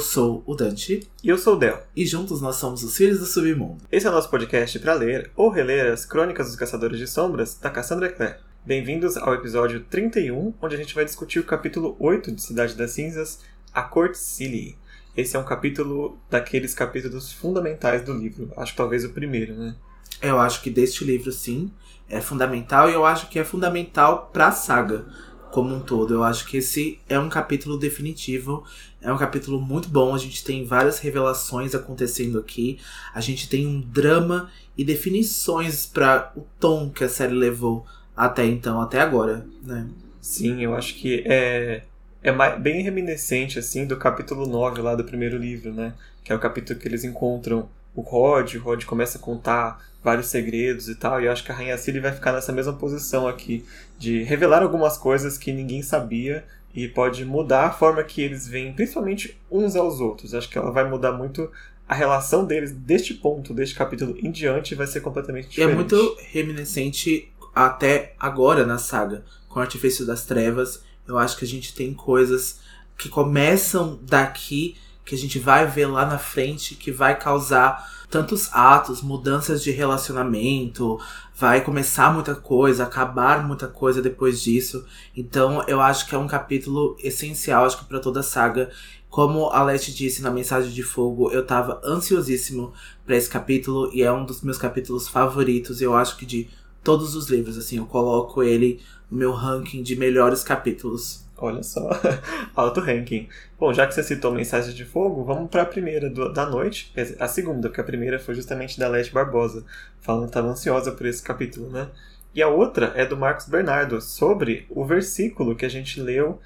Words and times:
Eu 0.00 0.04
sou 0.04 0.42
o 0.46 0.54
Dante. 0.54 1.06
E 1.22 1.28
eu 1.28 1.36
sou 1.36 1.56
o 1.56 1.58
Del. 1.58 1.78
E 1.94 2.06
juntos 2.06 2.40
nós 2.40 2.56
somos 2.56 2.82
os 2.82 2.96
Filhos 2.96 3.18
do 3.18 3.26
Submundo. 3.26 3.84
Esse 3.92 4.06
é 4.06 4.08
o 4.08 4.12
nosso 4.14 4.30
podcast 4.30 4.78
para 4.78 4.94
ler 4.94 5.30
ou 5.36 5.50
reler 5.50 5.92
as 5.92 6.06
Crônicas 6.06 6.46
dos 6.46 6.56
Caçadores 6.56 6.98
de 6.98 7.06
Sombras 7.06 7.58
da 7.60 7.68
Cassandra 7.68 8.10
Clare. 8.10 8.36
Bem-vindos 8.64 9.18
ao 9.18 9.34
episódio 9.34 9.84
31, 9.90 10.54
onde 10.58 10.74
a 10.74 10.78
gente 10.78 10.94
vai 10.94 11.04
discutir 11.04 11.38
o 11.38 11.44
capítulo 11.44 11.96
8 12.00 12.32
de 12.32 12.40
Cidade 12.40 12.74
das 12.76 12.92
Cinzas, 12.92 13.40
A 13.74 13.82
Court 13.82 14.14
Silly. 14.14 14.74
Esse 15.14 15.36
é 15.36 15.38
um 15.38 15.44
capítulo 15.44 16.18
daqueles 16.30 16.72
capítulos 16.72 17.30
fundamentais 17.30 18.02
do 18.02 18.14
livro. 18.14 18.50
Acho 18.56 18.72
que 18.72 18.78
talvez 18.78 19.04
o 19.04 19.10
primeiro, 19.10 19.54
né? 19.54 19.76
Eu 20.22 20.40
acho 20.40 20.62
que 20.62 20.70
deste 20.70 21.04
livro, 21.04 21.30
sim, 21.30 21.70
é 22.08 22.22
fundamental 22.22 22.88
e 22.88 22.94
eu 22.94 23.04
acho 23.04 23.28
que 23.28 23.38
é 23.38 23.44
fundamental 23.44 24.30
pra 24.32 24.50
saga 24.50 25.04
como 25.50 25.74
um 25.74 25.80
todo. 25.80 26.14
Eu 26.14 26.24
acho 26.24 26.46
que 26.46 26.56
esse 26.58 26.98
é 27.08 27.18
um 27.18 27.28
capítulo 27.28 27.76
definitivo, 27.78 28.64
é 29.00 29.12
um 29.12 29.18
capítulo 29.18 29.60
muito 29.60 29.88
bom. 29.88 30.14
A 30.14 30.18
gente 30.18 30.44
tem 30.44 30.64
várias 30.64 30.98
revelações 30.98 31.74
acontecendo 31.74 32.38
aqui, 32.38 32.78
a 33.14 33.20
gente 33.20 33.48
tem 33.48 33.66
um 33.66 33.80
drama 33.80 34.50
e 34.76 34.84
definições 34.84 35.86
para 35.86 36.32
o 36.36 36.46
tom 36.58 36.90
que 36.90 37.04
a 37.04 37.08
série 37.08 37.34
levou 37.34 37.84
até 38.16 38.46
então, 38.46 38.80
até 38.80 39.00
agora, 39.00 39.46
né? 39.62 39.88
Sim, 40.20 40.62
eu 40.62 40.74
acho 40.74 40.94
que 40.94 41.22
é 41.26 41.82
é 42.22 42.58
bem 42.58 42.82
reminiscente 42.82 43.58
assim 43.58 43.86
do 43.86 43.96
capítulo 43.96 44.46
9 44.46 44.82
lá 44.82 44.94
do 44.94 45.04
primeiro 45.04 45.38
livro, 45.38 45.72
né? 45.72 45.94
Que 46.22 46.32
é 46.32 46.36
o 46.36 46.38
capítulo 46.38 46.78
que 46.78 46.86
eles 46.86 47.02
encontram 47.02 47.68
o 47.94 48.00
Rod, 48.02 48.54
o 48.54 48.60
Rod 48.60 48.84
começa 48.84 49.18
a 49.18 49.20
contar 49.20 49.84
vários 50.02 50.26
segredos 50.26 50.88
e 50.88 50.94
tal, 50.94 51.20
e 51.20 51.26
eu 51.26 51.32
acho 51.32 51.44
que 51.44 51.52
a 51.52 51.54
Rainha 51.54 51.76
Ciri 51.76 52.00
vai 52.00 52.12
ficar 52.12 52.32
nessa 52.32 52.52
mesma 52.52 52.72
posição 52.72 53.28
aqui, 53.28 53.64
de 53.98 54.22
revelar 54.22 54.62
algumas 54.62 54.96
coisas 54.96 55.36
que 55.36 55.52
ninguém 55.52 55.82
sabia 55.82 56.44
e 56.74 56.88
pode 56.88 57.24
mudar 57.24 57.66
a 57.66 57.70
forma 57.70 58.02
que 58.02 58.22
eles 58.22 58.46
veem, 58.46 58.72
principalmente 58.72 59.38
uns 59.50 59.76
aos 59.76 60.00
outros. 60.00 60.34
Acho 60.34 60.48
que 60.48 60.56
ela 60.56 60.70
vai 60.70 60.88
mudar 60.88 61.12
muito 61.12 61.50
a 61.88 61.94
relação 61.94 62.44
deles 62.44 62.70
deste 62.72 63.12
ponto, 63.14 63.52
deste 63.52 63.74
capítulo 63.74 64.16
em 64.18 64.30
diante, 64.30 64.76
vai 64.76 64.86
ser 64.86 65.00
completamente 65.00 65.48
diferente. 65.48 65.72
É 65.72 65.74
muito 65.74 66.16
reminiscente 66.30 67.30
até 67.52 68.14
agora 68.18 68.64
na 68.64 68.78
saga, 68.78 69.24
com 69.48 69.58
o 69.58 69.62
Artifício 69.62 70.06
das 70.06 70.24
Trevas. 70.24 70.82
Eu 71.06 71.18
acho 71.18 71.36
que 71.36 71.44
a 71.44 71.48
gente 71.48 71.74
tem 71.74 71.92
coisas 71.92 72.60
que 72.96 73.08
começam 73.08 73.98
daqui, 74.02 74.76
que 75.10 75.16
a 75.16 75.18
gente 75.18 75.40
vai 75.40 75.66
ver 75.66 75.86
lá 75.86 76.06
na 76.06 76.18
frente, 76.18 76.76
que 76.76 76.92
vai 76.92 77.18
causar 77.18 77.90
tantos 78.08 78.48
atos, 78.52 79.02
mudanças 79.02 79.60
de 79.60 79.72
relacionamento, 79.72 81.00
vai 81.34 81.62
começar 81.62 82.14
muita 82.14 82.32
coisa, 82.32 82.84
acabar 82.84 83.44
muita 83.44 83.66
coisa 83.66 84.00
depois 84.00 84.40
disso. 84.40 84.84
Então 85.16 85.64
eu 85.66 85.80
acho 85.80 86.06
que 86.06 86.14
é 86.14 86.18
um 86.18 86.28
capítulo 86.28 86.96
essencial, 87.02 87.64
acho 87.64 87.78
que 87.78 87.86
para 87.86 87.98
toda 87.98 88.20
a 88.20 88.22
saga. 88.22 88.70
Como 89.08 89.48
a 89.48 89.64
Leste 89.64 89.92
disse 89.92 90.22
na 90.22 90.30
mensagem 90.30 90.70
de 90.70 90.84
fogo, 90.84 91.32
eu 91.32 91.44
tava 91.44 91.80
ansiosíssimo 91.84 92.72
para 93.04 93.16
esse 93.16 93.28
capítulo 93.28 93.90
e 93.92 94.04
é 94.04 94.12
um 94.12 94.24
dos 94.24 94.42
meus 94.42 94.58
capítulos 94.58 95.08
favoritos. 95.08 95.82
Eu 95.82 95.96
acho 95.96 96.16
que 96.16 96.24
de 96.24 96.48
todos 96.84 97.16
os 97.16 97.28
livros, 97.28 97.58
assim, 97.58 97.78
eu 97.78 97.86
coloco 97.86 98.44
ele 98.44 98.80
no 99.10 99.18
meu 99.18 99.32
ranking 99.32 99.82
de 99.82 99.96
melhores 99.96 100.44
capítulos. 100.44 101.24
Olha 101.42 101.62
só, 101.62 101.88
alto 102.54 102.80
ranking. 102.80 103.26
Bom, 103.58 103.72
já 103.72 103.86
que 103.86 103.94
você 103.94 104.02
citou 104.02 104.30
Mensagens 104.30 104.74
de 104.74 104.84
Fogo, 104.84 105.24
vamos 105.24 105.48
para 105.48 105.62
a 105.62 105.66
primeira 105.66 106.10
do, 106.10 106.30
da 106.30 106.44
noite, 106.44 106.92
a 107.18 107.26
segunda, 107.26 107.70
porque 107.70 107.80
a 107.80 107.84
primeira 107.84 108.18
foi 108.18 108.34
justamente 108.34 108.78
da 108.78 108.86
Leste 108.86 109.14
Barbosa, 109.14 109.64
falando 110.02 110.24
que 110.24 110.28
estava 110.28 110.48
ansiosa 110.48 110.92
por 110.92 111.06
esse 111.06 111.22
capítulo, 111.22 111.70
né? 111.70 111.88
E 112.34 112.42
a 112.42 112.48
outra 112.48 112.92
é 112.94 113.06
do 113.06 113.16
Marcos 113.16 113.48
Bernardo, 113.48 114.02
sobre 114.02 114.66
o 114.68 114.84
versículo 114.84 115.56
que 115.56 115.64
a 115.64 115.68
gente 115.70 115.98
leu 115.98 116.38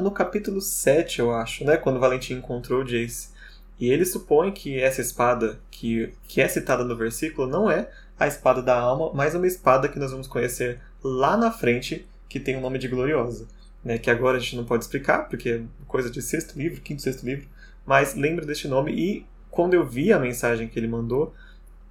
no 0.00 0.12
capítulo 0.12 0.60
7, 0.60 1.18
eu 1.18 1.34
acho, 1.34 1.64
né? 1.64 1.76
Quando 1.76 1.98
Valentim 1.98 2.34
encontrou 2.34 2.84
Jace. 2.84 3.30
E 3.80 3.90
ele 3.90 4.04
supõe 4.04 4.52
que 4.52 4.78
essa 4.78 5.00
espada 5.00 5.58
que, 5.68 6.12
que 6.28 6.40
é 6.40 6.46
citada 6.46 6.84
no 6.84 6.96
versículo 6.96 7.48
não 7.48 7.68
é 7.68 7.90
a 8.16 8.28
espada 8.28 8.62
da 8.62 8.78
alma, 8.78 9.10
mas 9.12 9.34
uma 9.34 9.46
espada 9.48 9.88
que 9.88 9.98
nós 9.98 10.12
vamos 10.12 10.28
conhecer 10.28 10.80
lá 11.02 11.36
na 11.36 11.50
frente, 11.50 12.06
que 12.28 12.38
tem 12.38 12.56
o 12.56 12.60
nome 12.60 12.78
de 12.78 12.86
Gloriosa 12.86 13.57
né, 13.84 13.98
que 13.98 14.10
agora 14.10 14.36
a 14.36 14.40
gente 14.40 14.56
não 14.56 14.64
pode 14.64 14.84
explicar, 14.84 15.28
porque 15.28 15.48
é 15.50 15.60
coisa 15.86 16.10
de 16.10 16.20
sexto 16.20 16.58
livro, 16.58 16.80
quinto, 16.80 17.02
sexto 17.02 17.24
livro, 17.24 17.46
mas 17.86 18.14
lembra 18.14 18.44
deste 18.44 18.68
nome 18.68 18.92
e 18.92 19.26
quando 19.50 19.74
eu 19.74 19.86
vi 19.86 20.12
a 20.12 20.18
mensagem 20.18 20.68
que 20.68 20.78
ele 20.78 20.88
mandou, 20.88 21.34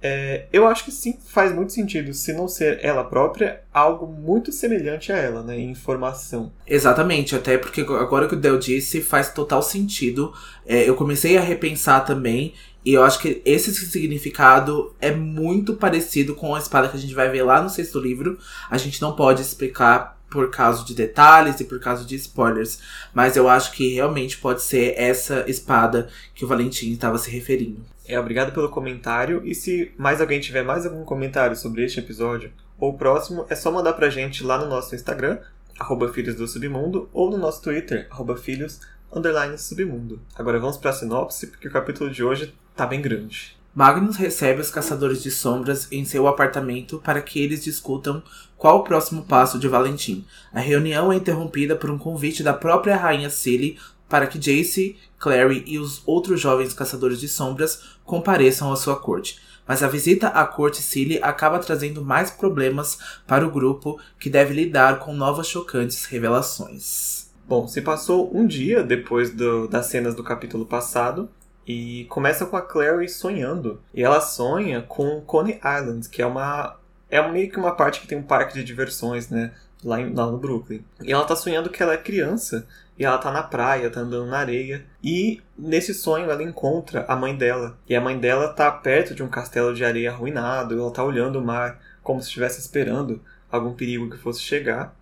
é, 0.00 0.46
eu 0.52 0.66
acho 0.66 0.84
que 0.84 0.92
sim, 0.92 1.18
faz 1.26 1.52
muito 1.52 1.72
sentido, 1.72 2.14
se 2.14 2.32
não 2.32 2.46
ser 2.46 2.78
ela 2.82 3.02
própria, 3.02 3.62
algo 3.74 4.06
muito 4.06 4.52
semelhante 4.52 5.12
a 5.12 5.16
ela, 5.16 5.42
né? 5.42 5.58
Informação. 5.58 6.52
Exatamente, 6.66 7.34
até 7.34 7.58
porque 7.58 7.80
agora 7.80 8.28
que 8.28 8.34
o 8.34 8.38
Del 8.38 8.58
disse 8.58 9.02
faz 9.02 9.32
total 9.32 9.60
sentido. 9.60 10.32
É, 10.64 10.88
eu 10.88 10.94
comecei 10.94 11.36
a 11.36 11.40
repensar 11.40 12.04
também, 12.04 12.54
e 12.84 12.94
eu 12.94 13.02
acho 13.02 13.18
que 13.18 13.42
esse 13.44 13.74
significado 13.74 14.94
é 15.00 15.10
muito 15.10 15.74
parecido 15.74 16.34
com 16.34 16.54
a 16.54 16.58
espada 16.58 16.88
que 16.88 16.96
a 16.96 17.00
gente 17.00 17.14
vai 17.14 17.28
ver 17.28 17.42
lá 17.42 17.60
no 17.60 17.68
sexto 17.68 17.98
livro. 17.98 18.38
A 18.70 18.78
gente 18.78 19.02
não 19.02 19.16
pode 19.16 19.42
explicar 19.42 20.17
por 20.30 20.50
causa 20.50 20.84
de 20.84 20.94
detalhes 20.94 21.60
e 21.60 21.64
por 21.64 21.80
causa 21.80 22.04
de 22.04 22.14
spoilers. 22.16 22.80
Mas 23.14 23.36
eu 23.36 23.48
acho 23.48 23.72
que 23.72 23.94
realmente 23.94 24.36
pode 24.38 24.62
ser 24.62 24.94
essa 24.96 25.44
espada 25.48 26.08
que 26.34 26.44
o 26.44 26.48
Valentim 26.48 26.92
estava 26.92 27.18
se 27.18 27.30
referindo. 27.30 27.84
É, 28.06 28.18
obrigado 28.18 28.52
pelo 28.52 28.70
comentário. 28.70 29.42
E 29.44 29.54
se 29.54 29.92
mais 29.98 30.20
alguém 30.20 30.40
tiver 30.40 30.62
mais 30.62 30.86
algum 30.86 31.04
comentário 31.04 31.56
sobre 31.56 31.84
este 31.84 32.00
episódio 32.00 32.52
ou 32.78 32.90
o 32.90 32.98
próximo, 32.98 33.44
é 33.48 33.54
só 33.54 33.70
mandar 33.70 33.92
pra 33.92 34.08
gente 34.08 34.42
lá 34.42 34.58
no 34.58 34.68
nosso 34.68 34.94
Instagram, 34.94 35.38
arroba 35.78 36.12
Filhos 36.12 36.36
do 36.36 36.46
Submundo, 36.46 37.08
ou 37.12 37.30
no 37.30 37.36
nosso 37.36 37.62
Twitter, 37.62 38.06
arroba 38.10 38.36
Filhos, 38.36 38.80
underline 39.12 39.58
Submundo. 39.58 40.20
Agora 40.34 40.58
vamos 40.58 40.76
pra 40.76 40.92
sinopse, 40.92 41.48
porque 41.48 41.68
o 41.68 41.72
capítulo 41.72 42.10
de 42.10 42.22
hoje 42.22 42.54
tá 42.74 42.86
bem 42.86 43.02
grande. 43.02 43.58
Magnus 43.74 44.16
recebe 44.16 44.60
os 44.60 44.70
Caçadores 44.70 45.22
de 45.22 45.30
Sombras 45.30 45.86
em 45.92 46.04
seu 46.04 46.26
apartamento 46.26 47.00
para 47.04 47.20
que 47.20 47.40
eles 47.40 47.62
discutam 47.62 48.22
qual 48.58 48.80
o 48.80 48.82
próximo 48.82 49.22
passo 49.22 49.58
de 49.58 49.68
Valentim. 49.68 50.26
A 50.52 50.60
reunião 50.60 51.10
é 51.10 51.16
interrompida 51.16 51.74
por 51.74 51.88
um 51.90 51.96
convite 51.96 52.42
da 52.42 52.52
própria 52.52 52.96
Rainha 52.96 53.30
Cilly 53.30 53.78
para 54.08 54.26
que 54.26 54.38
Jace, 54.38 54.96
Clary 55.18 55.64
e 55.66 55.78
os 55.78 56.02
outros 56.04 56.40
jovens 56.40 56.74
Caçadores 56.74 57.20
de 57.20 57.28
Sombras 57.28 57.82
compareçam 58.04 58.72
à 58.72 58.76
sua 58.76 58.96
corte. 58.96 59.38
Mas 59.66 59.82
a 59.82 59.88
visita 59.88 60.28
à 60.28 60.46
corte 60.46 60.82
Cilly 60.82 61.18
acaba 61.22 61.58
trazendo 61.58 62.04
mais 62.04 62.30
problemas 62.30 62.98
para 63.26 63.46
o 63.46 63.50
grupo 63.50 64.00
que 64.18 64.28
deve 64.28 64.52
lidar 64.52 64.98
com 64.98 65.14
novas 65.14 65.46
chocantes 65.46 66.04
revelações. 66.04 67.30
Bom, 67.46 67.66
se 67.68 67.80
passou 67.80 68.30
um 68.34 68.46
dia 68.46 68.82
depois 68.82 69.30
do, 69.30 69.68
das 69.68 69.86
cenas 69.86 70.14
do 70.14 70.22
capítulo 70.22 70.66
passado, 70.66 71.30
e 71.68 72.06
começa 72.08 72.46
com 72.46 72.56
a 72.56 72.62
Clary 72.62 73.08
sonhando. 73.10 73.78
E 73.92 74.02
ela 74.02 74.22
sonha 74.22 74.80
com 74.80 75.20
Coney 75.20 75.58
Island, 75.58 76.08
que 76.08 76.22
é 76.22 76.26
uma. 76.26 76.76
É 77.10 77.26
meio 77.28 77.50
que 77.50 77.58
uma 77.58 77.74
parte 77.74 78.00
que 78.00 78.06
tem 78.06 78.18
um 78.18 78.22
parque 78.22 78.54
de 78.54 78.64
diversões, 78.64 79.28
né? 79.28 79.52
Lá, 79.84 80.00
em, 80.00 80.12
lá 80.12 80.26
no 80.26 80.38
Brooklyn. 80.38 80.84
E 81.00 81.12
ela 81.12 81.24
tá 81.24 81.36
sonhando 81.36 81.70
que 81.70 81.82
ela 81.82 81.94
é 81.94 81.98
criança. 81.98 82.66
E 82.98 83.04
ela 83.04 83.16
tá 83.18 83.30
na 83.30 83.42
praia, 83.42 83.90
tá 83.90 84.00
andando 84.00 84.26
na 84.26 84.38
areia. 84.38 84.84
E 85.02 85.40
nesse 85.56 85.94
sonho 85.94 86.30
ela 86.30 86.42
encontra 86.42 87.04
a 87.08 87.14
mãe 87.14 87.36
dela. 87.36 87.78
E 87.88 87.94
a 87.94 88.00
mãe 88.00 88.18
dela 88.18 88.48
tá 88.48 88.70
perto 88.70 89.14
de 89.14 89.22
um 89.22 89.28
castelo 89.28 89.72
de 89.72 89.84
areia 89.84 90.10
arruinado. 90.10 90.78
Ela 90.78 90.90
tá 90.90 91.04
olhando 91.04 91.38
o 91.38 91.44
mar 91.44 91.80
como 92.02 92.20
se 92.20 92.28
estivesse 92.28 92.60
esperando 92.60 93.20
algum 93.50 93.72
perigo 93.72 94.10
que 94.10 94.18
fosse 94.18 94.40
chegar. 94.40 94.94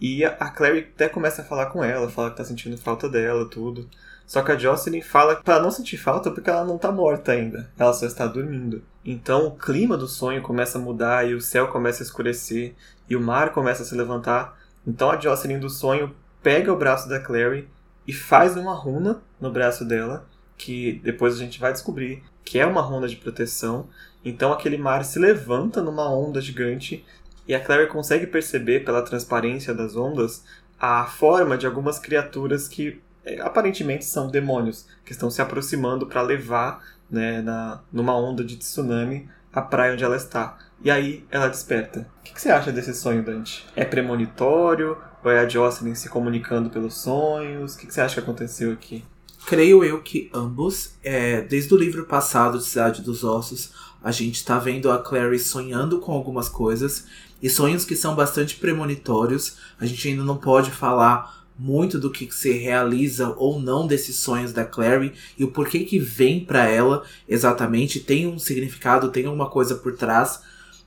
E 0.00 0.24
a 0.24 0.48
Clary 0.48 0.88
até 0.94 1.08
começa 1.08 1.42
a 1.42 1.44
falar 1.44 1.66
com 1.66 1.84
ela, 1.84 2.08
fala 2.08 2.30
que 2.30 2.38
tá 2.38 2.44
sentindo 2.44 2.78
falta 2.78 3.08
dela, 3.08 3.48
tudo. 3.48 3.88
Só 4.30 4.42
que 4.42 4.52
a 4.52 4.56
Jocelyn 4.56 5.02
fala 5.02 5.34
para 5.34 5.60
não 5.60 5.72
sentir 5.72 5.96
falta 5.96 6.30
porque 6.30 6.48
ela 6.48 6.64
não 6.64 6.78
tá 6.78 6.92
morta 6.92 7.32
ainda, 7.32 7.68
ela 7.76 7.92
só 7.92 8.06
está 8.06 8.28
dormindo. 8.28 8.80
Então 9.04 9.48
o 9.48 9.56
clima 9.56 9.96
do 9.96 10.06
sonho 10.06 10.40
começa 10.40 10.78
a 10.78 10.80
mudar 10.80 11.28
e 11.28 11.34
o 11.34 11.40
céu 11.40 11.66
começa 11.66 12.00
a 12.00 12.06
escurecer 12.06 12.76
e 13.08 13.16
o 13.16 13.20
mar 13.20 13.52
começa 13.52 13.82
a 13.82 13.84
se 13.84 13.92
levantar. 13.92 14.56
Então 14.86 15.10
a 15.10 15.18
Jocelyn 15.18 15.58
do 15.58 15.68
sonho 15.68 16.14
pega 16.40 16.72
o 16.72 16.76
braço 16.76 17.08
da 17.08 17.18
Clary 17.18 17.68
e 18.06 18.12
faz 18.12 18.56
uma 18.56 18.72
runa 18.72 19.20
no 19.40 19.50
braço 19.50 19.84
dela, 19.84 20.24
que 20.56 21.00
depois 21.02 21.34
a 21.34 21.38
gente 21.38 21.58
vai 21.58 21.72
descobrir 21.72 22.22
que 22.44 22.60
é 22.60 22.64
uma 22.64 22.82
runa 22.82 23.08
de 23.08 23.16
proteção. 23.16 23.88
Então 24.24 24.52
aquele 24.52 24.78
mar 24.78 25.04
se 25.04 25.18
levanta 25.18 25.82
numa 25.82 26.08
onda 26.08 26.40
gigante 26.40 27.04
e 27.48 27.52
a 27.52 27.58
Clary 27.58 27.88
consegue 27.88 28.28
perceber 28.28 28.84
pela 28.84 29.02
transparência 29.02 29.74
das 29.74 29.96
ondas 29.96 30.44
a 30.78 31.04
forma 31.06 31.58
de 31.58 31.66
algumas 31.66 31.98
criaturas 31.98 32.68
que 32.68 33.02
aparentemente 33.40 34.04
são 34.04 34.28
demônios 34.28 34.86
que 35.04 35.12
estão 35.12 35.30
se 35.30 35.42
aproximando 35.42 36.06
para 36.06 36.22
levar, 36.22 36.82
né, 37.10 37.42
na, 37.42 37.80
numa 37.92 38.16
onda 38.16 38.44
de 38.44 38.56
tsunami, 38.56 39.28
a 39.52 39.60
praia 39.60 39.92
onde 39.92 40.04
ela 40.04 40.16
está. 40.16 40.56
E 40.82 40.90
aí 40.90 41.24
ela 41.30 41.48
desperta. 41.48 42.06
O 42.20 42.24
que, 42.24 42.34
que 42.34 42.40
você 42.40 42.50
acha 42.50 42.72
desse 42.72 42.94
sonho, 42.94 43.22
Dante? 43.22 43.66
É 43.76 43.84
premonitório? 43.84 44.96
Ou 45.22 45.30
é 45.30 45.40
a 45.40 45.48
Jocelyn 45.48 45.94
se 45.94 46.08
comunicando 46.08 46.70
pelos 46.70 46.94
sonhos? 46.94 47.74
O 47.74 47.78
que, 47.78 47.86
que 47.86 47.92
você 47.92 48.00
acha 48.00 48.14
que 48.14 48.20
aconteceu 48.20 48.72
aqui? 48.72 49.04
Creio 49.46 49.84
eu 49.84 50.00
que 50.00 50.30
ambos, 50.32 50.94
é, 51.02 51.42
desde 51.42 51.74
o 51.74 51.76
livro 51.76 52.04
passado 52.06 52.58
de 52.58 52.64
Cidade 52.64 53.02
dos 53.02 53.24
Ossos, 53.24 53.72
a 54.02 54.10
gente 54.10 54.36
está 54.36 54.58
vendo 54.58 54.90
a 54.90 54.98
Clary 54.98 55.38
sonhando 55.38 55.98
com 55.98 56.12
algumas 56.12 56.48
coisas, 56.48 57.06
e 57.42 57.48
sonhos 57.48 57.84
que 57.84 57.96
são 57.96 58.14
bastante 58.14 58.56
premonitórios. 58.56 59.56
A 59.78 59.86
gente 59.86 60.08
ainda 60.08 60.22
não 60.22 60.36
pode 60.36 60.70
falar 60.70 61.39
muito 61.60 61.98
do 61.98 62.10
que 62.10 62.34
se 62.34 62.52
realiza 62.52 63.34
ou 63.36 63.60
não 63.60 63.86
desses 63.86 64.16
sonhos 64.16 64.50
da 64.50 64.64
Clary 64.64 65.12
e 65.38 65.44
o 65.44 65.50
porquê 65.50 65.80
que 65.80 65.98
vem 65.98 66.42
para 66.42 66.66
ela 66.66 67.04
exatamente 67.28 68.00
tem 68.00 68.26
um 68.26 68.38
significado, 68.38 69.10
tem 69.10 69.26
alguma 69.26 69.50
coisa 69.50 69.74
por 69.74 69.94
trás. 69.94 70.40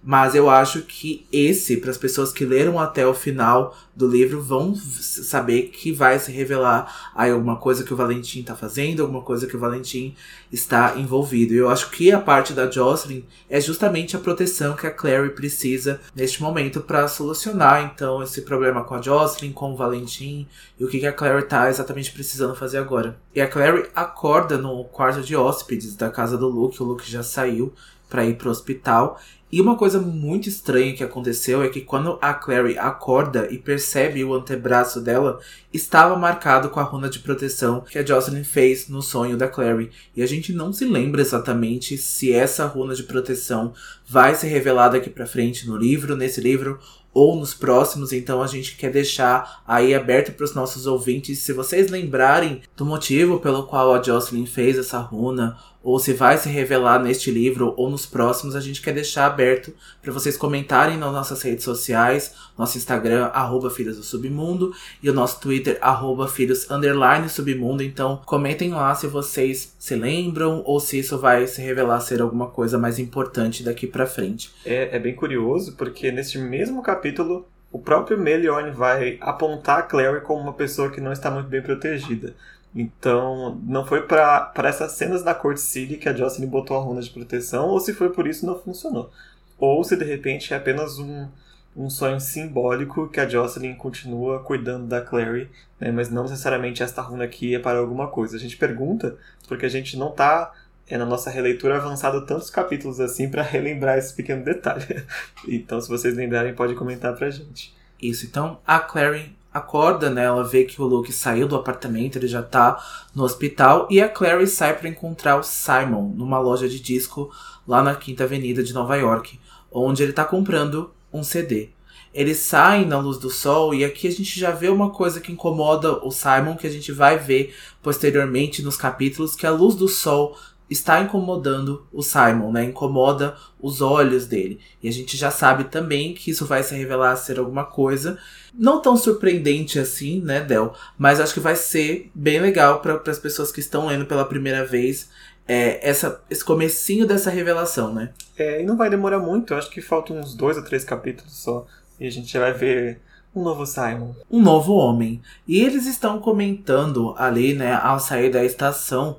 Mas 0.06 0.36
eu 0.36 0.50
acho 0.50 0.82
que 0.82 1.26
esse, 1.32 1.78
para 1.78 1.90
as 1.90 1.98
pessoas 1.98 2.34
que 2.34 2.44
leram 2.44 2.78
até 2.78 3.08
o 3.08 3.14
final 3.14 3.74
do 3.96 4.08
livro, 4.08 4.42
vão 4.42 4.76
saber 4.76 5.70
que 5.70 5.92
vai 5.92 6.20
se 6.20 6.32
revelar 6.32 7.12
aí 7.16 7.32
alguma 7.32 7.56
coisa 7.56 7.84
que 7.84 7.94
o 7.94 7.96
Valentim 7.96 8.42
está 8.42 8.56
fazendo, 8.56 9.02
alguma 9.02 9.22
coisa 9.22 9.48
que 9.48 9.56
o 9.56 9.60
Valentim 9.60 10.14
está 10.52 10.98
envolvido. 10.98 11.54
E 11.54 11.58
eu 11.58 11.70
acho 11.70 11.90
que 11.90 12.12
a 12.12 12.20
parte 12.20 12.54
da 12.54 12.70
Jocelyn 12.70 13.24
é 13.50 13.62
justamente 13.62 14.16
a 14.16 14.20
proteção 14.20 14.76
que 14.76 14.88
a 14.88 14.92
Clary 14.92 15.30
precisa 15.30 16.02
neste 16.14 16.42
momento 16.42 16.82
para 16.82 17.08
solucionar 17.08 17.84
então 17.94 18.22
esse 18.22 18.42
problema 18.42 18.84
com 18.84 18.96
a 18.96 19.02
Jocelyn, 19.02 19.54
com 19.54 19.72
o 19.72 19.78
Valentim 19.78 20.48
e 20.78 20.84
o 20.84 20.90
que, 20.90 21.00
que 21.00 21.08
a 21.08 21.14
Clary 21.14 21.44
está 21.44 21.70
exatamente 21.70 22.12
precisando 22.12 22.56
fazer 22.56 22.80
agora. 22.80 23.18
E 23.34 23.40
a 23.40 23.48
Clary 23.48 23.90
acorda 23.96 24.58
no 24.58 24.84
quarto 24.86 25.22
de 25.22 25.36
hóspedes 25.36 25.96
da 25.96 26.10
casa 26.10 26.38
do 26.38 26.50
Luke, 26.50 26.82
o 26.82 26.86
Luke 26.86 27.10
já 27.10 27.24
saiu 27.24 27.72
para 28.10 28.26
ir 28.26 28.36
pro 28.38 28.52
hospital 28.52 29.20
e 29.54 29.62
uma 29.62 29.78
coisa 29.78 30.00
muito 30.00 30.50
estranha 30.50 30.96
que 30.96 31.04
aconteceu 31.04 31.62
é 31.62 31.70
que 31.70 31.80
quando 31.80 32.18
a 32.20 32.34
Clary 32.34 32.76
acorda 32.76 33.48
e 33.52 33.60
percebe 33.60 34.24
o 34.24 34.34
antebraço 34.34 35.00
dela, 35.00 35.40
estava 35.72 36.16
marcado 36.16 36.72
com 36.72 36.80
a 36.80 36.84
runa 36.84 37.08
de 37.08 37.20
proteção 37.20 37.82
que 37.82 38.00
a 38.00 38.04
Jocelyn 38.04 38.44
fez 38.44 38.88
no 38.90 39.00
sonho 39.00 39.38
da 39.38 39.48
Clary. 39.48 39.92
E 40.16 40.24
a 40.24 40.26
gente 40.26 40.52
não 40.52 40.74
se 40.74 40.86
lembra 40.86 41.22
exatamente 41.22 42.00
se 42.00 42.34
essa 42.34 42.66
runa 42.66 42.96
de 42.96 43.04
proteção 43.04 43.74
vai 44.10 44.34
ser 44.34 44.48
revelada 44.48 44.98
aqui 44.98 45.12
pra 45.12 45.28
frente 45.28 45.68
no 45.68 45.78
livro, 45.78 46.16
nesse 46.16 46.42
livro, 46.42 46.80
ou 47.14 47.36
nos 47.36 47.54
próximos, 47.54 48.12
então 48.12 48.42
a 48.42 48.48
gente 48.48 48.76
quer 48.76 48.92
deixar 48.92 49.62
aí 49.68 49.94
aberto 49.94 50.32
para 50.32 50.46
os 50.46 50.56
nossos 50.56 50.88
ouvintes, 50.88 51.40
se 51.40 51.54
vocês 51.54 51.92
lembrarem 51.92 52.62
do 52.76 52.86
motivo 52.86 53.40
pelo 53.40 53.68
qual 53.68 53.94
a 53.94 54.02
Jocelyn 54.02 54.48
fez 54.48 54.80
essa 54.80 54.98
runa, 54.98 55.56
ou 55.84 56.00
se 56.00 56.14
vai 56.14 56.38
se 56.38 56.48
revelar 56.48 56.98
neste 56.98 57.30
livro 57.30 57.74
ou 57.76 57.90
nos 57.90 58.06
próximos, 58.06 58.56
a 58.56 58.62
gente 58.62 58.82
quer 58.82 58.94
deixar 58.94 59.26
aberto 59.26 59.74
para 60.02 60.14
vocês 60.14 60.38
comentarem 60.38 60.98
nas 60.98 61.12
nossas 61.12 61.42
redes 61.42 61.66
sociais, 61.66 62.34
nosso 62.58 62.78
Instagram, 62.78 63.26
arroba 63.34 63.70
Filhos 63.70 63.98
do 63.98 64.04
Submundo, 64.04 64.74
e 65.02 65.10
o 65.10 65.14
nosso 65.14 65.42
Twitter, 65.42 65.78
arroba 65.82 66.28
Filhos 66.28 66.72
Underline 66.72 67.28
Submundo. 67.28 67.84
Então 67.84 68.22
comentem 68.26 68.72
lá 68.72 68.96
se 68.96 69.08
vocês 69.08 69.76
se 69.78 69.96
lembram 69.96 70.64
ou 70.66 70.80
se 70.80 70.98
isso 71.00 71.18
vai 71.20 71.46
se 71.48 71.62
revelar 71.62 72.00
ser 72.00 72.22
alguma 72.22 72.48
coisa 72.48 72.78
mais 72.78 72.98
importante 72.98 73.62
daqui 73.62 73.86
para 73.86 74.08
frente. 74.08 74.52
É, 74.66 74.96
é 74.96 75.00
bem 75.00 75.14
curioso, 75.14 75.76
porque 75.76 76.12
neste 76.12 76.38
mesmo 76.38 76.82
capítulo 76.82 77.46
o 77.74 77.80
próprio 77.80 78.20
Meliorn 78.20 78.70
vai 78.70 79.18
apontar 79.20 79.80
a 79.80 79.82
Clary 79.82 80.22
como 80.22 80.40
uma 80.40 80.54
pessoa 80.54 80.92
que 80.92 81.02
não 81.02 81.12
está 81.12 81.32
muito 81.32 81.50
bem 81.50 81.60
protegida. 81.62 82.36
Então, 82.76 83.60
não 83.64 83.86
foi 83.86 84.02
para 84.04 84.52
essas 84.64 84.94
cenas 84.94 85.24
da 85.24 85.36
Court 85.36 85.58
City 85.58 85.98
que 85.98 86.10
a 86.10 86.14
Jocelyn 86.14 86.48
botou 86.48 86.76
a 86.76 86.80
runa 86.80 87.02
de 87.02 87.10
proteção, 87.10 87.68
ou 87.70 87.80
se 87.80 87.94
foi 87.94 88.10
por 88.10 88.28
isso 88.28 88.46
não 88.46 88.60
funcionou. 88.60 89.12
Ou 89.60 89.84
se 89.84 89.96
de 89.96 90.04
repente 90.04 90.54
é 90.54 90.58
apenas 90.58 90.98
um, 90.98 91.28
um 91.76 91.90
sonho 91.90 92.20
simbólico 92.20 93.08
que 93.10 93.20
a 93.20 93.30
Jocelyn 93.30 93.76
continua 93.76 94.40
cuidando 94.44 94.88
da 94.88 95.02
Clary, 95.02 95.50
né, 95.80 95.92
mas 95.92 96.10
não 96.10 96.24
necessariamente 96.24 96.82
esta 96.82 97.02
runa 97.02 97.26
aqui 97.26 97.54
é 97.54 97.60
para 97.60 97.78
alguma 97.78 98.08
coisa. 98.08 98.38
A 98.38 98.40
gente 98.40 98.58
pergunta 98.58 99.18
porque 99.48 99.68
a 99.68 99.70
gente 99.70 99.96
não 99.96 100.10
está 100.10 100.52
é, 100.88 100.98
na 100.98 101.06
nossa 101.06 101.30
releitura 101.30 101.78
avançado 101.78 102.26
tantos 102.26 102.50
capítulos 102.50 103.00
assim 103.00 103.30
para 103.30 103.44
relembrar 103.44 104.00
esse 104.00 104.14
pequeno 104.16 104.44
detalhe. 104.44 105.04
então, 105.48 105.80
se 105.80 105.88
vocês 105.88 106.16
lembrarem, 106.16 106.56
pode 106.56 106.74
comentar 106.76 107.16
pra 107.16 107.30
gente. 107.30 107.76
Isso, 108.02 108.26
então 108.26 108.60
a 108.66 108.80
Clary 108.80 109.36
acorda, 109.54 110.10
né? 110.10 110.24
Ela 110.24 110.44
vê 110.44 110.64
que 110.64 110.82
o 110.82 110.86
Luke 110.86 111.14
saiu 111.14 111.48
do 111.48 111.56
apartamento, 111.56 112.18
ele 112.18 112.28
já 112.28 112.42
tá 112.42 112.84
no 113.14 113.24
hospital. 113.24 113.88
E 113.90 114.02
a 114.02 114.10
Clary 114.10 114.48
sai 114.48 114.76
para 114.78 114.90
encontrar 114.90 115.38
o 115.38 115.44
Simon 115.44 116.14
numa 116.16 116.40
loja 116.40 116.68
de 116.68 116.80
disco 116.80 117.32
lá 117.68 117.84
na 117.84 117.96
Quinta 117.96 118.24
Avenida 118.24 118.64
de 118.64 118.74
Nova 118.74 118.96
York, 118.96 119.40
onde 119.72 120.02
ele 120.02 120.14
tá 120.14 120.26
comprando 120.26 120.92
um 121.12 121.24
CD. 121.24 121.70
Eles 122.14 122.38
saem 122.38 122.86
na 122.86 123.00
luz 123.00 123.18
do 123.18 123.30
sol 123.30 123.74
e 123.74 123.84
aqui 123.84 124.08
a 124.08 124.12
gente 124.12 124.40
já 124.40 124.52
vê 124.52 124.70
uma 124.70 124.92
coisa 124.92 125.20
que 125.20 125.32
incomoda 125.32 126.06
o 126.06 126.12
Simon, 126.12 126.56
que 126.56 126.68
a 126.68 126.70
gente 126.70 126.92
vai 126.92 127.18
ver 127.18 127.56
posteriormente 127.82 128.62
nos 128.62 128.78
capítulos, 128.78 129.36
que 129.36 129.48
a 129.48 129.52
luz 129.52 129.74
do 129.74 129.88
sol 129.88 130.38
está 130.74 131.02
incomodando 131.02 131.88
o 131.92 132.02
Simon, 132.02 132.52
né? 132.52 132.66
Incomoda 132.66 133.36
os 133.62 133.82
olhos 133.82 134.26
dele. 134.26 134.60
E 134.82 134.90
a 134.90 134.92
gente 134.92 135.16
já 135.16 135.32
sabe 135.32 135.66
também 135.66 136.14
que 136.14 136.32
isso 136.32 136.46
vai 136.46 136.64
se 136.64 136.76
revelar 136.76 137.16
ser 137.16 137.40
alguma 137.40 137.64
coisa 137.64 138.18
não 138.54 138.82
tão 138.82 138.96
surpreendente 138.96 139.80
assim, 139.80 140.22
né, 140.22 140.42
Del? 140.42 140.74
Mas 140.98 141.20
acho 141.20 141.34
que 141.34 141.40
vai 141.40 141.56
ser 141.56 142.12
bem 142.14 142.40
legal 142.40 142.82
para 142.82 143.02
as 143.08 143.18
pessoas 143.18 143.52
que 143.52 143.60
estão 143.60 143.88
lendo 143.88 144.06
pela 144.06 144.26
primeira 144.26 144.66
vez 144.66 145.10
é, 145.48 145.88
essa, 145.88 146.22
esse 146.30 146.44
comecinho 146.44 147.06
dessa 147.06 147.30
revelação, 147.30 147.94
né? 147.94 148.12
É, 148.38 148.62
e 148.62 148.66
não 148.66 148.78
vai 148.78 148.90
demorar 148.90 149.20
muito, 149.20 149.56
acho 149.56 149.70
que 149.70 149.82
faltam 149.82 150.20
uns 150.20 150.36
dois 150.36 150.58
ou 150.58 150.64
três 150.64 150.84
capítulos 150.84 151.34
só. 151.34 151.66
E 152.00 152.08
a 152.08 152.12
gente 152.12 152.38
vai 152.38 152.54
ver 152.54 153.02
um 153.36 153.44
novo 153.44 153.66
Simon. 153.66 154.14
Um 154.30 154.42
novo 154.42 154.74
homem. 154.74 155.22
E 155.48 155.60
eles 155.60 155.86
estão 155.88 156.20
comentando 156.20 157.16
ali, 157.18 157.54
né, 157.54 157.74
ao 157.74 158.00
sair 158.00 158.30
da 158.30 158.44
estação, 158.44 159.18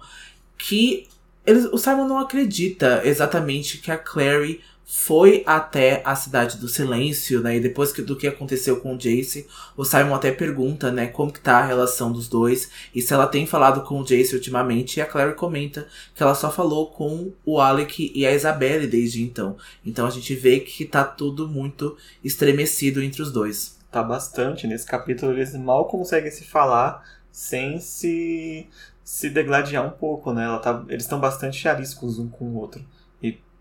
que 0.57 1.09
eles, 1.47 1.65
o 1.67 1.79
Simon 1.79 2.07
não 2.07 2.19
acredita 2.19 3.03
exatamente 3.05 3.79
que 3.79 3.91
a 3.91 3.99
Clary 3.99 4.61
foi 4.87 5.43
até 5.47 6.03
a 6.05 6.15
cidade 6.15 6.59
do 6.59 6.69
silêncio, 6.69 7.41
né? 7.41 7.57
E 7.57 7.61
depois 7.61 7.91
que, 7.91 8.03
do 8.03 8.17
que 8.17 8.27
aconteceu 8.27 8.81
com 8.81 8.95
o 8.95 8.99
Jace, 8.99 9.47
o 9.77 9.85
Simon 9.85 10.15
até 10.15 10.31
pergunta, 10.31 10.93
né, 10.93 11.07
como 11.07 11.33
que 11.33 11.41
tá 11.41 11.59
a 11.59 11.67
relação 11.67 12.13
dos 12.13 12.29
dois 12.29 12.71
e 12.95 13.01
se 13.01 13.13
ela 13.13 13.27
tem 13.27 13.47
falado 13.47 13.83
com 13.83 13.99
o 14.01 14.05
Jace 14.05 14.35
ultimamente. 14.35 14.99
E 14.99 15.01
a 15.01 15.07
Claire 15.07 15.35
comenta 15.35 15.87
que 16.15 16.23
ela 16.23 16.35
só 16.35 16.51
falou 16.51 16.89
com 16.89 17.33
o 17.47 17.61
Alec 17.61 18.13
e 18.15 18.27
a 18.27 18.35
Isabelle 18.35 18.87
desde 18.87 19.23
então. 19.23 19.57
Então 19.85 20.07
a 20.07 20.11
gente 20.11 20.35
vê 20.35 20.61
que 20.61 20.85
tá 20.85 21.03
tudo 21.03 21.49
muito 21.49 21.97
estremecido 22.23 23.03
entre 23.03 23.23
os 23.23 23.33
dois. 23.33 23.79
Tá 23.91 24.03
bastante. 24.03 24.67
Nesse 24.67 24.87
capítulo 24.87 25.33
eles 25.33 25.55
mal 25.55 25.87
conseguem 25.87 26.31
se 26.31 26.45
falar 26.45 27.03
sem 27.33 27.81
se 27.81 28.69
se 29.05 29.29
degladiar 29.31 29.87
um 29.87 29.91
pouco, 29.91 30.33
né? 30.33 30.47
Tá, 30.63 30.83
eles 30.89 31.05
estão 31.05 31.21
bastante 31.21 31.69
ariscos 31.69 32.19
um 32.19 32.29
com 32.29 32.47
o 32.47 32.57
outro 32.57 32.83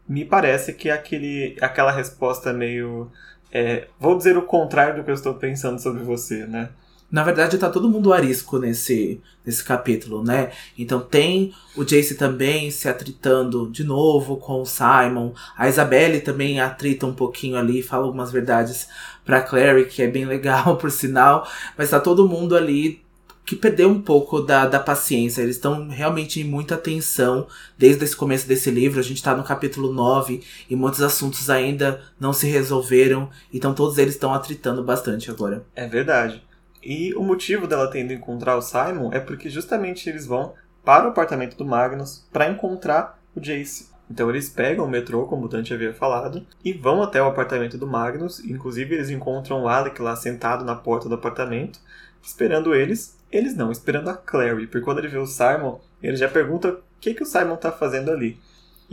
me 0.07 0.25
parece 0.25 0.73
que 0.73 0.89
aquele, 0.89 1.55
aquela 1.61 1.91
resposta 1.91 2.51
meio. 2.53 3.09
É, 3.51 3.87
vou 3.99 4.17
dizer 4.17 4.37
o 4.37 4.41
contrário 4.41 4.97
do 4.97 5.03
que 5.03 5.11
eu 5.11 5.15
estou 5.15 5.35
pensando 5.35 5.79
sobre 5.79 6.03
você, 6.03 6.45
né? 6.45 6.69
Na 7.11 7.23
verdade, 7.23 7.59
tá 7.59 7.69
todo 7.69 7.89
mundo 7.89 8.11
arisco 8.11 8.57
nesse, 8.57 9.21
nesse 9.45 9.63
capítulo, 9.63 10.23
né? 10.23 10.51
Então 10.75 10.99
tem 10.99 11.53
o 11.77 11.83
Jace 11.83 12.15
também 12.15 12.71
se 12.71 12.89
atritando 12.89 13.69
de 13.69 13.83
novo 13.83 14.37
com 14.37 14.61
o 14.61 14.65
Simon. 14.65 15.31
A 15.55 15.69
Isabelle 15.69 16.21
também 16.21 16.59
atrita 16.59 17.05
um 17.05 17.13
pouquinho 17.13 17.55
ali, 17.55 17.83
fala 17.83 18.05
algumas 18.05 18.31
verdades 18.31 18.89
pra 19.23 19.41
Clary, 19.41 19.85
que 19.85 20.01
é 20.01 20.07
bem 20.07 20.25
legal, 20.25 20.75
por 20.81 20.89
sinal. 20.89 21.47
Mas 21.77 21.91
tá 21.91 21.99
todo 21.99 22.27
mundo 22.27 22.55
ali 22.55 23.02
que 23.45 23.55
perdeu 23.55 23.89
um 23.89 24.01
pouco 24.01 24.41
da, 24.41 24.65
da 24.67 24.79
paciência. 24.79 25.41
Eles 25.41 25.55
estão 25.55 25.89
realmente 25.89 26.39
em 26.39 26.43
muita 26.43 26.77
tensão 26.77 27.47
desde 27.77 28.03
esse 28.03 28.15
começo 28.15 28.47
desse 28.47 28.71
livro. 28.71 28.99
A 28.99 29.03
gente 29.03 29.17
está 29.17 29.35
no 29.35 29.43
capítulo 29.43 29.91
9 29.91 30.41
e 30.69 30.75
muitos 30.75 31.01
assuntos 31.01 31.49
ainda 31.49 32.01
não 32.19 32.33
se 32.33 32.47
resolveram. 32.47 33.29
Então 33.53 33.73
todos 33.73 33.97
eles 33.97 34.15
estão 34.15 34.33
atritando 34.33 34.83
bastante 34.83 35.29
agora. 35.29 35.65
É 35.75 35.87
verdade. 35.87 36.43
E 36.81 37.13
o 37.15 37.23
motivo 37.23 37.67
dela 37.67 37.89
tendo 37.89 38.11
encontrar 38.11 38.57
o 38.57 38.61
Simon 38.61 39.11
é 39.13 39.19
porque 39.19 39.49
justamente 39.49 40.09
eles 40.09 40.25
vão 40.25 40.53
para 40.83 41.05
o 41.05 41.09
apartamento 41.09 41.55
do 41.55 41.65
Magnus 41.65 42.27
para 42.31 42.49
encontrar 42.49 43.19
o 43.35 43.39
Jace. 43.39 43.93
Então 44.09 44.29
eles 44.29 44.49
pegam 44.49 44.85
o 44.85 44.89
metrô, 44.89 45.25
como 45.25 45.45
o 45.45 45.47
Dante 45.47 45.73
havia 45.73 45.93
falado, 45.93 46.45
e 46.63 46.73
vão 46.73 47.01
até 47.01 47.21
o 47.21 47.25
apartamento 47.25 47.77
do 47.77 47.87
Magnus. 47.87 48.39
Inclusive 48.41 48.95
eles 48.95 49.09
encontram 49.09 49.63
o 49.63 49.67
Alec 49.67 50.01
lá 50.01 50.15
sentado 50.15 50.65
na 50.65 50.75
porta 50.75 51.07
do 51.07 51.15
apartamento, 51.15 51.79
esperando 52.21 52.75
eles. 52.75 53.17
Eles 53.33 53.55
não, 53.55 53.71
esperando 53.71 54.09
a 54.09 54.13
Clary, 54.13 54.67
porque 54.67 54.85
quando 54.85 54.99
ele 54.99 55.07
vê 55.07 55.17
o 55.17 55.25
Simon, 55.25 55.79
ele 56.01 56.15
já 56.15 56.27
pergunta 56.27 56.69
o 56.69 56.77
que, 57.01 57.15
que 57.15 57.23
o 57.23 57.25
Simon 57.25 57.55
tá 57.55 57.71
fazendo 57.71 58.11
ali. 58.11 58.37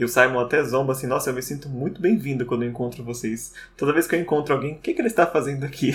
E 0.01 0.05
o 0.05 0.09
Simon 0.09 0.41
até 0.41 0.65
zomba 0.65 0.93
assim, 0.93 1.07
nossa, 1.07 1.29
eu 1.29 1.35
me 1.35 1.43
sinto 1.43 1.69
muito 1.69 2.01
bem-vindo 2.01 2.47
quando 2.47 2.63
eu 2.63 2.71
encontro 2.71 3.05
vocês. 3.05 3.53
Toda 3.77 3.93
vez 3.93 4.07
que 4.07 4.15
eu 4.15 4.19
encontro 4.21 4.55
alguém, 4.55 4.73
o 4.73 4.79
que, 4.79 4.95
que 4.95 5.01
ele 5.03 5.09
está 5.09 5.27
fazendo 5.27 5.65
aqui? 5.65 5.95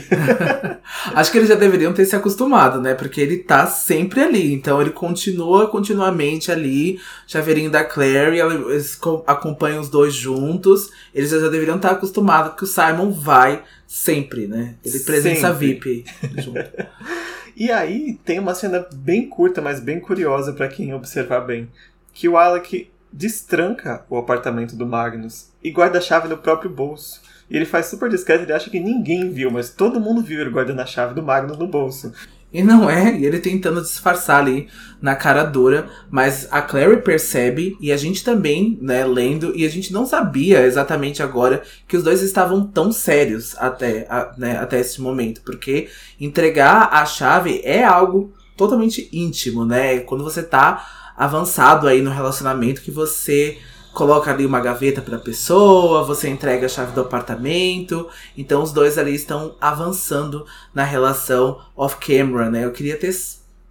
Acho 1.16 1.32
que 1.32 1.40
eles 1.40 1.50
já 1.50 1.56
deveriam 1.56 1.92
ter 1.92 2.06
se 2.06 2.16
acostumado, 2.16 2.80
né? 2.80 2.94
Porque 2.94 3.20
ele 3.20 3.38
tá 3.38 3.66
sempre 3.66 4.22
ali. 4.22 4.54
Então 4.54 4.80
ele 4.80 4.92
continua 4.92 5.68
continuamente 5.72 6.52
ali, 6.52 7.00
chaveirinho 7.26 7.72
da 7.72 7.84
Clary, 7.84 8.38
eles 8.40 9.00
acompanham 9.26 9.82
os 9.82 9.90
dois 9.90 10.14
juntos. 10.14 10.92
Eles 11.12 11.32
já 11.32 11.50
deveriam 11.50 11.78
estar 11.78 11.92
acostumados 11.92 12.56
que 12.56 12.64
o 12.64 12.68
Simon 12.68 13.10
vai 13.10 13.64
sempre, 13.88 14.46
né? 14.46 14.76
Ele 14.86 15.00
presença 15.00 15.48
sempre. 15.48 16.04
VIP 16.04 16.06
junto. 16.44 16.60
E 17.56 17.72
aí 17.72 18.20
tem 18.26 18.38
uma 18.38 18.54
cena 18.54 18.86
bem 18.94 19.30
curta, 19.30 19.62
mas 19.62 19.80
bem 19.80 20.00
curiosa 20.00 20.52
para 20.52 20.68
quem 20.68 20.94
observar 20.94 21.42
bem, 21.42 21.70
que 22.14 22.28
o 22.28 22.38
Alec 22.38 22.92
destranca 23.12 24.06
o 24.10 24.18
apartamento 24.18 24.76
do 24.76 24.86
Magnus 24.86 25.50
e 25.64 25.72
guarda 25.72 26.00
a 26.00 26.02
chave 26.02 26.28
no 26.28 26.38
próprio 26.38 26.70
bolso. 26.70 27.22
E 27.50 27.56
ele 27.56 27.66
faz 27.66 27.86
super 27.86 28.10
discreto, 28.10 28.44
ele 28.44 28.52
acha 28.52 28.70
que 28.70 28.80
ninguém 28.80 29.30
viu, 29.30 29.50
mas 29.50 29.70
todo 29.70 30.02
mundo 30.02 30.22
viu 30.22 30.42
ele 30.42 30.50
guardando 30.50 30.82
a 30.82 30.86
chave 30.86 31.14
do 31.14 31.24
Magnus 31.24 31.58
no 31.58 31.68
bolso. 31.68 32.12
E 32.54 32.64
não 32.64 32.90
é, 32.90 33.18
e 33.18 33.26
ele 33.26 33.40
tentando 33.40 33.82
disfarçar 33.82 34.40
ali 34.40 34.70
na 35.02 35.14
cara 35.14 35.44
dura, 35.44 35.90
mas 36.10 36.48
a 36.50 36.62
Clary 36.62 37.02
percebe 37.02 37.76
e 37.82 37.92
a 37.92 37.98
gente 37.98 38.24
também, 38.24 38.80
né, 38.82 39.06
lendo, 39.06 39.54
e 39.56 39.66
a 39.66 39.70
gente 39.70 39.92
não 39.92 40.06
sabia 40.06 40.66
exatamente 40.66 41.22
agora 41.22 41.64
que 41.88 41.98
os 41.98 42.04
dois 42.04 42.22
estavam 42.22 42.66
tão 42.66 42.92
sérios 42.94 43.56
até, 43.58 44.08
a, 44.10 44.34
né, 44.38 44.58
até 44.58 44.80
esse 44.80 45.02
momento, 45.02 45.42
porque 45.42 45.90
entregar 46.20 46.90
a 46.94 47.06
chave 47.06 47.62
é 47.64 47.84
algo 47.84 48.34
totalmente 48.56 49.10
íntimo, 49.12 49.66
né? 49.66 50.00
Quando 50.00 50.24
você 50.24 50.42
tá 50.42 51.12
avançado 51.18 51.88
aí 51.88 52.02
no 52.02 52.12
relacionamento 52.12 52.82
que 52.82 52.92
você 52.92 53.58
coloca 53.96 54.30
ali 54.30 54.46
uma 54.46 54.60
gaveta 54.60 55.02
para 55.02 55.16
a 55.16 55.20
pessoa, 55.20 56.04
você 56.04 56.30
entrega 56.30 56.66
a 56.66 56.70
chave 56.70 56.92
do 56.92 57.02
apartamento. 57.02 58.08
Então 58.38 58.62
os 58.62 58.72
dois 58.72 58.98
ali 58.98 59.16
estão 59.16 59.56
avançando 59.60 60.46
na 60.74 60.84
relação 60.84 61.62
off 61.76 61.96
camera, 61.96 62.52
né? 62.52 62.66
Eu 62.66 62.72
queria 62.72 62.98
ter, 62.98 63.16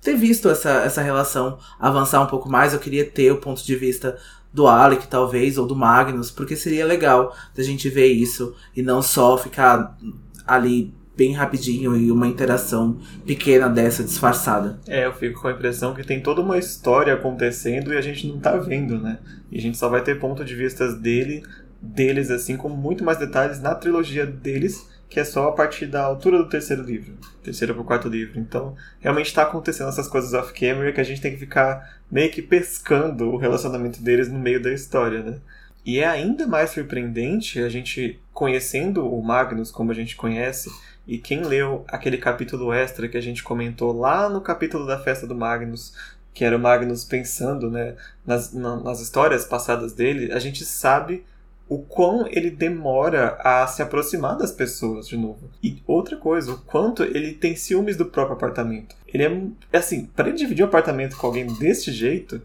ter 0.00 0.16
visto 0.16 0.48
essa, 0.48 0.70
essa 0.82 1.02
relação 1.02 1.58
avançar 1.78 2.22
um 2.22 2.26
pouco 2.26 2.48
mais, 2.48 2.72
eu 2.72 2.80
queria 2.80 3.04
ter 3.04 3.30
o 3.30 3.36
ponto 3.36 3.62
de 3.62 3.76
vista 3.76 4.18
do 4.52 4.66
Alec, 4.66 5.08
talvez, 5.08 5.58
ou 5.58 5.66
do 5.66 5.76
Magnus, 5.76 6.30
porque 6.30 6.56
seria 6.56 6.86
legal 6.86 7.36
da 7.54 7.62
gente 7.62 7.88
ver 7.88 8.06
isso 8.06 8.54
e 8.74 8.82
não 8.82 9.02
só 9.02 9.36
ficar 9.36 9.98
ali 10.46 10.94
bem 11.16 11.32
rapidinho 11.32 11.96
e 11.96 12.10
uma 12.10 12.26
interação 12.26 12.98
pequena 13.24 13.68
dessa 13.68 14.02
disfarçada. 14.02 14.78
É, 14.86 15.06
eu 15.06 15.12
fico 15.12 15.40
com 15.40 15.48
a 15.48 15.52
impressão 15.52 15.94
que 15.94 16.04
tem 16.04 16.20
toda 16.20 16.40
uma 16.40 16.58
história 16.58 17.14
acontecendo 17.14 17.92
e 17.92 17.96
a 17.96 18.00
gente 18.00 18.26
não 18.26 18.38
tá 18.38 18.56
vendo, 18.56 18.98
né? 18.98 19.18
E 19.54 19.58
a 19.58 19.60
gente 19.60 19.78
só 19.78 19.88
vai 19.88 20.02
ter 20.02 20.18
ponto 20.18 20.44
de 20.44 20.52
vista 20.56 20.92
dele, 20.92 21.44
deles 21.80 22.28
assim 22.28 22.56
com 22.56 22.68
muito 22.68 23.04
mais 23.04 23.18
detalhes 23.18 23.60
na 23.60 23.72
trilogia 23.72 24.26
deles, 24.26 24.90
que 25.08 25.20
é 25.20 25.24
só 25.24 25.48
a 25.48 25.52
partir 25.52 25.86
da 25.86 26.02
altura 26.02 26.38
do 26.38 26.48
terceiro 26.48 26.82
livro, 26.82 27.16
terceiro 27.40 27.72
para 27.72 27.84
quarto 27.84 28.08
livro. 28.08 28.40
Então, 28.40 28.74
realmente 28.98 29.26
está 29.26 29.44
acontecendo 29.44 29.90
essas 29.90 30.08
coisas 30.08 30.34
off 30.34 30.52
camera 30.52 30.92
que 30.92 31.00
a 31.00 31.04
gente 31.04 31.20
tem 31.20 31.30
que 31.30 31.38
ficar 31.38 32.00
meio 32.10 32.32
que 32.32 32.42
pescando 32.42 33.30
o 33.30 33.36
relacionamento 33.36 34.02
deles 34.02 34.28
no 34.28 34.40
meio 34.40 34.60
da 34.60 34.72
história, 34.72 35.22
né? 35.22 35.36
E 35.86 36.00
é 36.00 36.06
ainda 36.06 36.48
mais 36.48 36.70
surpreendente 36.70 37.60
a 37.60 37.68
gente 37.68 38.18
conhecendo 38.32 39.06
o 39.06 39.22
Magnus 39.22 39.70
como 39.70 39.92
a 39.92 39.94
gente 39.94 40.16
conhece, 40.16 40.68
e 41.06 41.16
quem 41.16 41.42
leu 41.42 41.84
aquele 41.86 42.18
capítulo 42.18 42.72
extra 42.72 43.06
que 43.06 43.16
a 43.16 43.22
gente 43.22 43.44
comentou 43.44 43.96
lá 43.96 44.28
no 44.28 44.40
capítulo 44.40 44.84
da 44.84 44.98
festa 44.98 45.28
do 45.28 45.34
Magnus, 45.36 45.94
que 46.34 46.44
era 46.44 46.56
o 46.56 46.60
Magnus 46.60 47.04
pensando 47.04 47.70
né, 47.70 47.94
nas, 48.26 48.52
nas 48.52 49.00
histórias 49.00 49.44
passadas 49.44 49.92
dele, 49.92 50.32
a 50.32 50.38
gente 50.40 50.64
sabe 50.64 51.24
o 51.68 51.78
quão 51.78 52.26
ele 52.28 52.50
demora 52.50 53.38
a 53.40 53.66
se 53.66 53.80
aproximar 53.80 54.36
das 54.36 54.52
pessoas 54.52 55.08
de 55.08 55.16
novo. 55.16 55.48
E 55.62 55.82
outra 55.86 56.16
coisa, 56.16 56.52
o 56.52 56.58
quanto 56.58 57.02
ele 57.02 57.32
tem 57.32 57.56
ciúmes 57.56 57.96
do 57.96 58.04
próprio 58.04 58.36
apartamento. 58.36 58.94
Ele 59.08 59.54
é 59.72 59.78
assim, 59.78 60.06
para 60.06 60.28
ele 60.28 60.36
dividir 60.36 60.64
um 60.64 60.68
apartamento 60.68 61.16
com 61.16 61.26
alguém 61.26 61.46
desse 61.46 61.90
jeito, 61.90 62.42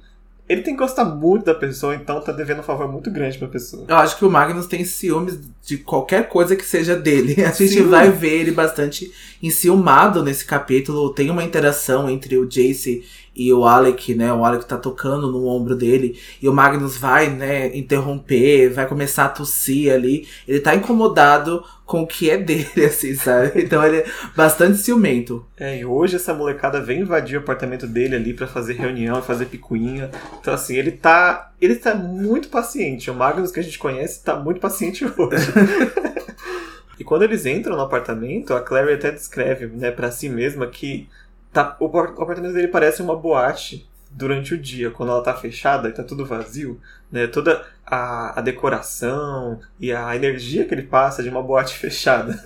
ele 0.49 0.63
tem 0.63 0.73
que 0.73 0.79
gostar 0.79 1.05
muito 1.05 1.45
da 1.45 1.53
pessoa, 1.53 1.93
então 1.93 2.19
tá 2.21 2.31
devendo 2.31 2.61
um 2.61 2.63
favor 2.63 2.91
muito 2.91 3.11
grande 3.11 3.37
pra 3.37 3.47
pessoa. 3.47 3.85
Eu 3.87 3.97
acho 3.97 4.17
que 4.17 4.25
o 4.25 4.31
Magnus 4.31 4.65
tem 4.65 4.83
ciúmes 4.83 5.39
de 5.63 5.77
qualquer 5.77 6.27
coisa 6.27 6.55
que 6.55 6.65
seja 6.65 6.95
dele. 6.95 7.35
A 7.45 7.51
gente 7.51 7.73
Sim. 7.73 7.83
vai 7.83 8.09
ver 8.09 8.39
ele 8.39 8.51
bastante 8.51 9.11
enciumado 9.43 10.23
nesse 10.23 10.43
capítulo. 10.43 11.13
Tem 11.13 11.29
uma 11.29 11.43
interação 11.43 12.09
entre 12.09 12.35
o 12.35 12.47
Jace 12.47 13.05
e 13.39 13.53
o 13.53 13.63
Alec, 13.63 14.13
né? 14.13 14.33
O 14.33 14.43
Alec 14.43 14.65
tá 14.65 14.77
tocando 14.77 15.31
no 15.31 15.47
ombro 15.47 15.73
dele 15.73 16.19
e 16.41 16.49
o 16.49 16.53
Magnus 16.53 16.97
vai, 16.97 17.29
né, 17.29 17.73
interromper, 17.73 18.69
vai 18.69 18.85
começar 18.85 19.25
a 19.25 19.29
tossir 19.29 19.93
ali. 19.93 20.27
Ele 20.45 20.59
tá 20.59 20.75
incomodado 20.75 21.63
com 21.85 22.01
o 22.01 22.07
que 22.07 22.29
é 22.29 22.37
dele, 22.37 22.67
assim, 22.85 23.15
sabe? 23.15 23.63
Então 23.63 23.81
ele 23.81 23.99
é 23.99 24.05
bastante 24.35 24.77
ciumento. 24.79 25.45
É, 25.57 25.79
e 25.79 25.85
hoje 25.85 26.17
essa 26.17 26.33
molecada 26.33 26.81
vem 26.81 26.99
invadir 26.99 27.37
o 27.37 27.39
apartamento 27.39 27.87
dele 27.87 28.17
ali 28.17 28.33
para 28.33 28.45
fazer 28.45 28.73
reunião, 28.73 29.21
fazer 29.21 29.45
picuinha. 29.45 30.11
Então, 30.41 30.53
assim, 30.53 30.75
ele 30.75 30.91
tá. 30.91 31.53
Ele 31.61 31.75
tá 31.75 31.95
muito 31.95 32.49
paciente. 32.49 33.09
O 33.09 33.15
Magnus 33.15 33.51
que 33.51 33.61
a 33.61 33.63
gente 33.63 33.79
conhece 33.79 34.21
tá 34.21 34.35
muito 34.35 34.59
paciente 34.59 35.05
hoje. 35.17 35.53
e 36.99 37.05
quando 37.05 37.23
eles 37.23 37.45
entram 37.45 37.77
no 37.77 37.83
apartamento, 37.83 38.53
a 38.53 38.59
Clary 38.59 38.95
até 38.95 39.11
descreve, 39.11 39.67
né, 39.67 39.91
para 39.91 40.11
si 40.11 40.27
mesma 40.27 40.67
que 40.67 41.07
tá, 41.51 41.75
o, 41.79 41.85
o 41.85 41.99
apartamento 41.99 42.53
dele 42.53 42.67
parece 42.67 43.01
uma 43.01 43.15
boate 43.15 43.89
durante 44.11 44.53
o 44.53 44.57
dia, 44.57 44.89
quando 44.91 45.11
ela 45.11 45.23
tá 45.23 45.33
fechada 45.35 45.87
e 45.87 45.93
tá 45.93 46.03
tudo 46.03 46.25
vazio, 46.25 46.79
né? 47.11 47.27
Toda 47.27 47.65
a, 47.89 48.39
a 48.39 48.41
decoração 48.41 49.59
e 49.79 49.91
a 49.91 50.15
energia 50.15 50.65
que 50.65 50.73
ele 50.73 50.83
passa 50.83 51.23
de 51.23 51.29
uma 51.29 51.41
boate 51.41 51.75
fechada. 51.79 52.39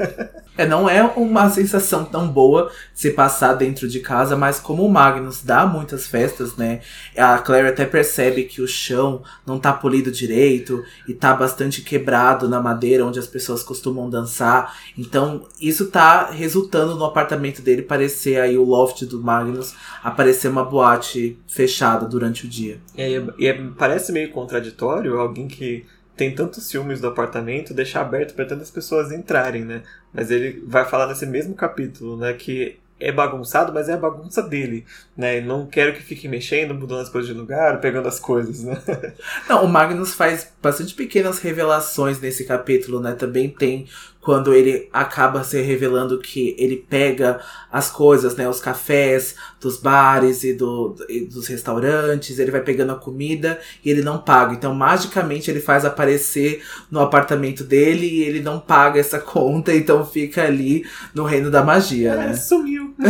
é, 0.57 0.65
não 0.65 0.89
é 0.89 1.03
uma 1.03 1.49
sensação 1.49 2.05
tão 2.05 2.27
boa 2.27 2.71
se 2.93 3.11
passar 3.11 3.53
dentro 3.53 3.87
de 3.87 3.99
casa, 3.99 4.35
mas 4.35 4.59
como 4.59 4.85
o 4.85 4.89
Magnus 4.89 5.43
dá 5.43 5.65
muitas 5.65 6.07
festas, 6.07 6.55
né? 6.55 6.81
A 7.17 7.37
Claire 7.39 7.67
até 7.67 7.85
percebe 7.85 8.43
que 8.43 8.61
o 8.61 8.67
chão 8.67 9.21
não 9.45 9.59
tá 9.59 9.73
polido 9.73 10.11
direito 10.11 10.83
e 11.07 11.13
tá 11.13 11.33
bastante 11.33 11.81
quebrado 11.81 12.47
na 12.47 12.61
madeira 12.61 13.05
onde 13.05 13.19
as 13.19 13.27
pessoas 13.27 13.63
costumam 13.63 14.09
dançar. 14.09 14.77
Então, 14.97 15.45
isso 15.59 15.87
tá 15.87 16.31
resultando 16.31 16.95
no 16.95 17.05
apartamento 17.05 17.61
dele 17.61 17.81
parecer 17.81 18.39
aí 18.39 18.57
o 18.57 18.63
loft 18.63 19.03
do 19.05 19.21
Magnus 19.21 19.75
aparecer 20.03 20.47
uma 20.47 20.63
boate 20.63 21.37
fechada 21.47 22.05
durante 22.05 22.45
o 22.45 22.49
dia. 22.49 22.79
É, 22.95 23.21
e 23.37 23.47
é, 23.47 23.53
parece 23.77 24.11
meio 24.11 24.31
contraditório 24.31 25.19
alguém 25.33 25.47
que 25.47 25.85
tem 26.15 26.33
tantos 26.33 26.67
ciúmes 26.67 27.01
do 27.01 27.07
apartamento 27.07 27.73
deixar 27.73 28.01
aberto 28.01 28.35
para 28.35 28.45
tantas 28.45 28.69
pessoas 28.69 29.11
entrarem, 29.11 29.65
né? 29.65 29.81
Mas 30.13 30.29
ele 30.29 30.63
vai 30.67 30.85
falar 30.85 31.07
nesse 31.07 31.25
mesmo 31.25 31.55
capítulo, 31.55 32.15
né, 32.15 32.33
que 32.33 32.77
é 32.99 33.11
bagunçado, 33.11 33.73
mas 33.73 33.89
é 33.89 33.93
a 33.93 33.97
bagunça 33.97 34.41
dele, 34.41 34.85
né? 35.17 35.41
Não 35.41 35.65
quero 35.65 35.93
que 35.93 36.01
fique 36.01 36.27
mexendo, 36.27 36.73
mudando 36.73 37.01
as 37.01 37.09
coisas 37.09 37.29
de 37.29 37.37
lugar, 37.37 37.81
pegando 37.81 38.07
as 38.07 38.19
coisas, 38.19 38.63
né? 38.63 38.79
Não, 39.49 39.65
o 39.65 39.67
Magnus 39.67 40.13
faz 40.13 40.53
bastante 40.61 40.93
pequenas 40.93 41.39
revelações 41.39 42.21
nesse 42.21 42.45
capítulo, 42.45 43.01
né? 43.01 43.13
Também 43.13 43.49
tem 43.49 43.87
quando 44.23 44.53
ele 44.53 44.87
acaba 44.93 45.43
se 45.43 45.61
revelando 45.61 46.17
que 46.17 46.55
ele 46.57 46.77
pega 46.77 47.41
as 47.69 47.91
coisas, 47.91 48.37
né, 48.37 48.47
os 48.47 48.61
cafés 48.61 49.35
dos 49.59 49.77
bares 49.77 50.43
e, 50.43 50.53
do, 50.53 50.95
e 51.09 51.21
dos 51.21 51.47
restaurantes, 51.47 52.39
ele 52.39 52.51
vai 52.51 52.61
pegando 52.61 52.93
a 52.93 52.95
comida 52.95 53.59
e 53.83 53.89
ele 53.89 54.01
não 54.01 54.17
paga. 54.17 54.53
Então, 54.53 54.73
magicamente, 54.73 55.51
ele 55.51 55.59
faz 55.59 55.83
aparecer 55.83 56.63
no 56.89 57.01
apartamento 57.01 57.65
dele 57.65 58.07
e 58.07 58.23
ele 58.23 58.41
não 58.41 58.59
paga 58.59 58.99
essa 58.99 59.19
conta, 59.21 59.73
então 59.73 60.05
fica 60.05 60.43
ali 60.43 60.85
no 61.13 61.25
reino 61.25 61.51
da 61.51 61.63
magia, 61.63 62.13
é, 62.13 62.15
né? 62.15 62.33
Sumiu. 62.33 62.93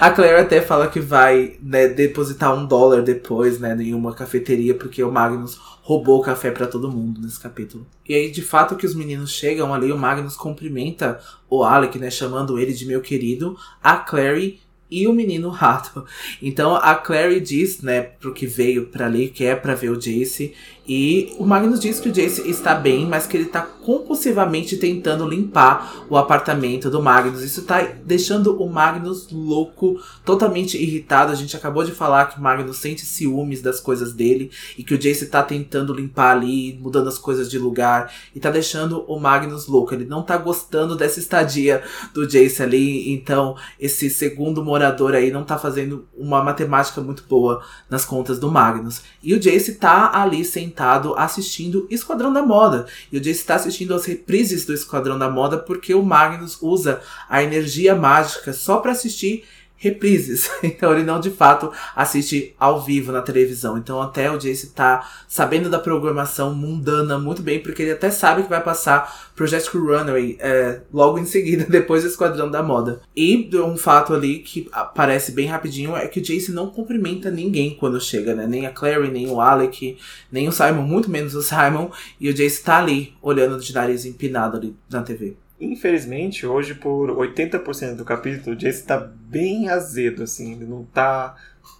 a 0.00 0.10
Claire 0.10 0.40
até 0.40 0.60
fala 0.60 0.88
que 0.88 1.00
vai 1.00 1.54
né, 1.62 1.88
depositar 1.88 2.54
um 2.54 2.66
dólar 2.66 3.02
depois, 3.02 3.58
né, 3.58 3.74
em 3.80 3.94
uma 3.94 4.14
cafeteria, 4.14 4.74
porque 4.74 5.02
o 5.02 5.10
Magnus 5.10 5.58
roubou 5.90 6.20
o 6.20 6.22
café 6.22 6.52
para 6.52 6.68
todo 6.68 6.88
mundo 6.88 7.20
nesse 7.20 7.40
capítulo. 7.40 7.84
E 8.08 8.14
aí, 8.14 8.30
de 8.30 8.42
fato, 8.42 8.76
que 8.76 8.86
os 8.86 8.94
meninos 8.94 9.32
chegam 9.32 9.74
ali, 9.74 9.90
o 9.90 9.98
Magnus 9.98 10.36
cumprimenta 10.36 11.20
o 11.48 11.64
Alec, 11.64 11.98
né, 11.98 12.08
chamando 12.08 12.60
ele 12.60 12.72
de 12.72 12.86
meu 12.86 13.00
querido, 13.00 13.58
a 13.82 13.96
Clary 13.96 14.60
e 14.88 15.08
o 15.08 15.12
menino 15.12 15.48
rato. 15.48 16.04
Então 16.40 16.76
a 16.76 16.94
Clary 16.94 17.40
diz, 17.40 17.82
né, 17.82 18.02
pro 18.02 18.32
que 18.32 18.46
veio 18.46 18.86
para 18.86 19.06
ali, 19.06 19.30
que 19.30 19.44
é 19.44 19.56
para 19.56 19.74
ver 19.74 19.90
o 19.90 19.96
Jace, 19.96 20.54
e 20.92 21.32
o 21.38 21.46
Magnus 21.46 21.78
diz 21.78 22.00
que 22.00 22.08
o 22.08 22.12
Jace 22.12 22.50
está 22.50 22.74
bem, 22.74 23.06
mas 23.06 23.24
que 23.24 23.36
ele 23.36 23.44
está 23.44 23.62
compulsivamente 23.62 24.76
tentando 24.76 25.24
limpar 25.24 26.04
o 26.10 26.16
apartamento 26.16 26.90
do 26.90 27.00
Magnus. 27.00 27.42
Isso 27.42 27.60
está 27.60 27.80
deixando 28.04 28.60
o 28.60 28.68
Magnus 28.68 29.28
louco, 29.30 30.00
totalmente 30.24 30.76
irritado. 30.76 31.30
A 31.30 31.36
gente 31.36 31.56
acabou 31.56 31.84
de 31.84 31.92
falar 31.92 32.24
que 32.24 32.40
o 32.40 32.42
Magnus 32.42 32.78
sente 32.78 33.02
ciúmes 33.02 33.62
das 33.62 33.78
coisas 33.78 34.12
dele 34.12 34.50
e 34.76 34.82
que 34.82 34.92
o 34.92 34.98
Jace 34.98 35.26
está 35.26 35.44
tentando 35.44 35.94
limpar 35.94 36.32
ali, 36.32 36.76
mudando 36.82 37.06
as 37.06 37.18
coisas 37.18 37.48
de 37.48 37.56
lugar 37.56 38.12
e 38.34 38.38
está 38.38 38.50
deixando 38.50 39.04
o 39.06 39.20
Magnus 39.20 39.68
louco. 39.68 39.94
Ele 39.94 40.06
não 40.06 40.22
está 40.22 40.36
gostando 40.36 40.96
dessa 40.96 41.20
estadia 41.20 41.84
do 42.12 42.26
Jace 42.26 42.64
ali, 42.64 43.12
então 43.12 43.56
esse 43.78 44.10
segundo 44.10 44.64
morador 44.64 45.14
aí 45.14 45.30
não 45.30 45.42
está 45.42 45.56
fazendo 45.56 46.08
uma 46.18 46.42
matemática 46.42 47.00
muito 47.00 47.22
boa 47.28 47.62
nas 47.88 48.04
contas 48.04 48.40
do 48.40 48.50
Magnus. 48.50 49.02
E 49.22 49.32
o 49.34 49.38
Jace 49.38 49.70
está 49.70 50.20
ali 50.20 50.44
sentado 50.44 50.79
sentado 50.80 51.14
assistindo 51.18 51.86
Esquadrão 51.90 52.32
da 52.32 52.42
Moda. 52.42 52.86
E 53.12 53.18
o 53.18 53.20
Jace 53.20 53.40
está 53.40 53.56
assistindo 53.56 53.94
as 53.94 54.06
reprises 54.06 54.64
do 54.64 54.72
Esquadrão 54.72 55.18
da 55.18 55.28
Moda 55.28 55.58
porque 55.58 55.94
o 55.94 56.02
Magnus 56.02 56.56
usa 56.62 57.02
a 57.28 57.42
energia 57.42 57.94
mágica 57.94 58.54
só 58.54 58.78
para 58.78 58.92
assistir 58.92 59.44
reprises. 59.80 60.48
Então 60.62 60.92
ele 60.92 61.02
não 61.02 61.18
de 61.18 61.30
fato 61.30 61.72
assiste 61.96 62.54
ao 62.58 62.80
vivo 62.80 63.10
na 63.10 63.22
televisão. 63.22 63.76
Então 63.76 64.00
até 64.00 64.30
o 64.30 64.38
Jace 64.38 64.68
tá 64.68 65.08
sabendo 65.26 65.68
da 65.68 65.78
programação 65.78 66.54
mundana 66.54 67.18
muito 67.18 67.42
bem, 67.42 67.60
porque 67.60 67.82
ele 67.82 67.92
até 67.92 68.10
sabe 68.10 68.42
que 68.42 68.48
vai 68.48 68.62
passar 68.62 69.30
Project 69.34 69.76
Runway 69.76 70.36
é, 70.38 70.80
logo 70.92 71.18
em 71.18 71.24
seguida, 71.24 71.64
depois 71.68 72.02
do 72.02 72.08
Esquadrão 72.08 72.50
da 72.50 72.62
Moda. 72.62 73.00
E 73.16 73.50
um 73.56 73.76
fato 73.76 74.12
ali 74.12 74.40
que 74.40 74.68
aparece 74.70 75.32
bem 75.32 75.46
rapidinho 75.46 75.96
é 75.96 76.06
que 76.06 76.20
o 76.20 76.22
Jace 76.22 76.52
não 76.52 76.68
cumprimenta 76.68 77.30
ninguém 77.30 77.74
quando 77.74 78.00
chega, 78.00 78.34
né? 78.34 78.46
Nem 78.46 78.66
a 78.66 78.70
Clary, 78.70 79.10
nem 79.10 79.28
o 79.28 79.40
Alec, 79.40 79.96
nem 80.30 80.46
o 80.46 80.52
Simon, 80.52 80.82
muito 80.82 81.10
menos 81.10 81.34
o 81.34 81.42
Simon. 81.42 81.90
E 82.20 82.28
o 82.28 82.34
Jace 82.34 82.62
tá 82.62 82.78
ali, 82.78 83.14
olhando 83.20 83.58
de 83.58 83.74
nariz 83.74 84.04
empinado 84.04 84.56
ali 84.58 84.76
na 84.90 85.02
TV. 85.02 85.36
Infelizmente, 85.60 86.46
hoje, 86.46 86.74
por 86.74 87.10
80% 87.10 87.96
do 87.96 88.04
capítulo, 88.04 88.56
o 88.56 88.58
Jace 88.58 88.82
tá 88.82 88.98
bem 88.98 89.68
azedo, 89.68 90.22
assim. 90.22 90.52
Ele 90.52 90.64
não 90.64 90.84
tá 90.84 91.36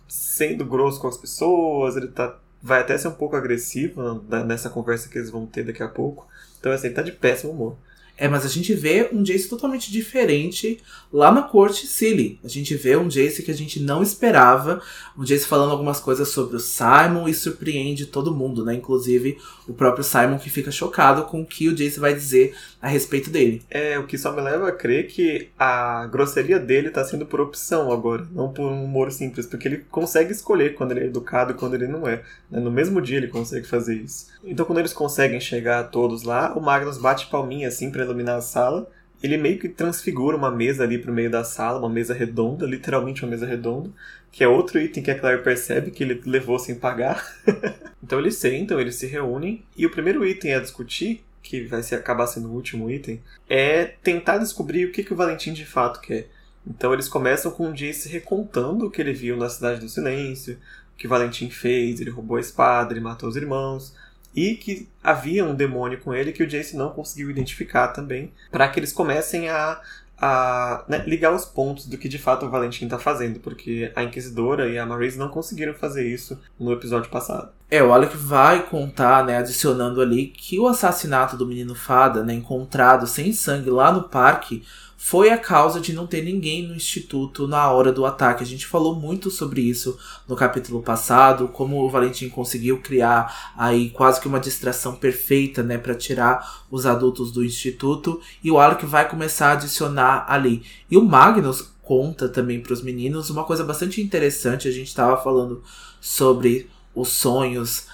sendo 0.06 0.66
grosso 0.66 1.00
com 1.00 1.08
as 1.08 1.16
pessoas, 1.16 1.96
ele 1.96 2.08
tá, 2.08 2.38
vai 2.62 2.80
até 2.80 2.98
ser 2.98 3.08
um 3.08 3.12
pouco 3.12 3.36
agressivo 3.36 4.22
nessa 4.46 4.68
conversa 4.68 5.08
que 5.08 5.16
eles 5.16 5.30
vão 5.30 5.46
ter 5.46 5.64
daqui 5.64 5.82
a 5.82 5.88
pouco. 5.88 6.28
Então, 6.58 6.70
assim, 6.70 6.88
ele 6.88 6.94
tá 6.94 7.02
de 7.02 7.12
péssimo 7.12 7.52
humor. 7.52 7.76
É, 8.20 8.28
mas 8.28 8.44
a 8.44 8.48
gente 8.50 8.74
vê 8.74 9.08
um 9.10 9.22
Jace 9.22 9.48
totalmente 9.48 9.90
diferente 9.90 10.78
lá 11.10 11.32
na 11.32 11.40
corte 11.40 11.86
Silly. 11.86 12.38
A 12.44 12.48
gente 12.48 12.74
vê 12.74 12.94
um 12.94 13.08
Jace 13.08 13.42
que 13.42 13.50
a 13.50 13.56
gente 13.56 13.80
não 13.80 14.02
esperava. 14.02 14.82
Um 15.16 15.24
Jace 15.24 15.46
falando 15.46 15.70
algumas 15.70 16.00
coisas 16.00 16.28
sobre 16.28 16.56
o 16.56 16.60
Simon 16.60 17.26
e 17.26 17.32
surpreende 17.32 18.04
todo 18.04 18.34
mundo, 18.34 18.62
né? 18.62 18.74
Inclusive 18.74 19.38
o 19.66 19.72
próprio 19.72 20.04
Simon 20.04 20.38
que 20.38 20.50
fica 20.50 20.70
chocado 20.70 21.22
com 21.24 21.40
o 21.40 21.46
que 21.46 21.68
o 21.68 21.74
Jace 21.74 21.98
vai 21.98 22.12
dizer 22.12 22.54
a 22.82 22.88
respeito 22.88 23.30
dele. 23.30 23.62
É, 23.70 23.98
o 23.98 24.06
que 24.06 24.18
só 24.18 24.32
me 24.32 24.42
leva 24.42 24.68
a 24.68 24.72
crer 24.72 25.06
que 25.06 25.48
a 25.58 26.06
grosseria 26.06 26.58
dele 26.58 26.90
tá 26.90 27.02
sendo 27.02 27.24
por 27.24 27.40
opção 27.40 27.90
agora, 27.90 28.26
não 28.32 28.52
por 28.52 28.66
um 28.70 28.84
humor 28.84 29.10
simples, 29.12 29.46
porque 29.46 29.66
ele 29.66 29.78
consegue 29.90 30.30
escolher 30.30 30.74
quando 30.74 30.90
ele 30.90 31.00
é 31.00 31.06
educado 31.06 31.52
e 31.52 31.54
quando 31.54 31.74
ele 31.74 31.86
não 31.86 32.06
é. 32.06 32.22
Né? 32.50 32.60
No 32.60 32.70
mesmo 32.70 33.00
dia 33.00 33.16
ele 33.16 33.28
consegue 33.28 33.66
fazer 33.66 33.94
isso. 33.94 34.26
Então 34.44 34.66
quando 34.66 34.78
eles 34.78 34.92
conseguem 34.92 35.40
chegar 35.40 35.84
todos 35.84 36.22
lá, 36.22 36.52
o 36.54 36.60
Magnus 36.60 36.98
bate 36.98 37.28
palminha 37.28 37.68
assim 37.68 37.90
pra 37.90 38.09
iluminar 38.10 38.36
a 38.36 38.42
sala. 38.42 38.90
Ele 39.22 39.36
meio 39.36 39.58
que 39.58 39.68
transfigura 39.68 40.36
uma 40.36 40.50
mesa 40.50 40.82
ali 40.82 40.98
pro 40.98 41.12
meio 41.12 41.30
da 41.30 41.44
sala, 41.44 41.78
uma 41.78 41.90
mesa 41.90 42.14
redonda, 42.14 42.64
literalmente 42.66 43.22
uma 43.22 43.30
mesa 43.30 43.46
redonda, 43.46 43.90
que 44.32 44.42
é 44.42 44.48
outro 44.48 44.80
item 44.80 45.02
que 45.02 45.10
a 45.10 45.18
Claire 45.18 45.42
percebe 45.42 45.90
que 45.90 46.02
ele 46.02 46.22
levou 46.24 46.58
sem 46.58 46.74
pagar. 46.74 47.22
então 48.02 48.18
eles 48.18 48.36
sentam, 48.36 48.80
eles 48.80 48.94
se 48.96 49.06
reúnem, 49.06 49.62
e 49.76 49.84
o 49.84 49.90
primeiro 49.90 50.26
item 50.26 50.54
a 50.54 50.60
discutir, 50.60 51.22
que 51.42 51.62
vai 51.62 51.82
ser, 51.82 51.96
acabar 51.96 52.26
sendo 52.26 52.48
o 52.48 52.54
último 52.54 52.90
item, 52.90 53.20
é 53.48 53.84
tentar 53.84 54.38
descobrir 54.38 54.86
o 54.86 54.92
que, 54.92 55.04
que 55.04 55.12
o 55.12 55.16
Valentim 55.16 55.52
de 55.52 55.66
fato 55.66 56.00
quer. 56.00 56.28
Então 56.66 56.92
eles 56.92 57.08
começam 57.08 57.50
com 57.50 57.70
o 57.70 57.74
Jace 57.74 58.08
recontando 58.08 58.86
o 58.86 58.90
que 58.90 59.00
ele 59.00 59.12
viu 59.12 59.36
na 59.36 59.48
Cidade 59.48 59.80
do 59.80 59.88
Silêncio, 59.88 60.58
o 60.94 60.96
que 60.96 61.08
Valentim 61.08 61.50
fez, 61.50 62.00
ele 62.00 62.10
roubou 62.10 62.36
a 62.36 62.40
espada, 62.40 62.92
ele 62.92 63.00
matou 63.00 63.28
os 63.28 63.36
irmãos, 63.36 63.94
e 64.34 64.54
que 64.54 64.88
havia 65.02 65.44
um 65.44 65.54
demônio 65.54 66.00
com 66.00 66.14
ele 66.14 66.32
que 66.32 66.42
o 66.42 66.46
Jace 66.46 66.76
não 66.76 66.90
conseguiu 66.90 67.30
identificar 67.30 67.88
também, 67.88 68.32
para 68.50 68.68
que 68.68 68.78
eles 68.78 68.92
comecem 68.92 69.48
a, 69.48 69.80
a 70.20 70.84
né, 70.86 71.02
ligar 71.06 71.32
os 71.34 71.44
pontos 71.44 71.86
do 71.86 71.96
que 71.96 72.08
de 72.08 72.18
fato 72.18 72.46
o 72.46 72.50
Valentim 72.50 72.84
está 72.84 72.98
fazendo, 72.98 73.40
porque 73.40 73.90
a 73.96 74.02
Inquisidora 74.02 74.68
e 74.68 74.78
a 74.78 74.84
Marise 74.84 75.18
não 75.18 75.28
conseguiram 75.28 75.74
fazer 75.74 76.06
isso 76.06 76.38
no 76.58 76.72
episódio 76.72 77.10
passado. 77.10 77.50
É, 77.70 77.82
o 77.82 77.92
Alec 77.92 78.16
vai 78.16 78.66
contar, 78.66 79.24
né, 79.24 79.38
adicionando 79.38 80.00
ali, 80.00 80.26
que 80.26 80.58
o 80.58 80.66
assassinato 80.66 81.36
do 81.36 81.46
menino 81.46 81.74
Fada, 81.74 82.22
né, 82.22 82.34
encontrado 82.34 83.06
sem 83.06 83.32
sangue 83.32 83.70
lá 83.70 83.92
no 83.92 84.04
parque, 84.04 84.64
foi 85.02 85.30
a 85.30 85.38
causa 85.38 85.80
de 85.80 85.94
não 85.94 86.06
ter 86.06 86.22
ninguém 86.22 86.68
no 86.68 86.74
instituto 86.74 87.48
na 87.48 87.72
hora 87.72 87.90
do 87.90 88.04
ataque. 88.04 88.44
A 88.44 88.46
gente 88.46 88.66
falou 88.66 88.94
muito 88.94 89.30
sobre 89.30 89.62
isso 89.62 89.98
no 90.28 90.36
capítulo 90.36 90.82
passado, 90.82 91.48
como 91.48 91.82
o 91.82 91.88
Valentim 91.88 92.28
conseguiu 92.28 92.82
criar 92.82 93.54
aí 93.56 93.88
quase 93.88 94.20
que 94.20 94.28
uma 94.28 94.38
distração 94.38 94.94
perfeita, 94.94 95.62
né, 95.62 95.78
para 95.78 95.94
tirar 95.94 96.64
os 96.70 96.84
adultos 96.84 97.32
do 97.32 97.42
instituto, 97.42 98.20
e 98.44 98.50
o 98.50 98.60
Alec 98.60 98.84
vai 98.84 99.08
começar 99.08 99.48
a 99.48 99.52
adicionar 99.52 100.26
ali. 100.28 100.62
E 100.90 100.98
o 100.98 101.02
Magnus 101.02 101.72
conta 101.82 102.28
também 102.28 102.60
para 102.60 102.74
os 102.74 102.82
meninos 102.82 103.30
uma 103.30 103.44
coisa 103.44 103.64
bastante 103.64 104.02
interessante, 104.02 104.68
a 104.68 104.70
gente 104.70 104.88
estava 104.88 105.16
falando 105.22 105.62
sobre 105.98 106.68
os 106.94 107.08
sonhos 107.08 107.86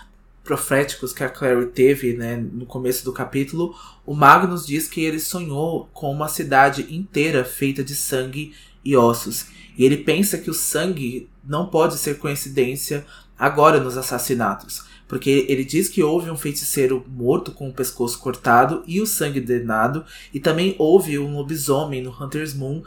proféticos 0.46 1.12
que 1.12 1.24
a 1.24 1.28
Clary 1.28 1.66
teve 1.66 2.14
né, 2.14 2.36
no 2.36 2.64
começo 2.64 3.04
do 3.04 3.12
capítulo, 3.12 3.74
o 4.06 4.14
Magnus 4.14 4.64
diz 4.64 4.88
que 4.88 5.04
ele 5.04 5.18
sonhou 5.18 5.90
com 5.92 6.10
uma 6.10 6.28
cidade 6.28 6.86
inteira 6.88 7.44
feita 7.44 7.82
de 7.82 7.94
sangue 7.94 8.54
e 8.84 8.96
ossos. 8.96 9.46
E 9.76 9.84
ele 9.84 9.98
pensa 9.98 10.38
que 10.38 10.48
o 10.48 10.54
sangue 10.54 11.28
não 11.44 11.66
pode 11.66 11.98
ser 11.98 12.18
coincidência 12.18 13.04
agora 13.36 13.80
nos 13.80 13.96
assassinatos. 13.96 14.84
Porque 15.08 15.46
ele 15.48 15.64
diz 15.64 15.88
que 15.88 16.02
houve 16.02 16.30
um 16.30 16.36
feiticeiro 16.36 17.04
morto 17.08 17.52
com 17.52 17.68
o 17.68 17.72
pescoço 17.72 18.18
cortado 18.18 18.82
e 18.86 19.00
o 19.00 19.06
sangue 19.06 19.40
drenado, 19.40 20.04
e 20.32 20.40
também 20.40 20.74
houve 20.78 21.18
um 21.18 21.36
lobisomem 21.36 22.02
no 22.02 22.10
Hunter's 22.10 22.54
Moon 22.54 22.82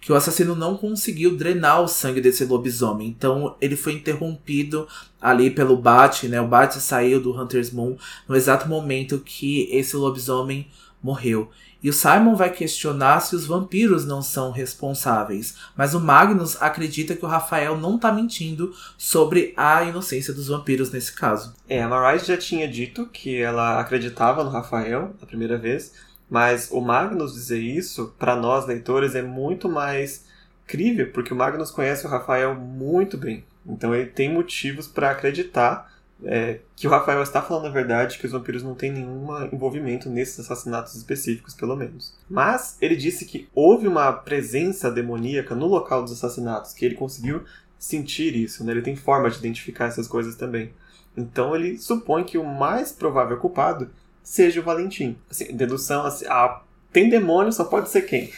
que 0.00 0.12
o 0.12 0.14
assassino 0.14 0.54
não 0.54 0.76
conseguiu 0.76 1.36
drenar 1.36 1.82
o 1.82 1.88
sangue 1.88 2.20
desse 2.20 2.44
lobisomem. 2.44 3.08
Então 3.08 3.56
ele 3.60 3.76
foi 3.76 3.94
interrompido 3.94 4.86
ali 5.20 5.50
pelo 5.50 5.76
Bat, 5.76 6.28
né? 6.28 6.40
O 6.40 6.48
Bat 6.48 6.80
saiu 6.80 7.20
do 7.20 7.32
Hunter's 7.32 7.70
Moon 7.70 7.96
no 8.28 8.36
exato 8.36 8.68
momento 8.68 9.18
que 9.18 9.68
esse 9.70 9.96
lobisomem 9.96 10.68
morreu. 11.02 11.50
E 11.80 11.88
o 11.88 11.92
Simon 11.92 12.34
vai 12.34 12.50
questionar 12.50 13.20
se 13.20 13.36
os 13.36 13.46
vampiros 13.46 14.04
não 14.04 14.20
são 14.20 14.50
responsáveis, 14.50 15.54
mas 15.76 15.94
o 15.94 16.00
Magnus 16.00 16.60
acredita 16.60 17.14
que 17.14 17.24
o 17.24 17.28
Rafael 17.28 17.76
não 17.76 17.94
está 17.94 18.10
mentindo 18.10 18.74
sobre 18.96 19.54
a 19.56 19.84
inocência 19.84 20.34
dos 20.34 20.48
vampiros 20.48 20.90
nesse 20.90 21.12
caso. 21.12 21.54
É, 21.68 21.80
a 21.80 21.88
Marise 21.88 22.26
já 22.26 22.36
tinha 22.36 22.66
dito 22.66 23.06
que 23.06 23.36
ela 23.36 23.78
acreditava 23.78 24.42
no 24.42 24.50
Rafael 24.50 25.14
a 25.22 25.26
primeira 25.26 25.56
vez, 25.56 25.92
mas 26.28 26.70
o 26.70 26.80
Magnus 26.80 27.34
dizer 27.34 27.60
isso, 27.60 28.14
para 28.18 28.36
nós 28.36 28.66
leitores, 28.66 29.14
é 29.14 29.22
muito 29.22 29.68
mais 29.68 30.26
crível, 30.66 31.10
porque 31.12 31.32
o 31.32 31.36
Magnus 31.36 31.70
conhece 31.70 32.06
o 32.06 32.10
Rafael 32.10 32.54
muito 32.54 33.16
bem. 33.16 33.44
Então 33.66 33.94
ele 33.94 34.06
tem 34.06 34.32
motivos 34.32 34.86
para 34.86 35.10
acreditar 35.10 35.90
é, 36.24 36.60
que 36.74 36.86
o 36.86 36.90
Rafael 36.90 37.22
está 37.22 37.40
falando 37.40 37.66
a 37.66 37.70
verdade, 37.70 38.18
que 38.18 38.26
os 38.26 38.32
vampiros 38.32 38.62
não 38.62 38.74
têm 38.74 38.92
nenhum 38.92 39.28
envolvimento 39.52 40.08
nesses 40.10 40.40
assassinatos 40.40 40.94
específicos, 40.94 41.54
pelo 41.54 41.76
menos. 41.76 42.16
Mas 42.28 42.76
ele 42.80 42.96
disse 42.96 43.24
que 43.24 43.48
houve 43.54 43.86
uma 43.86 44.12
presença 44.12 44.90
demoníaca 44.90 45.54
no 45.54 45.66
local 45.66 46.02
dos 46.02 46.12
assassinatos, 46.12 46.72
que 46.72 46.84
ele 46.84 46.94
conseguiu 46.94 47.44
sentir 47.78 48.34
isso, 48.34 48.64
né? 48.64 48.72
ele 48.72 48.82
tem 48.82 48.96
forma 48.96 49.30
de 49.30 49.38
identificar 49.38 49.86
essas 49.86 50.08
coisas 50.08 50.34
também. 50.34 50.72
Então 51.16 51.54
ele 51.54 51.78
supõe 51.78 52.24
que 52.24 52.36
o 52.36 52.44
mais 52.44 52.90
provável 52.92 53.36
culpado 53.38 53.90
seja 54.22 54.60
o 54.60 54.64
Valentim. 54.64 55.16
Assim, 55.30 55.56
dedução 55.56 56.04
assim, 56.04 56.26
ah, 56.28 56.62
tem 56.92 57.08
demônio, 57.08 57.52
só 57.52 57.64
pode 57.64 57.90
ser 57.90 58.02
quem? 58.02 58.30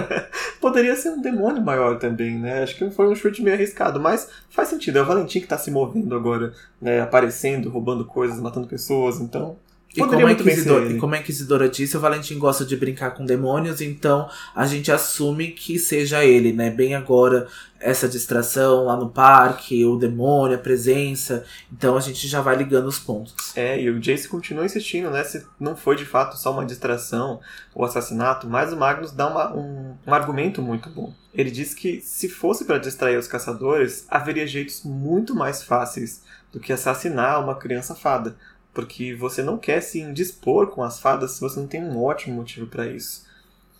Poderia 0.60 0.94
ser 0.96 1.10
um 1.10 1.20
demônio 1.20 1.62
maior 1.62 1.98
também, 1.98 2.38
né? 2.38 2.62
Acho 2.62 2.76
que 2.76 2.90
foi 2.90 3.08
um 3.08 3.14
chute 3.14 3.42
meio 3.42 3.56
arriscado, 3.56 4.00
mas 4.00 4.28
faz 4.50 4.68
sentido. 4.68 4.98
É 4.98 5.02
o 5.02 5.06
Valentim 5.06 5.40
que 5.40 5.46
está 5.46 5.58
se 5.58 5.70
movendo 5.70 6.14
agora, 6.14 6.52
né? 6.80 7.00
Aparecendo, 7.00 7.68
roubando 7.70 8.04
coisas, 8.04 8.40
matando 8.40 8.66
pessoas, 8.66 9.20
então 9.20 9.56
e 9.96 10.00
como, 10.00 10.26
a 10.26 10.32
Inquisidora, 10.32 10.92
e 10.92 10.98
como 10.98 11.14
a 11.14 11.18
Inquisidora 11.18 11.68
disse, 11.68 11.96
o 11.96 12.00
Valentim 12.00 12.38
gosta 12.38 12.64
de 12.64 12.76
brincar 12.76 13.12
com 13.12 13.24
demônios, 13.24 13.80
então 13.80 14.28
a 14.54 14.66
gente 14.66 14.92
assume 14.92 15.48
que 15.48 15.78
seja 15.78 16.24
ele, 16.24 16.52
né? 16.52 16.70
Bem 16.70 16.94
agora, 16.94 17.48
essa 17.80 18.08
distração 18.08 18.84
lá 18.84 18.96
no 18.96 19.08
parque, 19.08 19.84
o 19.84 19.96
demônio, 19.96 20.56
a 20.56 20.60
presença. 20.60 21.44
Então 21.72 21.96
a 21.96 22.00
gente 22.00 22.28
já 22.28 22.40
vai 22.40 22.56
ligando 22.56 22.86
os 22.86 22.98
pontos. 22.98 23.56
É, 23.56 23.80
e 23.80 23.88
o 23.88 23.98
Jace 23.98 24.28
continua 24.28 24.66
insistindo, 24.66 25.10
né? 25.10 25.24
Se 25.24 25.46
não 25.58 25.74
foi 25.74 25.96
de 25.96 26.04
fato 26.04 26.36
só 26.36 26.52
uma 26.52 26.66
distração, 26.66 27.40
o 27.74 27.84
assassinato, 27.84 28.46
mas 28.46 28.72
o 28.72 28.76
Magnus 28.76 29.12
dá 29.12 29.26
uma, 29.28 29.54
um, 29.56 29.94
um 30.06 30.14
argumento 30.14 30.60
muito 30.60 30.90
bom. 30.90 31.14
Ele 31.32 31.50
diz 31.50 31.72
que 31.72 32.00
se 32.00 32.28
fosse 32.28 32.64
para 32.64 32.78
distrair 32.78 33.16
os 33.16 33.28
caçadores, 33.28 34.06
haveria 34.10 34.46
jeitos 34.46 34.82
muito 34.82 35.34
mais 35.34 35.62
fáceis 35.62 36.22
do 36.52 36.58
que 36.58 36.72
assassinar 36.72 37.42
uma 37.42 37.54
criança 37.54 37.94
fada 37.94 38.36
porque 38.78 39.12
você 39.12 39.42
não 39.42 39.58
quer 39.58 39.80
se 39.80 39.98
indispor 39.98 40.68
com 40.68 40.84
as 40.84 41.00
fadas 41.00 41.32
se 41.32 41.40
você 41.40 41.58
não 41.58 41.66
tem 41.66 41.82
um 41.82 42.00
ótimo 42.00 42.36
motivo 42.36 42.68
para 42.68 42.86
isso. 42.86 43.26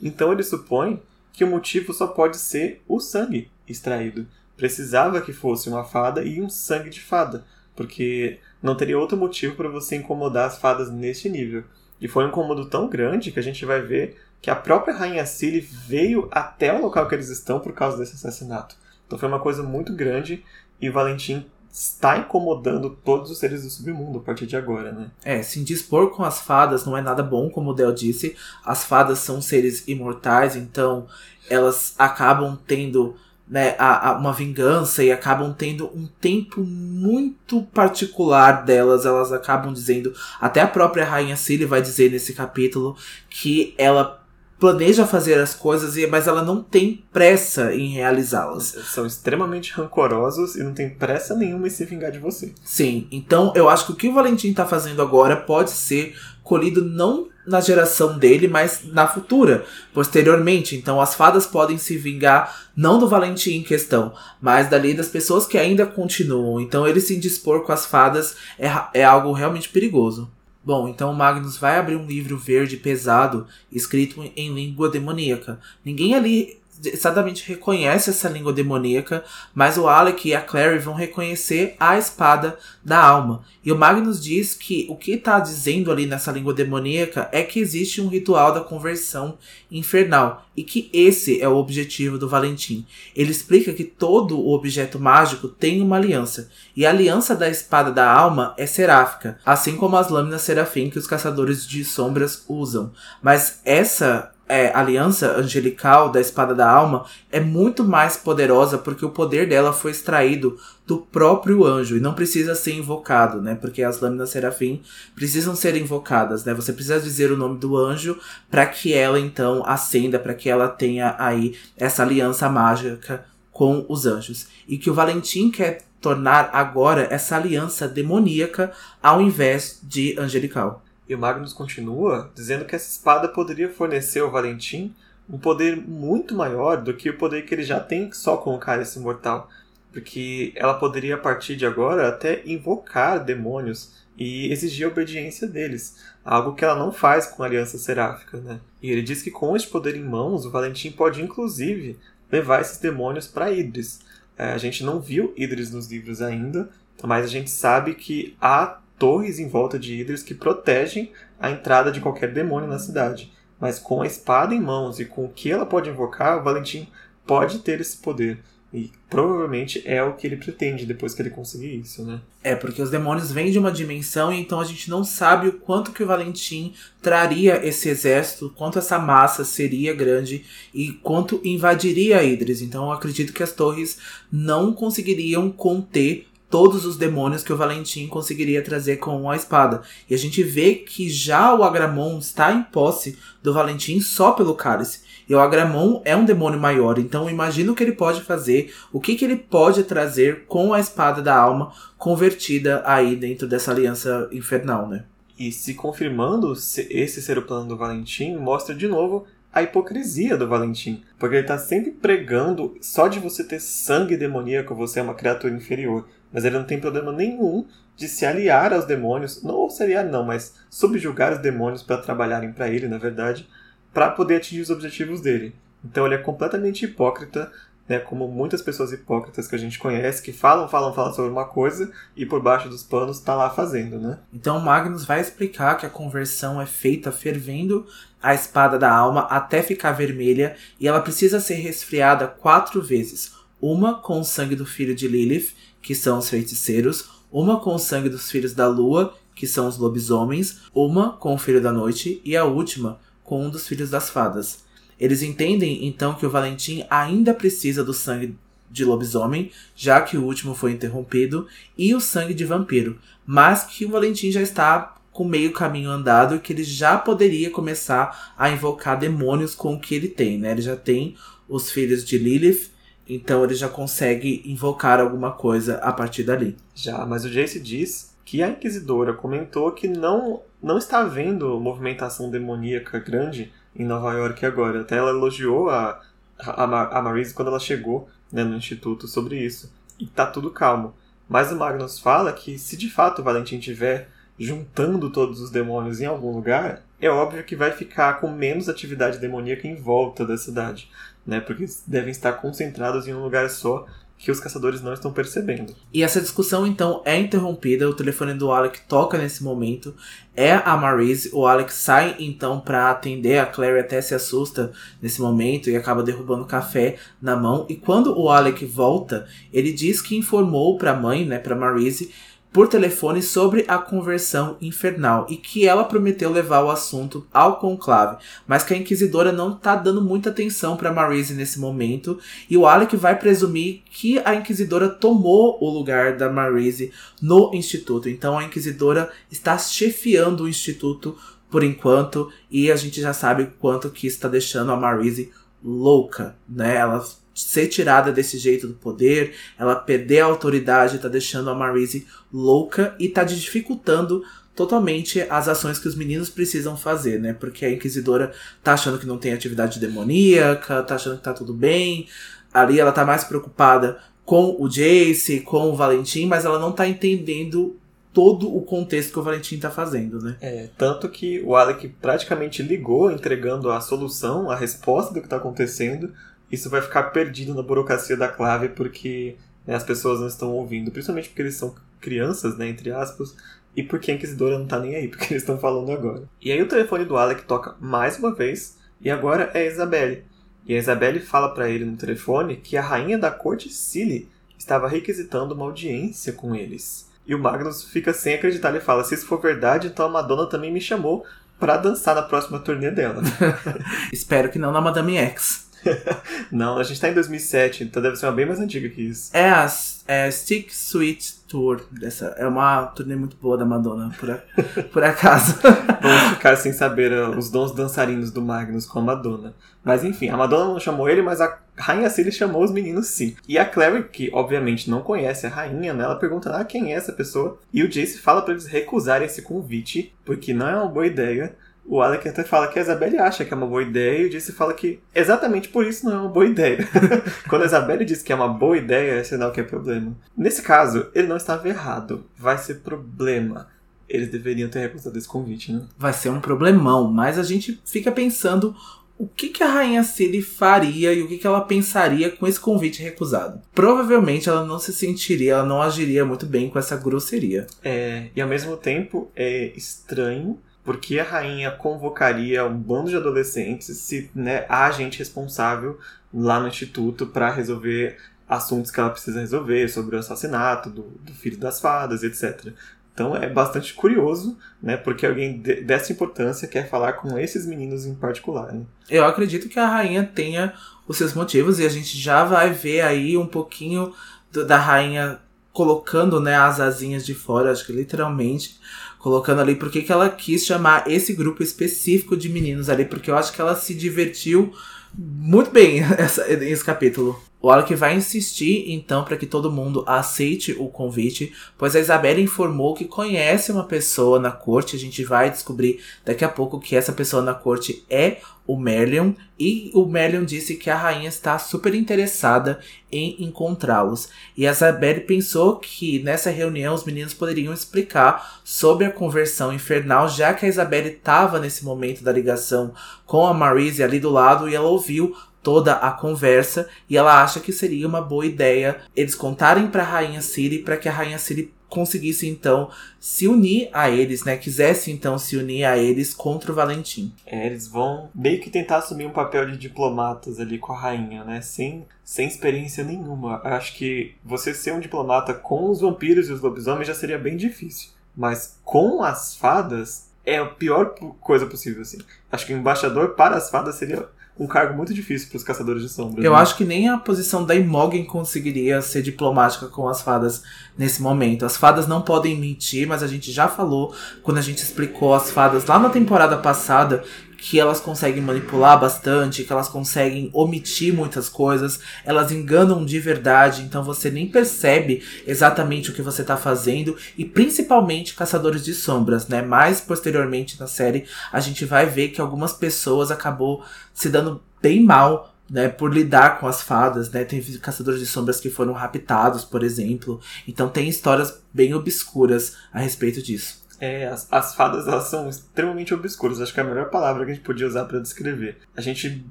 Então 0.03 0.33
ele 0.33 0.43
supõe 0.43 1.01
que 1.33 1.45
o 1.45 1.47
motivo 1.47 1.93
só 1.95 2.09
pode 2.09 2.37
ser 2.37 2.83
o 2.89 2.99
sangue 2.99 3.49
extraído. 3.69 4.27
Precisava 4.57 5.21
que 5.21 5.33
fosse 5.33 5.69
uma 5.69 5.85
fada 5.85 6.25
e 6.25 6.43
um 6.43 6.51
sangue 6.51 6.91
de 6.91 7.01
fada, 7.01 7.45
porque 7.77 8.41
não 8.61 8.77
teria 8.77 8.99
outro 8.99 9.17
motivo 9.17 9.55
para 9.55 9.69
você 9.69 9.95
incomodar 9.95 10.49
as 10.49 10.59
fadas 10.59 10.91
neste 10.91 11.29
nível. 11.29 11.63
E 12.01 12.09
foi 12.09 12.25
um 12.25 12.29
incômodo 12.31 12.69
tão 12.69 12.89
grande 12.89 13.31
que 13.31 13.39
a 13.39 13.43
gente 13.43 13.65
vai 13.65 13.81
ver 13.81 14.21
que 14.43 14.51
a 14.51 14.57
própria 14.57 14.97
Rainha 14.97 15.25
Cilly 15.25 15.61
veio 15.61 16.27
até 16.33 16.77
o 16.77 16.83
local 16.83 17.07
que 17.07 17.15
eles 17.15 17.29
estão 17.29 17.61
por 17.61 17.73
causa 17.73 17.97
desse 17.99 18.17
assassinato. 18.17 18.75
Então 19.07 19.17
foi 19.17 19.29
uma 19.29 19.39
coisa 19.39 19.63
muito 19.63 19.93
grande 19.93 20.45
e 20.81 20.91
Valentim 20.91 21.47
está 21.79 22.19
incomodando 22.19 22.91
todos 22.91 23.31
os 23.31 23.39
seres 23.39 23.63
do 23.63 23.71
submundo 23.71 24.19
a 24.19 24.21
partir 24.21 24.47
de 24.47 24.57
agora, 24.57 24.91
né? 24.91 25.11
É, 25.25 25.43
se 25.43 25.61
indispor 25.61 26.11
com 26.11 26.25
as 26.25 26.41
fadas 26.41 26.85
não 26.85 26.97
é 26.97 27.01
nada 27.01 27.23
bom, 27.23 27.49
como 27.49 27.71
o 27.71 27.75
Del 27.75 27.93
disse. 27.93 28.35
As 28.65 28.85
fadas 28.85 29.21
são 29.21 29.41
seres 29.41 29.87
imortais, 29.87 30.57
então 30.57 31.07
elas 31.49 31.95
acabam 31.97 32.59
tendo 32.67 33.15
né, 33.47 33.77
a, 33.79 34.11
a, 34.11 34.19
uma 34.19 34.33
vingança 34.33 35.05
e 35.05 35.13
acabam 35.13 35.55
tendo 35.57 35.87
um 35.95 36.09
tempo 36.21 36.61
muito 36.63 37.63
particular 37.63 38.65
delas. 38.65 39.07
Elas 39.07 39.33
acabam 39.33 39.73
dizendo, 39.73 40.13
até 40.41 40.61
a 40.61 40.67
própria 40.67 41.05
Rainha 41.05 41.37
Cilly 41.37 41.65
vai 41.65 41.81
dizer 41.81 42.11
nesse 42.11 42.35
capítulo 42.35 42.97
que 43.31 43.73
ela 43.79 44.21
planeja 44.59 45.07
fazer 45.07 45.39
as 45.39 45.55
coisas, 45.55 45.95
mas 46.09 46.27
ela 46.27 46.43
não 46.43 46.63
tem 46.63 47.05
pressa 47.13 47.75
em 47.75 47.89
realizá-las. 47.89 48.77
São 48.93 49.07
extremamente 49.07 49.73
rancorosos 49.73 50.57
e 50.57 50.63
não 50.63 50.75
tem 50.75 50.91
pressa 50.91 51.35
nenhuma 51.35 51.67
em 51.67 51.71
se 51.71 51.85
vingar 51.85 52.11
de 52.11 52.19
você. 52.19 52.53
Sim, 52.65 53.07
então 53.11 53.53
eu 53.55 53.69
acho 53.69 53.87
que 53.87 53.93
o 53.93 53.97
que 53.97 54.09
o 54.09 54.15
Valentim 54.15 54.51
está 54.51 54.67
fazendo 54.67 55.01
agora 55.01 55.37
pode 55.37 55.71
ser 55.71 56.17
colhido 56.43 56.85
não 56.85 57.29
na 57.47 57.61
geração 57.61 58.19
dele, 58.19 58.49
mas 58.49 58.83
na 58.85 59.07
futura, 59.07 59.65
posteriormente. 59.95 60.77
Então 60.77 61.01
as 61.01 61.15
fadas 61.15 61.47
podem 61.47 61.79
se 61.79 61.97
vingar 61.97 62.69
não 62.77 62.99
do 62.99 63.09
Valentim 63.09 63.53
em 63.53 63.63
questão, 63.63 64.13
mas 64.41 64.69
dali 64.69 64.93
das 64.95 65.09
pessoas 65.09 65.47
que 65.47 65.57
ainda 65.57 65.87
continuam. 65.87 66.61
Então 66.61 66.87
ele 66.87 67.01
se 67.01 67.17
indispor 67.17 67.65
com 67.65 67.73
as 67.73 67.87
fadas 67.87 68.37
é, 68.59 68.71
é 68.93 69.05
algo 69.05 69.33
realmente 69.33 69.69
perigoso. 69.69 70.31
Bom, 70.69 70.87
então 70.87 71.15
Magnus 71.15 71.57
vai 71.57 71.79
abrir 71.79 71.97
um 71.97 72.05
livro 72.05 72.37
verde 72.37 72.77
pesado, 72.77 73.47
escrito 73.73 74.23
em 74.37 74.53
língua 74.53 74.91
demoníaca. 74.91 75.59
Ninguém 75.83 76.15
ali 76.15 76.59
exatamente 76.85 77.47
reconhece 77.49 78.11
essa 78.11 78.29
língua 78.29 78.53
demoníaca, 78.53 79.25
mas 79.55 79.77
o 79.77 79.89
Alec 79.89 80.29
e 80.29 80.35
a 80.35 80.41
Clary 80.41 80.79
vão 80.79 80.95
reconhecer 80.95 81.77
a 81.79 81.99
espada 81.99 82.59
da 82.85 83.03
alma. 83.03 83.43
E 83.65 83.73
o 83.73 83.77
Magnus 83.77 84.23
diz 84.23 84.55
que 84.55 84.87
o 84.89 84.97
que 84.97 85.13
está 85.13 85.41
dizendo 85.41 85.91
ali 85.91 86.07
nessa 86.07 86.33
língua 86.33 86.55
demoníaca 86.55 87.29
é 87.33 87.43
que 87.43 87.61
existe 87.61 88.01
um 88.01 88.09
ritual 88.09 88.53
da 88.53 88.61
conversão 88.61 89.37
infernal 89.71 90.47
e 90.57 90.65
que 90.65 90.91
esse 90.93 91.41
é 91.41 91.49
o 91.49 91.57
objetivo 91.57 92.19
do 92.19 92.29
Valentim. 92.29 92.87
Ele 93.15 93.31
explica 93.31 93.73
que 93.73 93.85
todo 93.85 94.39
o 94.39 94.53
objeto 94.53 94.99
mágico 94.99 95.47
tem 95.47 95.81
uma 95.81 95.97
aliança, 95.97 96.51
e 96.75 96.85
a 96.85 96.91
aliança 96.91 97.35
da 97.37 97.49
espada 97.49 97.93
da 97.93 98.11
alma 98.11 98.55
é 98.57 98.67
seráfica, 98.67 99.39
assim 99.45 99.77
como 99.77 99.97
as 99.97 100.09
lâminas 100.09 100.43
serafim 100.43 100.91
que 100.91 100.99
os 100.99 101.07
caçadores 101.07 101.67
de 101.67 101.85
sombras 101.85 102.45
usam. 102.49 102.93
Mas 103.23 103.61
essa 103.65 104.33
é, 104.49 104.73
aliança 104.75 105.37
angelical 105.37 106.11
da 106.11 106.21
espada 106.21 106.55
da 106.55 106.69
alma 106.69 107.05
é 107.31 107.39
muito 107.39 107.85
mais 107.85 108.17
poderosa 108.17 108.79
porque 108.79 109.05
o 109.05 109.11
poder 109.11 109.49
dela 109.49 109.73
foi 109.73 109.91
extraído 109.91 110.59
do 110.87 110.99
próprio 110.99 111.65
anjo 111.65 111.97
e 111.97 112.01
não 112.01 112.15
precisa 112.15 112.55
ser 112.55 112.73
invocado, 112.73 113.43
né? 113.43 113.55
Porque 113.55 113.83
as 113.83 114.01
lâminas 114.01 114.31
serafim 114.31 114.81
precisam 115.15 115.55
ser 115.55 115.77
invocadas, 115.77 116.45
né? 116.45 116.55
Você 116.55 116.73
precisa 116.73 116.99
dizer 116.99 117.31
o 117.31 117.37
nome 117.37 117.59
do 117.59 117.77
anjo 117.77 118.19
para 118.51 118.65
que 118.65 118.95
ela 118.95 119.21
então 119.21 119.63
acenda, 119.67 120.19
para 120.19 120.35
que 120.35 120.49
ela 120.49 120.67
tenha 120.67 121.15
aí 121.19 121.55
essa 121.77 122.03
aliança 122.03 122.49
mágica 122.49 123.25
com 123.53 123.85
os 123.89 124.07
anjos. 124.07 124.47
E 124.67 124.79
que 124.79 124.89
o 124.89 124.95
Valentim 124.95 125.51
quer 125.51 125.83
tornar 126.01 126.51
agora 126.53 127.07
essa 127.11 127.37
aliança 127.37 127.87
demoníaca 127.87 128.73
ao 129.03 129.21
invés 129.21 129.81
de 129.83 130.19
angelical. 130.19 130.83
E 131.09 131.15
o 131.15 131.19
Magnus 131.19 131.53
continua 131.53 132.31
dizendo 132.35 132.65
que 132.65 132.77
essa 132.77 132.91
espada 132.91 133.29
poderia 133.29 133.71
fornecer 133.71 134.21
ao 134.21 134.31
Valentim 134.31 134.95
um 135.29 135.39
poder 135.39 135.77
muito 135.77 136.35
maior 136.35 136.83
do 136.83 136.95
que 136.95 137.11
o 137.11 137.17
poder 137.17 137.45
que 137.45 137.55
ele 137.55 137.63
já 137.63 137.81
tem 137.81 138.13
só 138.13 138.37
com 138.37 138.55
o 138.55 138.59
cálice 138.59 138.99
imortal. 138.99 139.49
Porque 139.93 140.53
ela 140.55 140.75
poderia, 140.75 141.15
a 141.15 141.19
partir 141.19 141.57
de 141.57 141.67
agora, 141.67 142.09
até 142.09 142.43
invocar 142.47 143.25
demônios 143.25 144.07
e 144.17 144.51
exigir 144.53 144.87
a 144.87 144.91
obediência 144.91 145.47
deles. 145.47 145.97
Algo 146.25 146.55
que 146.55 146.65
ela 146.65 146.79
não 146.79 146.93
faz 146.93 147.27
com 147.27 147.43
a 147.43 147.47
Aliança 147.47 147.79
Seráfica. 147.79 148.39
Né? 148.39 148.61
E 148.83 148.91
ele 148.91 149.03
diz 149.03 149.23
que 149.23 149.31
com 149.31 149.57
este 149.57 149.69
poder 149.69 149.97
em 149.97 150.05
mãos, 150.05 150.45
o 150.45 150.51
Valentim 150.51 150.91
pode, 150.91 151.23
inclusive, 151.23 151.99
levar 152.31 152.61
esses 152.61 152.79
demônios 152.79 153.27
para 153.27 153.53
Idris. 153.53 154.01
É, 154.37 154.53
a 154.53 154.59
gente 154.59 154.85
não 154.85 155.01
viu 155.01 155.33
Idris 155.37 155.73
nos 155.73 155.91
livros 155.91 156.21
ainda, 156.21 156.71
mas 157.03 157.25
a 157.25 157.29
gente 157.29 157.51
sabe 157.51 157.95
que 157.95 158.37
há 158.41 158.81
torres 158.99 159.39
em 159.39 159.49
volta 159.49 159.79
de 159.79 159.95
Idris 159.95 160.23
que 160.23 160.35
protegem 160.35 161.13
a 161.39 161.51
entrada 161.51 161.91
de 161.91 162.01
qualquer 162.01 162.33
demônio 162.33 162.69
na 162.69 162.79
cidade. 162.79 163.33
Mas 163.61 163.79
com 163.79 164.03
a 164.03 164.07
espada 164.07 164.55
em 164.55 164.61
mãos 164.61 165.01
e 165.01 165.05
com 165.05 165.25
o 165.25 165.33
que 165.33 165.51
ela 165.51 165.67
pode 165.67 165.91
invocar, 165.91 166.39
o 166.39 166.45
Valentim 166.45 166.89
pode 167.27 167.59
ter 167.61 167.81
esse 167.81 167.97
poder. 167.97 168.41
E 168.73 168.93
provavelmente 169.09 169.83
é 169.87 170.03
o 170.03 170.13
que 170.13 170.27
ele 170.27 170.37
pretende 170.37 170.85
depois 170.85 171.15
que 171.15 171.23
ele 171.23 171.31
conseguir 171.31 171.75
isso, 171.79 172.05
né? 172.05 172.21
É, 172.45 172.55
porque 172.55 172.83
os 172.83 172.91
demônios 172.91 173.33
vêm 173.33 173.51
de 173.51 173.59
uma 173.59 173.73
dimensão 173.73 174.31
então 174.31 174.61
a 174.61 174.65
gente 174.65 174.91
não 174.91 175.03
sabe 175.03 175.49
o 175.49 175.53
quanto 175.55 175.91
que 175.91 176.03
o 176.03 176.07
Valentim 176.07 176.75
traria 177.01 177.67
esse 177.67 177.89
exército, 177.89 178.53
quanto 178.55 178.79
essa 178.79 178.99
massa 178.99 179.43
seria 179.43 179.95
grande 179.95 180.45
e 180.75 180.93
quanto 180.93 181.41
invadiria 181.43 182.23
Idris. 182.23 182.61
Então 182.61 182.85
eu 182.85 182.93
acredito 182.93 183.33
que 183.33 183.43
as 183.43 183.53
torres 183.53 183.99
não 184.31 184.75
conseguiriam 184.75 185.51
conter 185.51 186.27
todos 186.51 186.85
os 186.85 186.97
demônios 186.97 187.43
que 187.43 187.53
o 187.53 187.57
Valentim 187.57 188.07
conseguiria 188.07 188.63
trazer 188.63 188.97
com 188.97 189.31
a 189.31 189.37
espada. 189.37 189.83
E 190.09 190.15
a 190.15 190.19
gente 190.19 190.43
vê 190.43 190.75
que 190.75 191.09
já 191.09 191.55
o 191.55 191.63
Agramon 191.63 192.19
está 192.19 192.53
em 192.53 192.63
posse 192.63 193.19
do 193.43 193.53
Valentim 193.53 194.01
só 194.01 194.33
pelo 194.33 194.55
cálice. 194.55 195.01
E 195.29 195.35
o 195.35 195.41
Agramon 195.41 196.01
é 196.05 196.17
um 196.17 196.25
demônio 196.25 196.59
maior, 196.59 196.99
então 196.99 197.29
imagina 197.29 197.71
o 197.71 197.75
que 197.75 197.85
ele 197.85 197.93
pode 197.93 198.23
fazer, 198.23 198.73
o 198.91 198.99
que, 198.99 199.15
que 199.15 199.27
ele 199.27 199.37
pode 199.37 199.85
trazer 199.85 200.47
com 200.47 200.73
a 200.73 200.81
espada 200.81 201.21
da 201.21 201.37
alma 201.37 201.71
convertida 201.99 202.83
aí 202.87 203.15
dentro 203.15 203.47
dessa 203.47 203.71
aliança 203.71 204.27
infernal, 204.33 204.89
né? 204.89 205.05
E 205.39 205.53
se 205.53 205.75
confirmando 205.75 206.53
esse 206.53 207.23
ser 207.23 207.37
o 207.37 207.43
plano 207.43 207.69
do 207.69 207.77
Valentim, 207.77 208.37
mostra 208.37 208.75
de 208.75 208.89
novo 208.89 209.27
a 209.53 209.63
hipocrisia 209.63 210.37
do 210.37 210.49
Valentim. 210.49 211.03
Porque 211.19 211.37
ele 211.37 211.43
está 211.43 211.59
sempre 211.59 211.91
pregando 211.91 212.77
só 212.81 213.07
de 213.07 213.19
você 213.19 213.45
ter 213.45 213.61
sangue 213.61 214.17
demoníaco 214.17 214.75
você 214.75 215.01
é 215.01 215.03
uma 215.03 215.15
criatura 215.15 215.55
inferior. 215.55 216.09
Mas 216.33 216.45
ele 216.45 216.59
não 216.59 216.65
tem 216.65 216.81
problema 216.81 217.13
nenhum 217.13 217.67
de 217.97 218.07
se 218.07 218.25
aliar 218.25 218.73
aos 218.73 218.85
demônios, 218.85 219.43
não 219.43 219.69
se 219.69 219.83
aliar 219.83 220.05
não, 220.05 220.25
mas 220.25 220.55
subjugar 220.71 221.33
os 221.33 221.39
demônios 221.39 221.83
para 221.83 221.99
trabalharem 221.99 222.53
para 222.53 222.69
ele, 222.69 222.87
na 222.87 222.99
verdade, 222.99 223.49
para 223.93 224.11
poder 224.11 224.37
atingir 224.37 224.61
os 224.61 224.71
objetivos 224.71 225.21
dele. 225.21 225.55
Então 225.85 226.07
ele 226.07 226.15
é 226.15 226.19
completamente 226.19 226.85
hipócrita, 226.85 227.51
né, 227.89 227.99
como 227.99 228.29
muitas 228.29 228.61
pessoas 228.61 228.93
hipócritas 228.93 229.49
que 229.49 229.55
a 229.55 229.59
gente 229.59 229.79
conhece, 229.79 230.23
que 230.23 230.33
falam, 230.33 230.69
falam, 230.69 230.93
falam 230.93 231.13
sobre 231.13 231.31
uma 231.31 231.47
coisa 231.47 231.91
e 232.15 232.27
por 232.27 232.43
baixo 232.43 232.69
dos 232.69 232.83
panos 232.83 233.19
está 233.19 233.35
lá 233.35 233.49
fazendo, 233.49 233.99
né? 233.99 234.19
Então 234.33 234.61
Magnus 234.61 235.07
vai 235.07 235.21
explicar 235.21 235.77
que 235.77 235.87
a 235.87 235.91
conversão 235.91 236.61
é 236.61 236.67
feita 236.67 237.11
fervendo 237.11 237.87
a 238.23 238.35
espada 238.35 238.79
da 238.79 238.93
alma 238.93 239.23
até 239.23 239.63
ficar 239.63 239.93
vermelha 239.93 240.55
e 240.79 240.87
ela 240.87 241.01
precisa 241.01 241.41
ser 241.41 241.55
resfriada 241.55 242.27
quatro 242.27 242.83
vezes. 242.83 243.33
Uma 243.61 244.01
com 244.01 244.21
o 244.21 244.25
sangue 244.25 244.55
do 244.55 244.67
filho 244.67 244.95
de 244.95 245.09
Lilith 245.09 245.55
que 245.89 245.95
são 245.95 246.19
os 246.19 246.29
feiticeiros, 246.29 247.07
uma 247.33 247.61
com 247.61 247.75
o 247.75 247.79
sangue 247.79 248.11
dos 248.11 248.31
filhos 248.31 248.53
da 248.53 248.69
lua, 248.69 249.15
que 249.35 249.47
são 249.47 249.67
os 249.67 249.79
lobisomens, 249.79 250.59
uma 250.75 251.13
com 251.13 251.33
o 251.33 251.39
filho 251.39 251.63
da 251.63 251.73
noite 251.73 252.21
e 252.23 252.37
a 252.37 252.45
última 252.45 253.01
com 253.25 253.47
um 253.47 253.49
dos 253.49 253.67
filhos 253.67 253.89
das 253.89 254.11
fadas. 254.11 254.65
Eles 255.01 255.23
entendem 255.23 255.87
então 255.87 256.13
que 256.13 256.27
o 256.27 256.31
Valentim 256.31 256.85
ainda 256.91 257.33
precisa 257.33 257.83
do 257.83 257.95
sangue 257.95 258.37
de 258.71 258.85
lobisomem, 258.85 259.51
já 259.75 260.03
que 260.03 260.19
o 260.19 260.25
último 260.25 260.55
foi 260.55 260.73
interrompido, 260.73 261.47
e 261.75 261.95
o 261.95 262.03
sangue 262.03 262.35
de 262.35 262.45
vampiro, 262.45 262.99
mas 263.25 263.65
que 263.65 263.87
o 263.87 263.91
Valentim 263.91 264.31
já 264.31 264.43
está 264.43 264.95
com 265.11 265.25
meio 265.25 265.55
caminho 265.55 265.89
andado 265.89 266.35
e 266.35 266.39
que 266.39 266.53
ele 266.53 266.65
já 266.65 266.99
poderia 266.99 267.49
começar 267.49 268.35
a 268.37 268.51
invocar 268.51 268.99
demônios 268.99 269.55
com 269.55 269.73
o 269.73 269.81
que 269.81 269.95
ele 269.95 270.09
tem, 270.09 270.37
né? 270.37 270.51
Ele 270.51 270.61
já 270.61 270.77
tem 270.77 271.17
os 271.49 271.71
filhos 271.71 272.05
de 272.05 272.19
Lilith 272.19 272.77
então 273.09 273.43
ele 273.43 273.55
já 273.55 273.69
consegue 273.69 274.43
invocar 274.45 275.01
alguma 275.01 275.33
coisa 275.33 275.77
a 275.79 275.93
partir 275.93 276.25
dali. 276.25 276.57
Já, 276.75 277.07
mas 277.07 277.25
o 277.25 277.31
Jace 277.31 277.59
diz 277.59 278.15
que 278.25 278.43
a 278.43 278.51
Inquisidora 278.51 279.15
comentou 279.15 279.73
que 279.73 279.89
não, 279.89 280.43
não 280.63 280.77
está 280.77 281.01
havendo 281.01 281.59
movimentação 281.59 282.31
demoníaca 282.31 282.99
grande 282.99 283.51
em 283.75 283.85
Nova 283.85 284.13
York 284.13 284.45
agora. 284.45 284.83
Até 284.83 284.99
ela 284.99 285.11
elogiou 285.11 285.71
a, 285.71 286.03
a, 286.39 286.99
a 286.99 287.03
Marise 287.03 287.33
quando 287.33 287.49
ela 287.49 287.59
chegou 287.59 288.07
né, 288.31 288.45
no 288.45 288.55
Instituto 288.57 289.09
sobre 289.09 289.39
isso. 289.39 289.73
E 289.99 290.07
tá 290.07 290.27
tudo 290.27 290.51
calmo. 290.51 290.93
Mas 291.27 291.51
o 291.51 291.57
Magnus 291.57 291.99
fala 291.99 292.33
que 292.33 292.59
se 292.59 292.77
de 292.77 292.91
fato 292.91 293.21
o 293.21 293.25
Valentim 293.25 293.59
tiver 293.59 294.11
juntando 294.39 295.11
todos 295.11 295.41
os 295.41 295.51
demônios 295.51 296.01
em 296.01 296.07
algum 296.07 296.33
lugar, 296.33 296.83
é 297.01 297.09
óbvio 297.09 297.45
que 297.45 297.57
vai 297.57 297.73
ficar 297.73 298.21
com 298.21 298.31
menos 298.31 298.69
atividade 298.69 299.19
demoníaca 299.19 299.67
em 299.67 299.75
volta 299.75 300.25
da 300.25 300.37
cidade 300.37 300.91
né? 301.29 301.41
Porque 301.41 301.67
devem 301.87 302.11
estar 302.11 302.33
concentrados 302.33 303.07
em 303.07 303.13
um 303.13 303.23
lugar 303.23 303.51
só 303.51 303.85
que 304.17 304.33
os 304.33 304.41
caçadores 304.41 304.83
não 304.83 304.93
estão 304.93 305.13
percebendo. 305.13 305.77
E 305.93 306.03
essa 306.03 306.21
discussão 306.21 306.67
então 306.67 307.03
é 307.05 307.17
interrompida, 307.17 307.89
o 307.89 307.95
telefone 307.95 308.35
do 308.35 308.51
Alec 308.51 308.81
toca 308.89 309.17
nesse 309.17 309.45
momento, 309.45 309.95
é 310.35 310.55
a 310.55 310.77
Marise, 310.77 311.31
o 311.33 311.47
Alec 311.47 311.73
sai 311.73 312.17
então 312.19 312.59
para 312.59 312.91
atender, 312.91 313.39
a 313.39 313.47
Clary 313.47 313.79
até 313.79 314.01
se 314.01 314.15
assusta 314.15 314.73
nesse 315.01 315.21
momento 315.21 315.71
e 315.71 315.77
acaba 315.77 316.03
derrubando 316.03 316.45
café 316.47 316.97
na 317.23 317.37
mão, 317.37 317.65
e 317.69 317.77
quando 317.77 318.19
o 318.19 318.29
Alec 318.29 318.65
volta, 318.67 319.29
ele 319.53 319.73
diz 319.73 320.03
que 320.03 320.17
informou 320.17 320.77
para 320.77 320.91
a 320.91 320.97
mãe, 320.97 321.25
né, 321.25 321.39
para 321.39 321.55
Marise, 321.55 322.13
por 322.53 322.69
telefone 322.69 323.23
sobre 323.23 323.65
a 323.69 323.79
conversão 323.79 324.57
infernal 324.61 325.27
e 325.29 325.37
que 325.37 325.67
ela 325.67 325.85
prometeu 325.85 326.31
levar 326.31 326.63
o 326.63 326.71
assunto 326.71 327.27
ao 327.33 327.59
conclave, 327.59 328.17
mas 328.47 328.63
que 328.63 328.73
a 328.73 328.77
inquisidora 328.77 329.31
não 329.31 329.55
está 329.55 329.77
dando 329.77 330.03
muita 330.03 330.31
atenção 330.31 330.77
para 330.77 330.93
Marise 330.93 331.35
nesse 331.35 331.61
momento 331.61 332.19
e 332.49 332.57
o 332.57 332.67
Alec 332.67 332.97
vai 332.97 333.19
presumir 333.19 333.83
que 333.91 334.19
a 334.25 334.35
inquisidora 334.35 334.89
tomou 334.89 335.59
o 335.61 335.69
lugar 335.69 336.17
da 336.17 336.31
Marise 336.31 336.93
no 337.21 337.53
instituto. 337.55 338.09
Então 338.09 338.39
a 338.39 338.45
inquisidora 338.45 339.11
está 339.31 339.59
chefiando 339.59 340.45
o 340.45 340.49
instituto 340.49 341.17
por 341.51 341.63
enquanto 341.63 342.31
e 342.51 342.71
a 342.71 342.77
gente 342.77 343.01
já 343.01 343.13
sabe 343.13 343.51
quanto 343.59 343.91
que 343.91 344.07
está 344.07 344.29
deixando 344.29 344.73
a 344.73 344.77
Marise 344.77 345.31
louca, 345.63 346.37
né? 346.49 346.77
Ela 346.77 347.05
ser 347.45 347.69
tirada 347.69 348.11
desse 348.11 348.37
jeito 348.39 348.67
do 348.67 348.75
poder, 348.75 349.35
ela 349.59 349.77
perder 349.77 350.21
a 350.21 350.27
autoridade, 350.27 350.99
tá 350.99 351.09
deixando 351.09 351.51
a 351.51 351.55
Marise 351.55 352.07
louca 352.33 352.95
e 352.99 353.09
tá 353.09 353.23
dificultando 353.23 354.25
totalmente 354.55 355.21
as 355.31 355.47
ações 355.47 355.79
que 355.79 355.87
os 355.87 355.95
meninos 355.95 356.29
precisam 356.29 356.77
fazer, 356.77 357.21
né? 357.21 357.33
Porque 357.33 357.65
a 357.65 357.71
Inquisidora 357.71 358.33
tá 358.63 358.73
achando 358.73 358.99
que 358.99 359.07
não 359.07 359.17
tem 359.17 359.33
atividade 359.33 359.79
demoníaca, 359.79 360.83
tá 360.83 360.97
achando 360.97 361.17
que 361.17 361.23
tá 361.23 361.33
tudo 361.33 361.55
bem. 361.55 362.09
Ali 362.53 362.81
ela 362.81 362.91
tá 362.91 363.05
mais 363.05 363.23
preocupada 363.23 363.99
com 364.25 364.57
o 364.59 364.69
Jace, 364.69 365.41
com 365.41 365.71
o 365.71 365.77
Valentim, 365.77 366.27
mas 366.27 366.45
ela 366.45 366.59
não 366.59 366.73
tá 366.73 366.89
entendendo 366.89 367.77
todo 368.13 368.53
o 368.53 368.63
contexto 368.63 369.13
que 369.13 369.19
o 369.21 369.23
Valentim 369.23 369.59
tá 369.59 369.71
fazendo, 369.71 370.21
né? 370.21 370.37
É, 370.41 370.69
tanto 370.77 371.09
que 371.09 371.41
o 371.43 371.55
Alec 371.55 371.89
praticamente 372.01 372.63
ligou 372.63 373.13
entregando 373.13 373.71
a 373.71 373.81
solução, 373.81 374.51
a 374.51 374.57
resposta 374.57 375.15
do 375.15 375.23
que 375.23 375.29
tá 375.29 375.37
acontecendo. 375.37 376.13
Isso 376.51 376.71
vai 376.71 376.81
ficar 376.81 377.05
perdido 377.05 377.55
na 377.55 377.63
burocracia 377.63 378.17
da 378.17 378.29
clave 378.29 378.71
porque 378.71 379.37
né, 379.67 379.75
as 379.75 379.85
pessoas 379.85 380.21
não 380.21 380.29
estão 380.29 380.53
ouvindo, 380.53 380.91
principalmente 380.91 381.29
porque 381.29 381.43
eles 381.43 381.57
são 381.57 381.75
crianças, 382.01 382.57
né, 382.57 382.69
entre 382.69 382.91
aspas, 382.91 383.37
e 383.77 383.83
porque 383.83 384.11
a 384.11 384.15
Inquisidora 384.15 384.59
não 384.59 384.67
tá 384.67 384.79
nem 384.79 384.97
aí, 384.97 385.09
porque 385.09 385.35
eles 385.35 385.43
estão 385.43 385.59
falando 385.59 385.93
agora. 385.93 386.23
E 386.41 386.51
aí 386.51 386.61
o 386.63 386.69
telefone 386.69 387.05
do 387.05 387.17
Alec 387.17 387.45
toca 387.45 387.77
mais 387.81 388.19
uma 388.19 388.35
vez, 388.35 388.79
e 389.01 389.11
agora 389.11 389.51
é 389.55 389.61
a 389.61 389.67
Isabelle. 389.67 390.25
E 390.67 390.75
a 390.75 390.79
Isabelle 390.79 391.21
fala 391.21 391.55
para 391.55 391.69
ele 391.71 391.85
no 391.85 391.97
telefone 391.97 392.57
que 392.57 392.77
a 392.77 392.83
rainha 392.83 393.19
da 393.19 393.31
corte 393.31 393.71
Cilly 393.71 394.29
estava 394.59 394.89
requisitando 394.89 395.55
uma 395.55 395.65
audiência 395.65 396.33
com 396.33 396.55
eles. 396.55 397.09
E 397.27 397.35
o 397.35 397.39
Magnus 397.39 397.85
fica 397.85 398.13
sem 398.13 398.35
acreditar 398.35 398.75
e 398.75 398.81
fala: 398.81 399.05
se 399.05 399.15
isso 399.15 399.27
for 399.27 399.41
verdade, 399.41 399.87
então 399.87 400.07
a 400.07 400.11
Madonna 400.11 400.47
também 400.47 400.73
me 400.73 400.81
chamou 400.81 401.25
para 401.59 401.77
dançar 401.77 402.15
na 402.15 402.23
próxima 402.23 402.59
turnê 402.59 402.91
dela. 402.91 403.23
Espero 404.13 404.51
que 404.51 404.59
não 404.59 404.73
na 404.73 404.81
Madame 404.81 405.17
X. 405.17 405.68
não, 406.51 406.79
a 406.79 406.83
gente 406.83 407.01
tá 407.01 407.09
em 407.09 407.15
2007, 407.15 407.85
então 407.85 408.03
deve 408.03 408.17
ser 408.17 408.27
uma 408.27 408.33
bem 408.33 408.47
mais 408.47 408.61
antiga 408.61 408.89
que 408.89 409.03
isso. 409.03 409.31
É 409.35 409.51
a 409.51 409.67
é 410.09 410.31
Stick 410.31 410.71
Sweet 410.71 411.41
Tour. 411.47 411.83
Dessa, 411.91 412.35
é 412.39 412.47
uma 412.47 412.87
turnê 412.87 413.15
muito 413.15 413.37
boa 413.37 413.59
da 413.59 413.67
Madonna, 413.67 414.11
por, 414.19 414.31
a, 414.31 414.39
por 414.91 415.05
acaso. 415.05 415.59
Vamos 416.01 416.35
ficar 416.35 416.57
sem 416.57 416.73
saber 416.73 417.13
uh, 417.13 417.37
os 417.37 417.51
dons 417.51 417.73
dançarinos 417.73 418.31
do 418.31 418.41
Magnus 418.41 418.87
com 418.87 419.01
a 419.01 419.03
Madonna. 419.03 419.55
Mas 419.85 420.05
enfim, 420.05 420.31
a 420.31 420.37
Madonna 420.37 420.73
não 420.73 420.81
chamou 420.81 421.09
ele, 421.09 421.21
mas 421.21 421.41
a 421.41 421.59
Rainha 421.77 422.09
Cilly 422.09 422.33
chamou 422.33 422.65
os 422.65 422.73
meninos 422.73 423.09
sim. 423.09 423.37
E 423.47 423.59
a 423.59 423.65
Clary, 423.65 424.05
que 424.05 424.31
obviamente 424.33 424.91
não 424.91 425.03
conhece 425.03 425.47
a 425.47 425.51
rainha, 425.51 425.93
né, 425.93 426.05
ela 426.05 426.17
pergunta 426.17 426.57
ah, 426.57 426.65
quem 426.65 426.93
é 426.93 426.97
essa 426.97 427.13
pessoa. 427.13 427.59
E 427.73 427.83
o 427.83 427.89
Jace 427.89 428.19
fala 428.19 428.43
para 428.43 428.53
eles 428.53 428.67
recusarem 428.67 429.27
esse 429.27 429.43
convite, 429.43 430.15
porque 430.25 430.53
não 430.53 430.69
é 430.69 430.75
uma 430.75 430.89
boa 430.89 431.07
ideia. 431.07 431.55
O 431.89 432.03
Alec 432.03 432.29
até 432.29 432.45
fala 432.45 432.69
que 432.69 432.79
a 432.79 432.83
Isabelle 432.83 433.17
acha 433.17 433.47
que 433.47 433.55
é 433.55 433.57
uma 433.57 433.67
boa 433.67 433.83
ideia 433.83 434.19
e 434.19 434.27
o 434.27 434.31
Jace 434.31 434.53
fala 434.53 434.75
que 434.75 435.01
exatamente 435.15 435.71
por 435.71 435.87
isso 435.87 436.05
não 436.05 436.13
é 436.13 436.21
uma 436.21 436.29
boa 436.29 436.45
ideia. 436.45 436.87
Quando 437.49 437.63
a 437.63 437.65
Isabelle 437.65 438.05
diz 438.05 438.23
que 438.23 438.31
é 438.31 438.37
uma 438.37 438.49
boa 438.49 438.77
ideia, 438.77 439.13
é 439.13 439.25
sinal 439.25 439.51
que 439.51 439.61
é 439.61 439.65
problema. 439.65 440.15
Nesse 440.37 440.61
caso, 440.61 441.07
ele 441.15 441.27
não 441.27 441.39
estava 441.39 441.67
errado. 441.67 442.27
Vai 442.37 442.59
ser 442.59 442.81
problema. 442.81 443.69
Eles 444.07 444.31
deveriam 444.31 444.69
ter 444.69 444.81
recusado 444.81 445.17
esse 445.17 445.27
convite, 445.27 445.73
né? 445.73 445.83
Vai 445.97 446.13
ser 446.13 446.29
um 446.29 446.41
problemão, 446.41 447.11
mas 447.11 447.39
a 447.39 447.43
gente 447.43 447.81
fica 447.87 448.13
pensando 448.13 448.77
o 449.17 449.27
que, 449.27 449.49
que 449.49 449.63
a 449.63 449.69
Rainha 449.69 450.05
Ciri 450.05 450.43
faria 450.43 451.13
e 451.15 451.23
o 451.23 451.27
que, 451.27 451.39
que 451.39 451.47
ela 451.47 451.63
pensaria 451.63 452.31
com 452.31 452.47
esse 452.47 452.61
convite 452.61 453.03
recusado. 453.03 453.63
Provavelmente 453.75 454.49
ela 454.49 454.65
não 454.65 454.79
se 454.79 454.93
sentiria, 454.93 455.55
ela 455.55 455.65
não 455.65 455.83
agiria 455.83 456.25
muito 456.25 456.45
bem 456.45 456.69
com 456.69 456.79
essa 456.79 456.97
grosseria. 456.97 457.67
É, 457.83 458.29
e 458.37 458.41
ao 458.41 458.49
mesmo 458.49 458.77
tempo 458.77 459.31
é 459.35 459.73
estranho 459.75 460.59
porque 460.89 461.21
a 461.21 461.23
rainha 461.23 461.71
convocaria 461.71 462.65
um 462.65 462.75
bando 462.75 463.11
de 463.11 463.17
adolescentes 463.17 463.95
se 463.95 464.31
né, 464.35 464.65
há 464.71 464.91
gente 464.91 465.19
responsável 465.19 465.99
lá 466.33 466.59
no 466.59 466.67
instituto 466.67 467.27
para 467.27 467.53
resolver 467.53 468.17
assuntos 468.49 468.91
que 468.91 468.99
ela 468.99 469.11
precisa 469.11 469.39
resolver 469.39 469.87
sobre 469.91 470.17
o 470.17 470.19
assassinato 470.19 470.89
do, 470.89 471.03
do, 471.03 471.35
filho 471.35 471.59
das 471.59 471.79
fadas, 471.79 472.23
etc. 472.23 472.73
Então 473.13 473.37
é 473.37 473.51
bastante 473.51 473.93
curioso, 473.93 474.57
né? 474.83 474.97
Porque 474.97 475.27
alguém 475.27 475.61
de, 475.61 475.83
dessa 475.83 476.11
importância 476.11 476.67
quer 476.67 476.89
falar 476.89 477.13
com 477.13 477.39
esses 477.39 477.67
meninos 477.67 478.07
em 478.07 478.15
particular. 478.15 478.73
Né? 478.73 478.81
Eu 479.11 479.27
acredito 479.27 479.69
que 479.69 479.79
a 479.79 479.87
rainha 479.87 480.25
tenha 480.25 480.73
os 481.07 481.19
seus 481.19 481.35
motivos 481.35 481.79
e 481.79 481.85
a 481.85 481.91
gente 481.91 482.17
já 482.17 482.45
vai 482.45 482.73
ver 482.73 483.03
aí 483.03 483.37
um 483.37 483.47
pouquinho 483.47 484.15
do, 484.51 484.65
da 484.65 484.79
rainha 484.79 485.39
colocando 485.71 486.41
né, 486.41 486.57
as 486.57 486.81
asinhas 486.81 487.27
de 487.27 487.35
fora, 487.35 487.71
acho 487.71 487.85
que 487.85 487.93
literalmente 487.93 488.81
colocando 489.19 489.61
ali 489.61 489.75
porque 489.75 490.03
que 490.03 490.13
ela 490.13 490.29
quis 490.29 490.65
chamar 490.65 491.11
esse 491.11 491.33
grupo 491.33 491.63
específico 491.63 492.37
de 492.37 492.49
meninos 492.49 492.89
ali, 492.89 493.05
porque 493.05 493.31
eu 493.31 493.37
acho 493.37 493.53
que 493.53 493.61
ela 493.61 493.75
se 493.77 493.95
divertiu 493.95 494.73
muito 495.17 495.71
bem 495.71 496.01
essa, 496.19 496.47
nesse 496.57 496.85
capítulo. 496.85 497.41
O 497.61 497.71
Alec 497.71 497.93
vai 497.97 498.15
insistir, 498.15 498.93
então, 498.93 499.25
para 499.25 499.37
que 499.37 499.45
todo 499.45 499.73
mundo 499.73 500.05
aceite 500.07 500.77
o 500.79 500.87
convite, 500.89 501.53
pois 501.77 501.97
a 501.97 502.01
Isabela 502.01 502.41
informou 502.41 502.95
que 502.95 503.05
conhece 503.05 503.73
uma 503.73 503.83
pessoa 503.83 504.39
na 504.39 504.53
corte. 504.53 504.95
A 504.95 504.99
gente 504.99 505.25
vai 505.25 505.51
descobrir 505.51 506.01
daqui 506.25 506.45
a 506.45 506.49
pouco 506.49 506.79
que 506.79 506.95
essa 506.95 507.13
pessoa 507.13 507.43
na 507.43 507.55
corte 507.55 508.05
é 508.09 508.37
o 508.65 508.77
Merlion. 508.77 509.33
E 509.59 509.91
o 509.93 510.07
Merlion 510.07 510.45
disse 510.45 510.77
que 510.77 510.89
a 510.89 510.97
rainha 510.97 511.29
está 511.29 511.59
super 511.59 511.95
interessada 511.95 512.79
em 513.11 513.43
encontrá-los. 513.43 514.29
E 514.57 514.65
a 514.65 514.71
Isabelle 514.71 515.23
pensou 515.23 515.77
que 515.77 516.23
nessa 516.23 516.51
reunião 516.51 516.95
os 516.95 517.05
meninos 517.05 517.35
poderiam 517.35 517.73
explicar 517.73 518.61
sobre 518.63 519.07
a 519.07 519.11
conversão 519.11 519.73
infernal, 519.73 520.29
já 520.29 520.55
que 520.55 520.65
a 520.65 520.69
Isabelle 520.69 521.09
estava 521.09 521.59
nesse 521.59 521.85
momento 521.85 522.23
da 522.23 522.31
ligação 522.31 522.95
com 523.27 523.47
a 523.47 523.55
Marise 523.55 524.03
ali 524.03 524.21
do 524.21 524.31
lado 524.31 524.69
e 524.69 524.75
ela 524.77 524.89
ouviu 524.89 525.35
toda 525.69 525.97
a 525.97 526.11
conversa 526.11 526.89
e 527.11 527.19
ela 527.19 527.43
acha 527.43 527.61
que 527.61 527.75
seria 527.75 528.09
uma 528.09 528.23
boa 528.23 528.47
ideia 528.47 529.03
eles 529.15 529.35
contarem 529.35 529.89
para 529.89 530.03
a 530.03 530.07
rainha 530.07 530.41
Siri 530.41 530.79
para 530.79 530.97
que 530.97 531.07
a 531.07 531.13
rainha 531.13 531.39
Siri 531.39 531.75
conseguisse 531.91 532.49
então 532.49 532.89
se 533.21 533.47
unir 533.47 533.91
a 533.93 534.09
eles, 534.09 534.45
né? 534.45 534.57
Quisesse 534.57 535.11
então 535.11 535.39
se 535.39 535.59
unir 535.59 535.85
a 535.85 535.99
eles 535.99 536.33
contra 536.33 536.73
o 536.73 536.75
Valentim. 536.75 537.35
É, 537.45 537.67
eles 537.67 537.87
vão 537.87 538.31
meio 538.35 538.63
que 538.63 538.71
tentar 538.71 538.97
assumir 538.97 539.27
um 539.27 539.31
papel 539.31 539.71
de 539.71 539.77
diplomatas 539.77 540.59
ali 540.59 540.79
com 540.79 540.95
a 540.95 540.99
rainha, 540.99 541.45
né? 541.45 541.61
Sem, 541.61 542.07
sem 542.25 542.49
experiência 542.49 543.05
nenhuma. 543.05 543.61
Eu 543.63 543.75
acho 543.75 543.95
que 543.95 544.37
você 544.43 544.73
ser 544.73 544.95
um 544.95 545.01
diplomata 545.01 545.53
com 545.53 545.91
os 545.91 546.01
vampiros 546.01 546.49
e 546.49 546.53
os 546.53 546.63
lobisomens 546.63 547.07
já 547.07 547.15
seria 547.15 547.39
bem 547.39 547.59
difícil. 547.59 548.09
Mas 548.35 548.79
com 548.83 549.23
as 549.23 549.55
fadas 549.55 550.31
é 550.47 550.57
a 550.57 550.65
pior 550.65 551.15
coisa 551.41 551.67
possível, 551.67 552.01
assim. 552.01 552.19
Acho 552.51 552.67
que 552.67 552.73
embaixador 552.73 553.35
para 553.35 553.57
as 553.57 553.69
fadas 553.69 553.97
seria 553.97 554.27
um 554.59 554.67
cargo 554.67 554.97
muito 554.97 555.15
difícil 555.15 555.49
para 555.49 555.57
os 555.57 555.63
caçadores 555.63 556.03
de 556.03 556.09
sombras. 556.09 556.45
Eu 556.45 556.53
né? 556.53 556.59
acho 556.59 556.77
que 556.77 556.85
nem 556.85 557.09
a 557.09 557.17
posição 557.17 557.65
da 557.65 557.75
Imogen 557.75 558.25
conseguiria 558.25 559.01
ser 559.01 559.23
diplomática 559.23 559.87
com 559.87 560.09
as 560.09 560.21
fadas 560.21 560.63
nesse 560.97 561.23
momento. 561.23 561.65
As 561.65 561.77
fadas 561.77 562.09
não 562.09 562.23
podem 562.23 562.59
mentir, 562.59 563.07
mas 563.07 563.23
a 563.23 563.29
gente 563.29 563.53
já 563.53 563.69
falou 563.69 564.13
quando 564.43 564.59
a 564.59 564.63
gente 564.63 564.79
explicou 564.79 565.33
as 565.33 565.51
fadas 565.51 565.87
lá 565.87 565.99
na 565.99 566.09
temporada 566.09 566.57
passada 566.57 567.23
que 567.59 567.79
elas 567.79 567.99
conseguem 567.99 568.41
manipular 568.41 568.99
bastante, 568.99 569.65
que 569.65 569.73
elas 569.73 569.89
conseguem 569.89 570.49
omitir 570.53 571.13
muitas 571.13 571.49
coisas, 571.49 571.99
elas 572.25 572.53
enganam 572.53 573.05
de 573.05 573.19
verdade, 573.19 573.83
então 573.83 574.05
você 574.05 574.31
nem 574.31 574.47
percebe 574.47 575.25
exatamente 575.45 576.11
o 576.11 576.15
que 576.15 576.23
você 576.23 576.43
está 576.43 576.57
fazendo, 576.57 577.17
e 577.37 577.45
principalmente 577.45 578.35
Caçadores 578.35 578.85
de 578.85 578.95
Sombras, 578.95 579.49
né? 579.49 579.61
Mais 579.61 580.01
posteriormente 580.01 580.79
na 580.79 580.87
série, 580.87 581.27
a 581.53 581.59
gente 581.59 581.85
vai 581.85 582.07
ver 582.07 582.29
que 582.29 582.41
algumas 582.41 582.73
pessoas 582.73 583.33
acabou 583.33 583.85
se 584.15 584.29
dando 584.29 584.63
bem 584.81 585.03
mal 585.03 585.53
né, 585.69 585.89
por 585.89 586.15
lidar 586.15 586.61
com 586.61 586.67
as 586.67 586.81
fadas, 586.81 587.31
né? 587.31 587.45
Tem 587.45 587.61
caçadores 587.79 588.21
de 588.21 588.27
sombras 588.27 588.61
que 588.61 588.71
foram 588.71 588.93
raptados, 588.93 589.65
por 589.65 589.83
exemplo. 589.83 590.41
Então 590.67 590.89
tem 590.89 591.09
histórias 591.09 591.61
bem 591.75 591.93
obscuras 591.93 592.77
a 592.93 593.01
respeito 593.01 593.43
disso. 593.43 593.78
É, 594.01 594.27
as, 594.29 594.47
as, 594.51 594.75
fadas 594.75 595.09
elas 595.09 595.25
são 595.25 595.49
extremamente 595.49 596.15
obscuras. 596.15 596.61
Acho 596.61 596.73
que 596.73 596.81
é 596.81 596.83
a 596.83 596.87
melhor 596.87 597.11
palavra 597.11 597.45
que 597.45 597.51
a 597.51 597.55
gente 597.55 597.65
podia 597.65 597.87
usar 597.87 598.05
para 598.05 598.21
descrever. 598.21 598.79
A 598.97 599.01
gente 599.01 599.45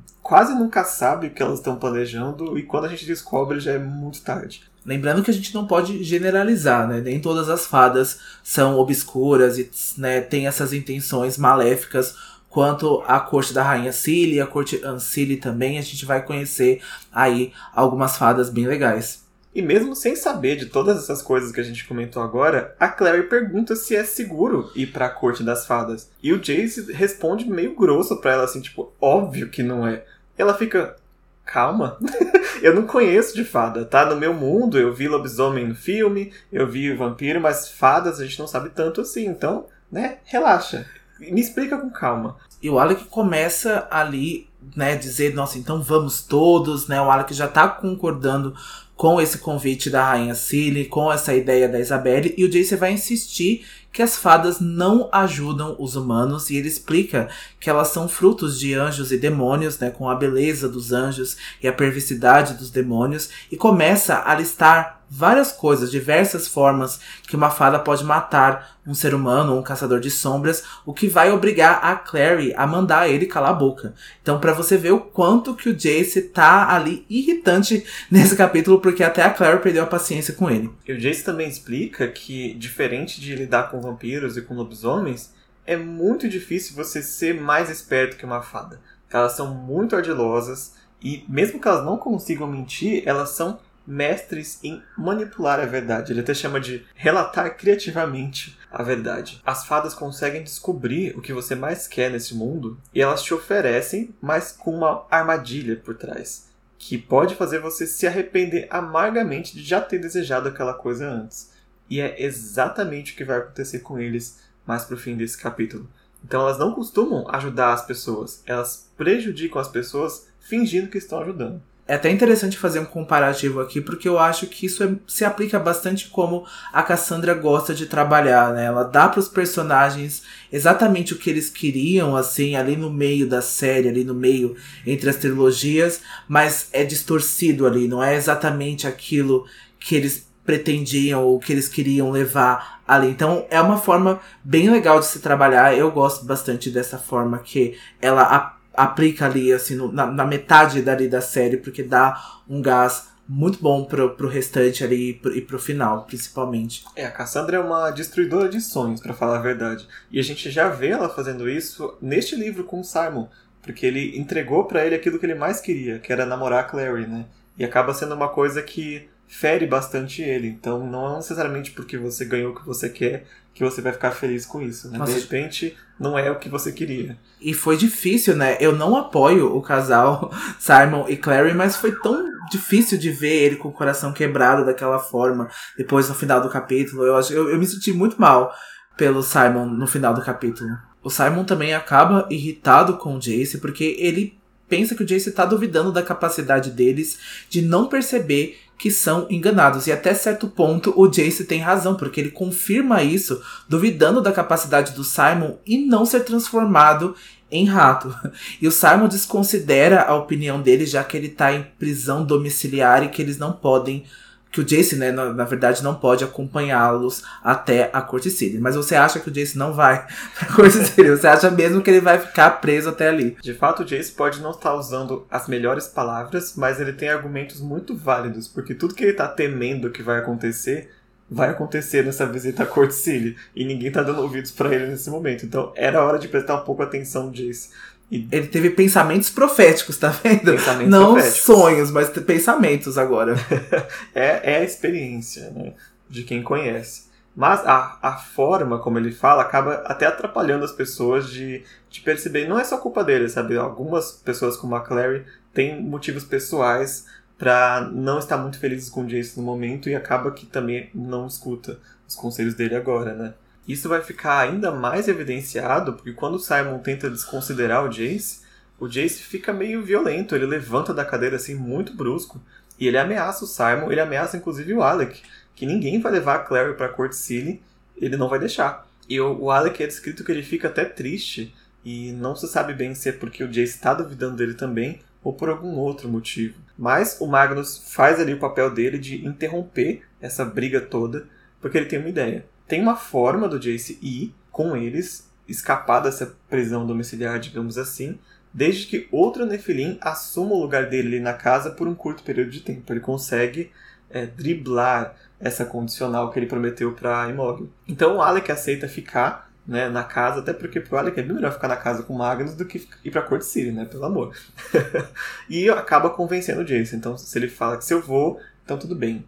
quase 0.22 0.54
nunca 0.54 0.84
sabe 0.84 1.28
o 1.28 1.32
que 1.32 1.42
elas 1.42 1.60
estão 1.60 1.76
planejando 1.76 2.58
e 2.58 2.64
quando 2.64 2.86
a 2.86 2.90
gente 2.90 3.06
descobre 3.06 3.60
já 3.60 3.74
é 3.74 3.78
muito 3.78 4.22
tarde. 4.22 4.64
Lembrando 4.86 5.22
que 5.22 5.30
a 5.30 5.34
gente 5.34 5.54
não 5.54 5.68
pode 5.68 6.02
generalizar, 6.02 6.88
né? 6.88 7.02
Nem 7.02 7.20
todas 7.20 7.50
as 7.50 7.66
fadas 7.66 8.20
são 8.42 8.78
obscuras 8.78 9.58
e 9.58 9.70
né, 9.98 10.22
têm 10.22 10.48
essas 10.48 10.72
intenções 10.72 11.38
maléficas 11.38 12.16
quanto 12.50 13.04
a 13.06 13.20
corte 13.20 13.54
da 13.54 13.62
rainha 13.62 13.92
Cilly, 13.92 14.40
a 14.40 14.48
corte 14.48 14.82
Ancili 14.86 15.36
também. 15.36 15.78
A 15.78 15.82
gente 15.82 16.06
vai 16.06 16.24
conhecer 16.24 16.82
aí 17.12 17.52
algumas 17.76 18.18
fadas 18.18 18.50
bem 18.50 18.66
legais. 18.66 19.27
E 19.58 19.62
mesmo 19.64 19.96
sem 19.96 20.16
saber 20.16 20.56
de 20.56 20.68
todas 20.68 21.00
essas 21.00 21.20
coisas 21.20 21.52
que 21.52 21.60
a 21.60 21.64
gente 21.64 21.88
comentou 21.88 22.22
agora, 22.22 22.76
a 22.80 22.88
Clary 22.88 23.24
pergunta 23.24 23.76
se 23.76 23.96
é 23.96 24.04
seguro 24.04 24.72
ir 24.76 24.86
para 24.86 25.08
a 25.08 25.10
corte 25.10 25.42
das 25.42 25.66
fadas. 25.66 26.12
E 26.22 26.32
o 26.32 26.38
Jace 26.38 26.94
responde 26.94 27.50
meio 27.50 27.74
grosso 27.74 28.18
para 28.18 28.34
ela 28.34 28.44
assim, 28.44 28.62
tipo, 28.62 28.94
óbvio 29.02 29.50
que 29.50 29.64
não 29.64 29.88
é. 29.88 30.06
Ela 30.38 30.54
fica, 30.54 30.96
calma. 31.44 31.98
eu 32.62 32.76
não 32.76 32.86
conheço 32.86 33.34
de 33.34 33.44
fada, 33.44 33.84
tá? 33.84 34.06
No 34.06 34.16
meu 34.16 34.32
mundo, 34.32 34.78
eu 34.78 34.94
vi 34.94 35.08
lobisomem 35.08 35.68
no 35.68 35.74
filme, 35.74 36.32
eu 36.54 36.68
vi 36.68 36.94
vampiro, 36.94 37.42
mas 37.42 37.68
fadas 37.68 38.20
a 38.20 38.26
gente 38.26 38.38
não 38.38 38.46
sabe 38.46 38.70
tanto 38.70 39.02
assim. 39.02 39.26
Então, 39.26 39.66
né, 39.92 40.20
relaxa. 40.26 40.86
Me 41.20 41.42
explica 41.42 41.80
com 41.80 41.90
calma. 41.90 42.38
E 42.62 42.70
o 42.70 42.78
Alec 42.78 43.06
começa 43.06 43.88
ali 43.90 44.48
né, 44.76 44.96
dizer, 44.96 45.34
nossa, 45.34 45.58
então 45.58 45.82
vamos 45.82 46.22
todos, 46.22 46.88
né? 46.88 47.02
O 47.02 47.10
Alec 47.10 47.34
já 47.34 47.48
tá 47.48 47.68
concordando 47.68 48.54
com 48.98 49.22
esse 49.22 49.38
convite 49.38 49.92
da 49.92 50.04
rainha 50.04 50.34
Cilly, 50.34 50.86
com 50.86 51.14
essa 51.14 51.34
ideia 51.34 51.70
da 51.70 51.80
Isabelle, 51.80 52.34
e 52.36 52.44
o 52.44 52.50
Jace 52.50 52.76
vai 52.76 52.92
insistir 52.92 53.64
que 53.94 54.02
as 54.02 54.18
fadas 54.18 54.60
não 54.60 55.08
ajudam 55.12 55.76
os 55.80 55.96
humanos 55.96 56.50
e 56.50 56.58
ele 56.58 56.68
explica 56.68 57.30
que 57.60 57.70
elas 57.70 57.90
são 57.90 58.08
frutos 58.08 58.60
de 58.60 58.74
anjos 58.74 59.12
e 59.12 59.18
demônios, 59.18 59.80
né, 59.80 59.90
com 59.90 60.10
a 60.10 60.16
beleza 60.16 60.70
dos 60.70 60.92
anjos 60.92 61.38
e 61.62 61.68
a 61.68 61.74
perversidade 61.74 62.54
dos 62.54 62.70
demônios, 62.70 63.30
e 63.52 63.58
começa 63.58 64.24
a 64.26 64.36
listar 64.36 64.98
várias 65.10 65.52
coisas, 65.52 65.90
diversas 65.90 66.48
formas 66.48 67.00
que 67.28 67.36
uma 67.36 67.50
fada 67.50 67.80
pode 67.80 68.04
matar 68.04 68.78
um 68.86 68.94
ser 68.94 69.14
humano 69.14 69.58
um 69.58 69.64
caçador 69.64 70.00
de 70.00 70.10
sombras, 70.10 70.64
o 70.86 70.94
que 70.94 71.08
vai 71.08 71.32
obrigar 71.32 71.80
a 71.84 71.96
Clary 71.96 72.54
a 72.56 72.66
mandar 72.66 73.10
ele 73.10 73.26
calar 73.26 73.52
a 73.52 73.54
boca. 73.54 73.94
Então, 74.22 74.40
para 74.40 74.54
você 74.54 74.78
ver 74.78 74.92
o 74.92 75.00
quanto 75.00 75.56
que 75.56 75.70
o 75.70 75.76
Jace 75.76 76.22
tá 76.22 76.74
ali 76.74 77.06
irritante 77.10 77.86
nesse 78.12 78.36
capítulo, 78.36 78.80
porque 78.80 79.04
até 79.04 79.24
a 79.24 79.30
Clary 79.30 79.62
perdeu 79.62 79.84
a 79.84 79.88
paciência 79.88 80.34
com 80.34 80.50
ele. 80.50 80.70
E 80.88 80.94
o 80.94 81.00
Jace 81.00 81.24
também 81.24 81.50
explica 81.50 82.08
que, 82.08 82.54
diferente 82.54 83.20
de 83.20 83.36
lidar 83.36 83.70
com 83.70 83.82
vampiros 83.82 84.38
e 84.38 84.42
com 84.42 84.56
lobisomens, 84.56 85.32
é 85.68 85.76
muito 85.76 86.30
difícil 86.30 86.76
você 86.76 87.04
ser 87.04 87.40
mais 87.40 87.70
esperto 87.70 88.16
que 88.16 88.26
uma 88.26 88.42
fada. 88.42 88.80
Elas 89.12 89.34
são 89.34 89.54
muito 89.54 89.96
ardilosas 89.96 90.74
e, 91.02 91.26
mesmo 91.28 91.60
que 91.60 91.68
elas 91.68 91.86
não 91.86 91.98
consigam 91.98 92.48
mentir, 92.48 93.04
elas 93.06 93.32
são 93.32 93.60
mestres 93.86 94.60
em 94.64 94.82
manipular 94.98 95.60
a 95.60 95.66
verdade. 95.66 96.12
Ele 96.12 96.22
até 96.22 96.34
chama 96.34 96.60
de 96.60 96.86
relatar 96.96 97.56
criativamente 97.56 98.58
a 98.72 98.82
verdade. 98.84 99.42
As 99.46 99.66
fadas 99.66 99.94
conseguem 99.94 100.44
descobrir 100.44 101.18
o 101.18 101.22
que 101.22 101.34
você 101.34 101.56
mais 101.56 101.88
quer 101.88 102.12
nesse 102.12 102.34
mundo 102.36 102.78
e 102.94 103.02
elas 103.02 103.22
te 103.22 103.34
oferecem, 103.34 104.14
mas 104.22 104.52
com 104.52 104.76
uma 104.76 105.06
armadilha 105.10 105.76
por 105.78 105.96
trás, 105.96 106.50
que 106.78 106.98
pode 106.98 107.36
fazer 107.36 107.60
você 107.60 107.88
se 107.88 108.06
arrepender 108.06 108.68
amargamente 108.70 109.56
de 109.56 109.64
já 109.64 109.80
ter 109.80 110.00
desejado 110.00 110.50
aquela 110.50 110.74
coisa 110.74 111.10
antes. 111.10 111.52
E 111.90 112.02
é 112.02 112.22
exatamente 112.22 113.14
o 113.14 113.16
que 113.16 113.24
vai 113.24 113.38
acontecer 113.38 113.80
com 113.80 113.98
eles 113.98 114.47
mais 114.68 114.84
pro 114.84 114.98
fim 114.98 115.16
desse 115.16 115.38
capítulo. 115.38 115.90
Então 116.24 116.42
elas 116.42 116.60
não 116.60 116.74
costumam 116.74 117.26
ajudar 117.34 117.74
as 117.74 117.86
pessoas, 117.86 118.44
elas 118.46 118.92
prejudicam 118.98 119.62
as 119.62 119.68
pessoas 119.68 120.28
fingindo 120.40 120.90
que 120.90 120.98
estão 120.98 121.22
ajudando. 121.22 121.62
É 121.88 121.96
até 121.96 122.12
interessante 122.12 122.58
fazer 122.58 122.80
um 122.80 122.86
comparativo 122.86 123.62
aqui, 123.62 123.80
porque 123.80 124.10
eu 124.10 124.20
acho 124.20 124.48
que 124.48 124.66
isso 124.66 124.84
é, 124.84 124.94
se 125.08 125.24
aplica 125.24 125.58
bastante 125.58 126.10
como 126.10 126.46
a 126.74 126.84
Cassandra 126.84 127.34
gosta 127.34 127.74
de 127.74 127.86
trabalhar, 127.86 128.52
né? 128.54 128.66
Ela 128.66 128.84
dá 128.84 129.08
para 129.08 129.22
os 129.22 129.30
personagens 129.30 130.24
exatamente 130.52 131.14
o 131.14 131.18
que 131.18 131.30
eles 131.30 131.50
queriam, 131.50 132.14
assim, 132.14 132.58
ali 132.58 132.76
no 132.76 132.92
meio 132.92 133.26
da 133.26 133.42
série, 133.42 133.88
ali 133.88 134.04
no 134.04 134.14
meio 134.14 134.58
entre 134.86 135.10
as 135.10 135.16
trilogias, 135.16 136.02
mas 136.28 136.68
é 136.74 136.84
distorcido 136.84 137.66
ali, 137.66 137.88
não 137.88 138.04
é 138.04 138.18
exatamente 138.18 138.86
aquilo 138.86 139.46
que 139.80 139.96
eles 139.96 140.27
pretendiam 140.48 141.22
ou 141.24 141.38
que 141.38 141.52
eles 141.52 141.68
queriam 141.68 142.10
levar 142.10 142.82
ali. 142.88 143.10
Então 143.10 143.46
é 143.50 143.60
uma 143.60 143.78
forma 143.78 144.22
bem 144.42 144.70
legal 144.70 145.00
de 145.00 145.06
se 145.06 145.20
trabalhar. 145.20 145.78
Eu 145.78 145.92
gosto 145.92 146.26
bastante 146.26 146.72
dessa 146.72 146.98
forma 146.98 147.38
que 147.40 147.78
ela 148.02 148.58
aplica 148.74 149.26
ali, 149.26 149.52
assim, 149.52 149.76
no, 149.76 149.92
na, 149.92 150.06
na, 150.08 150.26
metade 150.26 150.82
dali 150.82 151.10
da 151.10 151.20
série, 151.20 151.58
porque 151.58 151.84
dá 151.84 152.18
um 152.48 152.62
gás 152.62 153.10
muito 153.28 153.60
bom 153.60 153.84
pro, 153.84 154.12
pro 154.12 154.30
restante 154.30 154.84
ali 154.84 155.10
e 155.10 155.14
pro, 155.16 155.36
e 155.36 155.42
pro 155.42 155.60
final, 155.60 156.06
principalmente. 156.06 156.86
É, 156.96 157.06
a 157.06 157.12
Cassandra 157.12 157.58
é 157.58 157.60
uma 157.60 157.92
destruidora 157.92 158.48
de 158.48 158.62
sonhos, 158.62 159.02
para 159.02 159.14
falar 159.14 159.40
a 159.40 159.42
verdade. 159.42 159.86
E 160.10 160.18
a 160.18 160.24
gente 160.24 160.50
já 160.50 160.70
vê 160.70 160.90
ela 160.90 161.10
fazendo 161.10 161.50
isso 161.50 161.98
neste 162.02 162.36
livro 162.36 162.64
com 162.64 162.80
o 162.80 162.86
Simon, 162.86 163.28
porque 163.62 163.86
ele 163.86 164.18
entregou 164.18 164.64
para 164.64 164.86
ele 164.86 164.96
aquilo 164.96 165.20
que 165.20 165.26
ele 165.26 165.36
mais 165.36 165.60
queria, 165.60 166.00
que 166.00 166.14
era 166.14 166.26
namorar 166.26 166.60
a 166.60 166.64
Clary, 166.64 167.06
né? 167.06 167.26
E 167.58 167.66
acaba 167.66 167.94
sendo 167.94 168.14
uma 168.14 168.30
coisa 168.30 168.62
que 168.62 169.10
fere 169.28 169.68
bastante 169.68 170.22
ele. 170.22 170.48
Então 170.48 170.86
não 170.86 171.14
é 171.14 171.16
necessariamente 171.18 171.72
porque 171.72 171.98
você 171.98 172.26
ganhou 172.26 172.52
o 172.52 172.56
que 172.56 172.66
você 172.66 172.90
quer 172.90 173.26
que 173.58 173.64
você 173.64 173.82
vai 173.82 173.92
ficar 173.92 174.12
feliz 174.12 174.46
com 174.46 174.62
isso, 174.62 174.88
né? 174.88 175.00
Nossa. 175.00 175.14
De 175.14 175.20
repente, 175.20 175.76
não 176.00 176.16
é 176.16 176.30
o 176.30 176.38
que 176.38 176.48
você 176.48 176.72
queria. 176.72 177.18
E 177.42 177.56
foi 177.56 177.76
difícil, 177.76 178.36
né? 178.36 178.56
Eu 178.60 178.72
não 178.76 178.96
apoio 178.96 179.56
o 179.56 179.64
casal 179.64 180.32
Simon 180.60 181.08
e 181.10 181.18
Clary, 181.18 181.56
mas 181.56 181.76
foi 181.76 181.92
tão 181.92 182.24
difícil 182.52 183.00
de 183.00 183.10
ver 183.10 183.34
ele 183.34 183.56
com 183.56 183.70
o 183.70 183.74
coração 183.74 184.14
quebrado 184.14 184.64
daquela 184.64 185.00
forma, 185.00 185.50
depois 185.76 186.08
no 186.08 186.14
final 186.14 186.40
do 186.40 186.52
capítulo. 186.52 187.04
Eu, 187.04 187.16
acho, 187.16 187.34
eu, 187.34 187.50
eu 187.50 187.58
me 187.58 187.66
senti 187.66 187.92
muito 187.92 188.22
mal 188.22 188.54
pelo 188.96 189.24
Simon 189.24 189.66
no 189.66 189.88
final 189.88 190.14
do 190.14 190.22
capítulo. 190.22 190.70
O 191.04 191.10
Simon 191.10 191.44
também 191.44 191.74
acaba 191.74 192.28
irritado 192.30 192.98
com 192.98 193.16
o 193.16 193.20
Jace, 193.20 193.58
porque 193.58 193.96
ele 193.98 194.38
pensa 194.70 194.94
que 194.94 195.02
o 195.02 195.06
Jace 195.06 195.32
tá 195.32 195.46
duvidando 195.46 195.92
da 195.92 196.04
capacidade 196.04 196.70
deles 196.70 197.18
de 197.50 197.64
não 197.64 197.88
perceber 197.88 198.60
que 198.78 198.92
são 198.92 199.26
enganados. 199.30 199.88
E 199.88 199.92
até 199.92 200.14
certo 200.14 200.48
ponto 200.48 200.94
o 200.96 201.08
Jace 201.08 201.46
tem 201.46 201.60
razão, 201.60 201.96
porque 201.96 202.22
ele 202.22 202.32
confirma 202.32 203.02
isso, 203.02 203.42
duvidando 203.68 204.22
da 204.22 204.32
capacidade 204.32 204.94
do 204.94 205.04
Simon 205.04 205.56
e 205.66 205.78
não 205.78 206.06
ser 206.06 206.22
transformado 206.22 207.16
em 207.52 207.66
rato. 207.66 208.14
E 208.62 208.68
o 208.68 208.72
Simon 208.72 209.08
desconsidera 209.08 210.04
a 210.04 210.16
opinião 210.16 210.62
dele, 210.62 210.86
já 210.86 211.04
que 211.04 211.16
ele 211.16 211.30
tá 211.30 211.54
em 211.54 211.64
prisão 211.80 212.24
domiciliar 212.24 213.04
e 213.04 213.10
que 213.10 213.22
eles 213.22 213.38
não 213.38 213.52
podem 213.52 214.04
que 214.52 214.62
o 214.62 214.64
Jace, 214.64 214.96
né, 214.96 215.12
na, 215.12 215.34
na 215.34 215.44
verdade, 215.44 215.84
não 215.84 215.96
pode 215.96 216.24
acompanhá-los 216.24 217.24
até 217.44 217.90
a 217.94 218.02
Corte 218.02 218.30
City. 218.30 218.58
Mas 218.58 218.76
você 218.76 218.96
acha 218.96 219.20
que 219.20 219.30
o 219.30 219.32
Jace 219.32 219.58
não 219.58 219.74
vai 219.74 220.06
pra 220.38 220.56
Corte 220.56 220.78
City? 220.78 221.10
Você 221.10 221.28
acha 221.28 221.52
mesmo 221.52 221.82
que 221.82 221.90
ele 221.90 222.02
vai 222.02 222.20
ficar 222.20 222.50
preso 222.62 222.90
até 222.90 223.10
ali? 223.10 223.38
De 223.42 223.54
fato, 223.54 223.84
o 223.84 223.86
Jace 223.86 224.12
pode 224.12 224.42
não 224.42 224.52
estar 224.52 224.74
usando 224.74 225.26
as 225.30 225.48
melhores 225.48 225.88
palavras, 225.88 226.54
mas 226.56 226.80
ele 226.80 226.94
tem 226.94 227.10
argumentos 227.10 227.60
muito 227.60 227.96
válidos, 227.96 228.48
porque 228.48 228.74
tudo 228.74 228.96
que 228.96 229.04
ele 229.04 229.14
tá 229.14 229.28
temendo 229.28 229.92
que 229.92 230.02
vai 230.02 230.20
acontecer 230.20 230.92
vai 231.30 231.50
acontecer 231.50 232.06
nessa 232.06 232.26
visita 232.26 232.64
à 232.64 232.66
Corte 232.66 232.96
City 232.96 233.36
e 233.54 233.66
ninguém 233.66 233.92
tá 233.92 234.02
dando 234.02 234.22
ouvidos 234.22 234.52
para 234.52 234.74
ele 234.74 234.88
nesse 234.88 235.10
momento. 235.10 235.46
Então 235.46 235.74
era 235.76 236.04
hora 236.04 236.18
de 236.18 236.28
prestar 236.28 236.56
um 236.56 236.64
pouco 236.64 236.82
atenção, 236.82 237.32
Jace. 237.32 237.70
Ele 238.10 238.48
teve 238.48 238.70
pensamentos 238.70 239.30
proféticos, 239.30 239.98
tá 239.98 240.10
vendo? 240.10 240.52
Pensamentos 240.52 240.90
Não 240.92 241.14
proféticos. 241.14 241.42
sonhos, 241.42 241.92
mas 241.92 242.10
pensamentos 242.10 242.98
agora. 242.98 243.36
é, 244.16 244.54
é 244.54 244.58
a 244.60 244.64
experiência 244.64 245.50
né, 245.52 245.74
de 246.10 246.24
quem 246.24 246.42
conhece. 246.42 247.08
Mas 247.36 247.60
a, 247.68 248.00
a 248.02 248.14
forma 248.18 248.80
como 248.80 248.98
ele 248.98 249.12
fala 249.12 249.44
acaba 249.44 249.74
até 249.86 250.08
atrapalhando 250.08 250.66
as 250.66 250.72
pessoas 250.72 251.30
de, 251.30 251.64
de 251.90 252.02
perceber. 252.02 252.48
Não 252.48 252.58
é 252.58 252.64
só 252.64 252.78
culpa 252.78 253.04
dele, 253.04 253.30
sabe? 253.30 253.58
Algumas 253.58 254.12
pessoas 254.12 254.58
como 254.58 254.74
a 254.76 254.80
Clary 254.80 255.24
têm 255.54 255.80
motivos 255.80 256.24
pessoais 256.24 257.06
para 257.38 257.82
não 257.94 258.18
estar 258.18 258.38
muito 258.38 258.58
felizes 258.58 258.90
com 258.90 259.02
o 259.02 259.06
Jace 259.06 259.38
no 259.38 259.44
momento 259.44 259.90
e 259.90 259.96
acaba 259.96 260.32
que 260.32 260.46
também 260.46 260.90
não 260.96 261.28
escuta 261.28 261.78
os 262.08 262.16
conselhos 262.16 262.56
dele 262.56 262.76
agora, 262.76 263.14
né? 263.14 263.34
Isso 263.68 263.90
vai 263.90 264.02
ficar 264.02 264.40
ainda 264.40 264.72
mais 264.72 265.10
evidenciado 265.10 265.94
porque 265.94 266.14
quando 266.14 266.36
o 266.36 266.40
Simon 266.40 266.80
tenta 266.80 267.10
desconsiderar 267.10 267.84
o 267.84 267.90
Jace, 267.90 268.42
o 268.80 268.88
Jace 268.88 269.22
fica 269.22 269.52
meio 269.52 269.84
violento, 269.84 270.36
ele 270.36 270.46
levanta 270.46 270.94
da 270.94 271.04
cadeira 271.04 271.36
assim 271.36 271.54
muito 271.54 271.94
brusco 271.94 272.42
e 272.80 272.88
ele 272.88 272.98
ameaça 272.98 273.44
o 273.44 273.48
Simon, 273.48 273.92
ele 273.92 274.00
ameaça 274.00 274.38
inclusive 274.38 274.74
o 274.74 274.82
Alec, 274.82 275.22
que 275.54 275.66
ninguém 275.66 276.00
vai 276.00 276.14
levar 276.14 276.36
a 276.36 276.40
Clary 276.40 276.76
para 276.76 276.88
Court 276.88 277.12
City, 277.12 277.62
ele 277.98 278.16
não 278.16 278.30
vai 278.30 278.40
deixar. 278.40 278.88
E 279.10 279.20
o, 279.20 279.52
Alec 279.52 279.84
é 279.84 279.88
descrito 279.88 280.24
que 280.24 280.32
ele 280.32 280.44
fica 280.44 280.70
até 280.70 280.86
triste 280.86 281.54
e 281.84 282.12
não 282.14 282.36
se 282.36 282.48
sabe 282.48 282.74
bem 282.74 282.96
se 282.96 283.10
é 283.10 283.12
porque 283.12 283.44
o 283.44 283.48
Jace 283.48 283.76
está 283.76 283.94
duvidando 283.94 284.38
dele 284.38 284.54
também 284.54 285.00
ou 285.24 285.34
por 285.34 285.50
algum 285.50 285.76
outro 285.78 286.08
motivo. 286.08 286.56
Mas 286.78 287.18
o 287.20 287.28
Magnus 287.28 287.92
faz 287.94 288.20
ali 288.20 288.34
o 288.34 288.40
papel 288.40 288.70
dele 288.72 288.98
de 288.98 289.26
interromper 289.26 290.04
essa 290.22 290.46
briga 290.46 290.80
toda, 290.80 291.28
porque 291.60 291.78
ele 291.78 291.88
tem 291.88 292.00
uma 292.00 292.10
ideia 292.10 292.46
tem 292.68 292.82
uma 292.82 292.96
forma 292.96 293.48
do 293.48 293.60
Jace 293.60 293.98
ir 294.02 294.34
com 294.52 294.76
eles, 294.76 295.30
escapar 295.48 296.02
dessa 296.02 296.36
prisão 296.50 296.86
domiciliar, 296.86 297.40
digamos 297.40 297.78
assim, 297.78 298.20
desde 298.54 298.88
que 298.88 299.08
outro 299.12 299.46
Nephilim 299.46 299.98
assuma 300.02 300.54
o 300.56 300.60
lugar 300.60 300.90
dele 300.90 301.20
na 301.20 301.34
casa 301.34 301.70
por 301.72 301.88
um 301.88 301.96
curto 301.96 302.24
período 302.24 302.50
de 302.50 302.62
tempo. 302.62 302.92
Ele 302.92 303.00
consegue 303.00 303.72
é, 304.10 304.26
driblar 304.26 305.16
essa 305.40 305.64
condicional 305.64 306.32
que 306.32 306.40
ele 306.40 306.48
prometeu 306.48 306.92
para 306.94 307.30
Imóvel. 307.30 307.70
Então 307.88 308.18
o 308.18 308.22
Alec 308.22 308.52
aceita 308.52 308.88
ficar 308.88 309.52
né, 309.68 309.90
na 309.90 310.04
casa, 310.04 310.40
até 310.40 310.54
porque 310.54 310.80
pro 310.80 310.98
Alec 310.98 311.20
é 311.20 311.24
bem 311.24 311.36
melhor 311.36 311.52
ficar 311.52 311.68
na 311.68 311.76
casa 311.76 312.02
com 312.02 312.14
Magnus 312.14 312.56
do 312.56 312.66
que 312.66 312.88
ir 313.04 313.12
pra 313.12 313.22
Court 313.22 313.44
City, 313.44 313.72
né? 313.72 313.86
Pelo 313.86 314.06
amor. 314.06 314.34
e 315.50 315.70
acaba 315.70 316.10
convencendo 316.10 316.62
o 316.62 316.66
Jace. 316.66 316.96
Então, 316.96 317.18
se 317.18 317.38
ele 317.38 317.50
fala 317.50 317.78
que 317.78 317.86
se 317.86 317.94
eu 317.94 318.02
vou, 318.02 318.40
então 318.64 318.78
tudo 318.78 318.96
bem. 318.96 319.26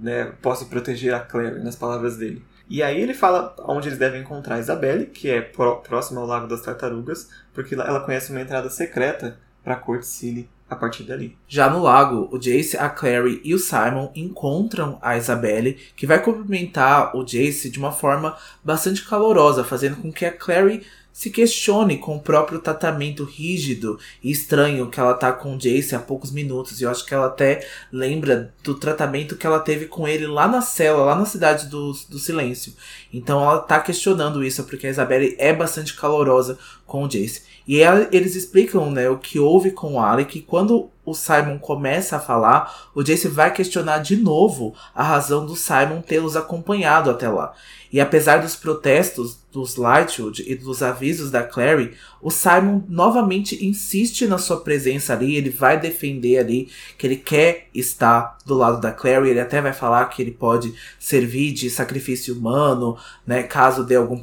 Né? 0.00 0.32
Posso 0.42 0.66
proteger 0.66 1.14
a 1.14 1.20
Claire, 1.20 1.62
nas 1.62 1.76
palavras 1.76 2.16
dele. 2.16 2.44
E 2.68 2.82
aí 2.82 3.00
ele 3.00 3.14
fala 3.14 3.54
onde 3.60 3.88
eles 3.88 3.98
devem 3.98 4.20
encontrar 4.20 4.56
a 4.56 4.60
Isabelle, 4.60 5.06
que 5.06 5.30
é 5.30 5.40
próxima 5.40 6.20
ao 6.20 6.26
Lago 6.26 6.48
das 6.48 6.62
Tartarugas, 6.62 7.28
porque 7.54 7.74
ela 7.74 8.00
conhece 8.00 8.30
uma 8.30 8.40
entrada 8.40 8.68
secreta 8.68 9.38
para 9.62 9.76
Court 9.76 10.02
City 10.02 10.48
a 10.68 10.74
partir 10.74 11.04
dali. 11.04 11.36
Já 11.46 11.70
no 11.70 11.80
lago, 11.80 12.28
o 12.32 12.38
Jace, 12.38 12.76
a 12.76 12.88
Clary 12.88 13.40
e 13.44 13.54
o 13.54 13.58
Simon 13.58 14.10
encontram 14.14 14.98
a 15.00 15.16
Isabelle, 15.16 15.74
que 15.94 16.06
vai 16.06 16.20
cumprimentar 16.20 17.16
o 17.16 17.24
Jace 17.24 17.70
de 17.70 17.78
uma 17.78 17.92
forma 17.92 18.36
bastante 18.64 19.04
calorosa, 19.04 19.62
fazendo 19.62 19.96
com 19.96 20.12
que 20.12 20.24
a 20.24 20.32
Clary 20.32 20.84
se 21.16 21.30
questione 21.30 21.96
com 21.96 22.16
o 22.16 22.20
próprio 22.20 22.58
tratamento 22.58 23.24
rígido 23.24 23.98
e 24.22 24.30
estranho 24.30 24.90
que 24.90 25.00
ela 25.00 25.14
tá 25.14 25.32
com 25.32 25.54
o 25.54 25.58
Jace 25.58 25.94
há 25.94 25.98
poucos 25.98 26.30
minutos. 26.30 26.78
E 26.78 26.84
eu 26.84 26.90
acho 26.90 27.06
que 27.06 27.14
ela 27.14 27.28
até 27.28 27.66
lembra 27.90 28.52
do 28.62 28.74
tratamento 28.74 29.34
que 29.34 29.46
ela 29.46 29.58
teve 29.58 29.86
com 29.86 30.06
ele 30.06 30.26
lá 30.26 30.46
na 30.46 30.60
cela, 30.60 31.06
lá 31.06 31.14
na 31.14 31.24
cidade 31.24 31.68
do, 31.68 31.92
do 32.10 32.18
silêncio. 32.18 32.74
Então 33.10 33.40
ela 33.42 33.60
tá 33.60 33.80
questionando 33.80 34.44
isso, 34.44 34.62
porque 34.64 34.88
a 34.88 34.90
Isabelle 34.90 35.34
é 35.38 35.54
bastante 35.54 35.96
calorosa 35.96 36.58
com 36.84 37.04
o 37.04 37.08
Jace. 37.08 37.44
E 37.66 37.80
ela, 37.80 38.06
eles 38.12 38.36
explicam 38.36 38.90
né, 38.90 39.08
o 39.08 39.16
que 39.16 39.38
houve 39.38 39.70
com 39.70 39.94
o 39.94 39.98
Alec, 40.00 40.38
e 40.38 40.42
quando 40.42 40.90
o 41.02 41.14
Simon 41.14 41.58
começa 41.58 42.16
a 42.16 42.20
falar, 42.20 42.90
o 42.94 43.02
Jace 43.02 43.26
vai 43.26 43.50
questionar 43.54 44.00
de 44.00 44.16
novo 44.16 44.74
a 44.94 45.02
razão 45.02 45.46
do 45.46 45.56
Simon 45.56 46.02
tê-los 46.02 46.36
acompanhado 46.36 47.08
até 47.08 47.26
lá. 47.26 47.54
E 47.92 48.00
apesar 48.00 48.42
dos 48.42 48.54
protestos 48.54 49.38
dos 49.56 49.76
Lightwood 49.76 50.44
e 50.46 50.54
dos 50.54 50.82
avisos 50.82 51.30
da 51.30 51.42
Clary, 51.42 51.94
o 52.20 52.30
Simon 52.30 52.82
novamente 52.90 53.64
insiste 53.64 54.26
na 54.26 54.36
sua 54.36 54.60
presença 54.60 55.14
ali, 55.14 55.34
ele 55.34 55.48
vai 55.48 55.80
defender 55.80 56.36
ali 56.36 56.68
que 56.98 57.06
ele 57.06 57.16
quer 57.16 57.68
estar 57.74 58.36
do 58.44 58.52
lado 58.54 58.82
da 58.82 58.92
Clary, 58.92 59.30
ele 59.30 59.40
até 59.40 59.62
vai 59.62 59.72
falar 59.72 60.04
que 60.10 60.20
ele 60.20 60.30
pode 60.30 60.74
servir 61.00 61.52
de 61.52 61.70
sacrifício 61.70 62.36
humano, 62.36 62.98
né, 63.26 63.44
caso 63.44 63.82
dê 63.82 63.96
algum 63.96 64.20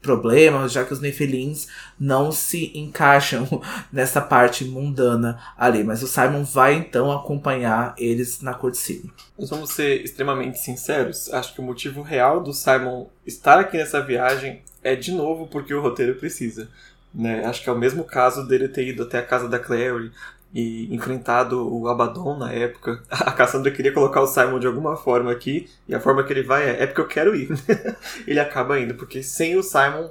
problema, 0.00 0.68
já 0.68 0.84
que 0.84 0.92
os 0.92 1.00
Nephilins 1.00 1.66
não 1.98 2.30
se 2.30 2.70
encaixam 2.78 3.60
nessa 3.92 4.20
parte 4.20 4.64
mundana 4.64 5.40
ali, 5.58 5.82
mas 5.82 6.04
o 6.04 6.06
Simon 6.06 6.44
vai 6.44 6.74
então 6.74 7.10
acompanhar 7.10 7.96
eles 7.98 8.40
na 8.42 8.56
City. 8.74 9.10
Nós 9.36 9.50
vamos 9.50 9.70
ser 9.70 10.04
extremamente 10.04 10.58
sinceros, 10.60 11.32
acho 11.32 11.52
que 11.52 11.60
o 11.60 11.64
motivo 11.64 12.00
real 12.00 12.40
do 12.40 12.52
Simon 12.52 13.08
estar 13.26 13.58
aqui 13.58 13.76
nessa 13.76 14.00
viagem 14.00 14.62
é 14.82 14.94
de 14.94 15.12
novo 15.12 15.46
porque 15.46 15.74
o 15.74 15.80
roteiro 15.80 16.14
precisa. 16.14 16.68
Né? 17.14 17.44
Acho 17.44 17.62
que 17.62 17.68
é 17.68 17.72
o 17.72 17.78
mesmo 17.78 18.04
caso 18.04 18.46
dele 18.46 18.68
ter 18.68 18.86
ido 18.86 19.02
até 19.02 19.18
a 19.18 19.24
casa 19.24 19.48
da 19.48 19.58
Clary 19.58 20.10
e 20.54 20.94
enfrentado 20.94 21.68
o 21.72 21.88
Abaddon 21.88 22.38
na 22.38 22.52
época. 22.52 23.02
A 23.10 23.32
Cassandra 23.32 23.70
queria 23.70 23.92
colocar 23.92 24.22
o 24.22 24.26
Simon 24.26 24.58
de 24.58 24.66
alguma 24.66 24.96
forma 24.96 25.30
aqui, 25.30 25.68
e 25.86 25.94
a 25.94 26.00
forma 26.00 26.24
que 26.24 26.32
ele 26.32 26.42
vai 26.42 26.64
é, 26.64 26.82
é 26.82 26.86
porque 26.86 27.00
eu 27.00 27.06
quero 27.08 27.36
ir. 27.36 27.48
ele 28.26 28.40
acaba 28.40 28.80
indo, 28.80 28.94
porque 28.94 29.22
sem 29.22 29.56
o 29.56 29.62
Simon, 29.62 30.08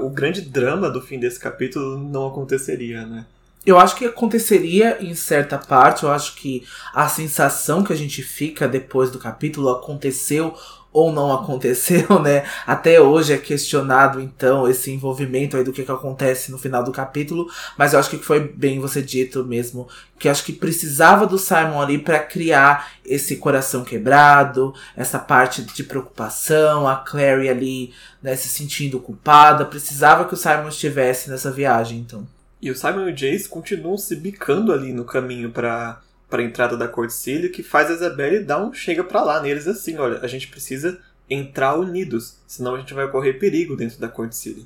o 0.00 0.10
grande 0.10 0.42
drama 0.42 0.88
do 0.88 1.00
fim 1.00 1.18
desse 1.18 1.40
capítulo 1.40 1.98
não 1.98 2.28
aconteceria, 2.28 3.04
né? 3.04 3.26
Eu 3.66 3.78
acho 3.78 3.96
que 3.96 4.04
aconteceria 4.04 5.02
em 5.02 5.14
certa 5.14 5.56
parte, 5.56 6.04
eu 6.04 6.12
acho 6.12 6.36
que 6.36 6.66
a 6.92 7.08
sensação 7.08 7.82
que 7.82 7.94
a 7.94 7.96
gente 7.96 8.22
fica 8.22 8.68
depois 8.68 9.10
do 9.10 9.18
capítulo 9.18 9.70
aconteceu 9.70 10.54
ou 10.94 11.12
não 11.12 11.32
aconteceu, 11.32 12.20
né? 12.22 12.44
Até 12.64 13.00
hoje 13.00 13.32
é 13.32 13.36
questionado, 13.36 14.20
então, 14.20 14.68
esse 14.68 14.92
envolvimento 14.92 15.56
aí 15.56 15.64
do 15.64 15.72
que, 15.72 15.82
que 15.82 15.90
acontece 15.90 16.52
no 16.52 16.56
final 16.56 16.84
do 16.84 16.92
capítulo, 16.92 17.50
mas 17.76 17.92
eu 17.92 17.98
acho 17.98 18.08
que 18.08 18.18
foi 18.18 18.40
bem 18.40 18.78
você 18.78 19.02
dito 19.02 19.44
mesmo, 19.44 19.88
que 20.20 20.28
acho 20.28 20.44
que 20.44 20.52
precisava 20.52 21.26
do 21.26 21.36
Simon 21.36 21.82
ali 21.82 21.98
para 21.98 22.20
criar 22.20 22.92
esse 23.04 23.36
coração 23.36 23.82
quebrado, 23.82 24.72
essa 24.96 25.18
parte 25.18 25.62
de 25.62 25.82
preocupação, 25.82 26.86
a 26.86 26.94
Clary 26.94 27.48
ali, 27.48 27.92
né, 28.22 28.36
se 28.36 28.48
sentindo 28.48 29.00
culpada, 29.00 29.64
precisava 29.64 30.24
que 30.24 30.34
o 30.34 30.36
Simon 30.36 30.68
estivesse 30.68 31.28
nessa 31.28 31.50
viagem, 31.50 31.98
então. 31.98 32.24
E 32.62 32.70
o 32.70 32.76
Simon 32.76 33.08
e 33.08 33.12
o 33.12 33.14
Jace 33.14 33.48
continuam 33.48 33.98
se 33.98 34.14
bicando 34.14 34.72
ali 34.72 34.92
no 34.92 35.04
caminho 35.04 35.50
para 35.50 36.00
para 36.34 36.42
a 36.42 36.44
entrada 36.44 36.76
da 36.76 36.88
Corticília, 36.88 37.48
que 37.48 37.62
faz 37.62 37.88
a 37.88 37.94
Isabelle 37.94 38.42
dar 38.42 38.60
um 38.60 38.72
chega 38.72 39.04
para 39.04 39.22
lá 39.22 39.40
neles 39.40 39.68
assim, 39.68 39.96
olha, 39.98 40.18
a 40.20 40.26
gente 40.26 40.48
precisa 40.48 40.98
entrar 41.30 41.76
unidos, 41.76 42.38
senão 42.44 42.74
a 42.74 42.78
gente 42.80 42.92
vai 42.92 43.06
correr 43.06 43.34
perigo 43.34 43.76
dentro 43.76 44.00
da 44.00 44.08
Corticília. 44.08 44.64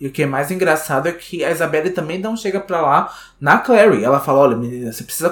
E 0.00 0.06
o 0.06 0.12
que 0.12 0.22
é 0.22 0.26
mais 0.26 0.52
engraçado 0.52 1.08
é 1.08 1.12
que 1.12 1.44
a 1.44 1.50
Isabelle 1.50 1.90
também 1.90 2.20
não 2.20 2.36
chega 2.36 2.60
para 2.60 2.80
lá 2.80 3.12
na 3.40 3.58
Clary. 3.58 4.04
Ela 4.04 4.20
fala: 4.20 4.38
olha, 4.40 4.56
menina, 4.56 4.92
você 4.92 5.02
precisa 5.02 5.30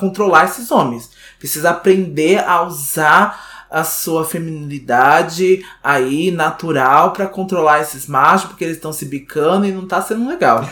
controlar 0.00 0.46
esses 0.46 0.72
homens. 0.72 1.10
Precisa 1.38 1.70
aprender 1.70 2.38
a 2.38 2.62
usar 2.62 3.51
a 3.72 3.84
sua 3.84 4.22
feminilidade 4.22 5.64
aí 5.82 6.30
natural 6.30 7.14
para 7.14 7.26
controlar 7.26 7.80
esses 7.80 8.06
machos, 8.06 8.50
porque 8.50 8.64
eles 8.64 8.76
estão 8.76 8.92
se 8.92 9.06
bicando 9.06 9.64
e 9.64 9.72
não 9.72 9.88
tá 9.88 10.02
sendo 10.02 10.28
legal. 10.28 10.62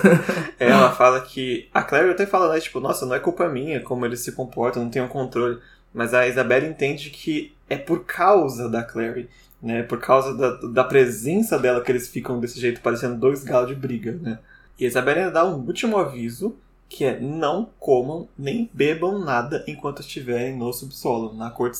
é, 0.58 0.70
ela 0.70 0.90
fala 0.90 1.20
que. 1.20 1.68
A 1.74 1.82
Claire 1.82 2.10
até 2.10 2.24
fala, 2.24 2.54
né? 2.54 2.58
Tipo, 2.58 2.80
nossa, 2.80 3.04
não 3.04 3.14
é 3.14 3.20
culpa 3.20 3.46
minha 3.50 3.80
como 3.82 4.06
eles 4.06 4.20
se 4.20 4.32
comportam, 4.32 4.82
não 4.82 4.90
tenho 4.90 5.06
controle. 5.08 5.58
Mas 5.92 6.14
a 6.14 6.26
Isabelle 6.26 6.66
entende 6.66 7.10
que 7.10 7.54
é 7.68 7.76
por 7.76 8.04
causa 8.04 8.66
da 8.66 8.82
Clary, 8.82 9.28
né? 9.62 9.82
Por 9.82 9.98
causa 10.00 10.34
da, 10.34 10.56
da 10.68 10.84
presença 10.84 11.58
dela 11.58 11.82
que 11.82 11.92
eles 11.92 12.08
ficam 12.08 12.40
desse 12.40 12.58
jeito, 12.58 12.80
parecendo 12.80 13.16
dois 13.16 13.44
galos 13.44 13.68
de 13.68 13.74
briga, 13.74 14.18
né? 14.22 14.38
E 14.78 14.86
a 14.86 14.88
Isabelle 14.88 15.20
ainda 15.20 15.32
dá 15.32 15.44
um 15.44 15.56
último 15.66 15.98
aviso, 15.98 16.56
que 16.88 17.04
é 17.04 17.20
não 17.20 17.68
comam 17.78 18.26
nem 18.38 18.70
bebam 18.72 19.18
nada 19.18 19.62
enquanto 19.68 20.00
estiverem 20.00 20.56
no 20.56 20.72
subsolo, 20.72 21.34
na 21.34 21.50
Corte 21.50 21.76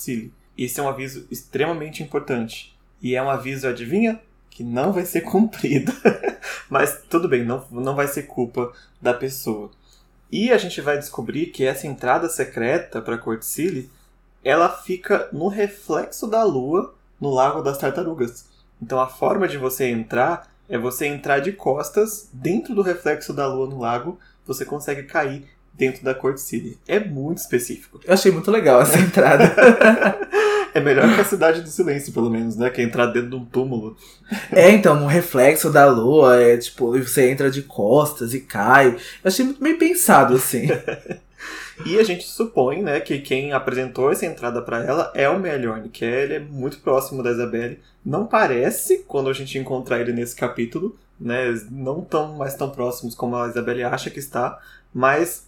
esse 0.65 0.81
é 0.81 0.83
um 0.83 0.89
aviso 0.89 1.27
extremamente 1.31 2.03
importante. 2.03 2.77
E 3.01 3.15
é 3.15 3.23
um 3.23 3.31
aviso, 3.31 3.69
adivinha? 3.69 4.21
Que 4.51 4.65
não 4.65 4.93
vai 4.93 5.05
ser 5.05 5.21
cumprido. 5.31 5.93
Mas 6.69 7.03
tudo 7.09 7.29
bem, 7.29 7.45
não, 7.45 7.65
não 7.71 7.95
vai 7.95 8.09
ser 8.09 8.25
culpa 8.25 8.73
da 9.01 9.15
pessoa. 9.15 9.71
E 10.31 10.51
a 10.51 10.59
gente 10.59 10.81
vai 10.81 10.99
descobrir 10.99 11.47
que 11.47 11.65
essa 11.65 11.87
entrada 11.87 12.29
secreta 12.29 13.01
para 13.01 13.17
Corticile, 13.17 13.91
ela 14.45 14.69
fica 14.69 15.29
no 15.33 15.49
reflexo 15.49 16.27
da 16.27 16.43
lua 16.45 16.95
no 17.21 17.31
Lago 17.31 17.63
das 17.63 17.79
Tartarugas. 17.79 18.47
Então 18.81 19.01
a 19.01 19.09
forma 19.09 19.49
de 19.49 19.57
você 19.57 19.89
entrar 19.89 20.49
é 20.69 20.77
você 20.77 21.07
entrar 21.07 21.41
de 21.41 21.53
costas 21.53 22.29
dentro 22.33 22.75
do 22.75 22.83
reflexo 22.83 23.33
da 23.33 23.47
lua 23.47 23.67
no 23.67 23.79
lago, 23.79 24.19
você 24.47 24.65
consegue 24.65 25.05
cair 25.05 25.49
dentro 25.79 26.05
da 26.05 26.15
Corticile. 26.15 26.77
É 26.87 26.99
muito 26.99 27.39
específico. 27.39 28.01
Eu 28.05 28.13
achei 28.13 28.33
muito 28.33 28.51
legal 28.51 28.83
essa 28.83 28.99
entrada. 28.99 29.55
É 30.75 30.81
melhor 30.81 31.13
que 31.15 31.21
a 31.21 31.25
Cidade 31.25 31.63
do 31.63 31.69
Silêncio, 31.69 32.13
pelo 32.13 32.31
menos, 32.31 32.57
né? 32.57 32.71
Que 32.71 32.81
é 32.83 32.85
entrar 32.85 33.07
dentro 33.07 33.31
de 33.31 33.37
um 33.37 33.45
túmulo. 33.45 33.97
É, 34.53 34.71
então, 34.71 35.01
no 35.01 35.07
reflexo 35.07 35.71
da 35.71 35.87
lua, 35.87 36.41
é 36.41 36.57
tipo, 36.57 36.93
você 36.93 37.31
entra 37.31 37.51
de 37.51 37.63
costas 37.63 38.35
e 38.35 38.41
cai. 38.41 38.89
Eu 38.89 38.97
achei 39.25 39.45
muito 39.45 39.63
bem 39.63 39.77
pensado, 39.77 40.35
assim. 40.35 40.69
e 41.87 41.99
a 41.99 42.05
gente 42.05 42.29
supõe, 42.29 42.83
né, 42.83 43.01
que 43.01 43.19
quem 43.19 43.53
apresentou 43.53 44.13
essa 44.13 44.27
entrada 44.27 44.61
para 44.63 44.85
ela 44.85 45.11
é 45.15 45.29
o 45.29 45.39
Meliorn, 45.39 45.89
que 45.89 46.05
é, 46.05 46.25
ele 46.25 46.35
é 46.35 46.41
muito 46.41 46.79
próximo 46.79 47.23
da 47.23 47.31
Isabelle. 47.31 47.81
Não 48.05 48.27
parece, 48.27 49.05
quando 49.09 49.31
a 49.31 49.33
gente 49.33 49.59
encontrar 49.59 50.01
ele 50.01 50.13
nesse 50.13 50.37
capítulo, 50.37 50.97
né, 51.19 51.59
não 51.71 52.03
tão 52.03 52.35
mais 52.35 52.55
tão 52.55 52.71
próximos 52.71 53.15
como 53.15 53.37
a 53.37 53.49
Isabelle 53.49 53.85
acha 53.85 54.11
que 54.11 54.19
está, 54.19 54.59
mas 54.95 55.48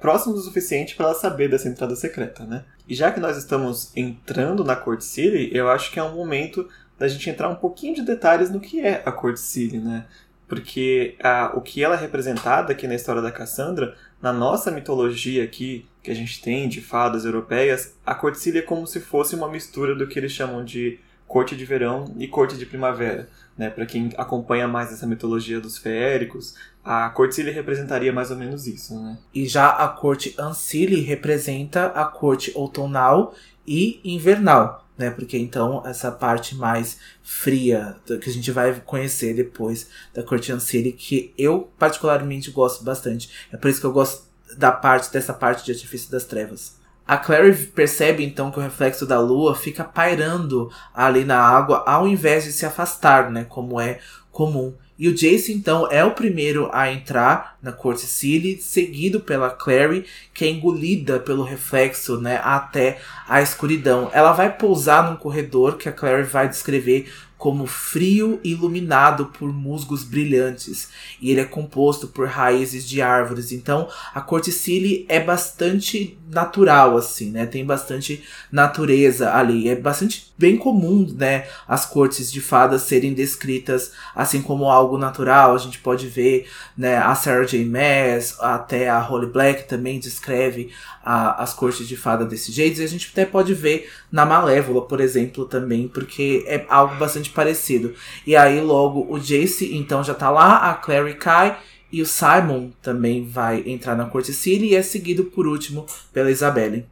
próximos 0.00 0.40
o 0.40 0.42
suficiente 0.42 0.94
para 0.94 1.06
ela 1.06 1.14
saber 1.14 1.48
dessa 1.48 1.68
entrada 1.68 1.94
secreta, 1.96 2.44
né? 2.44 2.64
E 2.88 2.94
já 2.94 3.10
que 3.10 3.20
nós 3.20 3.36
estamos 3.36 3.90
entrando 3.96 4.64
na 4.64 4.76
Court 4.76 5.00
City, 5.00 5.50
eu 5.52 5.68
acho 5.68 5.90
que 5.90 5.98
é 5.98 6.02
um 6.02 6.14
momento 6.14 6.68
da 6.98 7.08
gente 7.08 7.28
entrar 7.28 7.48
um 7.48 7.56
pouquinho 7.56 7.94
de 7.94 8.02
detalhes 8.02 8.50
no 8.50 8.60
que 8.60 8.80
é 8.80 9.02
a 9.04 9.12
Court 9.12 9.36
City, 9.36 9.78
né? 9.78 10.06
Porque 10.46 11.16
a, 11.22 11.52
o 11.54 11.60
que 11.60 11.82
ela 11.82 11.96
é 11.96 11.98
representada 11.98 12.72
aqui 12.72 12.86
na 12.86 12.94
história 12.94 13.22
da 13.22 13.32
Cassandra, 13.32 13.96
na 14.20 14.32
nossa 14.32 14.70
mitologia 14.70 15.42
aqui, 15.42 15.86
que 16.02 16.10
a 16.10 16.14
gente 16.14 16.40
tem 16.40 16.68
de 16.68 16.80
fadas 16.80 17.24
europeias, 17.24 17.94
a 18.04 18.14
Court 18.14 18.36
City 18.36 18.58
é 18.58 18.62
como 18.62 18.86
se 18.86 19.00
fosse 19.00 19.34
uma 19.34 19.48
mistura 19.48 19.94
do 19.94 20.06
que 20.06 20.18
eles 20.18 20.32
chamam 20.32 20.64
de 20.64 21.00
corte 21.34 21.56
de 21.56 21.64
verão 21.64 22.14
e 22.16 22.28
corte 22.28 22.56
de 22.56 22.64
primavera. 22.64 23.28
Né? 23.58 23.68
Para 23.68 23.84
quem 23.84 24.12
acompanha 24.16 24.68
mais 24.68 24.92
essa 24.92 25.04
mitologia 25.04 25.60
dos 25.60 25.76
feéricos, 25.76 26.54
a 26.84 27.10
corte 27.10 27.34
Cili 27.34 27.50
representaria 27.50 28.12
mais 28.12 28.30
ou 28.30 28.36
menos 28.36 28.68
isso. 28.68 28.94
Né? 28.94 29.18
E 29.34 29.44
já 29.44 29.68
a 29.68 29.88
corte 29.88 30.32
Ancili 30.38 31.00
representa 31.00 31.86
a 31.86 32.04
corte 32.04 32.52
outonal 32.54 33.34
e 33.66 34.00
invernal. 34.04 34.86
Né? 34.96 35.10
Porque 35.10 35.36
então 35.36 35.82
essa 35.84 36.12
parte 36.12 36.54
mais 36.54 36.98
fria 37.20 37.96
que 38.06 38.30
a 38.30 38.32
gente 38.32 38.52
vai 38.52 38.80
conhecer 38.86 39.34
depois 39.34 39.88
da 40.14 40.22
corte 40.22 40.52
Ancili, 40.52 40.92
que 40.92 41.34
eu 41.36 41.68
particularmente 41.76 42.52
gosto 42.52 42.84
bastante. 42.84 43.48
É 43.52 43.56
por 43.56 43.68
isso 43.68 43.80
que 43.80 43.86
eu 43.86 43.92
gosto 43.92 44.28
da 44.56 44.70
parte 44.70 45.12
dessa 45.12 45.34
parte 45.34 45.64
de 45.64 45.72
artifício 45.72 46.12
das 46.12 46.24
trevas. 46.24 46.83
A 47.06 47.18
Clary 47.18 47.54
percebe 47.66 48.24
então 48.24 48.50
que 48.50 48.58
o 48.58 48.62
reflexo 48.62 49.04
da 49.04 49.20
lua 49.20 49.54
fica 49.54 49.84
pairando 49.84 50.70
ali 50.94 51.24
na 51.24 51.38
água 51.38 51.84
ao 51.86 52.08
invés 52.08 52.44
de 52.44 52.52
se 52.52 52.64
afastar, 52.64 53.30
né, 53.30 53.44
como 53.48 53.78
é 53.80 53.98
comum. 54.32 54.74
E 54.96 55.08
o 55.08 55.14
Jace 55.14 55.52
então 55.52 55.90
é 55.90 56.04
o 56.04 56.12
primeiro 56.12 56.70
a 56.72 56.90
entrar 56.90 57.58
na 57.60 57.72
corte 57.72 58.06
Cilly, 58.06 58.58
seguido 58.58 59.20
pela 59.20 59.50
Clary, 59.50 60.06
que 60.32 60.44
é 60.44 60.48
engolida 60.48 61.18
pelo 61.18 61.42
reflexo, 61.42 62.20
né, 62.20 62.40
até 62.42 62.98
a 63.28 63.42
escuridão. 63.42 64.08
Ela 64.12 64.32
vai 64.32 64.56
pousar 64.56 65.10
num 65.10 65.16
corredor 65.16 65.76
que 65.76 65.88
a 65.88 65.92
Clary 65.92 66.22
vai 66.22 66.48
descrever 66.48 67.12
como 67.44 67.66
frio 67.66 68.40
iluminado 68.42 69.26
por 69.26 69.52
musgos 69.52 70.02
brilhantes, 70.02 70.88
e 71.20 71.30
ele 71.30 71.42
é 71.42 71.44
composto 71.44 72.08
por 72.08 72.26
raízes 72.26 72.88
de 72.88 73.02
árvores. 73.02 73.52
Então, 73.52 73.86
a 74.14 74.22
Corticile 74.22 75.04
é 75.10 75.20
bastante 75.20 76.16
natural 76.30 76.96
assim, 76.96 77.30
né? 77.30 77.44
Tem 77.44 77.62
bastante 77.62 78.24
natureza 78.50 79.34
ali. 79.34 79.68
É 79.68 79.76
bastante 79.76 80.32
bem 80.38 80.56
comum, 80.56 81.06
né, 81.16 81.46
as 81.68 81.86
cortes 81.86 82.32
de 82.32 82.40
fadas 82.40 82.82
serem 82.82 83.14
descritas 83.14 83.92
assim 84.16 84.42
como 84.42 84.70
algo 84.70 84.96
natural. 84.96 85.54
A 85.54 85.58
gente 85.58 85.78
pode 85.78 86.08
ver, 86.08 86.48
né, 86.76 86.96
a 86.96 87.14
Sarah 87.14 87.44
J. 87.44 87.64
Maas, 87.64 88.36
até 88.40 88.88
a 88.88 88.98
Holly 89.00 89.26
Black 89.26 89.68
também 89.68 90.00
descreve 90.00 90.70
a, 91.04 91.42
as 91.42 91.52
cortes 91.52 91.86
de 91.86 91.96
fada 91.96 92.24
desse 92.24 92.50
jeito. 92.50 92.80
E 92.80 92.84
a 92.84 92.88
gente 92.88 93.10
até 93.12 93.24
pode 93.26 93.52
ver 93.54 93.90
na 94.10 94.24
Malévola, 94.24 94.86
por 94.86 95.00
exemplo, 95.00 95.44
também, 95.44 95.86
porque 95.86 96.44
é 96.46 96.64
algo 96.68 96.96
bastante 96.96 97.30
parecido. 97.30 97.94
E 98.26 98.34
aí 98.34 98.60
logo 98.60 99.06
o 99.08 99.18
Jace 99.18 99.74
então 99.74 100.02
já 100.02 100.14
tá 100.14 100.30
lá, 100.30 100.70
a 100.70 100.74
Clary 100.74 101.14
cai 101.14 101.58
e 101.92 102.02
o 102.02 102.06
Simon 102.06 102.70
também 102.82 103.24
vai 103.24 103.62
entrar 103.66 103.94
na 103.94 104.06
corte 104.06 104.32
Cília 104.32 104.72
e 104.72 104.74
é 104.74 104.82
seguido 104.82 105.26
por 105.26 105.46
último 105.46 105.86
pela 106.12 106.30
Isabelle. 106.30 106.86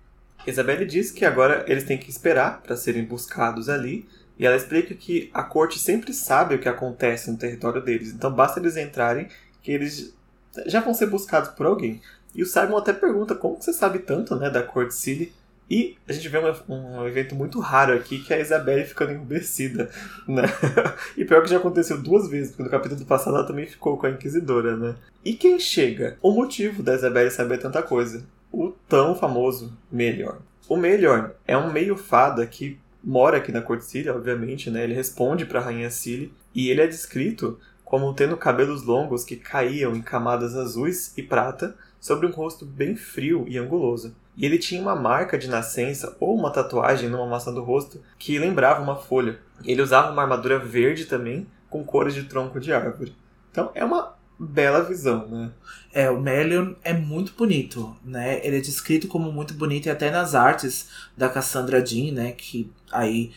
Isabelle 0.46 0.84
diz 0.84 1.10
que 1.10 1.24
agora 1.24 1.64
eles 1.68 1.84
têm 1.84 1.98
que 1.98 2.10
esperar 2.10 2.62
para 2.62 2.76
serem 2.76 3.04
buscados 3.04 3.68
ali, 3.68 4.06
e 4.38 4.46
ela 4.46 4.56
explica 4.56 4.94
que 4.94 5.30
a 5.32 5.42
corte 5.42 5.78
sempre 5.78 6.12
sabe 6.12 6.54
o 6.54 6.58
que 6.58 6.68
acontece 6.68 7.30
no 7.30 7.36
território 7.36 7.80
deles, 7.80 8.12
então 8.12 8.32
basta 8.32 8.58
eles 8.58 8.76
entrarem 8.76 9.28
que 9.62 9.70
eles 9.70 10.14
já 10.66 10.80
vão 10.80 10.94
ser 10.94 11.06
buscados 11.06 11.50
por 11.50 11.66
alguém. 11.66 12.00
E 12.34 12.42
o 12.42 12.46
Simon 12.46 12.78
até 12.78 12.92
pergunta 12.92 13.34
como 13.34 13.60
você 13.60 13.72
sabe 13.72 14.00
tanto 14.00 14.36
né, 14.36 14.48
da 14.48 14.62
corte 14.62 14.94
Cília, 14.94 15.28
e 15.70 15.96
a 16.06 16.12
gente 16.12 16.28
vê 16.28 16.38
um, 16.38 16.74
um, 16.74 17.06
evento 17.06 17.34
muito 17.34 17.58
raro 17.58 17.94
aqui, 17.94 18.18
que 18.18 18.34
é 18.34 18.36
a 18.36 18.40
Isabelle 18.40 18.84
ficando 18.84 19.12
embebecida, 19.12 19.90
né? 20.28 20.42
e 21.16 21.24
pior 21.24 21.42
que 21.42 21.48
já 21.48 21.56
aconteceu 21.56 21.96
duas 21.96 22.28
vezes, 22.28 22.50
porque 22.50 22.64
no 22.64 22.70
capítulo 22.70 23.04
passado 23.06 23.36
ela 23.36 23.46
também 23.46 23.66
ficou 23.66 23.96
com 23.96 24.06
a 24.06 24.10
Inquisidora, 24.10 24.76
né? 24.76 24.94
E 25.24 25.32
quem 25.32 25.58
chega? 25.58 26.18
O 26.20 26.30
motivo 26.30 26.82
da 26.82 26.94
Isabelle 26.94 27.30
saber 27.30 27.58
tanta 27.58 27.82
coisa 27.82 28.24
o 28.52 28.70
tão 28.86 29.14
famoso 29.14 29.72
Melhor. 29.90 30.40
O 30.68 30.76
Melhor 30.76 31.34
é 31.46 31.56
um 31.56 31.72
meio 31.72 31.96
fada 31.96 32.46
que 32.46 32.78
mora 33.02 33.38
aqui 33.38 33.50
na 33.50 33.62
corte 33.62 33.86
Cília, 33.86 34.14
obviamente, 34.14 34.70
né? 34.70 34.84
Ele 34.84 34.94
responde 34.94 35.46
para 35.46 35.60
a 35.60 35.64
rainha 35.64 35.90
Cília 35.90 36.30
e 36.54 36.68
ele 36.68 36.82
é 36.82 36.86
descrito 36.86 37.58
como 37.82 38.12
tendo 38.14 38.36
cabelos 38.36 38.82
longos 38.82 39.24
que 39.24 39.36
caíam 39.36 39.94
em 39.94 40.02
camadas 40.02 40.54
azuis 40.54 41.12
e 41.16 41.22
prata 41.22 41.74
sobre 42.02 42.26
um 42.26 42.32
rosto 42.32 42.66
bem 42.66 42.96
frio 42.96 43.44
e 43.48 43.56
anguloso. 43.56 44.12
E 44.36 44.44
ele 44.44 44.58
tinha 44.58 44.82
uma 44.82 44.96
marca 44.96 45.38
de 45.38 45.48
nascença 45.48 46.16
ou 46.18 46.34
uma 46.34 46.50
tatuagem 46.50 47.08
numa 47.08 47.26
maçã 47.26 47.54
do 47.54 47.62
rosto 47.62 48.02
que 48.18 48.40
lembrava 48.40 48.82
uma 48.82 48.96
folha. 48.96 49.38
Ele 49.64 49.80
usava 49.80 50.10
uma 50.10 50.22
armadura 50.22 50.58
verde 50.58 51.04
também, 51.04 51.46
com 51.70 51.84
cores 51.84 52.12
de 52.12 52.24
tronco 52.24 52.58
de 52.58 52.72
árvore. 52.72 53.14
Então 53.52 53.70
é 53.72 53.84
uma 53.84 54.16
bela 54.36 54.82
visão, 54.82 55.28
né? 55.28 55.52
É, 55.92 56.10
o 56.10 56.20
Melion 56.20 56.74
é 56.82 56.92
muito 56.92 57.34
bonito, 57.34 57.96
né? 58.04 58.44
Ele 58.44 58.56
é 58.56 58.60
descrito 58.60 59.06
como 59.06 59.30
muito 59.30 59.54
bonito 59.54 59.86
e 59.86 59.90
até 59.90 60.10
nas 60.10 60.34
artes 60.34 60.88
da 61.16 61.28
Cassandra 61.28 61.84
Jean, 61.86 62.12
né? 62.12 62.32
Que 62.32 62.68
aí 62.90 63.30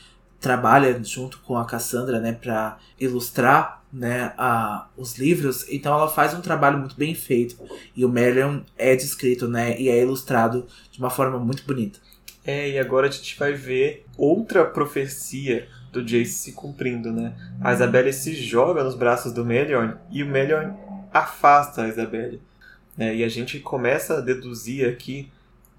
trabalha 0.45 1.03
junto 1.03 1.39
com 1.39 1.57
a 1.57 1.65
Cassandra, 1.65 2.19
né? 2.19 2.31
Pra 2.31 2.77
ilustrar, 2.99 3.83
né? 3.91 4.31
A, 4.37 4.87
os 4.95 5.17
livros. 5.17 5.65
Então 5.71 5.91
ela 5.91 6.07
faz 6.07 6.35
um 6.35 6.41
trabalho 6.41 6.77
muito 6.77 6.95
bem 6.95 7.15
feito. 7.15 7.57
E 7.95 8.05
o 8.05 8.09
Melion 8.09 8.59
é 8.77 8.95
descrito, 8.95 9.47
né? 9.47 9.75
E 9.81 9.89
é 9.89 9.99
ilustrado 9.99 10.67
de 10.91 10.99
uma 10.99 11.09
forma 11.09 11.39
muito 11.39 11.63
bonita. 11.65 11.97
É, 12.45 12.69
e 12.69 12.77
agora 12.77 13.07
a 13.07 13.11
gente 13.11 13.39
vai 13.39 13.53
ver 13.53 14.05
outra 14.15 14.63
profecia 14.63 15.67
do 15.91 16.03
Jace 16.03 16.33
se 16.33 16.51
cumprindo, 16.51 17.11
né? 17.11 17.35
A 17.59 17.73
Isabelle 17.73 18.13
se 18.13 18.35
joga 18.35 18.83
nos 18.83 18.93
braços 18.93 19.33
do 19.33 19.43
Meliorn 19.43 19.95
e 20.11 20.21
o 20.21 20.27
Meliorn 20.27 20.75
afasta 21.11 21.81
a 21.81 21.87
Isabelle. 21.87 22.39
Né? 22.95 23.15
E 23.15 23.23
a 23.23 23.29
gente 23.29 23.59
começa 23.59 24.19
a 24.19 24.21
deduzir 24.21 24.87
aqui 24.87 25.31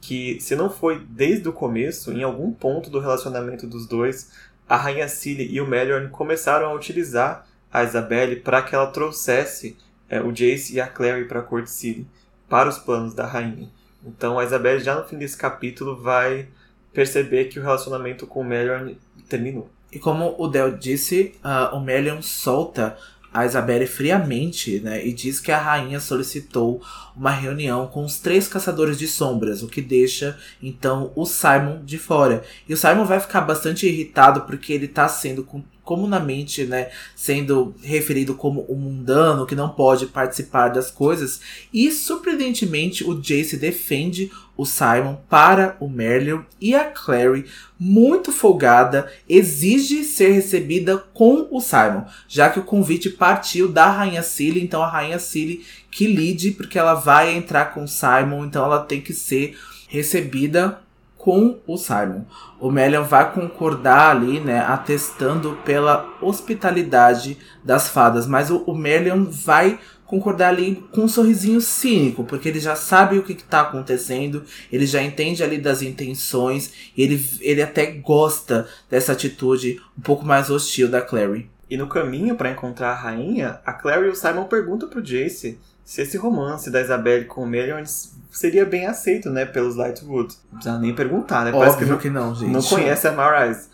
que 0.07 0.39
se 0.41 0.55
não 0.55 0.71
foi 0.71 1.05
desde 1.09 1.49
o 1.49 1.53
começo, 1.53 2.13
em 2.13 2.23
algum 2.23 2.53
ponto 2.53 2.89
do 2.91 3.01
relacionamento 3.01 3.67
dos 3.67 3.89
dois, 3.89 4.31
a 4.69 4.77
Rainha 4.77 5.09
Cilly 5.09 5.49
e 5.51 5.61
o 5.61 5.67
Meliorn 5.67 6.09
começaram 6.09 6.67
a 6.67 6.75
utilizar 6.75 7.47
a 7.73 7.85
Isabelle 7.85 8.37
para 8.37 8.63
que 8.63 8.75
ela 8.75 8.87
trouxesse 8.87 9.77
é, 10.09 10.21
o 10.21 10.33
Jace 10.33 10.75
e 10.75 10.81
a 10.81 10.87
Clary 10.87 11.27
para 11.27 11.41
a 11.41 11.43
corte 11.43 11.71
Cilly, 11.71 12.07
para 12.49 12.69
os 12.69 12.79
planos 12.79 13.15
da 13.15 13.27
rainha. 13.27 13.69
Então 14.05 14.39
a 14.39 14.45
Isabelle 14.45 14.81
já 14.81 14.95
no 14.95 15.07
fim 15.07 15.19
desse 15.19 15.37
capítulo 15.37 15.97
vai 16.01 16.49
perceber 16.93 17.47
que 17.47 17.59
o 17.59 17.63
relacionamento 17.63 18.27
com 18.27 18.41
o 18.41 18.45
Meliorn 18.45 18.99
terminou. 19.29 19.71
E 19.93 19.99
como 19.99 20.35
o 20.39 20.49
Del 20.49 20.77
disse, 20.77 21.35
uh, 21.45 21.75
o 21.75 21.81
Melion 21.81 22.21
solta 22.21 22.97
a 23.37 23.45
Isabelle 23.45 23.87
friamente, 23.87 24.81
né, 24.81 25.07
e 25.07 25.13
diz 25.13 25.41
que 25.41 25.53
a 25.53 25.59
rainha 25.59 26.01
solicitou 26.01 26.81
uma 27.15 27.31
reunião 27.31 27.87
com 27.87 28.03
os 28.03 28.19
três 28.19 28.49
caçadores 28.49 28.99
de 28.99 29.07
sombras, 29.07 29.63
o 29.63 29.69
que 29.69 29.83
deixa 29.83 30.39
então 30.63 31.13
o 31.15 31.27
Simon 31.27 31.85
de 31.85 31.99
fora. 31.99 32.43
E 32.67 32.73
o 32.73 32.79
Simon 32.79 33.05
vai 33.05 33.21
ficar 33.21 33.43
bastante 33.43 33.87
irritado 33.87 34.41
porque 34.43 34.73
ele 34.73 34.89
tá 34.89 35.07
sendo 35.07 35.47
comumente, 35.85 36.65
né, 36.65 36.89
sendo 37.15 37.75
referido 37.83 38.35
como 38.35 38.65
um 38.71 38.75
mundano 38.75 39.45
que 39.45 39.55
não 39.55 39.69
pode 39.69 40.07
participar 40.07 40.69
das 40.69 40.91
coisas. 40.91 41.39
E 41.71 41.93
surpreendentemente 41.93 43.05
o 43.05 43.21
Jace 43.21 43.59
defende 43.59 44.33
o 44.57 44.65
Simon 44.65 45.17
para 45.29 45.77
o 45.79 45.89
Merlin 45.89 46.41
e 46.61 46.75
a 46.75 46.85
Clary, 46.85 47.47
muito 47.79 48.33
folgada, 48.33 49.11
exige 49.29 50.03
ser 50.03 50.31
recebida 50.31 50.99
com 51.13 51.47
o 51.51 51.61
Simon, 51.61 52.05
já 52.27 52.49
que 52.49 52.59
o 52.59 52.65
convite 52.65 53.11
partiu 53.11 53.69
da 53.69 53.91
Rainha 53.91 54.23
Cilly, 54.23 54.63
então 54.63 54.83
a 54.83 54.89
Rainha 54.89 55.19
Cilly 55.19 55.65
que 55.91 56.07
lide, 56.07 56.51
porque 56.53 56.79
ela 56.79 56.95
vai 56.95 57.35
entrar 57.35 57.73
com 57.73 57.85
o 57.85 57.89
Simon, 57.89 58.45
então 58.45 58.65
ela 58.65 58.81
tem 58.81 59.01
que 59.01 59.13
ser 59.13 59.59
recebida 59.89 60.81
com 61.27 61.59
o 61.67 61.77
Simon. 61.77 62.25
O 62.61 62.71
Melion 62.71 63.03
vai 63.03 63.33
concordar 63.33 64.11
ali, 64.11 64.39
né, 64.39 64.61
atestando 64.61 65.59
pela 65.65 66.09
hospitalidade 66.21 67.37
das 67.65 67.89
fadas, 67.89 68.29
mas 68.29 68.49
o, 68.49 68.59
o 68.59 68.75
Melion 68.77 69.25
vai 69.25 69.81
concordar 70.07 70.49
ali 70.49 70.77
com 70.93 71.03
um 71.03 71.09
sorrisinho 71.09 71.61
cínico, 71.61 72.25
porque 72.25 72.49
ele 72.49 72.61
já 72.61 72.77
sabe 72.77 73.19
o 73.19 73.23
que 73.23 73.33
está 73.33 73.63
acontecendo, 73.63 74.45
ele 74.71 74.87
já 74.87 75.03
entende 75.03 75.43
ali 75.43 75.59
das 75.59 75.83
intenções, 75.83 76.73
e 76.97 77.03
ele, 77.03 77.25
ele 77.41 77.63
até 77.63 77.87
gosta 77.87 78.69
dessa 78.89 79.13
atitude 79.13 79.81
um 79.99 80.01
pouco 80.01 80.25
mais 80.25 80.49
hostil 80.49 80.89
da 80.89 81.03
Clary. 81.03 81.51
E 81.69 81.77
no 81.77 81.89
caminho 81.89 82.37
para 82.37 82.51
encontrar 82.51 82.91
a 82.91 82.95
rainha, 82.95 83.61
a 83.65 83.73
Clary 83.73 84.07
e 84.07 84.11
o 84.11 84.15
Simon 84.15 84.45
perguntam 84.45 84.89
pro 84.89 85.03
Jace 85.03 85.59
se 85.85 86.03
esse 86.03 86.17
romance 86.17 86.71
da 86.71 86.81
Isabelle 86.81 87.25
com 87.25 87.43
o 87.43 87.47
Melion 87.47 87.83
seria 88.31 88.65
bem 88.65 88.87
aceito, 88.87 89.31
né, 89.31 89.45
pelos 89.45 89.77
Lightwood. 89.77 90.35
Não 90.51 90.59
precisa 90.59 90.79
nem 90.79 90.95
perguntar, 90.95 91.45
né? 91.45 91.53
Parece 91.53 91.77
Óbvio 91.77 91.87
que 91.87 91.93
não, 91.93 91.99
que 91.99 92.11
não 92.11 92.35
gente. 92.35 92.51
Não 92.51 92.63
conhece 92.63 93.09
a 93.09 93.13
Marise. 93.13 93.69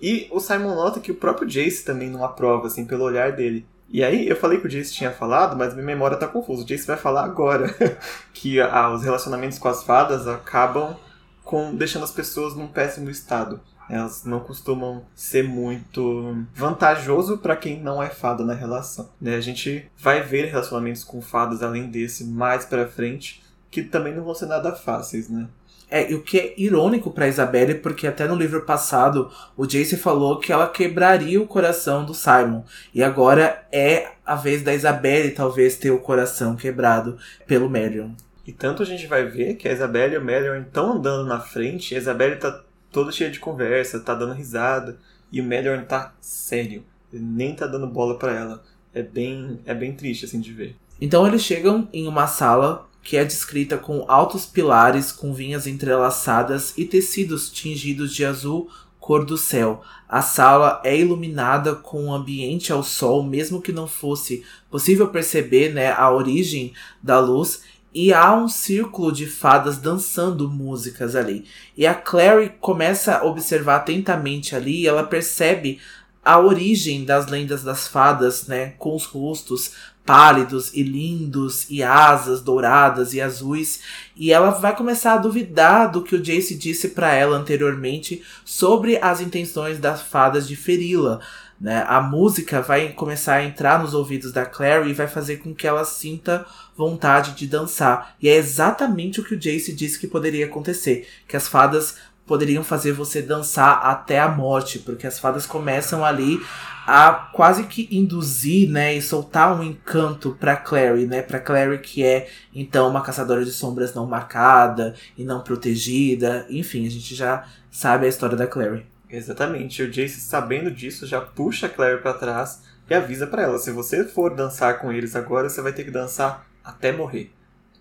E 0.00 0.28
o 0.30 0.40
Simon 0.40 0.74
nota 0.74 1.00
que 1.00 1.10
o 1.10 1.14
próprio 1.14 1.48
Jace 1.48 1.84
também 1.84 2.10
não 2.10 2.24
aprova, 2.24 2.66
assim, 2.66 2.84
pelo 2.84 3.04
olhar 3.04 3.32
dele. 3.32 3.66
E 3.88 4.02
aí, 4.02 4.28
eu 4.28 4.36
falei 4.36 4.58
que 4.58 4.66
o 4.66 4.70
Jace 4.70 4.92
tinha 4.92 5.10
falado, 5.10 5.56
mas 5.56 5.74
minha 5.74 5.86
memória 5.86 6.16
tá 6.16 6.26
confusa. 6.26 6.62
O 6.62 6.66
Jace 6.66 6.86
vai 6.86 6.96
falar 6.96 7.24
agora 7.24 7.74
que 8.32 8.60
ah, 8.60 8.90
os 8.90 9.02
relacionamentos 9.02 9.58
com 9.58 9.68
as 9.68 9.82
fadas 9.84 10.26
acabam 10.26 10.96
com 11.44 11.74
deixando 11.74 12.04
as 12.04 12.10
pessoas 12.10 12.54
num 12.54 12.66
péssimo 12.66 13.10
estado. 13.10 13.60
Elas 13.88 14.24
não 14.24 14.40
costumam 14.40 15.04
ser 15.14 15.44
muito 15.44 16.44
vantajoso 16.54 17.38
para 17.38 17.54
quem 17.54 17.80
não 17.80 18.02
é 18.02 18.08
fada 18.08 18.42
na 18.42 18.54
relação. 18.54 19.10
Né? 19.20 19.36
A 19.36 19.40
gente 19.40 19.90
vai 19.98 20.22
ver 20.22 20.46
relacionamentos 20.46 21.04
com 21.04 21.20
fadas 21.20 21.62
além 21.62 21.90
desse 21.90 22.24
mais 22.24 22.64
para 22.64 22.88
frente, 22.88 23.42
que 23.70 23.82
também 23.82 24.14
não 24.14 24.24
vão 24.24 24.34
ser 24.34 24.46
nada 24.46 24.72
fáceis, 24.74 25.28
né? 25.28 25.46
É, 25.94 26.10
e 26.10 26.14
o 26.16 26.22
que 26.22 26.40
é 26.40 26.54
irônico 26.56 27.12
para 27.12 27.28
Isabelle, 27.28 27.76
porque 27.76 28.08
até 28.08 28.26
no 28.26 28.34
livro 28.34 28.62
passado 28.62 29.30
o 29.56 29.64
Jace 29.64 29.96
falou 29.96 30.40
que 30.40 30.52
ela 30.52 30.66
quebraria 30.66 31.40
o 31.40 31.46
coração 31.46 32.04
do 32.04 32.12
Simon. 32.12 32.64
E 32.92 33.00
agora 33.00 33.64
é 33.70 34.08
a 34.26 34.34
vez 34.34 34.60
da 34.60 34.74
Isabelle 34.74 35.30
talvez 35.30 35.76
ter 35.76 35.92
o 35.92 36.00
coração 36.00 36.56
quebrado 36.56 37.16
pelo 37.46 37.70
Melion. 37.70 38.10
E 38.44 38.50
tanto 38.50 38.82
a 38.82 38.84
gente 38.84 39.06
vai 39.06 39.24
ver 39.24 39.54
que 39.54 39.68
a 39.68 39.72
Isabelle 39.72 40.16
e 40.16 40.18
o 40.18 40.24
Melion 40.24 40.62
estão 40.62 40.94
andando 40.94 41.28
na 41.28 41.38
frente, 41.38 41.92
e 41.92 41.94
a 41.94 42.00
Isabelle 42.00 42.40
tá 42.40 42.60
toda 42.90 43.12
cheia 43.12 43.30
de 43.30 43.38
conversa, 43.38 44.00
tá 44.00 44.16
dando 44.16 44.34
risada, 44.34 44.98
e 45.30 45.40
o 45.40 45.44
Melion 45.44 45.80
tá 45.84 46.12
sério. 46.20 46.82
Ele 47.12 47.22
nem 47.22 47.54
tá 47.54 47.68
dando 47.68 47.86
bola 47.86 48.18
para 48.18 48.32
ela. 48.32 48.64
É 48.92 49.00
bem, 49.00 49.60
é 49.64 49.72
bem 49.72 49.94
triste 49.94 50.24
assim 50.24 50.40
de 50.40 50.52
ver. 50.52 50.74
Então 51.00 51.24
eles 51.24 51.42
chegam 51.42 51.88
em 51.92 52.08
uma 52.08 52.26
sala 52.26 52.88
que 53.04 53.18
é 53.18 53.24
descrita 53.24 53.76
com 53.76 54.04
altos 54.08 54.46
pilares 54.46 55.12
com 55.12 55.34
vinhas 55.34 55.66
entrelaçadas 55.66 56.72
e 56.76 56.86
tecidos 56.86 57.50
tingidos 57.50 58.12
de 58.14 58.24
azul 58.24 58.70
cor 59.04 59.26
do 59.26 59.36
céu. 59.36 59.82
A 60.08 60.22
sala 60.22 60.80
é 60.82 60.98
iluminada 60.98 61.74
com 61.74 62.06
um 62.06 62.14
ambiente 62.14 62.72
ao 62.72 62.82
sol, 62.82 63.22
mesmo 63.22 63.60
que 63.60 63.70
não 63.70 63.86
fosse 63.86 64.42
possível 64.70 65.08
perceber 65.08 65.74
né, 65.74 65.92
a 65.92 66.10
origem 66.10 66.72
da 67.02 67.20
luz. 67.20 67.60
E 67.92 68.14
há 68.14 68.34
um 68.34 68.48
círculo 68.48 69.12
de 69.12 69.26
fadas 69.26 69.76
dançando 69.76 70.50
músicas 70.50 71.14
ali. 71.14 71.44
E 71.76 71.86
a 71.86 71.94
Clary 71.94 72.54
começa 72.58 73.18
a 73.18 73.24
observar 73.24 73.76
atentamente 73.76 74.56
ali 74.56 74.80
e 74.80 74.86
ela 74.86 75.04
percebe 75.04 75.78
a 76.24 76.38
origem 76.38 77.04
das 77.04 77.26
lendas 77.26 77.62
das 77.62 77.86
fadas, 77.86 78.46
né, 78.46 78.70
com 78.78 78.96
os 78.96 79.04
rostos 79.04 79.72
pálidos 80.04 80.70
e 80.74 80.82
lindos 80.82 81.66
e 81.70 81.82
asas 81.82 82.42
douradas 82.42 83.14
e 83.14 83.20
azuis, 83.20 83.80
e 84.14 84.32
ela 84.32 84.50
vai 84.50 84.76
começar 84.76 85.14
a 85.14 85.18
duvidar 85.18 85.90
do 85.90 86.02
que 86.02 86.14
o 86.14 86.22
Jace 86.22 86.54
disse 86.54 86.90
para 86.90 87.12
ela 87.14 87.36
anteriormente 87.36 88.22
sobre 88.44 88.98
as 88.98 89.20
intenções 89.20 89.78
das 89.78 90.02
fadas 90.02 90.46
de 90.46 90.56
feri-la. 90.56 91.20
Né? 91.60 91.84
A 91.88 92.00
música 92.00 92.60
vai 92.60 92.90
começar 92.90 93.36
a 93.36 93.44
entrar 93.44 93.80
nos 93.80 93.94
ouvidos 93.94 94.32
da 94.32 94.44
Clary 94.44 94.90
e 94.90 94.94
vai 94.94 95.06
fazer 95.06 95.38
com 95.38 95.54
que 95.54 95.66
ela 95.66 95.84
sinta 95.84 96.44
vontade 96.76 97.32
de 97.32 97.46
dançar. 97.46 98.14
E 98.20 98.28
é 98.28 98.36
exatamente 98.36 99.20
o 99.20 99.24
que 99.24 99.34
o 99.34 99.38
Jace 99.38 99.72
disse 99.72 99.98
que 99.98 100.06
poderia 100.06 100.46
acontecer, 100.46 101.08
que 101.26 101.36
as 101.36 101.48
fadas 101.48 101.96
poderiam 102.26 102.64
fazer 102.64 102.92
você 102.92 103.22
dançar 103.22 103.80
até 103.84 104.18
a 104.18 104.28
morte, 104.28 104.78
porque 104.78 105.06
as 105.06 105.18
fadas 105.18 105.46
começam 105.46 106.04
ali 106.04 106.40
a 106.86 107.30
quase 107.32 107.64
que 107.64 107.88
induzir, 107.90 108.70
né, 108.70 108.94
e 108.94 109.00
soltar 109.00 109.58
um 109.58 109.62
encanto 109.62 110.36
para 110.38 110.56
Clary, 110.56 111.06
né, 111.06 111.22
para 111.22 111.40
Clary 111.40 111.78
que 111.78 112.04
é 112.04 112.28
então 112.54 112.88
uma 112.88 113.02
caçadora 113.02 113.44
de 113.44 113.52
sombras 113.52 113.94
não 113.94 114.06
marcada 114.06 114.94
e 115.16 115.24
não 115.24 115.42
protegida. 115.42 116.46
Enfim, 116.50 116.86
a 116.86 116.90
gente 116.90 117.14
já 117.14 117.46
sabe 117.70 118.06
a 118.06 118.08
história 118.08 118.36
da 118.36 118.46
Clary. 118.46 118.86
Exatamente. 119.08 119.82
O 119.82 119.90
Jace, 119.90 120.20
sabendo 120.20 120.70
disso, 120.70 121.06
já 121.06 121.20
puxa 121.20 121.66
a 121.66 121.70
Clary 121.70 122.02
para 122.02 122.14
trás 122.14 122.62
e 122.88 122.94
avisa 122.94 123.26
para 123.26 123.42
ela: 123.42 123.58
se 123.58 123.70
você 123.70 124.04
for 124.04 124.34
dançar 124.34 124.78
com 124.78 124.92
eles 124.92 125.14
agora, 125.14 125.48
você 125.48 125.62
vai 125.62 125.72
ter 125.72 125.84
que 125.84 125.90
dançar 125.90 126.46
até 126.62 126.92
morrer. 126.92 127.32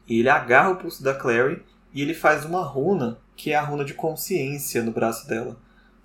E 0.08 0.20
ele 0.20 0.30
agarra 0.30 0.72
o 0.72 0.76
pulso 0.76 1.04
da 1.04 1.14
Clary 1.14 1.64
e 1.94 2.02
ele 2.02 2.14
faz 2.14 2.46
uma 2.46 2.64
runa, 2.64 3.18
que 3.36 3.52
é 3.52 3.56
a 3.56 3.62
runa 3.62 3.84
de 3.84 3.94
consciência 3.94 4.84
no 4.84 4.92
braço 4.92 5.28
dela. 5.28 5.58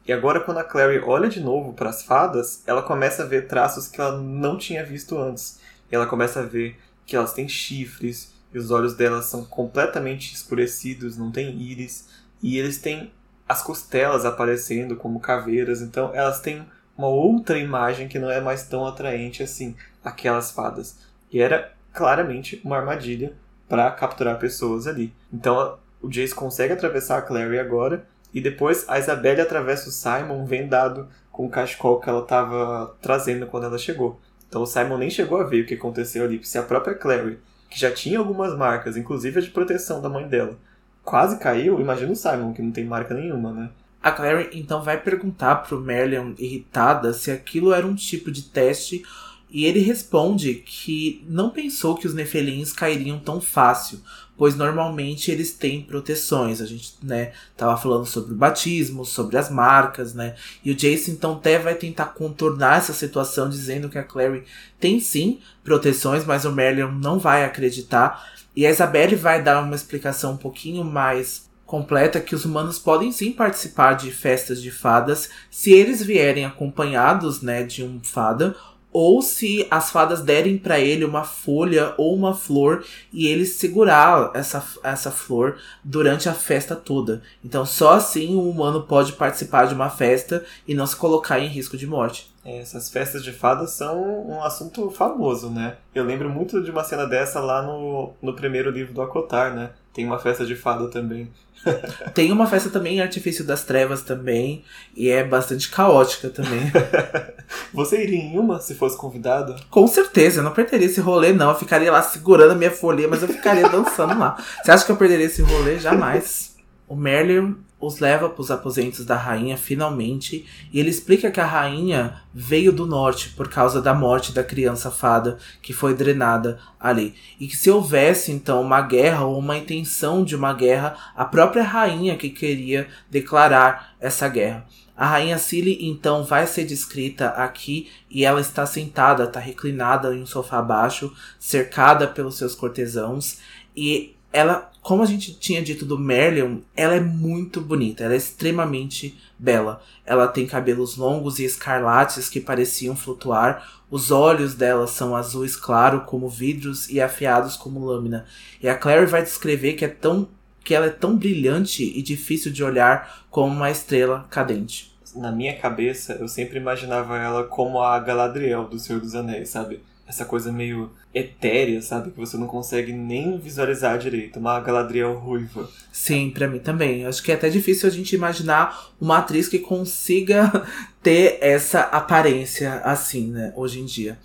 E 0.09 0.13
agora, 0.13 0.41
quando 0.41 0.57
a 0.57 0.65
Clary 0.65 1.01
olha 1.01 1.29
de 1.29 1.39
novo 1.39 1.75
para 1.75 1.91
as 1.91 2.03
fadas, 2.03 2.63
ela 2.67 2.83
começa 2.83 3.23
a 3.23 3.27
ver 3.27 3.47
traços 3.47 3.87
que 3.87 4.01
ela 4.01 4.17
não 4.17 4.57
tinha 4.57 4.83
visto 4.83 5.19
antes. 5.19 5.61
E 5.93 5.95
ela 5.95 6.07
começa 6.07 6.41
a 6.41 6.45
ver 6.45 6.81
que 7.05 7.15
elas 7.15 7.35
têm 7.35 7.47
chifres, 7.47 8.33
e 8.51 8.57
os 8.57 8.71
olhos 8.71 8.95
delas 8.95 9.27
são 9.27 9.45
completamente 9.45 10.35
escurecidos, 10.35 11.19
não 11.19 11.31
tem 11.31 11.61
íris, 11.61 12.09
e 12.43 12.59
eles 12.59 12.79
têm 12.79 13.13
as 13.47 13.63
costelas 13.63 14.25
aparecendo 14.25 14.97
como 14.97 15.21
caveiras, 15.21 15.83
então 15.83 16.11
elas 16.15 16.41
têm 16.41 16.67
uma 16.97 17.09
outra 17.09 17.59
imagem 17.59 18.09
que 18.09 18.19
não 18.19 18.31
é 18.31 18.41
mais 18.41 18.63
tão 18.67 18.87
atraente 18.87 19.43
assim, 19.43 19.77
aquelas 20.03 20.51
fadas. 20.51 20.97
E 21.31 21.39
era 21.39 21.75
claramente 21.93 22.63
uma 22.65 22.79
armadilha 22.79 23.35
para 23.69 23.91
capturar 23.91 24.39
pessoas 24.39 24.87
ali. 24.87 25.13
Então 25.31 25.79
o 26.01 26.09
Jace 26.09 26.35
consegue 26.35 26.73
atravessar 26.73 27.19
a 27.19 27.23
Clary 27.23 27.59
agora 27.59 28.07
e 28.33 28.41
depois 28.41 28.85
a 28.89 28.99
Isabelle 28.99 29.41
atravessa 29.41 29.89
o 29.89 29.93
Simon 29.93 30.45
vendado 30.45 31.09
com 31.31 31.47
o 31.47 31.51
cachecol 31.51 32.01
que 32.01 32.09
ela 32.09 32.23
estava 32.23 32.97
trazendo 33.01 33.47
quando 33.47 33.65
ela 33.65 33.79
chegou. 33.79 34.21
Então 34.49 34.63
o 34.63 34.67
Simon 34.67 34.99
nem 34.99 35.11
chegou 35.11 35.41
a 35.41 35.45
ver 35.45 35.63
o 35.63 35.67
que 35.67 35.75
aconteceu 35.75 36.25
ali, 36.25 36.43
se 36.45 36.59
a 36.59 36.63
própria 36.63 36.95
Clary, 36.95 37.39
que 37.71 37.79
já 37.79 37.91
tinha 37.91 38.19
algumas 38.19 38.57
marcas, 38.57 38.97
inclusive 38.97 39.39
a 39.39 39.43
de 39.43 39.51
proteção 39.51 40.01
da 40.01 40.09
mãe 40.09 40.27
dela, 40.27 40.57
quase 41.05 41.39
caiu, 41.39 41.81
imagina 41.81 42.13
o 42.13 42.17
Simon, 42.17 42.53
que 42.53 42.63
não 42.63 42.73
tem 42.73 42.85
marca 42.85 43.15
nenhuma, 43.15 43.53
né? 43.53 43.71
A 44.03 44.13
Clary 44.13 44.51
então 44.53 44.83
vai 44.83 45.01
perguntar 45.01 45.57
pro 45.57 45.81
Merlin, 45.81 46.35
irritada, 46.39 47.13
se 47.13 47.31
aquilo 47.31 47.73
era 47.73 47.87
um 47.87 47.95
tipo 47.95 48.31
de 48.31 48.43
teste 48.43 49.03
e 49.51 49.65
ele 49.65 49.81
responde 49.81 50.55
que 50.55 51.25
não 51.27 51.51
pensou 51.51 51.95
que 51.95 52.07
os 52.07 52.13
Nefelins 52.13 52.73
cairiam 52.73 53.19
tão 53.19 53.41
fácil, 53.41 54.01
pois 54.37 54.55
normalmente 54.55 55.31
eles 55.31 55.53
têm 55.53 55.83
proteções. 55.83 56.61
A 56.61 56.67
gente, 56.67 56.95
né, 57.03 57.33
tava 57.57 57.77
falando 57.77 58.05
sobre 58.05 58.35
o 58.35 58.37
batismo, 58.37 59.05
sobre 59.05 59.39
as 59.39 59.51
marcas, 59.51 60.13
né? 60.13 60.37
E 60.63 60.71
o 60.71 60.75
Jason 60.75 61.13
então 61.13 61.35
até 61.35 61.59
vai 61.59 61.75
tentar 61.75 62.07
contornar 62.07 62.79
essa 62.79 62.93
situação 62.93 63.49
dizendo 63.49 63.89
que 63.89 63.99
a 63.99 64.05
Clary 64.05 64.45
tem 64.79 65.01
sim 65.01 65.41
proteções, 65.65 66.25
mas 66.25 66.45
o 66.45 66.53
Merlin 66.53 66.99
não 67.01 67.19
vai 67.19 67.45
acreditar. 67.45 68.33
E 68.55 68.67
a 68.67 68.71
Isabelle 68.71 69.17
vai 69.17 69.43
dar 69.43 69.63
uma 69.63 69.75
explicação 69.75 70.33
um 70.35 70.37
pouquinho 70.37 70.85
mais 70.85 71.49
completa 71.65 72.21
que 72.21 72.35
os 72.35 72.45
humanos 72.45 72.79
podem 72.79 73.13
sim 73.13 73.31
participar 73.31 73.93
de 73.93 74.11
festas 74.11 74.61
de 74.63 74.71
fadas 74.71 75.29
se 75.51 75.71
eles 75.71 76.03
vierem 76.03 76.47
acompanhados, 76.47 77.43
né, 77.43 77.63
de 77.63 77.85
um 77.85 78.01
fada 78.03 78.57
ou 78.93 79.21
se 79.21 79.67
as 79.71 79.91
fadas 79.91 80.23
derem 80.23 80.57
para 80.57 80.81
ele 80.81 81.05
uma 81.05 81.25
folha 81.25 81.95
ou 81.97 82.15
uma 82.15 82.35
flor 82.35 82.85
e 83.13 83.27
ele 83.27 83.45
segurar 83.45 84.31
essa, 84.35 84.65
essa 84.83 85.11
flor 85.11 85.59
durante 85.85 86.29
a 86.29 86.35
festa 86.35 86.75
toda. 86.75 87.23
Então 87.45 87.67
só 87.67 87.95
assim 87.95 88.35
o 88.35 88.49
humano 88.49 88.83
pode 88.83 89.13
participar 89.13 89.67
de 89.67 89.75
uma 89.75 89.91
festa 89.91 90.45
e 90.67 90.75
não 90.75 90.87
se 90.87 90.97
colocar 90.97 91.39
em 91.39 91.49
risco 91.49 91.77
de 91.77 91.87
morte. 91.87 92.33
É, 92.45 92.59
essas 92.59 92.89
festas 92.89 93.23
de 93.23 93.33
fadas 93.33 93.73
são 93.73 94.27
um 94.27 94.43
assunto 94.43 94.91
famoso, 94.91 95.51
né? 95.51 95.77
Eu 95.95 96.05
lembro 96.05 96.31
muito 96.31 96.63
de 96.63 96.71
uma 96.71 96.83
cena 96.83 97.07
dessa 97.07 97.41
lá 97.41 97.61
no, 97.61 98.15
no 98.23 98.35
primeiro 98.35 98.71
livro 98.71 98.95
do 98.95 99.03
Acotar, 99.03 99.55
né? 99.55 99.71
Tem 99.99 100.07
uma 100.07 100.21
festa 100.21 100.47
de 100.47 100.55
fada 100.55 100.87
também. 100.87 101.29
Tem 102.15 102.31
uma 102.31 102.47
festa 102.47 102.71
também 102.71 102.99
em 102.99 103.01
Artifício 103.01 103.45
das 103.45 103.65
Trevas 103.65 104.01
também. 104.01 104.63
E 104.97 105.09
é 105.09 105.25
bastante 105.25 105.69
caótica 105.69 106.31
também. 106.31 106.71
Você 107.75 108.01
iria 108.01 108.21
em 108.21 108.39
uma 108.39 108.61
se 108.61 108.77
fosse 108.77 108.97
convidado? 108.97 109.57
Com 109.69 109.89
certeza, 109.89 110.39
eu 110.39 110.45
não 110.45 110.53
perderia 110.53 110.87
esse 110.87 111.01
rolê, 111.01 111.33
não. 111.33 111.51
Eu 111.51 111.57
ficaria 111.57 111.91
lá 111.91 112.01
segurando 112.01 112.53
a 112.53 112.55
minha 112.55 112.71
folha, 112.71 113.09
mas 113.09 113.23
eu 113.23 113.29
ficaria 113.29 113.69
dançando 113.69 114.17
lá. 114.17 114.37
Você 114.63 114.71
acha 114.71 114.87
que 114.87 114.93
eu 114.93 114.97
perderia 114.97 115.27
esse 115.27 115.43
rolê? 115.43 115.81
Jamais. 115.81 116.55
O 116.87 116.95
Merlin 116.95 117.57
os 117.81 118.01
leva 118.01 118.29
para 118.29 118.41
os 118.41 118.51
aposentos 118.51 119.05
da 119.05 119.17
rainha 119.17 119.57
finalmente. 119.57 120.45
E 120.73 120.81
ele 120.81 120.91
explica 120.91 121.31
que 121.31 121.41
a 121.41 121.47
rainha 121.47 122.21
veio 122.35 122.73
do 122.73 122.87
norte 122.87 123.31
por 123.31 123.49
causa 123.49 123.81
da 123.81 123.95
morte 123.95 124.33
da 124.33 124.43
criança 124.43 124.91
fada 124.91 125.39
que 125.63 125.73
foi 125.73 125.95
drenada 125.95 126.59
ali. 126.79 127.15
E 127.39 127.47
que 127.47 127.57
se 127.57 127.71
houvesse 127.71 128.33
então 128.33 128.61
uma 128.61 128.81
guerra 128.81 129.25
ou 129.25 129.39
uma 129.39 129.57
intenção 129.57 130.25
de 130.25 130.35
uma 130.35 130.53
guerra 130.53 130.97
a 131.15 131.25
própria 131.25 131.63
rainha 131.63 132.17
que 132.17 132.31
queria 132.31 132.89
declarar 133.11 133.95
essa 134.01 134.29
guerra. 134.29 134.67
A 134.97 135.07
rainha 135.07 135.39
Cilly 135.39 135.79
então 135.89 136.25
vai 136.25 136.45
ser 136.45 136.65
descrita 136.65 137.29
aqui 137.29 137.89
e 138.11 138.25
ela 138.25 138.41
está 138.41 138.67
sentada, 138.67 139.25
está 139.25 139.39
reclinada 139.39 140.13
em 140.13 140.23
um 140.23 140.27
sofá 140.27 140.61
baixo, 140.61 141.13
cercada 141.39 142.09
pelos 142.09 142.37
seus 142.37 142.57
cortesãos. 142.57 143.39
E 143.77 144.18
ela, 144.33 144.71
como 144.83 145.03
a 145.03 145.07
gente 145.07 145.35
tinha 145.35 145.63
dito 145.63 145.85
do 145.85 145.99
Merlion, 145.99 146.59
ela 146.77 146.95
é 146.95 147.01
muito 147.01 147.61
bonita, 147.61 148.05
ela 148.05 148.15
é 148.15 148.17
extremamente 148.17 149.19
bela. 149.39 149.83
Ela 150.05 150.29
tem 150.29 150.47
cabelos 150.47 150.97
longos 150.97 151.39
e 151.39 151.45
escarlates 151.45 152.29
que 152.29 152.41
pareciam 152.41 152.95
flutuar, 152.95 153.67
os 153.91 154.11
olhos 154.11 154.55
dela 154.55 154.87
são 154.87 155.17
azuis 155.17 155.57
claro 155.57 156.03
como 156.03 156.29
vidros 156.29 156.91
e 156.91 157.01
afiados 157.01 157.57
como 157.57 157.85
lâmina. 157.85 158.27
E 158.63 158.69
a 158.69 158.75
Clary 158.75 159.07
vai 159.07 159.23
descrever 159.23 159.75
que 159.75 159.85
é 159.85 159.89
tão 159.89 160.29
que 160.63 160.75
ela 160.75 160.85
é 160.85 160.91
tão 160.91 161.17
brilhante 161.17 161.83
e 161.83 162.03
difícil 162.03 162.53
de 162.53 162.63
olhar 162.63 163.25
como 163.31 163.51
uma 163.51 163.71
estrela 163.71 164.27
cadente. 164.29 164.95
Na 165.17 165.33
minha 165.33 165.57
cabeça, 165.57 166.13
eu 166.21 166.29
sempre 166.29 166.59
imaginava 166.59 167.17
ela 167.17 167.45
como 167.45 167.81
a 167.81 167.99
Galadriel 167.99 168.69
do 168.69 168.79
Senhor 168.79 169.01
dos 169.01 169.15
Anéis, 169.15 169.49
sabe? 169.49 169.81
Essa 170.09 170.25
coisa 170.25 170.51
meio 170.51 170.91
etérea, 171.15 171.83
sabe? 171.83 172.11
Que 172.11 172.19
você 172.19 172.39
não 172.39 172.47
consegue 172.47 172.93
nem 172.95 173.39
visualizar 173.39 173.99
direito. 173.99 174.39
Uma 174.39 174.59
Galadriel 174.59 175.15
ruiva. 175.19 175.69
Sim, 175.93 176.31
para 176.31 176.49
mim 176.49 176.59
também. 176.59 177.05
Acho 177.05 177.23
que 177.23 177.31
é 177.31 177.35
até 177.35 177.51
difícil 177.51 177.87
a 177.87 177.93
gente 177.93 178.17
imaginar 178.17 178.89
uma 178.99 179.19
atriz 179.19 179.49
que 179.49 179.59
consiga 179.59 180.67
ter 181.03 181.37
essa 181.43 181.81
aparência 181.81 182.81
assim, 182.85 183.31
né? 183.31 183.53
Hoje 183.55 183.81
em 183.81 183.85
dia. 183.85 184.19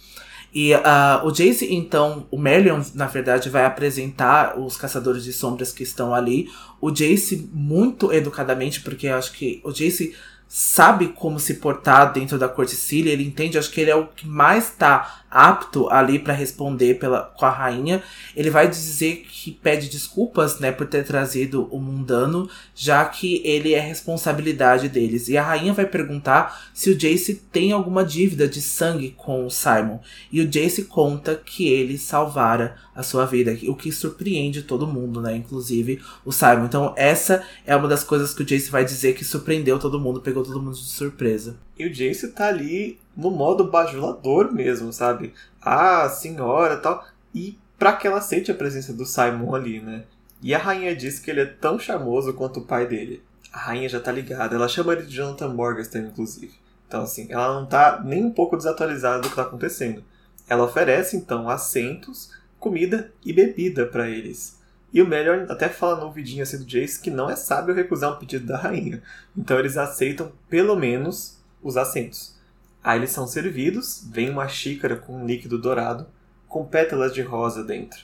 E 0.54 0.74
uh, 0.74 1.26
o 1.26 1.32
Jace, 1.32 1.74
então, 1.74 2.28
o 2.30 2.38
Merlion, 2.38 2.82
na 2.94 3.08
verdade, 3.08 3.50
vai 3.50 3.66
apresentar 3.66 4.58
os 4.58 4.78
caçadores 4.78 5.24
de 5.24 5.34
sombras 5.34 5.74
que 5.74 5.84
estão 5.84 6.14
ali. 6.14 6.48
O 6.80 6.92
Jace, 6.92 7.50
muito 7.52 8.14
educadamente, 8.14 8.80
porque 8.82 9.08
eu 9.08 9.16
acho 9.16 9.34
que 9.34 9.60
o 9.64 9.72
Jace 9.72 10.16
sabe 10.56 11.08
como 11.08 11.40
se 11.40 11.56
portar 11.56 12.14
dentro 12.14 12.38
da 12.38 12.48
corte 12.48 12.76
Cília, 12.76 13.12
ele 13.12 13.26
entende, 13.26 13.58
acho 13.58 13.72
que 13.72 13.82
ele 13.82 13.90
é 13.90 13.96
o 13.96 14.06
que 14.06 14.28
mais 14.28 14.66
está 14.66 15.23
apto 15.34 15.90
ali 15.90 16.20
para 16.20 16.34
responder 16.34 16.96
pela, 16.96 17.22
com 17.22 17.46
a 17.46 17.50
rainha. 17.50 18.04
Ele 18.36 18.52
vai 18.52 18.70
dizer 18.70 19.26
que 19.28 19.52
pede 19.52 19.90
desculpas, 19.90 20.60
né, 20.60 20.72
por 20.72 20.86
ter 20.86 21.04
trazido 21.04 21.68
o 21.72 21.80
mundano, 21.80 22.48
já 22.76 23.04
que 23.06 23.42
ele 23.44 23.74
é 23.74 23.80
responsabilidade 23.80 24.88
deles. 24.88 25.28
E 25.28 25.36
a 25.36 25.44
rainha 25.44 25.74
vai 25.74 25.88
perguntar 25.88 26.70
se 26.74 26.92
o 26.92 26.98
Jace 26.98 27.36
tem 27.52 27.72
alguma 27.72 28.06
dívida 28.06 28.48
de 28.48 28.62
sangue 28.62 29.14
com 29.18 29.46
o 29.46 29.50
Simon. 29.50 30.00
E 30.32 30.40
o 30.40 30.48
Jace 30.48 30.84
conta 30.84 31.36
que 31.36 31.68
ele 31.68 31.98
salvara 31.98 32.76
a 32.96 33.02
sua 33.02 33.26
vida, 33.26 33.58
o 33.68 33.76
que 33.76 33.92
surpreende 33.92 34.62
todo 34.62 34.86
mundo, 34.86 35.20
né, 35.20 35.36
inclusive 35.36 36.00
o 36.24 36.32
Simon. 36.32 36.66
Então 36.66 36.94
essa 36.96 37.44
é 37.66 37.76
uma 37.76 37.88
das 37.88 38.04
coisas 38.04 38.34
que 38.34 38.44
o 38.44 38.46
Jace 38.46 38.70
vai 38.70 38.86
dizer 38.86 39.16
que 39.16 39.26
surpreendeu 39.26 39.80
todo 39.80 40.00
mundo, 40.00 40.22
pegou 40.22 40.44
todo 40.44 40.62
mundo 40.62 40.76
de 40.76 40.84
surpresa. 40.84 41.58
E 41.78 41.88
o 41.88 41.92
Jace 41.92 42.28
tá 42.30 42.48
ali 42.48 43.00
no 43.16 43.32
modo 43.32 43.70
bajulador 43.70 44.54
mesmo, 44.54 44.92
sabe? 44.92 45.34
Ah, 45.62 46.10
senhora 46.10 46.78
tal. 46.78 47.06
E 47.34 47.58
pra 47.78 47.94
que 47.94 48.08
ela 48.08 48.18
aceite 48.18 48.52
a 48.52 48.56
presença 48.56 48.94
do 48.94 49.06
Simon 49.06 49.56
ali, 49.56 49.80
né? 49.80 50.04
E 50.42 50.54
a 50.54 50.58
rainha 50.58 50.96
diz 50.96 51.20
que 51.20 51.32
ele 51.32 51.42
é 51.42 51.46
tão 51.46 51.80
charmoso 51.80 52.34
quanto 52.34 52.60
o 52.60 52.66
pai 52.66 52.86
dele. 52.88 53.24
A 53.52 53.60
rainha 53.60 53.88
já 53.88 54.00
tá 54.00 54.12
ligada, 54.12 54.56
ela 54.56 54.68
chama 54.68 54.94
ele 54.94 55.04
de 55.04 55.16
Jonathan 55.16 55.50
Morgenstern, 55.50 56.08
inclusive. 56.08 56.54
Então, 56.88 57.04
assim, 57.04 57.28
ela 57.30 57.54
não 57.54 57.66
tá 57.66 58.02
nem 58.04 58.26
um 58.26 58.32
pouco 58.32 58.58
desatualizada 58.58 59.22
do 59.22 59.30
que 59.30 59.36
tá 59.36 59.44
acontecendo. 59.44 60.04
Ela 60.48 60.66
oferece, 60.66 61.16
então, 61.16 61.50
assentos, 61.50 62.32
comida 62.60 63.12
e 63.26 63.32
bebida 63.32 63.86
para 63.86 64.10
eles. 64.10 64.60
E 64.94 65.02
o 65.02 65.08
melhor 65.08 65.48
até 65.50 65.68
fala 65.68 65.98
no 65.98 66.06
ouvidinho 66.06 66.44
assim 66.44 66.60
do 66.60 66.66
Jace 66.66 67.02
que 67.02 67.10
não 67.10 67.30
é 67.30 67.36
sábio 67.36 67.74
recusar 67.74 68.14
um 68.14 68.20
pedido 68.20 68.46
da 68.46 68.58
rainha. 68.58 69.02
Então 69.36 69.58
eles 69.58 69.76
aceitam 69.76 70.32
pelo 70.48 70.76
menos 70.76 71.40
os 71.64 71.76
assentos. 71.76 72.38
Aí 72.84 73.00
eles 73.00 73.12
são 73.12 73.26
servidos, 73.26 74.06
vem 74.12 74.30
uma 74.30 74.48
xícara 74.48 74.98
com 74.98 75.16
um 75.16 75.26
líquido 75.26 75.58
dourado, 75.58 76.06
com 76.48 76.66
pétalas 76.66 77.14
de 77.14 77.22
rosa 77.22 77.64
dentro. 77.64 78.04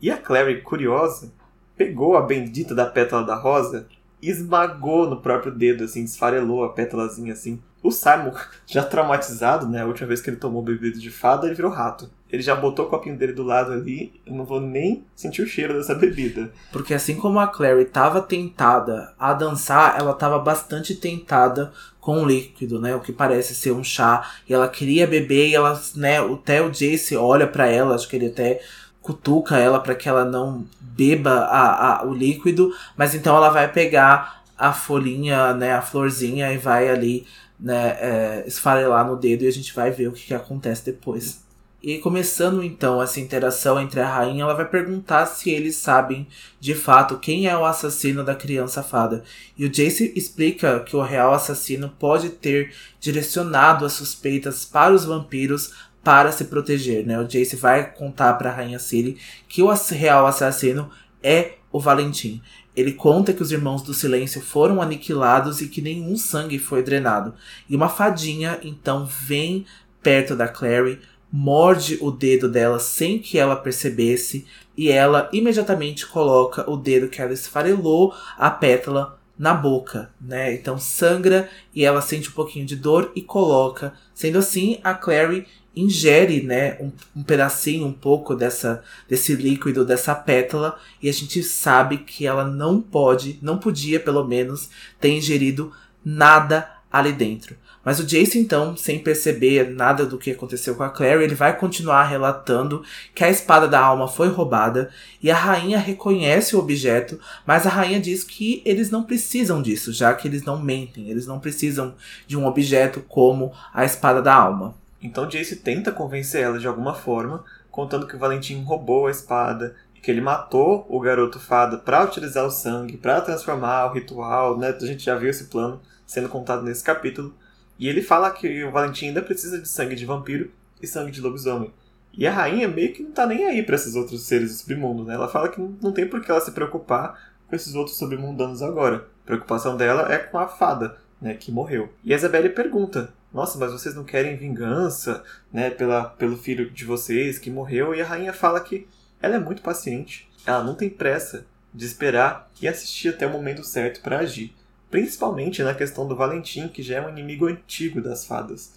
E 0.00 0.10
a 0.10 0.16
Clary, 0.16 0.62
curiosa, 0.62 1.32
pegou 1.76 2.16
a 2.16 2.22
bendita 2.22 2.74
da 2.74 2.86
pétala 2.86 3.26
da 3.26 3.34
rosa 3.34 3.86
e 4.22 4.30
esmagou 4.30 5.08
no 5.08 5.20
próprio 5.20 5.52
dedo, 5.52 5.84
assim, 5.84 6.04
esfarelou 6.04 6.64
a 6.64 6.72
pétalazinha 6.72 7.32
assim. 7.32 7.60
O 7.82 7.90
Simon, 7.90 8.32
já 8.66 8.84
traumatizado, 8.84 9.68
né? 9.68 9.82
A 9.82 9.86
última 9.86 10.08
vez 10.08 10.20
que 10.20 10.30
ele 10.30 10.36
tomou 10.36 10.62
bebida 10.62 10.98
de 10.98 11.10
fada, 11.10 11.46
ele 11.46 11.56
virou 11.56 11.70
rato. 11.70 12.10
Ele 12.32 12.42
já 12.42 12.54
botou 12.54 12.86
o 12.86 12.88
copinho 12.88 13.16
dele 13.16 13.32
do 13.32 13.42
lado 13.42 13.72
ali, 13.72 14.20
eu 14.26 14.34
não 14.34 14.44
vou 14.44 14.60
nem 14.60 15.04
sentir 15.16 15.42
o 15.42 15.46
cheiro 15.46 15.74
dessa 15.74 15.94
bebida. 15.94 16.50
Porque 16.72 16.94
assim 16.94 17.16
como 17.16 17.38
a 17.38 17.46
Clary 17.46 17.82
estava 17.82 18.20
tentada 18.20 19.12
a 19.18 19.32
dançar, 19.32 19.98
ela 19.98 20.12
estava 20.12 20.38
bastante 20.38 20.94
tentada 20.94 21.72
com 22.00 22.22
o 22.22 22.26
líquido, 22.26 22.80
né? 22.80 22.94
O 22.94 23.00
que 23.00 23.12
parece 23.12 23.54
ser 23.54 23.72
um 23.72 23.84
chá. 23.84 24.30
E 24.48 24.54
ela 24.54 24.68
queria 24.68 25.06
beber 25.06 25.48
e 25.48 25.54
ela, 25.54 25.80
né? 25.96 26.18
Até 26.18 26.62
o 26.62 26.70
Jace 26.70 27.16
olha 27.16 27.46
para 27.46 27.66
ela, 27.66 27.94
acho 27.94 28.08
que 28.08 28.16
ele 28.16 28.26
até 28.28 28.60
cutuca 29.02 29.58
ela 29.58 29.80
para 29.80 29.94
que 29.94 30.08
ela 30.08 30.24
não 30.24 30.66
beba 30.80 31.30
a, 31.30 32.00
a, 32.00 32.06
o 32.06 32.12
líquido, 32.12 32.72
mas 32.96 33.14
então 33.14 33.36
ela 33.36 33.48
vai 33.48 33.70
pegar 33.72 34.42
a 34.56 34.72
folhinha, 34.72 35.54
né, 35.54 35.72
a 35.72 35.80
florzinha 35.80 36.52
e 36.52 36.58
vai 36.58 36.90
ali 36.90 37.26
né, 37.58 37.96
é, 37.98 38.44
esfarelar 38.46 39.06
no 39.06 39.16
dedo 39.16 39.44
e 39.44 39.48
a 39.48 39.52
gente 39.52 39.74
vai 39.74 39.90
ver 39.90 40.08
o 40.08 40.12
que, 40.12 40.26
que 40.26 40.34
acontece 40.34 40.84
depois. 40.84 41.42
E 41.82 41.96
começando 41.96 42.62
então 42.62 43.02
essa 43.02 43.20
interação 43.20 43.80
entre 43.80 44.00
a 44.00 44.06
rainha, 44.06 44.42
ela 44.42 44.52
vai 44.54 44.68
perguntar 44.68 45.24
se 45.24 45.50
eles 45.50 45.76
sabem 45.76 46.26
de 46.60 46.74
fato 46.74 47.18
quem 47.18 47.46
é 47.46 47.56
o 47.56 47.64
assassino 47.64 48.22
da 48.22 48.34
criança 48.34 48.82
fada. 48.82 49.24
E 49.56 49.64
o 49.64 49.70
Jace 49.70 50.12
explica 50.14 50.80
que 50.80 50.94
o 50.94 51.00
real 51.00 51.32
assassino 51.32 51.88
pode 51.98 52.28
ter 52.28 52.74
direcionado 53.00 53.86
as 53.86 53.94
suspeitas 53.94 54.66
para 54.66 54.92
os 54.92 55.06
vampiros 55.06 55.72
para 56.04 56.30
se 56.32 56.44
proteger, 56.44 57.06
né? 57.06 57.18
O 57.18 57.26
Jace 57.26 57.56
vai 57.56 57.90
contar 57.92 58.34
para 58.34 58.50
a 58.50 58.54
rainha 58.54 58.78
Ciri 58.78 59.16
que 59.48 59.62
o 59.62 59.72
real 59.72 60.26
assassino 60.26 60.90
é 61.22 61.54
o 61.72 61.80
Valentim. 61.80 62.42
Ele 62.76 62.92
conta 62.92 63.32
que 63.32 63.42
os 63.42 63.52
irmãos 63.52 63.82
do 63.82 63.94
silêncio 63.94 64.40
foram 64.42 64.82
aniquilados 64.82 65.62
e 65.62 65.68
que 65.68 65.80
nenhum 65.80 66.16
sangue 66.16 66.58
foi 66.58 66.82
drenado. 66.82 67.34
E 67.68 67.74
uma 67.74 67.88
fadinha 67.88 68.60
então 68.62 69.06
vem 69.06 69.64
perto 70.02 70.34
da 70.34 70.48
Clary, 70.48 71.00
morde 71.32 71.98
o 72.00 72.10
dedo 72.10 72.48
dela 72.48 72.78
sem 72.78 73.18
que 73.18 73.38
ela 73.38 73.56
percebesse 73.56 74.46
e 74.76 74.90
ela 74.90 75.28
imediatamente 75.32 76.06
coloca 76.06 76.68
o 76.68 76.76
dedo 76.76 77.08
que 77.08 77.20
ela 77.20 77.32
esfarelou 77.32 78.14
a 78.36 78.50
pétala 78.50 79.18
na 79.38 79.54
boca, 79.54 80.10
né? 80.20 80.52
Então 80.52 80.78
sangra 80.78 81.48
e 81.74 81.84
ela 81.84 82.02
sente 82.02 82.28
um 82.28 82.32
pouquinho 82.32 82.66
de 82.66 82.76
dor 82.76 83.10
e 83.14 83.22
coloca. 83.22 83.94
Sendo 84.14 84.38
assim, 84.38 84.78
a 84.84 84.92
Clary 84.92 85.46
ingere, 85.74 86.42
né, 86.42 86.76
um, 86.80 86.90
um, 87.16 87.22
pedacinho, 87.22 87.86
um 87.86 87.92
pouco 87.92 88.34
dessa 88.34 88.82
desse 89.08 89.34
líquido, 89.34 89.84
dessa 89.84 90.14
pétala, 90.14 90.78
e 91.00 91.08
a 91.08 91.12
gente 91.12 91.42
sabe 91.42 91.98
que 91.98 92.26
ela 92.26 92.44
não 92.44 92.80
pode, 92.80 93.38
não 93.40 93.56
podia 93.56 94.00
pelo 94.00 94.24
menos 94.24 94.68
ter 95.00 95.10
ingerido 95.10 95.72
nada 96.04 96.68
ali 96.92 97.12
dentro. 97.12 97.56
Mas 97.84 97.98
o 97.98 98.04
Jace, 98.04 98.38
então, 98.38 98.76
sem 98.76 98.98
perceber 98.98 99.70
nada 99.70 100.04
do 100.04 100.18
que 100.18 100.30
aconteceu 100.30 100.74
com 100.74 100.82
a 100.82 100.90
Clary, 100.90 101.24
ele 101.24 101.34
vai 101.34 101.56
continuar 101.56 102.04
relatando 102.04 102.84
que 103.14 103.24
a 103.24 103.30
espada 103.30 103.66
da 103.66 103.80
alma 103.80 104.06
foi 104.06 104.28
roubada 104.28 104.90
e 105.22 105.30
a 105.30 105.36
rainha 105.36 105.78
reconhece 105.78 106.54
o 106.54 106.58
objeto, 106.58 107.18
mas 107.46 107.66
a 107.66 107.70
rainha 107.70 107.98
diz 107.98 108.22
que 108.22 108.62
eles 108.64 108.90
não 108.90 109.02
precisam 109.02 109.62
disso, 109.62 109.92
já 109.92 110.12
que 110.12 110.28
eles 110.28 110.44
não 110.44 110.60
mentem, 110.60 111.08
eles 111.08 111.26
não 111.26 111.40
precisam 111.40 111.94
de 112.26 112.36
um 112.36 112.46
objeto 112.46 113.00
como 113.08 113.52
a 113.72 113.84
espada 113.84 114.20
da 114.20 114.34
alma. 114.34 114.74
Então 115.02 115.26
Jace 115.26 115.56
tenta 115.56 115.90
convencer 115.90 116.42
ela 116.42 116.58
de 116.58 116.66
alguma 116.66 116.94
forma, 116.94 117.42
contando 117.70 118.06
que 118.06 118.14
o 118.14 118.18
Valentim 118.18 118.62
roubou 118.62 119.06
a 119.06 119.10
espada 119.10 119.74
que 120.02 120.10
ele 120.10 120.20
matou 120.20 120.86
o 120.88 120.98
garoto 120.98 121.38
fada 121.38 121.76
para 121.76 122.04
utilizar 122.04 122.44
o 122.44 122.50
sangue, 122.50 122.96
para 122.96 123.20
transformar 123.20 123.86
o 123.86 123.92
ritual, 123.92 124.58
né? 124.58 124.74
A 124.80 124.86
gente 124.86 125.04
já 125.04 125.14
viu 125.14 125.28
esse 125.28 125.44
plano 125.44 125.80
sendo 126.06 126.28
contado 126.28 126.62
nesse 126.62 126.82
capítulo. 126.82 127.34
E 127.80 127.88
ele 127.88 128.02
fala 128.02 128.30
que 128.30 128.62
o 128.62 128.70
Valentim 128.70 129.06
ainda 129.06 129.22
precisa 129.22 129.58
de 129.58 129.66
sangue 129.66 129.96
de 129.96 130.04
vampiro 130.04 130.52
e 130.82 130.86
sangue 130.86 131.10
de 131.10 131.22
lobisomem. 131.22 131.72
E 132.12 132.26
a 132.26 132.30
rainha 132.30 132.68
meio 132.68 132.92
que 132.92 133.02
não 133.02 133.10
tá 133.10 133.26
nem 133.26 133.46
aí 133.46 133.62
para 133.62 133.74
esses 133.74 133.94
outros 133.94 134.22
seres 134.26 134.50
do 134.50 134.58
submundo, 134.58 135.02
né? 135.02 135.14
Ela 135.14 135.28
fala 135.28 135.48
que 135.48 135.58
não 135.80 135.90
tem 135.90 136.06
por 136.06 136.20
que 136.20 136.30
ela 136.30 136.42
se 136.42 136.52
preocupar 136.52 137.32
com 137.48 137.56
esses 137.56 137.74
outros 137.74 137.96
submundanos 137.96 138.60
agora. 138.60 139.08
A 139.24 139.26
preocupação 139.26 139.78
dela 139.78 140.12
é 140.12 140.18
com 140.18 140.38
a 140.38 140.46
fada, 140.46 140.98
né, 141.22 141.32
que 141.32 141.50
morreu. 141.50 141.90
E 142.04 142.12
a 142.12 142.16
Isabelle 142.16 142.50
pergunta: 142.50 143.14
"Nossa, 143.32 143.58
mas 143.58 143.72
vocês 143.72 143.94
não 143.94 144.04
querem 144.04 144.36
vingança, 144.36 145.24
né, 145.50 145.70
pela, 145.70 146.04
pelo 146.04 146.36
filho 146.36 146.70
de 146.70 146.84
vocês 146.84 147.38
que 147.38 147.50
morreu?" 147.50 147.94
E 147.94 148.02
a 148.02 148.06
rainha 148.06 148.34
fala 148.34 148.60
que 148.60 148.86
ela 149.22 149.36
é 149.36 149.38
muito 149.38 149.62
paciente. 149.62 150.28
Ela 150.44 150.62
não 150.62 150.74
tem 150.74 150.90
pressa 150.90 151.46
de 151.72 151.86
esperar 151.86 152.50
e 152.60 152.68
assistir 152.68 153.08
até 153.08 153.26
o 153.26 153.30
momento 153.30 153.64
certo 153.64 154.02
para 154.02 154.18
agir 154.18 154.54
principalmente 154.90 155.62
na 155.62 155.74
questão 155.74 156.06
do 156.06 156.16
Valentim, 156.16 156.68
que 156.68 156.82
já 156.82 156.96
é 156.96 157.06
um 157.06 157.08
inimigo 157.08 157.46
antigo 157.46 158.00
das 158.00 158.24
fadas. 158.24 158.72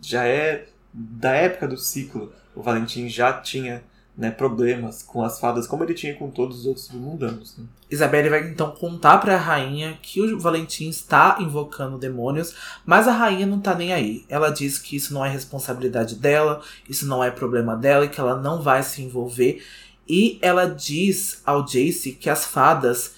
Já 0.00 0.26
é 0.26 0.66
da 0.92 1.32
época 1.32 1.68
do 1.68 1.76
ciclo. 1.76 2.32
O 2.54 2.62
Valentim 2.62 3.08
já 3.08 3.32
tinha 3.32 3.82
né, 4.18 4.32
problemas 4.32 5.00
com 5.00 5.22
as 5.22 5.38
fadas, 5.38 5.66
como 5.66 5.84
ele 5.84 5.94
tinha 5.94 6.14
com 6.16 6.28
todos 6.28 6.60
os 6.60 6.66
outros 6.66 6.90
mundanos. 6.90 7.56
Né? 7.56 7.64
Isabelle 7.88 8.28
vai 8.28 8.48
então 8.48 8.72
contar 8.72 9.18
para 9.18 9.36
a 9.36 9.38
rainha 9.38 9.96
que 10.02 10.20
o 10.20 10.40
Valentim 10.40 10.88
está 10.88 11.36
invocando 11.38 11.96
demônios, 11.96 12.52
mas 12.84 13.06
a 13.06 13.12
rainha 13.12 13.46
não 13.46 13.60
tá 13.60 13.76
nem 13.76 13.92
aí. 13.92 14.24
Ela 14.28 14.50
diz 14.50 14.76
que 14.76 14.96
isso 14.96 15.14
não 15.14 15.24
é 15.24 15.28
responsabilidade 15.28 16.16
dela, 16.16 16.60
isso 16.88 17.06
não 17.06 17.22
é 17.22 17.30
problema 17.30 17.76
dela 17.76 18.06
e 18.06 18.08
que 18.08 18.18
ela 18.18 18.40
não 18.40 18.60
vai 18.60 18.82
se 18.82 19.02
envolver. 19.02 19.62
E 20.08 20.38
ela 20.42 20.64
diz 20.64 21.40
ao 21.46 21.64
Jace 21.64 22.12
que 22.12 22.28
as 22.28 22.44
fadas 22.44 23.14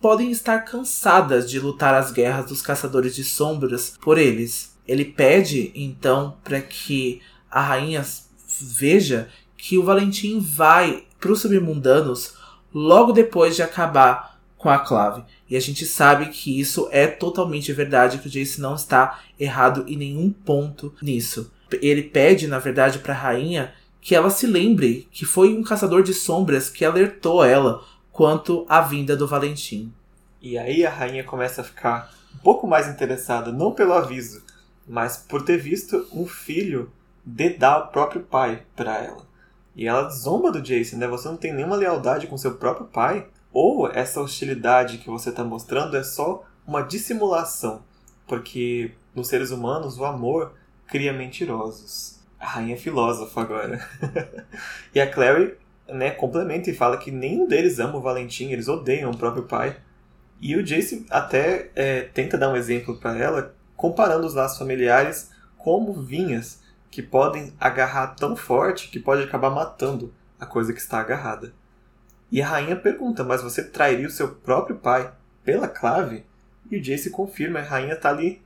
podem 0.00 0.30
estar 0.30 0.60
cansadas 0.60 1.50
de 1.50 1.60
lutar 1.60 1.94
as 1.94 2.10
guerras 2.10 2.46
dos 2.46 2.62
caçadores 2.62 3.14
de 3.14 3.22
sombras 3.22 3.94
por 4.00 4.18
eles. 4.18 4.76
Ele 4.86 5.04
pede 5.04 5.70
então 5.74 6.36
para 6.42 6.60
que 6.60 7.20
a 7.50 7.60
rainha 7.60 8.04
veja 8.60 9.28
que 9.56 9.76
o 9.78 9.82
Valentim 9.82 10.40
vai 10.40 11.04
para 11.18 11.32
os 11.32 11.40
submundanos 11.40 12.34
logo 12.72 13.12
depois 13.12 13.54
de 13.54 13.62
acabar 13.62 14.40
com 14.56 14.68
a 14.68 14.78
clave. 14.78 15.22
E 15.48 15.56
a 15.56 15.60
gente 15.60 15.84
sabe 15.86 16.26
que 16.26 16.58
isso 16.58 16.88
é 16.90 17.06
totalmente 17.06 17.72
verdade, 17.72 18.18
que 18.18 18.28
o 18.28 18.30
Jace 18.30 18.60
não 18.60 18.74
está 18.74 19.20
errado 19.38 19.84
em 19.86 19.96
nenhum 19.96 20.30
ponto 20.30 20.94
nisso. 21.02 21.50
Ele 21.80 22.02
pede, 22.02 22.46
na 22.46 22.58
verdade, 22.58 22.98
para 22.98 23.14
a 23.14 23.18
rainha 23.18 23.72
que 24.00 24.14
ela 24.14 24.30
se 24.30 24.46
lembre 24.46 25.08
que 25.12 25.24
foi 25.24 25.54
um 25.54 25.62
caçador 25.62 26.02
de 26.02 26.14
sombras 26.14 26.70
que 26.70 26.84
alertou 26.84 27.44
ela 27.44 27.84
quanto 28.12 28.66
à 28.68 28.80
vinda 28.80 29.16
do 29.16 29.26
Valentim. 29.26 29.92
E 30.40 30.58
aí 30.58 30.84
a 30.86 30.90
rainha 30.90 31.24
começa 31.24 31.60
a 31.60 31.64
ficar 31.64 32.12
um 32.34 32.38
pouco 32.38 32.66
mais 32.66 32.88
interessada, 32.88 33.52
não 33.52 33.72
pelo 33.72 33.92
aviso, 33.92 34.42
mas 34.88 35.16
por 35.16 35.42
ter 35.42 35.58
visto 35.58 36.08
um 36.12 36.26
filho 36.26 36.90
dedar 37.24 37.78
o 37.78 37.86
próprio 37.88 38.22
pai 38.22 38.62
para 38.74 38.98
ela. 38.98 39.26
E 39.76 39.86
ela 39.86 40.08
zomba 40.08 40.50
do 40.50 40.60
Jason, 40.60 40.96
né? 40.96 41.06
Você 41.06 41.28
não 41.28 41.36
tem 41.36 41.52
nenhuma 41.52 41.76
lealdade 41.76 42.26
com 42.26 42.36
seu 42.36 42.56
próprio 42.56 42.86
pai? 42.86 43.26
Ou 43.52 43.88
essa 43.90 44.20
hostilidade 44.20 44.98
que 44.98 45.08
você 45.08 45.30
está 45.30 45.44
mostrando 45.44 45.96
é 45.96 46.02
só 46.02 46.44
uma 46.66 46.82
dissimulação? 46.82 47.82
Porque 48.26 48.92
nos 49.14 49.28
seres 49.28 49.50
humanos 49.50 49.98
o 49.98 50.04
amor 50.04 50.54
cria 50.86 51.12
mentirosos. 51.12 52.18
A 52.38 52.46
rainha 52.46 52.74
é 52.74 52.78
filósofa 52.78 53.40
agora. 53.40 53.86
e 54.94 55.00
a 55.00 55.10
Clary 55.10 55.56
né, 55.92 56.10
complementa 56.10 56.70
e 56.70 56.74
fala 56.74 56.96
que 56.96 57.10
nenhum 57.10 57.46
deles 57.46 57.78
ama 57.78 57.98
o 57.98 58.00
Valentim, 58.00 58.50
eles 58.50 58.68
odeiam 58.68 59.10
o 59.10 59.16
próprio 59.16 59.44
pai. 59.44 59.76
E 60.40 60.56
o 60.56 60.62
Jace 60.62 61.06
até 61.10 61.70
é, 61.74 62.02
tenta 62.02 62.38
dar 62.38 62.50
um 62.50 62.56
exemplo 62.56 62.96
para 62.98 63.16
ela, 63.16 63.54
comparando 63.76 64.26
os 64.26 64.34
laços 64.34 64.58
familiares 64.58 65.30
como 65.58 65.92
vinhas 65.92 66.60
que 66.90 67.02
podem 67.02 67.52
agarrar 67.60 68.08
tão 68.08 68.34
forte 68.34 68.88
que 68.88 68.98
pode 68.98 69.22
acabar 69.22 69.50
matando 69.50 70.12
a 70.38 70.46
coisa 70.46 70.72
que 70.72 70.80
está 70.80 71.00
agarrada. 71.00 71.52
E 72.32 72.40
a 72.40 72.46
rainha 72.46 72.76
pergunta: 72.76 73.22
Mas 73.22 73.42
você 73.42 73.62
trairia 73.62 74.06
o 74.06 74.10
seu 74.10 74.28
próprio 74.28 74.76
pai 74.76 75.12
pela 75.44 75.68
clave? 75.68 76.24
E 76.70 76.76
o 76.76 76.82
Jace 76.82 77.10
confirma: 77.10 77.60
a 77.60 77.62
rainha 77.62 77.94
está 77.94 78.08
ali. 78.08 78.42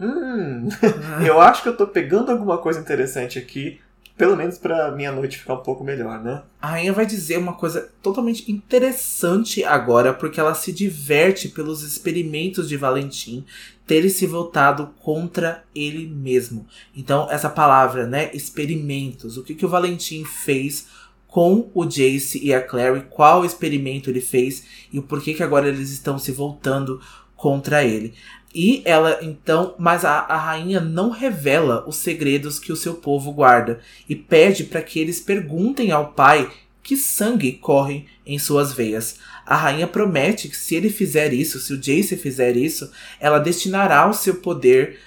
Hum, 0.00 0.68
eu 1.26 1.40
acho 1.40 1.62
que 1.62 1.68
eu 1.68 1.72
estou 1.72 1.86
pegando 1.86 2.30
alguma 2.30 2.58
coisa 2.58 2.80
interessante 2.80 3.38
aqui 3.38 3.80
Pelo 4.16 4.34
menos 4.34 4.56
pra 4.56 4.90
minha 4.92 5.12
noite 5.12 5.38
ficar 5.38 5.54
um 5.54 5.62
pouco 5.62 5.84
melhor, 5.84 6.22
né? 6.22 6.42
A 6.60 6.68
rainha 6.68 6.92
vai 6.92 7.04
dizer 7.04 7.36
uma 7.38 7.52
coisa 7.52 7.90
totalmente 8.02 8.50
interessante 8.50 9.62
agora, 9.62 10.14
porque 10.14 10.40
ela 10.40 10.54
se 10.54 10.72
diverte 10.72 11.50
pelos 11.50 11.82
experimentos 11.82 12.66
de 12.66 12.78
Valentim 12.78 13.44
terem 13.86 14.08
se 14.08 14.26
voltado 14.26 14.94
contra 15.02 15.64
ele 15.74 16.06
mesmo. 16.06 16.66
Então, 16.96 17.30
essa 17.30 17.50
palavra, 17.50 18.06
né? 18.06 18.30
Experimentos. 18.32 19.36
O 19.36 19.42
que, 19.42 19.54
que 19.54 19.66
o 19.66 19.68
Valentim 19.68 20.24
fez 20.24 20.86
com 21.28 21.70
o 21.74 21.84
Jace 21.84 22.42
e 22.42 22.54
a 22.54 22.62
Clary, 22.62 23.04
qual 23.10 23.44
experimento 23.44 24.08
ele 24.08 24.22
fez 24.22 24.64
e 24.90 24.98
o 24.98 25.02
porquê 25.02 25.34
que 25.34 25.42
agora 25.42 25.68
eles 25.68 25.90
estão 25.90 26.18
se 26.18 26.32
voltando 26.32 26.98
contra 27.36 27.84
ele. 27.84 28.14
E 28.58 28.80
ela 28.86 29.18
então, 29.20 29.74
mas 29.78 30.02
a, 30.02 30.20
a 30.20 30.38
rainha 30.38 30.80
não 30.80 31.10
revela 31.10 31.84
os 31.86 31.96
segredos 31.96 32.58
que 32.58 32.72
o 32.72 32.76
seu 32.76 32.94
povo 32.94 33.30
guarda 33.30 33.80
e 34.08 34.16
pede 34.16 34.64
para 34.64 34.80
que 34.80 34.98
eles 34.98 35.20
perguntem 35.20 35.92
ao 35.92 36.14
pai 36.14 36.50
que 36.82 36.96
sangue 36.96 37.52
corre 37.52 38.06
em 38.24 38.38
suas 38.38 38.72
veias. 38.72 39.18
A 39.44 39.54
rainha 39.54 39.86
promete 39.86 40.48
que 40.48 40.56
se 40.56 40.74
ele 40.74 40.88
fizer 40.88 41.34
isso, 41.34 41.60
se 41.60 41.74
o 41.74 41.76
Jace 41.76 42.16
fizer 42.16 42.56
isso, 42.56 42.90
ela 43.20 43.38
destinará 43.38 44.08
o 44.08 44.14
seu 44.14 44.36
poder 44.36 45.00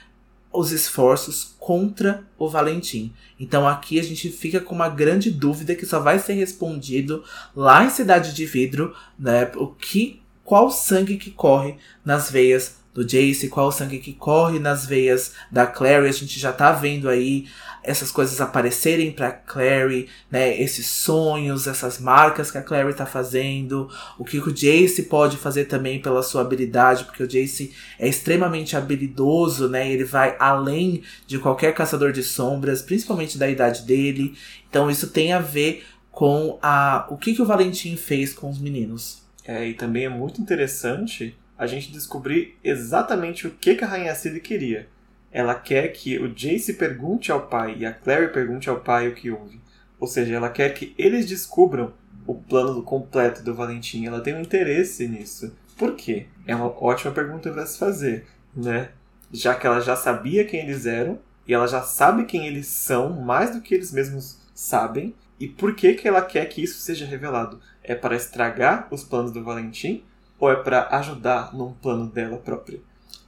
os 0.54 0.72
esforços 0.72 1.56
contra 1.58 2.24
o 2.38 2.48
Valentim. 2.48 3.12
Então 3.40 3.68
aqui 3.68 4.00
a 4.00 4.04
gente 4.04 4.30
fica 4.30 4.60
com 4.60 4.76
uma 4.76 4.90
grande 4.90 5.32
dúvida 5.32 5.74
que 5.74 5.88
só 5.88 6.00
vai 6.00 6.20
ser 6.20 6.34
respondido 6.34 7.24
lá 7.56 7.84
em 7.84 7.90
Cidade 7.90 8.32
de 8.32 8.46
Vidro, 8.46 8.96
né? 9.18 9.52
O 9.56 9.66
que 9.66 10.22
qual 10.44 10.70
sangue 10.70 11.18
que 11.18 11.32
corre 11.32 11.78
nas 12.06 12.30
veias 12.30 12.79
do 12.94 13.06
Jace, 13.06 13.50
qual 13.50 13.68
o 13.68 13.72
sangue 13.72 14.00
que 14.00 14.14
corre 14.14 14.60
nas 14.60 14.86
veias 14.86 15.34
da 15.52 15.66
Clary. 15.66 16.08
A 16.08 16.12
gente 16.12 16.40
já 16.40 16.52
tá 16.52 16.72
vendo 16.72 17.08
aí 17.08 17.46
essas 17.84 18.12
coisas 18.12 18.42
aparecerem 18.42 19.12
para 19.12 19.32
Clary, 19.32 20.10
né? 20.30 20.60
Esses 20.62 20.88
sonhos, 20.88 21.66
essas 21.66 22.00
marcas 22.00 22.52
que 22.52 22.58
a 22.58 22.62
Clary 22.62 22.94
tá 22.94 23.06
fazendo, 23.06 23.90
o 24.18 24.26
que 24.26 24.38
o 24.38 24.52
Jace 24.52 25.04
pode 25.04 25.38
fazer 25.38 25.66
também 25.66 26.02
pela 26.02 26.22
sua 26.22 26.42
habilidade, 26.42 27.06
porque 27.06 27.24
o 27.24 27.28
Jace 27.28 27.74
é 27.98 28.08
extremamente 28.08 28.76
habilidoso, 28.76 29.70
né? 29.70 29.90
Ele 29.90 30.04
vai 30.04 30.36
além 30.40 31.04
de 31.26 31.40
qualquer 31.40 31.74
caçador 31.74 32.12
de 32.12 32.24
sombras, 32.24 32.82
principalmente 32.82 33.38
da 33.38 33.50
idade 33.50 33.84
dele. 33.84 34.36
Então 34.70 34.90
isso 34.90 35.08
tem 35.08 35.32
a 35.32 35.40
ver 35.40 35.86
com 36.12 36.60
a 36.62 37.08
o 37.10 37.18
que 37.18 37.34
que 37.34 37.42
o 37.42 37.46
Valentim 37.46 37.96
fez 37.96 38.34
com 38.34 38.50
os 38.50 38.60
meninos. 38.60 39.24
É, 39.46 39.68
e 39.68 39.74
também 39.74 40.06
é 40.06 40.10
muito 40.10 40.42
interessante 40.42 41.36
a 41.60 41.68
gente 41.68 41.92
descobrir 41.92 42.58
exatamente 42.64 43.46
o 43.46 43.52
que, 43.52 43.76
que 43.76 43.84
a 43.84 43.88
Rainha 43.88 44.16
Ciri 44.16 44.40
queria. 44.40 44.88
Ela 45.30 45.54
quer 45.54 45.90
que 45.90 46.18
o 46.18 46.34
Jace 46.34 46.74
pergunte 46.74 47.34
ao 47.34 47.48
pai 47.48 47.76
e 47.78 47.86
a 47.86 47.92
Clary 47.92 48.32
pergunte 48.32 48.70
ao 48.70 48.80
pai 48.80 49.10
o 49.10 49.14
que 49.14 49.30
houve. 49.30 49.60
Ou 50.00 50.08
seja, 50.08 50.34
ela 50.34 50.50
quer 50.50 50.74
que 50.74 50.96
eles 50.98 51.26
descubram 51.26 51.92
o 52.26 52.34
plano 52.34 52.82
completo 52.82 53.44
do 53.44 53.54
Valentim. 53.54 54.06
Ela 54.06 54.22
tem 54.22 54.34
um 54.34 54.42
interesse 54.42 55.06
nisso. 55.06 55.54
Por 55.78 55.96
quê? 55.96 56.28
É 56.48 56.56
uma 56.56 56.68
ótima 56.82 57.12
pergunta 57.12 57.52
para 57.52 57.66
se 57.66 57.78
fazer, 57.78 58.26
né? 58.56 58.92
Já 59.30 59.54
que 59.54 59.68
ela 59.68 59.82
já 59.82 59.98
sabia 59.98 60.46
quem 60.46 60.62
eles 60.62 60.86
eram 60.86 61.20
e 61.46 61.54
ela 61.54 61.68
já 61.68 61.82
sabe 61.82 62.24
quem 62.24 62.48
eles 62.48 62.68
são 62.68 63.22
mais 63.22 63.54
do 63.54 63.62
que 63.62 63.76
eles 63.76 63.92
mesmos 63.92 64.40
sabem. 64.56 65.14
E 65.38 65.48
por 65.48 65.76
que 65.76 65.94
que 65.94 66.08
ela 66.08 66.22
quer 66.22 66.46
que 66.46 66.64
isso 66.64 66.80
seja 66.80 67.06
revelado? 67.06 67.60
É 67.84 67.94
para 67.96 68.16
estragar 68.16 68.88
os 68.92 69.04
planos 69.04 69.34
do 69.34 69.44
Valentim 69.44 70.06
ou 70.40 70.52
é 70.52 70.56
para 70.56 70.88
ajudar 70.98 71.54
num 71.54 71.74
plano 71.74 72.08
dela 72.08 72.38
própria? 72.38 72.80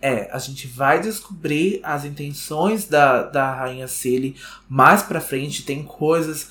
É, 0.02 0.30
a 0.32 0.40
gente 0.40 0.68
vai 0.68 1.00
descobrir 1.00 1.80
as 1.84 2.06
intenções 2.06 2.88
da, 2.88 3.24
da 3.24 3.54
Rainha 3.54 3.88
Cele 3.88 4.36
mais 4.68 5.04
pra 5.04 5.22
frente. 5.22 5.64
Tem 5.64 5.84
coisas 5.84 6.50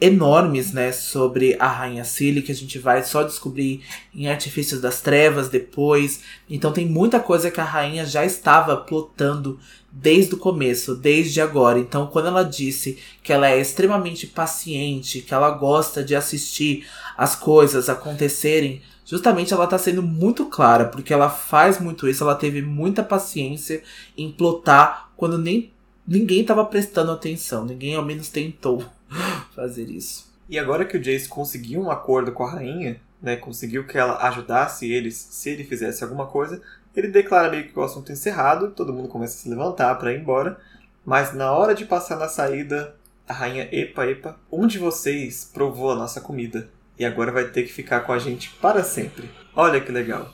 enormes, 0.00 0.72
né, 0.72 0.90
sobre 0.92 1.56
a 1.60 1.68
Rainha 1.68 2.04
Cele 2.04 2.40
que 2.40 2.50
a 2.50 2.54
gente 2.54 2.78
vai 2.78 3.04
só 3.04 3.22
descobrir 3.22 3.82
em 4.14 4.28
Artifícios 4.28 4.80
das 4.80 5.02
Trevas 5.02 5.50
depois. 5.50 6.22
Então 6.48 6.72
tem 6.72 6.86
muita 6.86 7.20
coisa 7.20 7.50
que 7.50 7.60
a 7.60 7.64
rainha 7.64 8.06
já 8.06 8.24
estava 8.24 8.76
plotando 8.78 9.60
desde 9.92 10.34
o 10.34 10.38
começo, 10.38 10.94
desde 10.94 11.40
agora. 11.40 11.78
Então, 11.78 12.06
quando 12.06 12.28
ela 12.28 12.44
disse 12.44 12.98
que 13.22 13.32
ela 13.32 13.50
é 13.50 13.60
extremamente 13.60 14.26
paciente, 14.26 15.20
que 15.20 15.34
ela 15.34 15.50
gosta 15.50 16.02
de 16.02 16.14
assistir 16.14 16.86
as 17.16 17.34
coisas 17.34 17.88
acontecerem 17.88 18.80
justamente 19.10 19.52
ela 19.52 19.66
tá 19.66 19.76
sendo 19.76 20.04
muito 20.04 20.46
clara, 20.46 20.84
porque 20.84 21.12
ela 21.12 21.28
faz 21.28 21.80
muito 21.80 22.08
isso, 22.08 22.22
ela 22.22 22.36
teve 22.36 22.62
muita 22.62 23.02
paciência 23.02 23.82
em 24.16 24.30
plotar 24.30 25.10
quando 25.16 25.36
nem 25.36 25.72
ninguém 26.06 26.44
tava 26.44 26.64
prestando 26.64 27.10
atenção, 27.10 27.64
ninguém 27.64 27.96
ao 27.96 28.04
menos 28.04 28.28
tentou 28.28 28.84
fazer 29.52 29.90
isso. 29.90 30.30
E 30.48 30.56
agora 30.56 30.84
que 30.84 30.96
o 30.96 31.00
Jace 31.00 31.28
conseguiu 31.28 31.80
um 31.80 31.90
acordo 31.90 32.30
com 32.30 32.44
a 32.44 32.52
rainha, 32.52 33.00
né, 33.20 33.34
conseguiu 33.34 33.84
que 33.84 33.98
ela 33.98 34.16
ajudasse 34.28 34.88
eles 34.88 35.16
se 35.16 35.50
ele 35.50 35.64
fizesse 35.64 36.04
alguma 36.04 36.26
coisa, 36.26 36.62
ele 36.94 37.08
declara 37.08 37.50
meio 37.50 37.66
que 37.66 37.76
o 37.76 37.82
assunto 37.82 38.12
encerrado, 38.12 38.70
todo 38.70 38.92
mundo 38.92 39.08
começa 39.08 39.34
a 39.34 39.42
se 39.42 39.48
levantar 39.48 39.96
para 39.96 40.12
ir 40.12 40.20
embora, 40.20 40.56
mas 41.04 41.34
na 41.34 41.50
hora 41.50 41.74
de 41.74 41.84
passar 41.84 42.16
na 42.16 42.28
saída, 42.28 42.94
a 43.26 43.32
rainha 43.32 43.68
epa 43.72 44.06
epa, 44.06 44.36
um 44.52 44.68
de 44.68 44.78
vocês 44.78 45.50
provou 45.52 45.90
a 45.90 45.96
nossa 45.96 46.20
comida 46.20 46.68
e 47.00 47.04
agora 47.06 47.32
vai 47.32 47.46
ter 47.46 47.62
que 47.62 47.72
ficar 47.72 48.00
com 48.00 48.12
a 48.12 48.18
gente 48.18 48.50
para 48.60 48.84
sempre. 48.84 49.30
Olha 49.56 49.80
que 49.80 49.90
legal. 49.90 50.30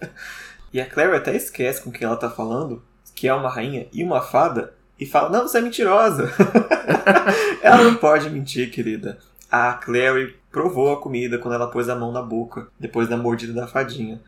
e 0.72 0.80
a 0.80 0.86
Claire 0.86 1.14
até 1.14 1.36
esquece 1.36 1.82
com 1.82 1.92
quem 1.92 2.06
ela 2.06 2.16
tá 2.16 2.30
falando, 2.30 2.82
que 3.14 3.28
é 3.28 3.34
uma 3.34 3.50
rainha 3.50 3.86
e 3.92 4.02
uma 4.02 4.22
fada, 4.22 4.72
e 4.98 5.04
fala: 5.04 5.28
Não, 5.28 5.46
você 5.46 5.58
é 5.58 5.60
mentirosa. 5.60 6.32
ela 7.60 7.84
não 7.84 7.96
pode 7.96 8.30
mentir, 8.30 8.70
querida. 8.70 9.18
A 9.50 9.74
Clary 9.74 10.36
provou 10.50 10.90
a 10.90 11.02
comida 11.02 11.36
quando 11.38 11.52
ela 11.52 11.70
pôs 11.70 11.90
a 11.90 11.94
mão 11.94 12.10
na 12.10 12.22
boca, 12.22 12.68
depois 12.80 13.06
da 13.06 13.18
mordida 13.18 13.52
da 13.52 13.66
fadinha. 13.66 14.22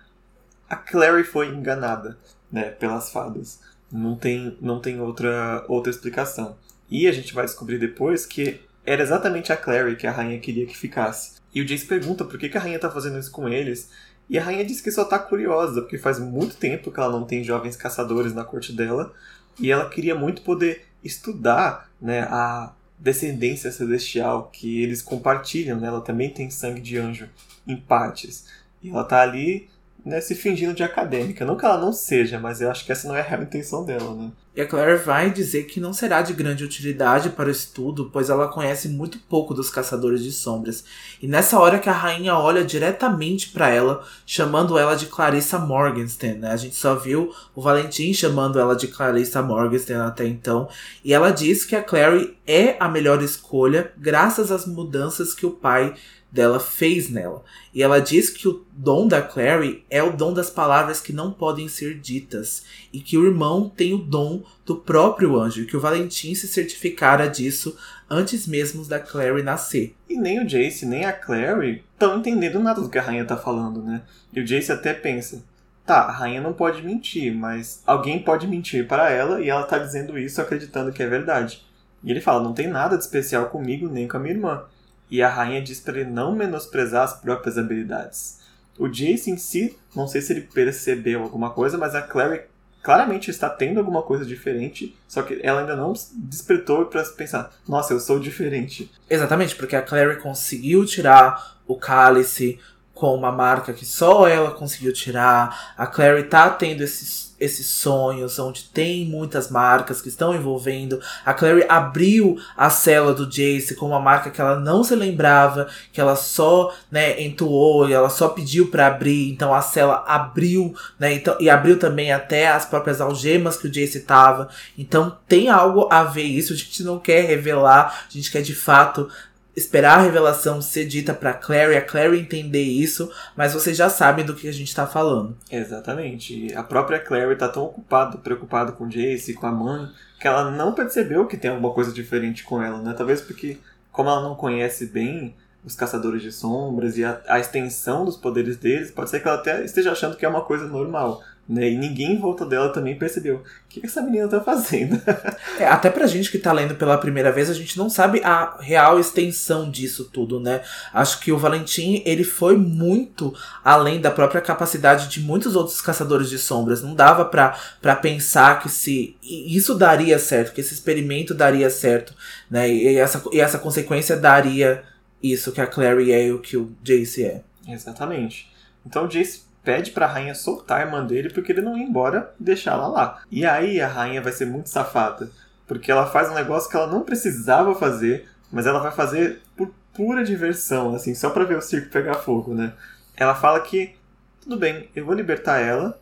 A 0.68 0.76
Clary 0.76 1.24
foi 1.24 1.48
enganada, 1.48 2.18
né, 2.50 2.64
pelas 2.64 3.10
fadas. 3.10 3.60
Não 3.90 4.14
tem, 4.14 4.58
não 4.60 4.78
tem 4.78 5.00
outra, 5.00 5.64
outra 5.68 5.90
explicação. 5.90 6.54
E 6.90 7.06
a 7.06 7.12
gente 7.12 7.32
vai 7.32 7.46
descobrir 7.46 7.78
depois 7.78 8.26
que 8.26 8.60
era 8.84 9.02
exatamente 9.02 9.54
a 9.54 9.56
Clary 9.56 9.96
que 9.96 10.06
a 10.06 10.12
rainha 10.12 10.38
queria 10.38 10.66
que 10.66 10.76
ficasse. 10.76 11.40
E 11.54 11.60
o 11.60 11.66
Jace 11.66 11.86
pergunta 11.86 12.24
por 12.24 12.38
que, 12.38 12.48
que 12.48 12.56
a 12.56 12.60
rainha 12.60 12.78
tá 12.78 12.90
fazendo 12.90 13.18
isso 13.18 13.30
com 13.30 13.48
eles. 13.48 13.90
E 14.28 14.38
a 14.38 14.42
rainha 14.42 14.64
diz 14.64 14.80
que 14.80 14.90
só 14.90 15.04
tá 15.04 15.18
curiosa, 15.18 15.82
porque 15.82 15.98
faz 15.98 16.18
muito 16.18 16.56
tempo 16.56 16.90
que 16.90 16.98
ela 16.98 17.12
não 17.12 17.24
tem 17.24 17.44
jovens 17.44 17.76
caçadores 17.76 18.32
na 18.32 18.44
corte 18.44 18.72
dela. 18.72 19.12
E 19.58 19.70
ela 19.70 19.88
queria 19.88 20.14
muito 20.14 20.42
poder 20.42 20.86
estudar 21.04 21.90
né, 22.00 22.20
a 22.22 22.72
descendência 22.98 23.70
celestial 23.70 24.48
que 24.52 24.82
eles 24.82 25.02
compartilham. 25.02 25.78
Né? 25.78 25.88
Ela 25.88 26.00
também 26.00 26.30
tem 26.30 26.48
sangue 26.50 26.80
de 26.80 26.96
anjo 26.96 27.28
em 27.66 27.76
partes. 27.76 28.46
E 28.82 28.90
ela 28.90 29.04
tá 29.04 29.20
ali 29.20 29.68
né, 30.04 30.20
se 30.20 30.34
fingindo 30.34 30.74
de 30.74 30.82
acadêmica. 30.82 31.44
Não 31.44 31.56
que 31.56 31.64
ela 31.64 31.78
não 31.78 31.92
seja, 31.92 32.38
mas 32.38 32.60
eu 32.60 32.70
acho 32.70 32.84
que 32.84 32.92
essa 32.92 33.06
não 33.06 33.16
é 33.16 33.20
a 33.20 33.24
real 33.24 33.42
intenção 33.42 33.84
dela, 33.84 34.14
né? 34.14 34.30
E 34.54 34.60
a 34.60 34.66
Claire 34.66 35.02
vai 35.02 35.30
dizer 35.30 35.64
que 35.64 35.80
não 35.80 35.94
será 35.94 36.20
de 36.20 36.34
grande 36.34 36.62
utilidade 36.62 37.30
para 37.30 37.48
o 37.48 37.50
estudo, 37.50 38.10
pois 38.12 38.28
ela 38.28 38.48
conhece 38.48 38.86
muito 38.86 39.18
pouco 39.18 39.54
dos 39.54 39.70
caçadores 39.70 40.22
de 40.22 40.30
sombras. 40.30 40.84
E 41.22 41.26
nessa 41.26 41.58
hora 41.58 41.78
que 41.78 41.88
a 41.88 41.92
rainha 41.92 42.36
olha 42.36 42.62
diretamente 42.62 43.48
para 43.48 43.70
ela, 43.70 44.04
chamando 44.26 44.76
ela 44.76 44.94
de 44.94 45.06
Clarissa 45.06 45.58
Morgenstern, 45.58 46.40
né? 46.40 46.50
A 46.50 46.56
gente 46.56 46.76
só 46.76 46.94
viu 46.94 47.32
o 47.54 47.62
Valentim 47.62 48.12
chamando 48.12 48.60
ela 48.60 48.76
de 48.76 48.88
Clarissa 48.88 49.40
Morgenstern 49.40 50.02
até 50.02 50.26
então, 50.26 50.68
e 51.02 51.14
ela 51.14 51.30
diz 51.30 51.64
que 51.64 51.74
a 51.74 51.82
Clary 51.82 52.36
é 52.46 52.76
a 52.78 52.90
melhor 52.90 53.22
escolha 53.22 53.90
graças 53.96 54.52
às 54.52 54.66
mudanças 54.66 55.32
que 55.32 55.46
o 55.46 55.52
pai 55.52 55.94
dela 56.32 56.58
fez 56.58 57.10
nela. 57.10 57.44
E 57.74 57.82
ela 57.82 58.00
diz 58.00 58.30
que 58.30 58.48
o 58.48 58.64
dom 58.72 59.06
da 59.06 59.20
Clary 59.20 59.84
é 59.90 60.02
o 60.02 60.16
dom 60.16 60.32
das 60.32 60.48
palavras 60.48 60.98
que 60.98 61.12
não 61.12 61.30
podem 61.30 61.68
ser 61.68 62.00
ditas, 62.00 62.64
e 62.90 63.00
que 63.00 63.18
o 63.18 63.26
irmão 63.26 63.68
tem 63.68 63.92
o 63.92 63.98
dom 63.98 64.42
do 64.64 64.76
próprio 64.76 65.38
anjo, 65.38 65.60
e 65.60 65.66
que 65.66 65.76
o 65.76 65.80
Valentim 65.80 66.34
se 66.34 66.48
certificara 66.48 67.28
disso 67.28 67.76
antes 68.08 68.46
mesmo 68.46 68.84
da 68.86 68.98
Clary 68.98 69.42
nascer. 69.42 69.94
E 70.08 70.18
nem 70.18 70.40
o 70.42 70.48
Jace, 70.48 70.86
nem 70.86 71.04
a 71.04 71.12
Clary 71.12 71.84
estão 71.92 72.18
entendendo 72.18 72.58
nada 72.58 72.80
do 72.80 72.88
que 72.88 72.98
a 72.98 73.02
rainha 73.02 73.26
tá 73.26 73.36
falando, 73.36 73.82
né? 73.82 74.02
E 74.32 74.40
o 74.40 74.44
Jace 74.44 74.72
até 74.72 74.94
pensa, 74.94 75.44
tá, 75.84 76.00
a 76.00 76.12
rainha 76.12 76.40
não 76.40 76.54
pode 76.54 76.82
mentir, 76.82 77.34
mas 77.34 77.82
alguém 77.86 78.18
pode 78.18 78.46
mentir 78.46 78.86
para 78.86 79.10
ela 79.10 79.40
e 79.42 79.50
ela 79.50 79.64
tá 79.64 79.76
dizendo 79.76 80.18
isso 80.18 80.40
acreditando 80.40 80.92
que 80.92 81.02
é 81.02 81.06
verdade. 81.06 81.62
E 82.02 82.10
ele 82.10 82.20
fala, 82.20 82.42
não 82.42 82.54
tem 82.54 82.68
nada 82.68 82.96
de 82.96 83.04
especial 83.04 83.46
comigo 83.46 83.88
nem 83.88 84.08
com 84.08 84.16
a 84.16 84.20
minha 84.20 84.34
irmã 84.34 84.64
e 85.12 85.22
a 85.22 85.28
rainha 85.28 85.60
diz 85.60 85.78
para 85.78 86.00
ele 86.00 86.10
não 86.10 86.34
menosprezar 86.34 87.04
as 87.04 87.20
próprias 87.20 87.58
habilidades. 87.58 88.40
O 88.78 88.88
Jace 88.88 89.30
em 89.30 89.36
si, 89.36 89.76
não 89.94 90.08
sei 90.08 90.22
se 90.22 90.32
ele 90.32 90.40
percebeu 90.40 91.22
alguma 91.22 91.50
coisa, 91.50 91.76
mas 91.76 91.94
a 91.94 92.00
Clary 92.00 92.44
claramente 92.82 93.30
está 93.30 93.50
tendo 93.50 93.78
alguma 93.78 94.00
coisa 94.00 94.24
diferente, 94.24 94.96
só 95.06 95.20
que 95.22 95.38
ela 95.42 95.60
ainda 95.60 95.76
não 95.76 95.92
despertou 96.14 96.86
para 96.86 97.04
pensar, 97.04 97.52
nossa, 97.68 97.92
eu 97.92 98.00
sou 98.00 98.18
diferente. 98.18 98.90
Exatamente, 99.08 99.54
porque 99.54 99.76
a 99.76 99.82
Clary 99.82 100.18
conseguiu 100.18 100.86
tirar 100.86 101.60
o 101.66 101.76
cálice 101.76 102.58
com 103.02 103.16
uma 103.16 103.32
marca 103.32 103.72
que 103.72 103.84
só 103.84 104.28
ela 104.28 104.52
conseguiu 104.52 104.92
tirar. 104.92 105.74
A 105.76 105.88
Clary 105.88 106.22
tá 106.22 106.48
tendo 106.48 106.84
esses, 106.84 107.34
esses 107.40 107.66
sonhos 107.66 108.38
onde 108.38 108.62
tem 108.62 109.04
muitas 109.04 109.50
marcas 109.50 110.00
que 110.00 110.08
estão 110.08 110.32
envolvendo. 110.32 111.00
A 111.26 111.34
Clary 111.34 111.66
abriu 111.68 112.38
a 112.56 112.70
cela 112.70 113.12
do 113.12 113.26
Jace 113.26 113.74
com 113.74 113.86
uma 113.88 113.98
marca 113.98 114.30
que 114.30 114.40
ela 114.40 114.54
não 114.54 114.84
se 114.84 114.94
lembrava, 114.94 115.66
que 115.92 116.00
ela 116.00 116.14
só, 116.14 116.72
né, 116.88 117.20
entoou 117.20 117.88
e 117.88 117.92
ela 117.92 118.08
só 118.08 118.28
pediu 118.28 118.68
para 118.68 118.86
abrir. 118.86 119.32
Então 119.32 119.52
a 119.52 119.62
cela 119.62 120.04
abriu, 120.06 120.72
né, 120.96 121.12
então, 121.12 121.36
e 121.40 121.50
abriu 121.50 121.80
também 121.80 122.12
até 122.12 122.46
as 122.46 122.64
próprias 122.64 123.00
algemas 123.00 123.56
que 123.56 123.66
o 123.66 123.70
Jace 123.70 123.98
tava. 124.02 124.48
Então 124.78 125.18
tem 125.26 125.48
algo 125.48 125.88
a 125.90 126.04
ver 126.04 126.22
isso. 126.22 126.52
A 126.52 126.56
gente 126.56 126.84
não 126.84 127.00
quer 127.00 127.22
revelar, 127.22 128.06
a 128.08 128.12
gente 128.12 128.30
quer 128.30 128.42
de 128.42 128.54
fato 128.54 129.10
esperar 129.54 129.98
a 129.98 130.02
revelação 130.02 130.62
ser 130.62 130.86
dita 130.86 131.12
pra 131.12 131.34
Clary, 131.34 131.76
a 131.76 131.82
Clary 131.82 132.18
entender 132.18 132.62
isso, 132.62 133.10
mas 133.36 133.52
vocês 133.52 133.76
já 133.76 133.88
sabem 133.88 134.24
do 134.24 134.34
que 134.34 134.48
a 134.48 134.52
gente 134.52 134.74
tá 134.74 134.86
falando. 134.86 135.36
Exatamente. 135.50 136.52
A 136.54 136.62
própria 136.62 136.98
Clary 136.98 137.36
tá 137.36 137.48
tão 137.48 137.64
ocupada, 137.64 138.18
preocupada 138.18 138.72
com 138.72 138.88
Jace, 138.88 139.34
com 139.34 139.46
a 139.46 139.52
mãe, 139.52 139.88
que 140.18 140.26
ela 140.26 140.50
não 140.50 140.72
percebeu 140.72 141.26
que 141.26 141.36
tem 141.36 141.50
alguma 141.50 141.72
coisa 141.72 141.92
diferente 141.92 142.44
com 142.44 142.62
ela, 142.62 142.78
né? 142.78 142.94
Talvez 142.96 143.20
porque, 143.20 143.58
como 143.90 144.08
ela 144.08 144.22
não 144.22 144.34
conhece 144.34 144.86
bem 144.86 145.34
os 145.64 145.76
caçadores 145.76 146.22
de 146.22 146.32
sombras 146.32 146.98
e 146.98 147.04
a, 147.04 147.20
a 147.28 147.38
extensão 147.38 148.04
dos 148.04 148.16
poderes 148.16 148.56
deles, 148.56 148.90
pode 148.90 149.10
ser 149.10 149.20
que 149.20 149.28
ela 149.28 149.38
até 149.38 149.64
esteja 149.64 149.92
achando 149.92 150.16
que 150.16 150.24
é 150.24 150.28
uma 150.28 150.42
coisa 150.42 150.66
normal. 150.66 151.22
Né? 151.48 151.70
E 151.70 151.76
ninguém 151.76 152.12
em 152.12 152.18
volta 152.18 152.46
dela 152.46 152.68
também 152.68 152.96
percebeu. 152.96 153.36
O 153.36 153.68
que 153.68 153.84
essa 153.84 154.00
menina 154.00 154.28
tá 154.28 154.40
fazendo? 154.40 155.00
é, 155.58 155.66
até 155.66 155.90
pra 155.90 156.06
gente 156.06 156.30
que 156.30 156.38
tá 156.38 156.52
lendo 156.52 156.76
pela 156.76 156.96
primeira 156.96 157.32
vez, 157.32 157.50
a 157.50 157.54
gente 157.54 157.76
não 157.76 157.90
sabe 157.90 158.22
a 158.22 158.56
real 158.60 158.98
extensão 158.98 159.68
disso 159.68 160.04
tudo, 160.04 160.38
né? 160.38 160.62
Acho 160.94 161.18
que 161.20 161.32
o 161.32 161.38
Valentim, 161.38 162.00
ele 162.06 162.22
foi 162.22 162.56
muito 162.56 163.34
além 163.64 164.00
da 164.00 164.10
própria 164.10 164.40
capacidade 164.40 165.08
de 165.08 165.20
muitos 165.20 165.56
outros 165.56 165.80
caçadores 165.80 166.30
de 166.30 166.38
sombras. 166.38 166.80
Não 166.80 166.94
dava 166.94 167.24
pra, 167.24 167.58
pra 167.80 167.96
pensar 167.96 168.60
que 168.62 168.68
se 168.68 169.16
isso 169.20 169.74
daria 169.74 170.18
certo, 170.20 170.52
que 170.52 170.60
esse 170.60 170.72
experimento 170.72 171.34
daria 171.34 171.68
certo, 171.70 172.14
né? 172.48 172.72
E 172.72 172.96
essa, 172.96 173.22
e 173.32 173.40
essa 173.40 173.58
consequência 173.58 174.16
daria 174.16 174.84
isso 175.20 175.52
que 175.52 175.60
a 175.60 175.66
Clary 175.66 176.12
é 176.12 176.26
e 176.28 176.32
o 176.32 176.38
que 176.38 176.56
o 176.56 176.72
Jace 176.82 177.24
é. 177.24 177.42
Exatamente. 177.68 178.50
Então 178.86 179.04
o 179.04 179.08
Jace 179.08 179.51
pede 179.64 179.90
pra 179.90 180.06
rainha 180.06 180.34
soltar 180.34 180.80
a 180.80 180.84
irmã 180.84 181.04
dele 181.04 181.30
porque 181.30 181.52
ele 181.52 181.62
não 181.62 181.76
ia 181.76 181.84
embora 181.84 182.34
e 182.40 182.44
deixar 182.44 182.72
ela 182.72 182.88
lá. 182.88 183.22
E 183.30 183.46
aí 183.46 183.80
a 183.80 183.88
rainha 183.88 184.20
vai 184.20 184.32
ser 184.32 184.46
muito 184.46 184.68
safada, 184.68 185.30
porque 185.66 185.90
ela 185.90 186.06
faz 186.06 186.30
um 186.30 186.34
negócio 186.34 186.70
que 186.70 186.76
ela 186.76 186.86
não 186.86 187.02
precisava 187.02 187.74
fazer, 187.74 188.28
mas 188.50 188.66
ela 188.66 188.80
vai 188.80 188.92
fazer 188.92 189.40
por 189.56 189.72
pura 189.92 190.24
diversão, 190.24 190.94
assim, 190.94 191.14
só 191.14 191.30
pra 191.30 191.44
ver 191.44 191.56
o 191.56 191.62
circo 191.62 191.90
pegar 191.90 192.14
fogo, 192.14 192.54
né? 192.54 192.72
Ela 193.16 193.34
fala 193.34 193.60
que, 193.60 193.94
tudo 194.40 194.56
bem, 194.56 194.88
eu 194.96 195.04
vou 195.04 195.14
libertar 195.14 195.60
ela 195.60 196.00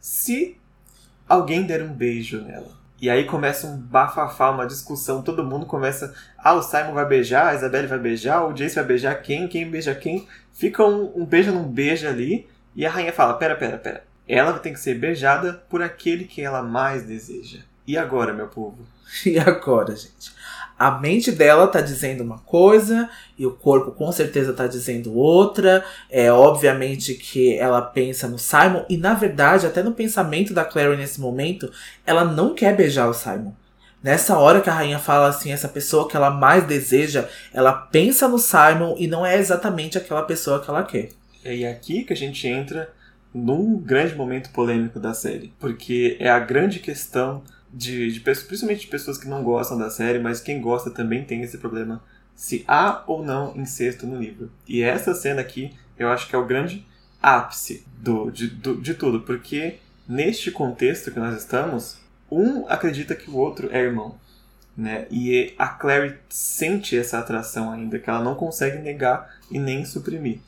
se 0.00 0.56
alguém 1.28 1.64
der 1.64 1.82
um 1.82 1.92
beijo 1.92 2.40
nela. 2.42 2.80
E 3.00 3.08
aí 3.08 3.24
começa 3.24 3.66
um 3.66 3.78
bafafá, 3.78 4.50
uma 4.50 4.66
discussão, 4.66 5.22
todo 5.22 5.42
mundo 5.42 5.64
começa. 5.64 6.14
Ah, 6.36 6.52
o 6.52 6.62
Simon 6.62 6.92
vai 6.92 7.06
beijar, 7.06 7.46
a 7.46 7.54
Isabelle 7.54 7.86
vai 7.86 7.98
beijar, 7.98 8.44
o 8.44 8.52
Jace 8.52 8.74
vai 8.74 8.84
beijar 8.84 9.14
quem, 9.22 9.48
quem 9.48 9.70
beija 9.70 9.94
quem. 9.94 10.28
Fica 10.52 10.84
um, 10.84 11.10
um 11.16 11.24
beijo 11.24 11.50
num 11.50 11.64
beijo 11.64 12.06
ali. 12.06 12.46
E 12.80 12.86
a 12.86 12.90
rainha 12.90 13.12
fala: 13.12 13.34
pera, 13.34 13.54
pera, 13.54 13.76
pera. 13.76 14.04
Ela 14.26 14.54
tem 14.54 14.72
que 14.72 14.80
ser 14.80 14.94
beijada 14.94 15.62
por 15.68 15.82
aquele 15.82 16.24
que 16.24 16.40
ela 16.40 16.62
mais 16.62 17.02
deseja. 17.02 17.58
E 17.86 17.98
agora, 17.98 18.32
meu 18.32 18.48
povo? 18.48 18.78
E 19.26 19.38
agora, 19.38 19.94
gente? 19.94 20.32
A 20.78 20.92
mente 20.92 21.30
dela 21.30 21.66
tá 21.66 21.82
dizendo 21.82 22.22
uma 22.22 22.38
coisa 22.38 23.10
e 23.36 23.44
o 23.44 23.50
corpo 23.50 23.90
com 23.90 24.10
certeza 24.10 24.54
tá 24.54 24.66
dizendo 24.66 25.14
outra. 25.14 25.84
É 26.08 26.32
obviamente 26.32 27.12
que 27.14 27.58
ela 27.58 27.82
pensa 27.82 28.26
no 28.26 28.38
Simon 28.38 28.86
e 28.88 28.96
na 28.96 29.12
verdade, 29.12 29.66
até 29.66 29.82
no 29.82 29.92
pensamento 29.92 30.54
da 30.54 30.64
Clary 30.64 30.96
nesse 30.96 31.20
momento, 31.20 31.70
ela 32.06 32.24
não 32.24 32.54
quer 32.54 32.74
beijar 32.74 33.10
o 33.10 33.12
Simon. 33.12 33.52
Nessa 34.02 34.38
hora 34.38 34.62
que 34.62 34.70
a 34.70 34.74
rainha 34.74 34.98
fala 34.98 35.28
assim, 35.28 35.52
essa 35.52 35.68
pessoa 35.68 36.08
que 36.08 36.16
ela 36.16 36.30
mais 36.30 36.64
deseja, 36.64 37.28
ela 37.52 37.72
pensa 37.72 38.26
no 38.26 38.38
Simon 38.38 38.94
e 38.96 39.06
não 39.06 39.26
é 39.26 39.36
exatamente 39.36 39.98
aquela 39.98 40.22
pessoa 40.22 40.60
que 40.60 40.70
ela 40.70 40.82
quer. 40.82 41.10
É 41.44 41.68
aqui 41.68 42.04
que 42.04 42.12
a 42.12 42.16
gente 42.16 42.46
entra 42.46 42.92
num 43.32 43.78
grande 43.78 44.14
momento 44.14 44.50
polêmico 44.50 44.98
da 44.98 45.14
série, 45.14 45.52
porque 45.58 46.16
é 46.18 46.28
a 46.28 46.40
grande 46.40 46.80
questão 46.80 47.42
de, 47.72 48.10
de 48.12 48.20
principalmente 48.20 48.80
de 48.80 48.86
pessoas 48.88 49.16
que 49.16 49.28
não 49.28 49.42
gostam 49.42 49.78
da 49.78 49.90
série, 49.90 50.18
mas 50.18 50.40
quem 50.40 50.60
gosta 50.60 50.90
também 50.90 51.24
tem 51.24 51.42
esse 51.42 51.58
problema 51.58 52.02
se 52.34 52.64
há 52.66 53.04
ou 53.06 53.24
não 53.24 53.56
incesto 53.56 54.06
no 54.06 54.18
livro. 54.18 54.50
E 54.66 54.82
essa 54.82 55.14
cena 55.14 55.40
aqui, 55.40 55.72
eu 55.98 56.08
acho 56.08 56.28
que 56.28 56.34
é 56.34 56.38
o 56.38 56.46
grande 56.46 56.86
ápice 57.22 57.84
do, 57.98 58.30
de, 58.30 58.48
do, 58.48 58.80
de 58.80 58.94
tudo, 58.94 59.20
porque 59.20 59.76
neste 60.08 60.50
contexto 60.50 61.10
que 61.10 61.20
nós 61.20 61.36
estamos, 61.36 61.98
um 62.30 62.66
acredita 62.66 63.14
que 63.14 63.30
o 63.30 63.36
outro 63.36 63.68
é 63.70 63.80
irmão. 63.80 64.18
Né? 64.76 65.06
E 65.10 65.52
a 65.58 65.68
Clary 65.68 66.16
sente 66.28 66.96
essa 66.96 67.18
atração 67.18 67.70
ainda, 67.70 67.98
que 67.98 68.08
ela 68.08 68.24
não 68.24 68.34
consegue 68.34 68.78
negar 68.78 69.36
e 69.50 69.58
nem 69.58 69.84
suprimir. 69.84 70.40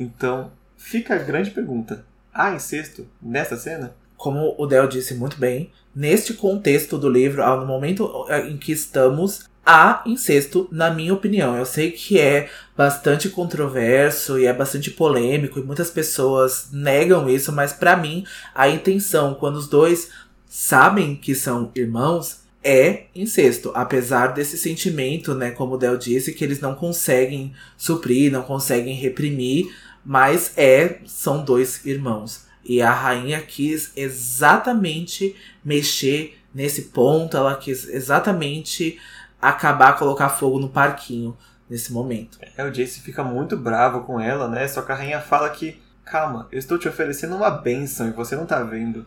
Então, 0.00 0.50
fica 0.78 1.14
a 1.14 1.18
grande 1.18 1.50
pergunta: 1.50 2.04
há 2.32 2.54
incesto 2.54 3.06
nessa 3.20 3.56
cena? 3.56 3.94
Como 4.16 4.54
o 4.58 4.66
Del 4.66 4.88
disse 4.88 5.14
muito 5.14 5.38
bem, 5.38 5.70
neste 5.94 6.34
contexto 6.34 6.98
do 6.98 7.08
livro, 7.08 7.44
no 7.58 7.66
momento 7.66 8.26
é, 8.28 8.48
em 8.48 8.56
que 8.56 8.72
estamos, 8.72 9.44
há 9.64 10.02
incesto, 10.06 10.68
na 10.72 10.90
minha 10.90 11.12
opinião. 11.12 11.56
Eu 11.56 11.66
sei 11.66 11.90
que 11.90 12.18
é 12.18 12.48
bastante 12.76 13.28
controverso 13.28 14.38
e 14.38 14.46
é 14.46 14.52
bastante 14.52 14.90
polêmico 14.90 15.58
e 15.58 15.62
muitas 15.62 15.90
pessoas 15.90 16.68
negam 16.72 17.28
isso, 17.28 17.52
mas 17.52 17.72
para 17.72 17.96
mim 17.96 18.24
a 18.54 18.68
intenção 18.68 19.34
quando 19.34 19.56
os 19.56 19.68
dois 19.68 20.10
sabem 20.48 21.14
que 21.14 21.34
são 21.34 21.70
irmãos 21.74 22.40
é 22.62 23.04
incesto, 23.14 23.72
apesar 23.74 24.28
desse 24.28 24.58
sentimento, 24.58 25.34
né, 25.34 25.50
como 25.50 25.74
o 25.74 25.78
Del 25.78 25.96
disse, 25.96 26.32
que 26.32 26.44
eles 26.44 26.60
não 26.60 26.74
conseguem 26.74 27.54
suprir, 27.76 28.30
não 28.30 28.42
conseguem 28.42 28.94
reprimir, 28.94 29.74
mas 30.04 30.56
é 30.56 31.00
são 31.06 31.44
dois 31.44 31.84
irmãos. 31.84 32.46
E 32.64 32.82
a 32.82 32.92
rainha 32.92 33.40
quis 33.40 33.92
exatamente 33.96 35.34
mexer 35.64 36.38
nesse 36.54 36.82
ponto, 36.82 37.36
ela 37.36 37.56
quis 37.56 37.88
exatamente 37.88 38.98
acabar, 39.40 39.96
colocar 39.96 40.28
fogo 40.28 40.58
no 40.58 40.68
parquinho 40.68 41.36
nesse 41.68 41.92
momento. 41.92 42.38
É, 42.56 42.64
o 42.64 42.70
Jace 42.70 43.00
fica 43.00 43.22
muito 43.22 43.56
bravo 43.56 44.02
com 44.02 44.20
ela, 44.20 44.48
né? 44.48 44.66
Só 44.68 44.82
que 44.82 44.92
a 44.92 44.94
rainha 44.94 45.20
fala 45.20 45.48
que, 45.50 45.80
calma, 46.04 46.48
eu 46.50 46.58
estou 46.58 46.76
te 46.76 46.88
oferecendo 46.88 47.36
uma 47.36 47.50
benção 47.50 48.08
e 48.08 48.12
você 48.12 48.34
não 48.36 48.44
tá 48.44 48.62
vendo. 48.62 49.06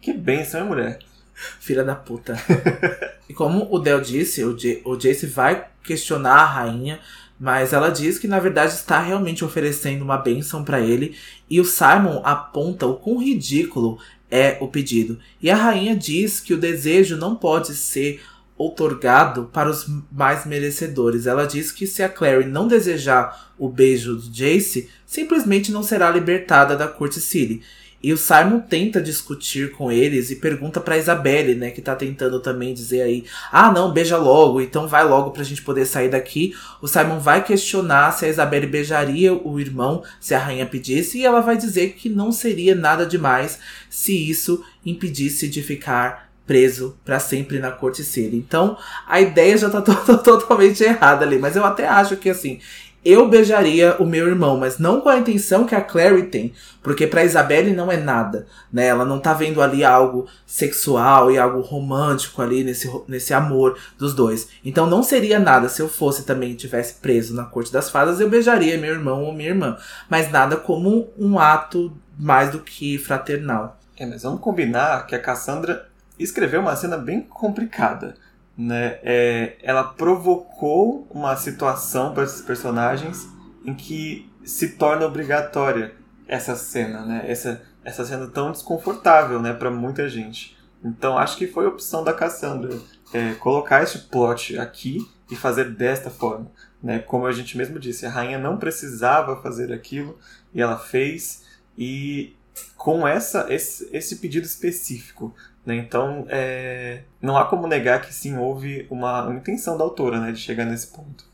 Que 0.00 0.12
benção, 0.12 0.60
hein, 0.60 0.66
mulher? 0.66 0.98
Filha 1.34 1.82
da 1.82 1.96
puta. 1.96 2.36
e 3.28 3.34
como 3.34 3.66
o 3.70 3.78
Del 3.78 4.00
disse, 4.00 4.44
o, 4.44 4.56
J 4.56 4.80
o 4.84 4.96
Jace 4.96 5.26
vai 5.26 5.66
questionar 5.82 6.36
a 6.36 6.44
rainha 6.44 7.00
mas 7.44 7.74
ela 7.74 7.90
diz 7.90 8.18
que 8.18 8.26
na 8.26 8.40
verdade 8.40 8.72
está 8.72 8.98
realmente 8.98 9.44
oferecendo 9.44 10.00
uma 10.00 10.16
benção 10.16 10.64
para 10.64 10.80
ele 10.80 11.14
e 11.48 11.60
o 11.60 11.64
Simon 11.64 12.22
aponta 12.24 12.86
o 12.86 12.96
quão 12.96 13.22
ridículo 13.22 13.98
é 14.30 14.56
o 14.62 14.68
pedido. 14.68 15.18
E 15.42 15.50
a 15.50 15.54
rainha 15.54 15.94
diz 15.94 16.40
que 16.40 16.54
o 16.54 16.58
desejo 16.58 17.18
não 17.18 17.36
pode 17.36 17.74
ser 17.74 18.22
outorgado 18.56 19.50
para 19.52 19.68
os 19.68 19.86
mais 20.10 20.46
merecedores. 20.46 21.26
Ela 21.26 21.44
diz 21.46 21.70
que 21.70 21.86
se 21.86 22.02
a 22.02 22.08
Clary 22.08 22.46
não 22.46 22.66
desejar 22.66 23.52
o 23.58 23.68
beijo 23.68 24.16
do 24.16 24.32
Jace, 24.32 24.88
simplesmente 25.04 25.70
não 25.70 25.82
será 25.82 26.10
libertada 26.10 26.74
da 26.74 26.88
corte 26.88 27.20
City. 27.20 27.60
E 28.04 28.12
o 28.12 28.18
Simon 28.18 28.60
tenta 28.60 29.00
discutir 29.00 29.72
com 29.72 29.90
eles 29.90 30.30
e 30.30 30.36
pergunta 30.36 30.78
pra 30.78 30.98
Isabelle, 30.98 31.54
né, 31.54 31.70
que 31.70 31.80
tá 31.80 31.96
tentando 31.96 32.38
também 32.38 32.74
dizer 32.74 33.00
aí: 33.00 33.24
"Ah, 33.50 33.72
não, 33.72 33.94
beija 33.94 34.18
logo, 34.18 34.60
então 34.60 34.86
vai 34.86 35.02
logo 35.02 35.30
pra 35.30 35.42
gente 35.42 35.62
poder 35.62 35.86
sair 35.86 36.10
daqui". 36.10 36.54
O 36.82 36.86
Simon 36.86 37.18
vai 37.18 37.42
questionar 37.42 38.12
se 38.12 38.26
a 38.26 38.28
Isabelle 38.28 38.66
beijaria 38.66 39.32
o 39.32 39.58
irmão 39.58 40.02
se 40.20 40.34
a 40.34 40.38
rainha 40.38 40.66
pedisse 40.66 41.16
e 41.16 41.24
ela 41.24 41.40
vai 41.40 41.56
dizer 41.56 41.94
que 41.94 42.10
não 42.10 42.30
seria 42.30 42.74
nada 42.74 43.06
demais 43.06 43.58
se 43.88 44.28
isso 44.28 44.62
impedisse 44.84 45.48
de 45.48 45.62
ficar 45.62 46.28
preso 46.46 46.98
para 47.04 47.18
sempre 47.18 47.58
na 47.58 47.70
corte 47.70 48.04
City. 48.04 48.36
Então, 48.36 48.76
a 49.06 49.20
ideia 49.20 49.56
já 49.56 49.70
tá 49.70 49.80
totalmente 50.18 50.82
errada 50.82 51.24
ali, 51.24 51.38
mas 51.38 51.56
eu 51.56 51.64
até 51.64 51.88
acho 51.88 52.16
que 52.16 52.28
assim, 52.28 52.60
eu 53.04 53.28
beijaria 53.28 53.96
o 53.98 54.06
meu 54.06 54.26
irmão, 54.26 54.56
mas 54.56 54.78
não 54.78 55.00
com 55.00 55.08
a 55.08 55.18
intenção 55.18 55.66
que 55.66 55.74
a 55.74 55.80
Clary 55.80 56.24
tem, 56.24 56.54
porque 56.82 57.06
para 57.06 57.24
Isabelle 57.24 57.74
não 57.74 57.92
é 57.92 57.96
nada, 57.96 58.46
né? 58.72 58.86
Ela 58.86 59.04
não 59.04 59.20
tá 59.20 59.34
vendo 59.34 59.60
ali 59.60 59.84
algo 59.84 60.26
sexual 60.46 61.30
e 61.30 61.38
algo 61.38 61.60
romântico 61.60 62.40
ali 62.40 62.64
nesse, 62.64 62.90
nesse 63.06 63.34
amor 63.34 63.78
dos 63.98 64.14
dois. 64.14 64.48
Então 64.64 64.86
não 64.86 65.02
seria 65.02 65.38
nada 65.38 65.68
se 65.68 65.82
eu 65.82 65.88
fosse 65.88 66.24
também 66.24 66.54
tivesse 66.54 66.94
preso 66.94 67.34
na 67.34 67.44
corte 67.44 67.72
das 67.72 67.90
fadas, 67.90 68.20
eu 68.20 68.30
beijaria 68.30 68.78
meu 68.78 68.92
irmão 68.92 69.22
ou 69.24 69.34
minha 69.34 69.50
irmã, 69.50 69.76
mas 70.08 70.30
nada 70.30 70.56
como 70.56 71.12
um 71.18 71.38
ato 71.38 71.92
mais 72.18 72.50
do 72.50 72.60
que 72.60 72.96
fraternal. 72.96 73.78
É, 73.96 74.06
mas 74.06 74.22
vamos 74.22 74.40
combinar 74.40 75.06
que 75.06 75.14
a 75.14 75.20
Cassandra 75.20 75.88
escreveu 76.18 76.60
uma 76.60 76.76
cena 76.76 76.96
bem 76.96 77.20
complicada 77.20 78.14
né? 78.56 78.98
É, 79.02 79.56
ela 79.62 79.84
provocou 79.84 81.06
uma 81.10 81.36
situação 81.36 82.14
para 82.14 82.24
esses 82.24 82.40
personagens 82.40 83.28
em 83.64 83.74
que 83.74 84.30
se 84.44 84.70
torna 84.70 85.06
obrigatória 85.06 85.94
essa 86.26 86.54
cena, 86.54 87.04
né? 87.04 87.24
Essa, 87.26 87.62
essa 87.84 88.04
cena 88.04 88.26
tão 88.26 88.52
desconfortável, 88.52 89.40
né, 89.40 89.52
para 89.52 89.70
muita 89.70 90.08
gente. 90.08 90.56
Então 90.82 91.18
acho 91.18 91.36
que 91.36 91.46
foi 91.46 91.64
a 91.64 91.68
opção 91.68 92.04
da 92.04 92.12
Cassandra 92.12 92.78
é, 93.12 93.34
colocar 93.34 93.82
esse 93.82 93.98
plot 94.00 94.58
aqui 94.58 94.98
e 95.30 95.36
fazer 95.36 95.70
desta 95.70 96.10
forma. 96.10 96.50
Né? 96.82 96.98
Como 96.98 97.26
a 97.26 97.32
gente 97.32 97.56
mesmo 97.56 97.78
disse, 97.78 98.04
a 98.04 98.10
rainha 98.10 98.38
não 98.38 98.58
precisava 98.58 99.40
fazer 99.40 99.72
aquilo 99.72 100.18
e 100.52 100.60
ela 100.60 100.78
fez, 100.78 101.44
e 101.76 102.36
com 102.76 103.08
essa 103.08 103.46
esse, 103.52 103.88
esse 103.92 104.16
pedido 104.16 104.44
específico. 104.44 105.34
Né? 105.64 105.76
Então, 105.76 106.26
é, 106.28 107.00
não 107.20 107.36
há 107.36 107.46
como 107.46 107.66
negar 107.66 108.00
que 108.02 108.12
sim, 108.12 108.36
houve 108.36 108.86
uma, 108.90 109.22
uma 109.22 109.38
intenção 109.38 109.76
da 109.76 109.84
autora 109.84 110.20
né, 110.20 110.32
de 110.32 110.38
chegar 110.38 110.64
nesse 110.64 110.88
ponto. 110.88 111.24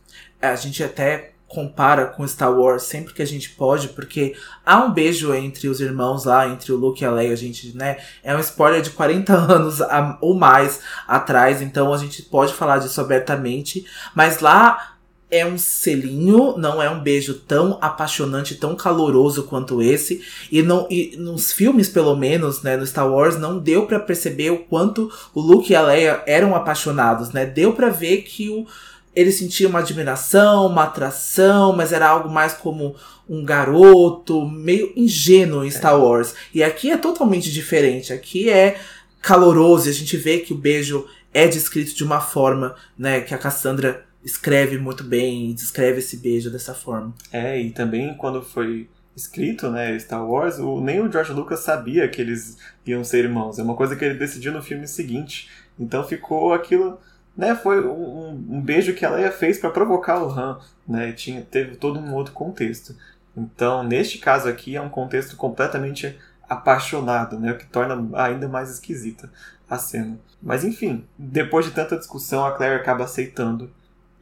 É, 0.41 0.49
a 0.49 0.57
gente 0.57 0.83
até 0.83 1.33
compara 1.51 2.07
com 2.07 2.27
Star 2.27 2.53
Wars 2.53 2.85
sempre 2.85 3.13
que 3.13 3.21
a 3.21 3.27
gente 3.27 3.51
pode, 3.51 3.89
porque 3.89 4.37
há 4.65 4.79
um 4.79 4.93
beijo 4.93 5.35
entre 5.35 5.69
os 5.69 5.81
irmãos 5.81 6.25
lá, 6.25 6.49
entre 6.49 6.73
o 6.73 6.77
Luke 6.77 7.03
e 7.03 7.07
a 7.07 7.11
Leia, 7.11 7.33
a 7.33 7.37
gente, 7.37 7.77
né? 7.77 7.99
É 8.23 8.35
um 8.37 8.39
spoiler 8.39 8.81
de 8.81 8.91
40 8.91 9.35
anos 9.53 9.83
a, 9.83 10.17
ou 10.21 10.35
mais 10.35 10.81
atrás, 11.09 11.61
então 11.61 11.93
a 11.93 11.99
gente 11.99 12.23
pode 12.23 12.55
falar 12.55 12.79
disso 12.79 13.01
abertamente, 13.01 13.85
mas 14.15 14.39
lá 14.39 14.95
é 15.31 15.47
um 15.47 15.57
selinho, 15.57 16.57
não 16.57 16.83
é 16.83 16.91
um 16.91 17.01
beijo 17.01 17.35
tão 17.35 17.79
apaixonante, 17.81 18.57
tão 18.57 18.75
caloroso 18.75 19.45
quanto 19.45 19.81
esse. 19.81 20.23
E, 20.51 20.61
não, 20.61 20.87
e 20.91 21.15
nos 21.17 21.53
filmes, 21.53 21.89
pelo 21.89 22.17
menos, 22.17 22.63
né, 22.63 22.77
no 22.77 22.87
Star 22.87 23.11
Wars, 23.11 23.39
não 23.39 23.59
deu 23.59 23.87
para 23.87 24.01
perceber 24.01 24.51
o 24.51 24.59
quanto 24.59 25.11
o 25.33 25.41
Luke 25.41 25.73
e 25.73 25.77
a 25.77 25.83
Leia 25.83 26.23
eram 26.27 26.55
apaixonados, 26.55 27.31
né? 27.31 27.47
Deu 27.47 27.73
para 27.73 27.89
ver 27.89 28.23
que 28.23 28.51
o, 28.51 28.67
ele 29.15 29.31
sentia 29.31 29.69
uma 29.69 29.79
admiração, 29.79 30.67
uma 30.67 30.85
atração, 30.85 31.75
mas 31.75 31.93
era 31.93 32.09
algo 32.09 32.29
mais 32.29 32.53
como 32.53 32.97
um 33.29 33.45
garoto, 33.45 34.45
meio 34.49 34.93
ingênuo 34.97 35.65
em 35.65 35.71
Star 35.71 36.01
Wars. 36.01 36.35
E 36.53 36.63
aqui 36.65 36.91
é 36.91 36.97
totalmente 36.97 37.53
diferente. 37.53 38.13
Aqui 38.13 38.51
é 38.51 38.81
caloroso 39.23 39.87
e 39.87 39.91
a 39.91 39.95
gente 39.95 40.17
vê 40.17 40.39
que 40.39 40.53
o 40.53 40.57
beijo 40.57 41.07
é 41.33 41.47
descrito 41.47 41.95
de 41.95 42.03
uma 42.03 42.21
forma, 42.21 42.75
né, 42.99 43.21
que 43.21 43.33
a 43.33 43.39
Cassandra 43.39 44.05
escreve 44.25 44.79
muito 44.79 45.03
bem 45.03 45.53
descreve 45.55 45.99
esse 45.99 46.17
beijo 46.17 46.51
dessa 46.51 46.75
forma. 46.75 47.15
É, 47.33 47.61
e 47.61 47.71
também 47.71 48.15
quando 48.15 48.43
foi 48.43 48.89
escrito, 49.17 49.71
né, 49.71 49.99
Star 49.99 50.27
Wars, 50.27 50.59
o, 50.59 50.81
nem 50.81 51.01
o 51.01 51.11
George 51.11 51.33
Lucas 51.33 51.61
sabia 51.61 52.09
que 52.09 52.21
eles 52.21 52.57
iam 52.87 53.05
ser 53.05 53.25
irmãos. 53.25 53.59
É 53.59 53.63
uma 53.63 53.75
coisa 53.75 53.97
que 53.97 54.05
ele 54.05 54.19
decidiu 54.19 54.53
no 54.53 54.63
filme 54.63 54.87
seguinte. 54.87 55.51
Então 55.79 56.05
ficou 56.05 56.53
aquilo, 56.53 56.99
né, 57.37 57.55
foi 57.55 57.85
um, 57.85 58.31
um 58.49 58.61
beijo 58.61 58.95
que 58.95 59.05
a 59.05 59.11
Leia 59.11 59.33
fez 59.33 59.59
para 59.59 59.71
provocar 59.71 60.23
o 60.23 60.31
Han, 60.31 60.59
né, 60.87 61.13
tinha 61.13 61.43
teve 61.43 61.77
todo 61.77 61.99
um 61.99 62.15
outro 62.15 62.33
contexto. 62.33 62.95
Então, 63.37 63.83
neste 63.83 64.19
caso 64.19 64.49
aqui 64.49 64.77
é 64.77 64.81
um 64.81 64.89
contexto 64.89 65.37
completamente 65.37 66.19
apaixonado, 66.49 67.39
né, 67.39 67.53
o 67.53 67.59
que 67.59 67.67
torna 67.67 68.09
ainda 68.21 68.49
mais 68.49 68.71
esquisita 68.71 69.31
a 69.69 69.79
cena. 69.79 70.19
Mas 70.43 70.65
enfim, 70.65 71.07
depois 71.17 71.65
de 71.65 71.73
tanta 71.73 71.97
discussão, 71.97 72.45
a 72.45 72.53
Claire 72.53 72.81
acaba 72.81 73.05
aceitando 73.05 73.71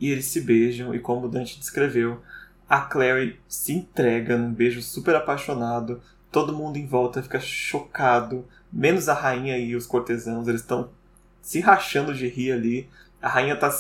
e 0.01 0.11
eles 0.11 0.27
se 0.27 0.41
beijam 0.41 0.95
e 0.95 0.99
como 0.99 1.29
Dante 1.29 1.59
descreveu, 1.59 2.21
a 2.69 2.81
Clary 2.81 3.41
se 3.49 3.73
entrega 3.73 4.37
num 4.37 4.53
beijo 4.53 4.83
super 4.83 5.17
apaixonado, 5.17 6.01
todo 6.31 6.53
mundo 6.53 6.77
em 6.77 6.87
volta 6.87 7.23
fica 7.23 7.41
chocado, 7.41 8.47
menos 8.73 9.09
a 9.09 9.15
rainha 9.15 9.57
e 9.59 9.75
os 9.75 9.87
cortesãos, 9.87 10.47
eles 10.47 10.61
estão 10.61 10.91
se 11.41 11.61
rachando 11.61 12.15
de 12.15 12.29
rir 12.29 12.53
ali. 12.53 12.89
A 13.23 13.29
rainha 13.29 13.57
tá, 13.57 13.71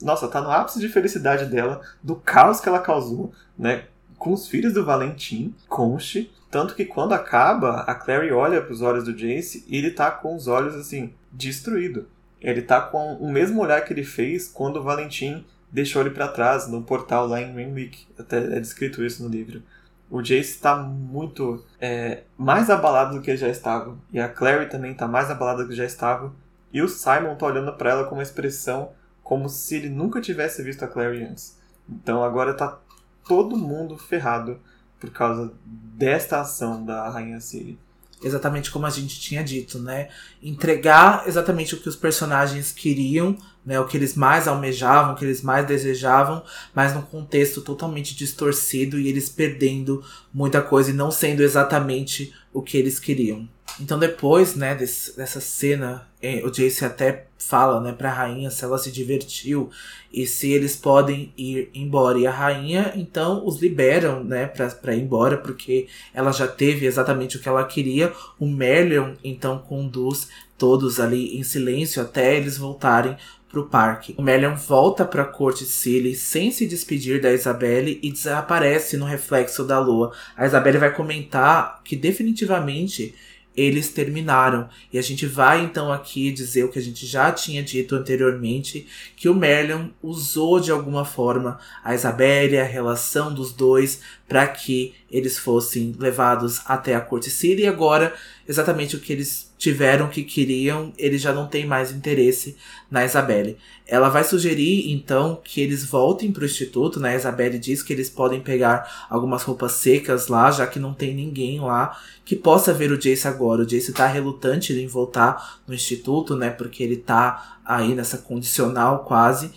nossa, 0.00 0.28
tá 0.28 0.40
no 0.40 0.50
ápice 0.50 0.78
de 0.78 0.88
felicidade 0.88 1.46
dela, 1.46 1.80
do 2.02 2.14
caos 2.14 2.60
que 2.60 2.68
ela 2.68 2.78
causou, 2.78 3.32
né, 3.58 3.86
com 4.16 4.32
os 4.32 4.48
filhos 4.48 4.72
do 4.72 4.84
Valentim, 4.84 5.54
Conche, 5.68 6.30
tanto 6.50 6.74
que 6.74 6.84
quando 6.84 7.12
acaba, 7.12 7.80
a 7.80 7.94
Clary 7.94 8.32
olha 8.32 8.62
para 8.62 8.72
os 8.72 8.80
olhos 8.80 9.04
do 9.04 9.12
Jace 9.12 9.64
e 9.68 9.76
ele 9.76 9.90
tá 9.90 10.10
com 10.10 10.34
os 10.34 10.46
olhos 10.48 10.74
assim 10.74 11.12
destruído. 11.30 12.06
Ele 12.40 12.62
tá 12.62 12.80
com 12.80 13.14
o 13.14 13.30
mesmo 13.30 13.60
olhar 13.60 13.80
que 13.82 13.92
ele 13.92 14.04
fez 14.04 14.48
quando 14.48 14.76
o 14.76 14.82
Valentim 14.82 15.44
deixou 15.70 16.02
ele 16.02 16.10
para 16.10 16.28
trás 16.28 16.68
no 16.68 16.82
portal 16.82 17.26
lá 17.26 17.40
em 17.40 17.52
Rainwick. 17.52 18.06
Até 18.18 18.38
é 18.38 18.60
descrito 18.60 19.04
isso 19.04 19.22
no 19.22 19.28
livro. 19.28 19.62
O 20.10 20.22
Jace 20.22 20.52
está 20.52 20.76
muito 20.76 21.64
é, 21.80 22.22
mais 22.36 22.70
abalado 22.70 23.16
do 23.16 23.22
que 23.22 23.36
já 23.36 23.48
estava. 23.48 23.96
E 24.12 24.18
a 24.18 24.28
Clary 24.28 24.68
também 24.68 24.92
está 24.92 25.06
mais 25.06 25.30
abalada 25.30 25.62
do 25.62 25.68
que 25.68 25.76
já 25.76 25.84
estava. 25.84 26.32
E 26.72 26.80
o 26.82 26.88
Simon 26.88 27.34
está 27.34 27.46
olhando 27.46 27.72
para 27.74 27.90
ela 27.90 28.04
com 28.04 28.14
uma 28.14 28.22
expressão 28.22 28.90
como 29.22 29.48
se 29.48 29.76
ele 29.76 29.90
nunca 29.90 30.20
tivesse 30.20 30.62
visto 30.62 30.82
a 30.82 30.88
Clary 30.88 31.24
antes. 31.24 31.58
Então 31.88 32.22
agora 32.22 32.52
está 32.52 32.78
todo 33.26 33.56
mundo 33.56 33.98
ferrado 33.98 34.58
por 34.98 35.10
causa 35.10 35.52
desta 35.64 36.40
ação 36.40 36.84
da 36.84 37.08
Rainha 37.10 37.40
Ciri 37.40 37.78
exatamente 38.22 38.70
como 38.70 38.86
a 38.86 38.90
gente 38.90 39.20
tinha 39.20 39.42
dito, 39.42 39.78
né? 39.78 40.08
Entregar 40.42 41.26
exatamente 41.26 41.74
o 41.74 41.80
que 41.80 41.88
os 41.88 41.96
personagens 41.96 42.72
queriam, 42.72 43.36
né? 43.68 43.78
O 43.78 43.84
que 43.84 43.98
eles 43.98 44.14
mais 44.14 44.48
almejavam, 44.48 45.12
o 45.12 45.14
que 45.14 45.26
eles 45.26 45.42
mais 45.42 45.66
desejavam, 45.66 46.42
mas 46.74 46.94
num 46.94 47.02
contexto 47.02 47.60
totalmente 47.60 48.16
distorcido 48.16 48.98
e 48.98 49.08
eles 49.08 49.28
perdendo 49.28 50.02
muita 50.32 50.62
coisa 50.62 50.90
e 50.90 50.94
não 50.94 51.10
sendo 51.10 51.42
exatamente 51.42 52.34
o 52.50 52.62
que 52.62 52.78
eles 52.78 52.98
queriam. 52.98 53.46
Então 53.78 53.98
depois, 53.98 54.54
né, 54.54 54.74
desse, 54.74 55.14
dessa 55.14 55.38
cena, 55.38 56.08
é, 56.22 56.42
o 56.46 56.50
Jace 56.50 56.82
até 56.82 57.26
fala, 57.38 57.78
né, 57.78 57.92
pra 57.92 58.10
rainha 58.10 58.50
se 58.50 58.64
ela 58.64 58.78
se 58.78 58.90
divertiu 58.90 59.68
e 60.10 60.26
se 60.26 60.50
eles 60.50 60.74
podem 60.74 61.30
ir 61.36 61.68
embora. 61.74 62.18
E 62.18 62.26
a 62.26 62.32
rainha, 62.32 62.92
então, 62.96 63.46
os 63.46 63.60
liberam, 63.60 64.24
né, 64.24 64.46
pra, 64.46 64.68
pra 64.70 64.94
ir 64.94 65.02
embora, 65.02 65.36
porque 65.36 65.88
ela 66.14 66.32
já 66.32 66.48
teve 66.48 66.86
exatamente 66.86 67.36
o 67.36 67.40
que 67.40 67.48
ela 67.48 67.64
queria. 67.64 68.14
O 68.40 68.46
Merlion, 68.46 69.12
então, 69.22 69.58
conduz 69.58 70.28
todos 70.58 70.98
ali 70.98 71.38
em 71.38 71.44
silêncio 71.44 72.02
até 72.02 72.36
eles 72.36 72.58
voltarem 72.58 73.16
pro 73.48 73.66
parque. 73.66 74.14
O 74.16 74.22
Merlion 74.22 74.54
volta 74.54 75.04
pra 75.04 75.24
corte 75.24 75.64
Silly 75.64 76.14
sem 76.14 76.50
se 76.50 76.66
despedir 76.66 77.20
da 77.20 77.32
Isabelle 77.32 77.98
e 78.02 78.12
desaparece 78.12 78.96
no 78.96 79.04
reflexo 79.04 79.64
da 79.64 79.78
lua. 79.78 80.12
A 80.36 80.46
Isabelle 80.46 80.78
vai 80.78 80.94
comentar 80.94 81.80
que 81.82 81.96
definitivamente 81.96 83.14
eles 83.58 83.88
terminaram. 83.88 84.68
E 84.92 84.98
a 84.98 85.02
gente 85.02 85.26
vai 85.26 85.64
então 85.64 85.92
aqui 85.92 86.30
dizer 86.30 86.62
o 86.62 86.68
que 86.68 86.78
a 86.78 86.82
gente 86.82 87.04
já 87.04 87.32
tinha 87.32 87.60
dito 87.60 87.96
anteriormente, 87.96 88.86
que 89.16 89.28
o 89.28 89.34
Merlin 89.34 89.92
usou 90.00 90.60
de 90.60 90.70
alguma 90.70 91.04
forma 91.04 91.58
a 91.82 91.92
Isabelle, 91.92 92.56
a 92.56 92.64
relação 92.64 93.34
dos 93.34 93.52
dois, 93.52 94.00
para 94.28 94.46
que 94.46 94.94
eles 95.10 95.38
fossem 95.38 95.94
levados 95.98 96.60
até 96.66 96.94
a 96.94 97.00
Corte 97.00 97.30
City. 97.30 97.62
E 97.62 97.66
agora, 97.66 98.14
exatamente 98.46 98.94
o 98.94 99.00
que 99.00 99.12
eles 99.12 99.50
tiveram 99.56 100.08
que 100.08 100.22
queriam, 100.22 100.92
eles 100.98 101.20
já 101.20 101.32
não 101.32 101.48
têm 101.48 101.66
mais 101.66 101.90
interesse 101.90 102.56
na 102.90 103.04
Isabelle. 103.04 103.56
Ela 103.86 104.10
vai 104.10 104.22
sugerir, 104.22 104.92
então, 104.92 105.40
que 105.42 105.60
eles 105.60 105.84
voltem 105.84 106.30
para 106.30 106.42
o 106.42 106.46
instituto, 106.46 107.00
né? 107.00 107.14
A 107.14 107.16
Isabelle 107.16 107.58
diz 107.58 107.82
que 107.82 107.92
eles 107.92 108.10
podem 108.10 108.40
pegar 108.40 109.06
algumas 109.08 109.42
roupas 109.42 109.72
secas 109.72 110.28
lá, 110.28 110.50
já 110.50 110.66
que 110.66 110.78
não 110.78 110.92
tem 110.92 111.14
ninguém 111.14 111.58
lá 111.58 111.98
que 112.24 112.36
possa 112.36 112.74
ver 112.74 112.92
o 112.92 112.98
Jace 112.98 113.26
agora. 113.26 113.62
O 113.62 113.66
Jace 113.66 113.90
tá 113.94 114.06
relutante 114.06 114.74
em 114.74 114.86
voltar 114.86 115.60
no 115.66 115.74
instituto, 115.74 116.36
né? 116.36 116.50
Porque 116.50 116.82
ele 116.82 116.98
tá 116.98 117.58
aí 117.64 117.94
nessa 117.94 118.18
condicional 118.18 119.04
quase. 119.04 119.50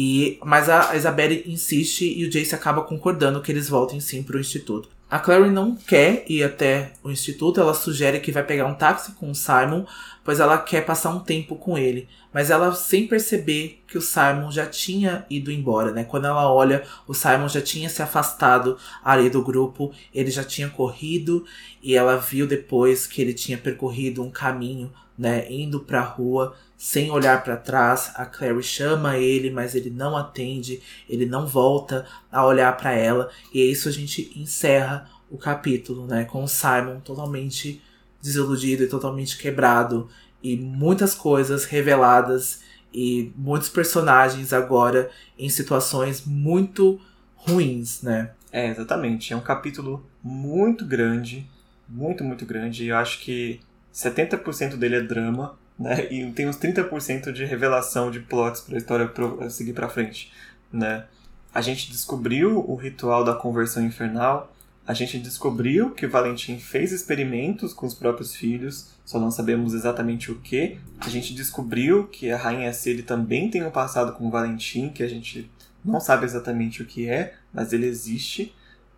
E, 0.00 0.38
mas 0.44 0.68
a 0.68 0.94
Isabelle 0.94 1.42
insiste 1.44 2.04
e 2.04 2.24
o 2.24 2.30
Jace 2.30 2.54
acaba 2.54 2.82
concordando 2.82 3.40
que 3.42 3.50
eles 3.50 3.68
voltem 3.68 3.98
sim 3.98 4.22
para 4.22 4.36
o 4.36 4.40
instituto. 4.40 4.88
A 5.10 5.18
Clary 5.18 5.50
não 5.50 5.74
quer 5.74 6.24
ir 6.28 6.44
até 6.44 6.92
o 7.02 7.10
instituto, 7.10 7.60
ela 7.60 7.74
sugere 7.74 8.20
que 8.20 8.30
vai 8.30 8.44
pegar 8.44 8.66
um 8.66 8.74
táxi 8.74 9.10
com 9.14 9.28
o 9.28 9.34
Simon, 9.34 9.84
pois 10.22 10.38
ela 10.38 10.56
quer 10.56 10.84
passar 10.84 11.10
um 11.10 11.18
tempo 11.18 11.56
com 11.56 11.76
ele. 11.76 12.08
Mas 12.32 12.48
ela 12.48 12.72
sem 12.76 13.08
perceber 13.08 13.82
que 13.88 13.98
o 13.98 14.00
Simon 14.00 14.52
já 14.52 14.66
tinha 14.66 15.26
ido 15.28 15.50
embora, 15.50 15.90
né? 15.90 16.04
Quando 16.04 16.26
ela 16.26 16.48
olha, 16.48 16.84
o 17.04 17.12
Simon 17.12 17.48
já 17.48 17.60
tinha 17.60 17.88
se 17.88 18.00
afastado 18.00 18.78
ali 19.02 19.28
do 19.28 19.42
grupo, 19.42 19.92
ele 20.14 20.30
já 20.30 20.44
tinha 20.44 20.68
corrido 20.68 21.44
e 21.82 21.96
ela 21.96 22.18
viu 22.18 22.46
depois 22.46 23.04
que 23.04 23.20
ele 23.20 23.34
tinha 23.34 23.58
percorrido 23.58 24.22
um 24.22 24.30
caminho, 24.30 24.92
né, 25.18 25.50
indo 25.50 25.80
para 25.80 25.98
a 25.98 26.04
rua 26.04 26.54
sem 26.78 27.10
olhar 27.10 27.42
para 27.42 27.56
trás. 27.56 28.12
A 28.14 28.24
Clary 28.24 28.62
chama 28.62 29.18
ele, 29.18 29.50
mas 29.50 29.74
ele 29.74 29.90
não 29.90 30.16
atende, 30.16 30.80
ele 31.08 31.26
não 31.26 31.46
volta 31.46 32.06
a 32.30 32.46
olhar 32.46 32.74
para 32.76 32.92
ela, 32.92 33.28
e 33.52 33.60
é 33.60 33.64
isso 33.64 33.88
a 33.88 33.92
gente 33.92 34.32
encerra 34.36 35.10
o 35.28 35.36
capítulo, 35.36 36.06
né, 36.06 36.24
com 36.24 36.42
o 36.42 36.48
Simon 36.48 37.00
totalmente 37.00 37.82
desiludido 38.22 38.84
e 38.84 38.88
totalmente 38.88 39.36
quebrado 39.36 40.08
e 40.42 40.56
muitas 40.56 41.14
coisas 41.14 41.64
reveladas 41.64 42.60
e 42.94 43.32
muitos 43.36 43.68
personagens 43.68 44.52
agora 44.52 45.10
em 45.38 45.48
situações 45.48 46.24
muito 46.24 47.00
ruins, 47.34 48.02
né? 48.02 48.30
É, 48.50 48.68
exatamente. 48.68 49.32
É 49.32 49.36
um 49.36 49.40
capítulo 49.40 50.06
muito 50.22 50.86
grande, 50.86 51.48
muito, 51.88 52.24
muito 52.24 52.46
grande. 52.46 52.84
E 52.84 52.88
eu 52.88 52.96
acho 52.96 53.20
que 53.20 53.60
70% 53.92 54.76
dele 54.76 54.96
é 54.96 55.02
drama, 55.02 55.57
né? 55.78 56.10
E 56.12 56.30
tem 56.32 56.48
uns 56.48 56.56
30% 56.56 57.32
de 57.32 57.44
revelação 57.44 58.10
de 58.10 58.20
plots 58.20 58.60
para 58.60 58.74
a 58.74 58.78
história 58.78 59.06
pro, 59.08 59.50
seguir 59.50 59.72
para 59.72 59.88
frente, 59.88 60.32
né? 60.72 61.04
a 61.52 61.60
gente 61.60 61.90
descobriu 61.90 62.58
o 62.58 62.76
ritual 62.76 63.24
da 63.24 63.34
conversão 63.34 63.84
infernal, 63.84 64.54
a 64.86 64.94
gente 64.94 65.18
descobriu 65.18 65.90
que 65.90 66.06
Valentim 66.06 66.58
fez 66.58 66.92
experimentos 66.92 67.74
com 67.74 67.86
os 67.86 67.94
próprios 67.94 68.34
filhos, 68.34 68.92
só 69.04 69.18
não 69.18 69.30
sabemos 69.30 69.74
exatamente 69.74 70.30
o 70.30 70.36
que. 70.36 70.78
A 71.00 71.08
gente 71.10 71.34
descobriu 71.34 72.06
que 72.06 72.30
a 72.30 72.38
rainha 72.38 72.72
Celi 72.72 73.02
também 73.02 73.50
tem 73.50 73.64
um 73.64 73.70
passado 73.70 74.12
com 74.12 74.30
Valentim, 74.30 74.88
que 74.88 75.02
a 75.02 75.08
gente 75.08 75.50
não 75.84 76.00
sabe 76.00 76.24
exatamente 76.24 76.80
o 76.80 76.86
que 76.86 77.08
é, 77.08 77.34
mas 77.52 77.72
ele 77.72 77.86
existe. 77.86 78.54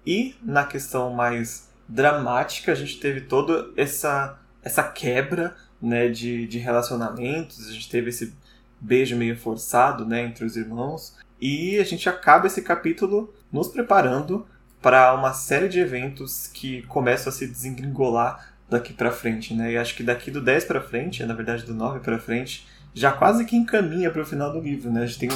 E 0.06 0.36
na 0.42 0.64
questão 0.64 1.12
mais 1.12 1.68
dramática, 1.88 2.70
a 2.70 2.74
gente 2.76 3.00
teve 3.00 3.22
toda 3.22 3.70
essa, 3.76 4.38
essa 4.62 4.84
quebra 4.84 5.56
né, 5.80 6.08
de, 6.08 6.46
de 6.46 6.58
relacionamentos, 6.58 7.68
a 7.68 7.72
gente 7.72 7.88
teve 7.88 8.10
esse 8.10 8.34
beijo 8.80 9.16
meio 9.16 9.36
forçado 9.36 10.04
né, 10.04 10.22
entre 10.22 10.44
os 10.44 10.56
irmãos. 10.56 11.16
E 11.40 11.78
a 11.78 11.84
gente 11.84 12.08
acaba 12.08 12.46
esse 12.46 12.62
capítulo 12.62 13.32
nos 13.50 13.68
preparando 13.68 14.46
para 14.80 15.14
uma 15.14 15.32
série 15.32 15.68
de 15.68 15.78
eventos 15.78 16.46
que 16.46 16.82
começam 16.82 17.30
a 17.30 17.34
se 17.34 17.46
desengringolar 17.46 18.54
daqui 18.68 18.92
para 18.92 19.10
frente, 19.10 19.52
né? 19.52 19.72
E 19.72 19.76
acho 19.76 19.96
que 19.96 20.02
daqui 20.02 20.30
do 20.30 20.40
10 20.40 20.64
para 20.64 20.80
frente, 20.80 21.24
na 21.24 21.34
verdade 21.34 21.64
do 21.64 21.74
9 21.74 22.00
para 22.00 22.18
frente, 22.18 22.66
já 22.94 23.10
quase 23.10 23.44
que 23.44 23.56
encaminha 23.56 24.10
para 24.10 24.22
o 24.22 24.26
final 24.26 24.52
do 24.52 24.60
livro, 24.60 24.90
né? 24.90 25.02
A 25.02 25.06
gente 25.06 25.18
tem 25.18 25.28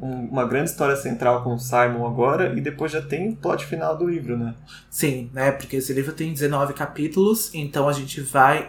um, 0.00 0.26
uma 0.26 0.44
grande 0.46 0.70
história 0.70 0.96
central 0.96 1.42
com 1.42 1.54
o 1.54 1.58
Simon 1.58 2.06
agora 2.06 2.56
e 2.56 2.60
depois 2.60 2.90
já 2.90 3.02
tem 3.02 3.30
o 3.30 3.36
plot 3.36 3.66
final 3.66 3.96
do 3.96 4.08
livro, 4.08 4.36
né? 4.36 4.54
Sim, 4.90 5.30
né? 5.32 5.52
Porque 5.52 5.76
esse 5.76 5.92
livro 5.92 6.12
tem 6.12 6.32
19 6.32 6.72
capítulos, 6.72 7.50
então 7.54 7.88
a 7.88 7.92
gente 7.92 8.20
vai 8.20 8.66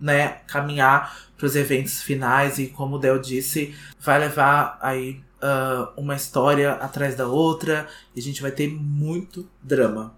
né, 0.00 0.40
caminhar 0.46 1.16
para 1.36 1.46
os 1.46 1.56
eventos 1.56 2.02
finais 2.02 2.58
e 2.58 2.66
como 2.66 2.96
o 2.96 2.98
Del 2.98 3.18
disse, 3.18 3.74
vai 4.00 4.18
levar 4.18 4.78
aí 4.80 5.20
uh, 5.42 5.88
uma 5.96 6.14
história 6.14 6.72
atrás 6.72 7.16
da 7.16 7.26
outra 7.26 7.88
e 8.14 8.20
a 8.20 8.22
gente 8.22 8.42
vai 8.42 8.50
ter 8.50 8.68
muito 8.68 9.48
drama. 9.62 10.14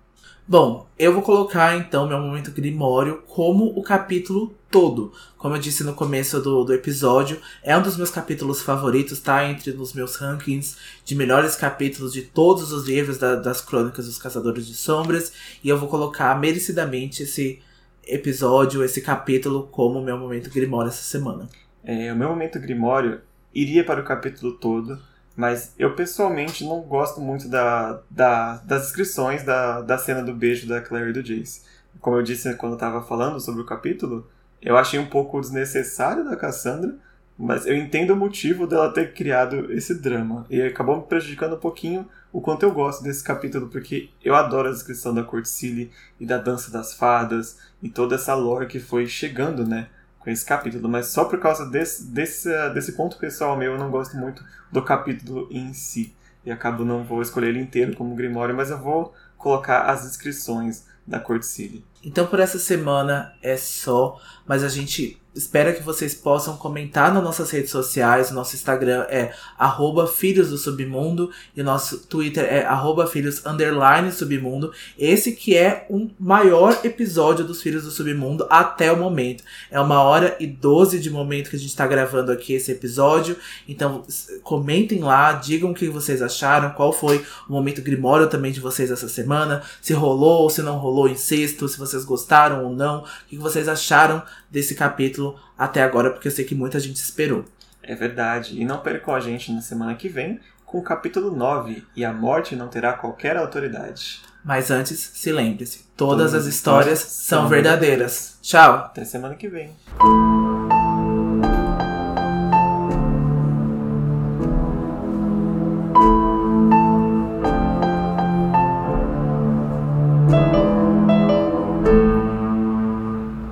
Bom, 0.46 0.88
eu 0.98 1.12
vou 1.14 1.22
colocar 1.22 1.76
então 1.76 2.08
meu 2.08 2.18
momento 2.18 2.50
grimório 2.50 3.22
como 3.28 3.66
o 3.78 3.82
capítulo 3.82 4.52
todo. 4.68 5.12
Como 5.38 5.54
eu 5.54 5.60
disse 5.60 5.84
no 5.84 5.94
começo 5.94 6.40
do, 6.40 6.64
do 6.64 6.74
episódio, 6.74 7.40
é 7.62 7.76
um 7.76 7.82
dos 7.82 7.96
meus 7.96 8.10
capítulos 8.10 8.60
favoritos, 8.60 9.20
tá? 9.20 9.48
Entre 9.48 9.70
os 9.70 9.92
meus 9.92 10.16
rankings 10.16 10.76
de 11.04 11.14
melhores 11.14 11.54
capítulos 11.54 12.12
de 12.12 12.22
todos 12.22 12.72
os 12.72 12.88
livros 12.88 13.18
da, 13.18 13.36
das 13.36 13.60
Crônicas 13.60 14.06
dos 14.06 14.18
Caçadores 14.18 14.66
de 14.66 14.74
Sombras. 14.74 15.32
E 15.62 15.68
eu 15.68 15.78
vou 15.78 15.88
colocar 15.88 16.36
merecidamente 16.38 17.22
esse 17.22 17.60
episódio, 18.06 18.84
esse 18.84 19.00
capítulo, 19.00 19.68
como 19.70 20.02
meu 20.02 20.18
momento 20.18 20.50
grimório 20.50 20.88
essa 20.88 21.02
semana. 21.02 21.48
É, 21.84 22.12
o 22.12 22.16
meu 22.16 22.28
momento 22.28 22.58
grimório 22.60 23.20
iria 23.54 23.84
para 23.84 24.00
o 24.00 24.04
capítulo 24.04 24.52
todo 24.52 24.98
mas 25.36 25.74
eu 25.78 25.94
pessoalmente 25.94 26.64
não 26.64 26.80
gosto 26.82 27.20
muito 27.20 27.48
da, 27.48 28.00
da, 28.10 28.56
das 28.58 28.82
descrições 28.82 29.42
da, 29.42 29.80
da 29.80 29.96
cena 29.96 30.22
do 30.22 30.34
beijo 30.34 30.68
da 30.68 30.80
Claire 30.80 31.10
e 31.10 31.12
do 31.12 31.22
Jace. 31.22 31.62
Como 32.00 32.16
eu 32.16 32.22
disse 32.22 32.54
quando 32.54 32.72
eu 32.72 32.76
estava 32.76 33.02
falando 33.02 33.40
sobre 33.40 33.62
o 33.62 33.66
capítulo, 33.66 34.26
eu 34.60 34.76
achei 34.76 34.98
um 34.98 35.06
pouco 35.06 35.40
desnecessário 35.40 36.24
da 36.24 36.36
Cassandra, 36.36 36.94
mas 37.38 37.66
eu 37.66 37.74
entendo 37.74 38.12
o 38.12 38.16
motivo 38.16 38.66
dela 38.66 38.92
ter 38.92 39.14
criado 39.14 39.72
esse 39.72 39.94
drama. 39.94 40.46
E 40.50 40.60
acabou 40.60 40.96
me 40.96 41.02
prejudicando 41.04 41.54
um 41.54 41.60
pouquinho 41.60 42.06
o 42.32 42.40
quanto 42.40 42.62
eu 42.62 42.72
gosto 42.72 43.02
desse 43.02 43.22
capítulo, 43.22 43.68
porque 43.68 44.10
eu 44.24 44.34
adoro 44.34 44.68
a 44.68 44.72
descrição 44.72 45.14
da 45.14 45.22
Corticile 45.22 45.90
e 46.18 46.26
da 46.26 46.38
dança 46.38 46.70
das 46.70 46.94
fadas 46.94 47.58
e 47.82 47.88
toda 47.88 48.14
essa 48.14 48.34
lore 48.34 48.66
que 48.66 48.80
foi 48.80 49.06
chegando, 49.06 49.66
né? 49.66 49.88
com 50.22 50.30
esse 50.30 50.44
capítulo, 50.44 50.88
mas 50.88 51.06
só 51.06 51.24
por 51.24 51.40
causa 51.40 51.68
desse, 51.68 52.04
desse, 52.04 52.48
desse 52.70 52.92
ponto 52.92 53.18
pessoal 53.18 53.56
meu, 53.56 53.72
eu 53.72 53.78
não 53.78 53.90
gosto 53.90 54.16
muito 54.16 54.44
do 54.70 54.82
capítulo 54.82 55.48
em 55.50 55.74
si. 55.74 56.14
E 56.44 56.50
acabo 56.50 56.84
não 56.84 57.04
vou 57.04 57.22
escolher 57.22 57.48
ele 57.48 57.60
inteiro 57.60 57.94
como 57.96 58.14
Grimório, 58.14 58.54
mas 58.54 58.70
eu 58.70 58.78
vou 58.78 59.12
colocar 59.36 59.82
as 59.82 60.04
inscrições 60.06 60.86
da 61.06 61.18
Corticile. 61.18 61.84
Então 62.04 62.26
por 62.26 62.38
essa 62.38 62.58
semana 62.58 63.34
é 63.42 63.56
só, 63.56 64.20
mas 64.46 64.62
a 64.62 64.68
gente 64.68 65.20
espera 65.34 65.72
que 65.72 65.82
vocês 65.82 66.14
possam 66.14 66.56
comentar 66.56 67.12
nas 67.12 67.22
nossas 67.22 67.50
redes 67.50 67.70
sociais. 67.70 68.30
O 68.30 68.34
nosso 68.34 68.54
Instagram 68.54 69.06
é 69.08 69.32
arroba 69.58 70.06
Filhos 70.06 70.50
do 70.50 70.58
Submundo 70.58 71.30
e 71.56 71.60
o 71.60 71.64
nosso 71.64 71.98
Twitter 71.98 72.44
é 72.44 72.64
arroba 72.64 73.06
Filhos 73.06 73.44
underline 73.46 74.12
Submundo. 74.12 74.72
Esse 74.98 75.32
que 75.32 75.56
é 75.56 75.86
o 75.88 76.10
maior 76.18 76.78
episódio 76.84 77.44
dos 77.44 77.62
Filhos 77.62 77.84
do 77.84 77.90
Submundo 77.90 78.46
até 78.50 78.92
o 78.92 78.96
momento. 78.96 79.42
É 79.70 79.80
uma 79.80 80.02
hora 80.02 80.36
e 80.38 80.46
doze 80.46 80.98
de 80.98 81.10
momento 81.10 81.50
que 81.50 81.56
a 81.56 81.58
gente 81.58 81.70
está 81.70 81.86
gravando 81.86 82.30
aqui 82.30 82.52
esse 82.52 82.70
episódio. 82.70 83.36
Então 83.66 84.04
comentem 84.42 85.00
lá, 85.00 85.32
digam 85.32 85.70
o 85.70 85.74
que 85.74 85.88
vocês 85.88 86.20
acharam, 86.20 86.70
qual 86.70 86.92
foi 86.92 87.24
o 87.48 87.52
momento 87.52 87.80
grimório 87.80 88.26
também 88.26 88.52
de 88.52 88.60
vocês 88.60 88.90
essa 88.90 89.08
semana, 89.08 89.62
se 89.80 89.92
rolou 89.92 90.42
ou 90.42 90.50
se 90.50 90.62
não 90.62 90.78
rolou 90.78 91.08
em 91.08 91.16
sexto, 91.16 91.68
se 91.68 91.78
vocês 91.78 92.04
gostaram 92.04 92.64
ou 92.64 92.72
não, 92.74 93.00
o 93.00 93.04
que 93.28 93.38
vocês 93.38 93.68
acharam 93.68 94.22
desse 94.52 94.74
capítulo 94.74 95.40
até 95.56 95.82
agora, 95.82 96.10
porque 96.10 96.28
eu 96.28 96.32
sei 96.32 96.44
que 96.44 96.54
muita 96.54 96.78
gente 96.78 96.96
esperou. 96.96 97.44
É 97.82 97.94
verdade. 97.94 98.60
E 98.60 98.64
não 98.64 98.78
percam 98.78 99.14
a 99.14 99.20
gente 99.20 99.50
na 99.50 99.62
semana 99.62 99.94
que 99.94 100.08
vem 100.08 100.38
com 100.64 100.78
o 100.78 100.82
capítulo 100.82 101.34
9 101.34 101.82
E 101.96 102.04
a 102.04 102.12
Morte 102.12 102.54
Não 102.54 102.68
Terá 102.68 102.92
Qualquer 102.92 103.36
Autoridade. 103.36 104.20
Mas 104.44 104.70
antes, 104.70 104.98
se 104.98 105.32
lembre-se: 105.32 105.84
todas, 105.96 106.30
todas 106.30 106.34
as 106.34 106.46
histórias 106.46 106.98
são 106.98 107.48
verdadeiras. 107.48 108.38
Tchau! 108.42 108.74
Até 108.74 109.04
semana 109.04 109.34
que 109.34 109.48
vem. 109.48 109.74